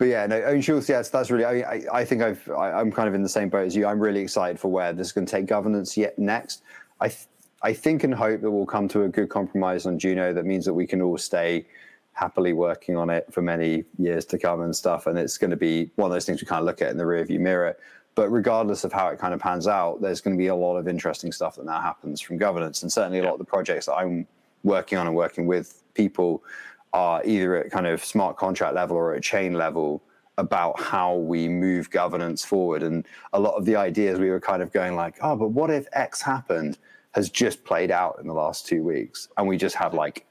but 0.00 0.08
yeah, 0.08 0.26
no, 0.26 0.42
own 0.44 0.62
Schultz, 0.62 0.88
yes, 0.88 1.10
that's 1.10 1.30
really. 1.30 1.44
I, 1.44 1.74
I, 1.74 1.82
I 1.92 2.04
think 2.06 2.22
I've. 2.22 2.50
I, 2.52 2.72
I'm 2.72 2.90
kind 2.90 3.06
of 3.06 3.14
in 3.14 3.22
the 3.22 3.28
same 3.28 3.50
boat 3.50 3.66
as 3.66 3.76
you. 3.76 3.84
I'm 3.84 4.00
really 4.00 4.20
excited 4.20 4.58
for 4.58 4.68
where 4.68 4.94
this 4.94 5.08
is 5.08 5.12
going 5.12 5.26
to 5.26 5.30
take 5.30 5.44
governance 5.44 5.94
yet 5.94 6.18
next. 6.18 6.62
I, 7.02 7.08
th- 7.08 7.26
I 7.60 7.74
think 7.74 8.02
and 8.02 8.14
hope 8.14 8.40
that 8.40 8.50
we'll 8.50 8.64
come 8.64 8.88
to 8.88 9.02
a 9.02 9.08
good 9.08 9.28
compromise 9.28 9.84
on 9.84 9.98
Juno. 9.98 10.32
That 10.32 10.46
means 10.46 10.64
that 10.64 10.72
we 10.72 10.86
can 10.86 11.02
all 11.02 11.18
stay 11.18 11.66
happily 12.14 12.54
working 12.54 12.96
on 12.96 13.10
it 13.10 13.30
for 13.30 13.42
many 13.42 13.84
years 13.98 14.24
to 14.26 14.38
come 14.38 14.62
and 14.62 14.74
stuff. 14.74 15.06
And 15.06 15.18
it's 15.18 15.36
going 15.36 15.50
to 15.50 15.56
be 15.58 15.90
one 15.96 16.10
of 16.10 16.14
those 16.14 16.24
things 16.24 16.40
we 16.40 16.46
kind 16.46 16.60
of 16.60 16.64
look 16.64 16.80
at 16.80 16.90
in 16.90 16.96
the 16.96 17.04
rearview 17.04 17.38
mirror. 17.38 17.76
But 18.14 18.30
regardless 18.30 18.84
of 18.84 18.94
how 18.94 19.08
it 19.08 19.18
kind 19.18 19.34
of 19.34 19.40
pans 19.40 19.66
out, 19.68 20.00
there's 20.00 20.22
going 20.22 20.34
to 20.34 20.38
be 20.38 20.46
a 20.46 20.54
lot 20.54 20.78
of 20.78 20.88
interesting 20.88 21.30
stuff 21.30 21.56
that 21.56 21.66
now 21.66 21.78
happens 21.78 22.22
from 22.22 22.38
governance, 22.38 22.82
and 22.82 22.90
certainly 22.90 23.18
a 23.18 23.24
lot 23.24 23.34
of 23.34 23.38
the 23.38 23.44
projects 23.44 23.84
that 23.84 23.96
I'm 23.96 24.26
working 24.62 24.96
on 24.96 25.06
and 25.06 25.14
working 25.14 25.46
with 25.46 25.82
people 25.92 26.42
are 26.92 27.22
either 27.24 27.56
at 27.56 27.70
kind 27.70 27.86
of 27.86 28.04
smart 28.04 28.36
contract 28.36 28.74
level 28.74 28.96
or 28.96 29.14
at 29.14 29.22
chain 29.22 29.54
level 29.54 30.02
about 30.38 30.80
how 30.80 31.14
we 31.14 31.48
move 31.48 31.90
governance 31.90 32.44
forward. 32.44 32.82
And 32.82 33.06
a 33.32 33.38
lot 33.40 33.54
of 33.54 33.64
the 33.64 33.76
ideas 33.76 34.18
we 34.18 34.30
were 34.30 34.40
kind 34.40 34.62
of 34.62 34.72
going 34.72 34.96
like, 34.96 35.18
oh, 35.22 35.36
but 35.36 35.48
what 35.48 35.70
if 35.70 35.86
X 35.92 36.22
happened 36.22 36.78
has 37.12 37.28
just 37.28 37.64
played 37.64 37.90
out 37.90 38.18
in 38.20 38.26
the 38.26 38.34
last 38.34 38.66
two 38.66 38.82
weeks. 38.82 39.28
And 39.36 39.46
we 39.46 39.56
just 39.56 39.74
have 39.76 39.94
like 39.94 40.26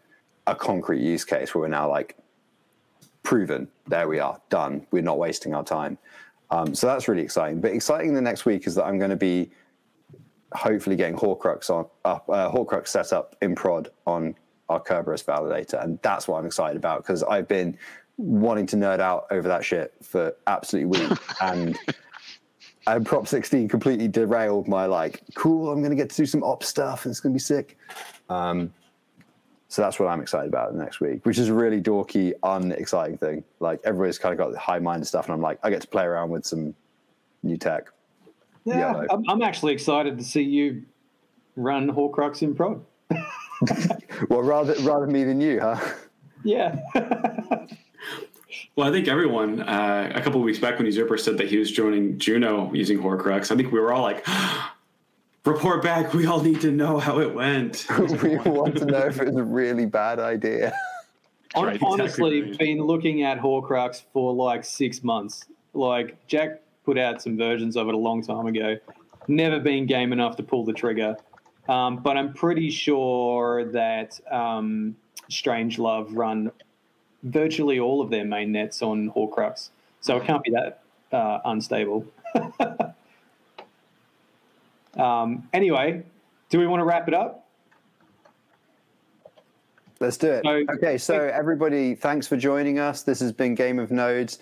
a 0.48 0.56
concrete 0.56 1.02
use 1.02 1.26
case 1.26 1.53
where 1.53 1.61
we're 1.61 1.68
now 1.68 1.90
like 1.90 2.18
proven, 3.23 3.68
there 3.88 4.07
we 4.07 4.19
are, 4.19 4.41
done. 4.49 4.88
We're 4.91 5.03
not 5.03 5.19
wasting 5.19 5.53
our 5.53 5.64
time. 5.64 5.98
Um, 6.52 6.73
so 6.73 6.88
that's 6.88 7.07
really 7.07 7.22
exciting. 7.22 7.61
But 7.61 7.72
exciting 7.72 8.14
the 8.14 8.22
next 8.22 8.45
week 8.45 8.65
is 8.65 8.76
that 8.76 8.86
I'm 8.86 8.98
going 8.98 9.11
to 9.11 9.18
be 9.18 9.52
hopefully 10.53 10.95
getting 10.95 11.15
Horcrux 11.15 11.69
on 11.69 11.86
up, 12.06 12.27
uh, 12.30 12.52
Horcrux 12.52 12.88
set 12.88 13.14
up 13.14 13.36
in 13.41 13.56
prod 13.56 13.90
on 14.07 14.36
our 14.70 14.82
Kerberos 14.82 15.24
validator, 15.24 15.84
and 15.84 16.00
that's 16.02 16.28
what 16.28 16.40
I'm 16.40 16.46
excited 16.46 16.78
about 16.78 17.04
because 17.04 17.24
I've 17.24 17.48
been 17.48 17.78
wanting 18.18 18.66
to 18.68 18.76
nerd 18.76 19.00
out 19.00 19.26
over 19.32 19.48
that 19.48 19.66
shit 19.66 19.94
for 20.02 20.36
absolutely 20.48 21.00
weeks, 21.00 21.22
and 21.41 21.78
and 22.88 23.06
Prop 23.06 23.28
16 23.28 23.68
completely 23.68 24.08
derailed 24.08 24.68
my 24.68 24.86
like, 24.86 25.22
cool, 25.36 25.72
I'm 25.72 25.80
going 25.80 25.91
to 25.91 25.96
get 25.96 26.10
to 26.12 26.16
do 26.16 26.26
some 26.26 26.44
op 26.44 26.64
stuff, 26.64 27.06
and 27.06 27.12
it's 27.12 27.20
going 27.20 27.34
to 27.34 27.36
be 27.36 27.40
sick. 27.40 27.78
Um, 28.30 28.74
so 29.68 29.84
that's 29.84 30.00
what 30.00 30.08
I'm 30.08 30.20
excited 30.20 30.48
about 30.48 30.74
next 30.74 31.00
week, 31.00 31.26
which 31.26 31.38
is 31.38 31.50
a 31.50 31.54
really 31.54 31.80
dorky, 31.80 32.34
unexciting 32.41 33.18
thing. 33.18 33.44
Like 33.60 33.80
everybody's 33.84 34.18
kind 34.18 34.34
of 34.34 34.40
got 34.40 34.52
the 34.52 34.60
high-minded 34.60 35.06
stuff, 35.06 35.26
and 35.26 35.34
I'm 35.34 35.41
like, 35.41 35.60
I 35.64 35.70
get 35.70 35.82
to 35.82 35.88
play 35.88 36.04
around 36.04 36.32
with 36.32 36.46
some 36.46 36.74
new 37.44 37.58
tech. 37.58 37.90
Yeah, 38.66 38.80
Yellow. 38.80 39.08
I'm, 39.12 39.24
I'm 39.30 39.41
actually 39.41 39.74
excited 39.74 40.18
to 40.18 40.24
see 40.24 40.41
you 40.41 40.84
run 41.56 41.90
Horcrux 41.91 42.41
in 42.41 42.56
prod. 42.56 42.84
Well, 44.28 44.41
rather 44.41 44.74
rather 44.82 45.08
me 45.08 45.24
than 45.24 45.40
you, 45.41 45.60
huh? 45.62 45.80
Yeah. 46.44 46.80
Well, 48.76 48.88
I 48.88 48.91
think 48.91 49.08
everyone 49.08 49.62
uh, 49.62 50.12
a 50.16 50.22
couple 50.22 50.40
of 50.40 50.46
weeks 50.46 50.58
back 50.58 50.78
when 50.78 50.86
Usurper 50.86 51.18
said 51.18 51.38
that 51.38 51.50
he 51.50 51.58
was 51.58 51.70
joining 51.72 52.18
Juno 52.18 52.74
using 52.74 52.98
Horcrux, 52.98 53.52
I 53.52 53.56
think 53.56 53.72
we 53.72 53.80
were 53.80 53.94
all 53.94 54.02
like, 54.02 54.26
"Report 55.46 55.84
back! 55.84 56.14
We 56.14 56.26
all 56.26 56.41
need 56.41 56.62
to 56.62 56.72
know 56.72 56.98
how 56.98 57.20
it 57.20 57.34
went." 57.34 57.86
we 58.24 58.38
want 58.38 58.78
to 58.78 58.86
know 58.86 59.06
if 59.06 59.20
it 59.20 59.28
was 59.28 59.36
a 59.36 59.44
really 59.44 59.86
bad 59.86 60.20
idea. 60.20 60.74
Hon- 61.56 61.66
Right, 61.66 61.80
honestly, 61.84 62.38
exactly 62.38 62.41
right. 62.41 62.60
been 62.60 62.86
looking 62.86 63.24
at 63.24 63.40
Horcrux 63.40 64.04
for 64.14 64.34
like 64.34 64.64
six 64.64 65.04
months. 65.04 65.46
Like 65.74 66.26
Jack 66.28 66.62
put 66.86 66.98
out 66.98 67.22
some 67.22 67.38
versions 67.38 67.76
of 67.76 67.88
it 67.88 67.94
a 67.94 67.98
long 67.98 68.24
time 68.24 68.48
ago. 68.48 68.78
Never 69.28 69.60
been 69.60 69.86
game 69.86 70.14
enough 70.14 70.38
to 70.38 70.44
pull 70.44 70.64
the 70.66 70.74
trigger, 70.74 71.18
um, 71.70 71.98
but 71.98 72.18
I'm 72.18 72.34
pretty 72.34 72.72
sure 72.72 73.66
that 73.66 74.20
um, 74.32 74.96
Strangelove 75.30 76.08
run 76.10 76.52
virtually 77.22 77.80
all 77.80 78.02
of 78.02 78.10
their 78.10 78.26
main 78.26 78.52
nets 78.52 78.82
on 78.82 79.12
Horcrux, 79.12 79.70
so 80.02 80.18
it 80.18 80.26
can't 80.26 80.44
be 80.44 80.52
that 80.52 80.82
uh, 81.12 81.40
unstable. 81.46 82.06
um, 84.98 85.48
anyway, 85.54 86.04
do 86.50 86.58
we 86.58 86.66
want 86.66 86.80
to 86.82 86.86
wrap 86.86 87.08
it 87.08 87.14
up? 87.14 87.46
Let's 90.00 90.18
do 90.18 90.32
it. 90.32 90.44
So- 90.44 90.74
okay, 90.74 90.98
so 90.98 91.14
everybody, 91.28 91.94
thanks 91.94 92.26
for 92.26 92.36
joining 92.36 92.80
us. 92.80 93.04
This 93.04 93.20
has 93.20 93.32
been 93.32 93.54
Game 93.54 93.78
of 93.78 93.91
Nodes. 93.91 94.40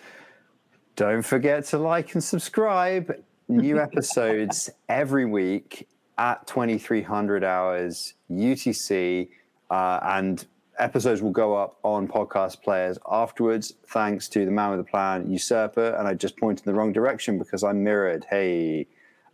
Don't 0.95 1.23
forget 1.23 1.65
to 1.65 1.77
like 1.77 2.13
and 2.13 2.23
subscribe. 2.23 3.21
New 3.49 3.79
episodes 3.79 4.69
every 4.89 5.25
week 5.25 5.87
at 6.17 6.45
2300 6.47 7.43
hours 7.43 8.13
UTC, 8.31 9.29
uh, 9.69 9.99
and 10.03 10.45
episodes 10.79 11.21
will 11.21 11.31
go 11.31 11.55
up 11.55 11.77
on 11.83 12.07
podcast 12.07 12.61
players 12.61 12.97
afterwards. 13.09 13.73
Thanks 13.87 14.27
to 14.29 14.45
the 14.45 14.51
man 14.51 14.71
with 14.71 14.79
the 14.79 14.89
plan, 14.89 15.29
Usurper, 15.29 15.95
and 15.97 16.07
I 16.07 16.13
just 16.13 16.37
pointed 16.37 16.65
in 16.65 16.73
the 16.73 16.77
wrong 16.77 16.93
direction 16.93 17.37
because 17.37 17.63
I'm 17.63 17.83
mirrored. 17.83 18.25
Hey. 18.29 18.87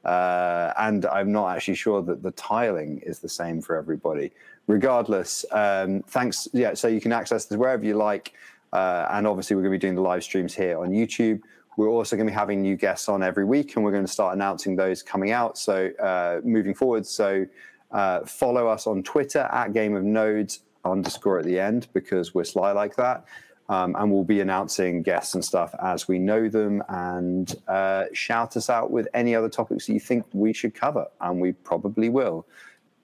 Uh, 0.06 0.74
and 0.80 1.06
I'm 1.06 1.32
not 1.32 1.56
actually 1.56 1.76
sure 1.76 2.02
that 2.02 2.22
the 2.22 2.32
tiling 2.32 3.00
is 3.06 3.20
the 3.20 3.30
same 3.30 3.62
for 3.62 3.78
everybody. 3.78 4.34
Regardless, 4.68 5.46
um, 5.52 6.04
thanks. 6.08 6.46
Yeah, 6.52 6.74
so 6.74 6.90
you 6.90 7.00
can 7.00 7.14
access 7.14 7.46
this 7.46 7.58
wherever 7.58 7.86
you 7.86 7.96
like. 7.96 8.34
Uh, 8.74 9.08
and 9.12 9.26
obviously, 9.26 9.56
we're 9.56 9.62
going 9.62 9.72
to 9.72 9.78
be 9.78 9.82
doing 9.82 9.96
the 9.96 10.02
live 10.02 10.24
streams 10.24 10.54
here 10.54 10.78
on 10.78 10.90
YouTube. 10.90 11.42
We're 11.78 11.90
also 11.90 12.16
going 12.16 12.28
to 12.28 12.32
be 12.32 12.36
having 12.36 12.62
new 12.62 12.76
guests 12.76 13.10
on 13.10 13.24
every 13.24 13.46
week, 13.46 13.76
and 13.76 13.84
we're 13.84 13.92
going 13.92 14.06
to 14.06 14.12
start 14.12 14.36
announcing 14.36 14.76
those 14.76 15.02
coming 15.02 15.32
out. 15.32 15.58
So 15.58 15.90
uh, 16.00 16.42
moving 16.44 16.74
forward, 16.74 17.06
so 17.06 17.46
uh, 17.92 18.26
follow 18.26 18.68
us 18.68 18.88
on 18.88 19.04
Twitter 19.04 19.48
at 19.52 19.74
Game 19.74 19.96
of 19.96 20.04
Nodes 20.04 20.62
underscore 20.86 21.40
at 21.40 21.46
the 21.46 21.60
end 21.60 21.88
because 21.94 22.34
we're 22.34 22.44
sly 22.44 22.72
like 22.72 22.96
that. 22.96 23.26
Um, 23.70 23.96
and 23.98 24.12
we'll 24.12 24.26
be 24.26 24.42
announcing 24.42 25.04
guests 25.04 25.36
and 25.36 25.44
stuff 25.44 25.74
as 25.82 26.08
we 26.08 26.20
know 26.20 26.50
them. 26.50 26.84
And 26.90 27.56
uh, 27.68 28.06
shout 28.12 28.58
us 28.58 28.70
out 28.70 28.92
with 28.92 29.08
any 29.14 29.36
other 29.36 29.48
topics 29.48 29.88
that 29.88 29.94
you 29.94 30.02
think 30.02 30.26
we 30.34 30.52
should 30.54 30.76
cover, 30.76 31.08
and 31.22 31.40
we 31.40 31.54
probably 31.54 32.10
will, 32.10 32.46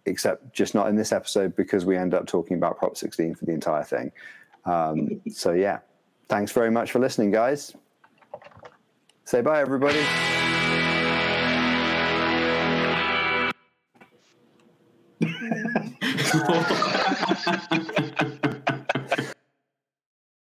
except 0.05 0.53
just 0.53 0.75
not 0.75 0.89
in 0.89 0.95
this 0.95 1.13
episode 1.13 1.55
because 1.55 1.85
we 1.85 1.95
end 1.95 2.13
up 2.13 2.27
talking 2.27 2.57
about 2.57 2.77
Prop 2.77 2.97
16 2.97 3.35
for 3.35 3.45
the 3.45 3.53
entire 3.53 3.83
thing. 3.83 4.11
Um, 4.65 5.21
so 5.29 5.53
yeah, 5.53 5.79
thanks 6.27 6.51
very 6.51 6.71
much 6.71 6.91
for 6.91 6.99
listening, 6.99 7.31
guys. 7.31 7.73
Say 9.30 9.41
bye, 9.41 9.61
everybody. 9.61 10.03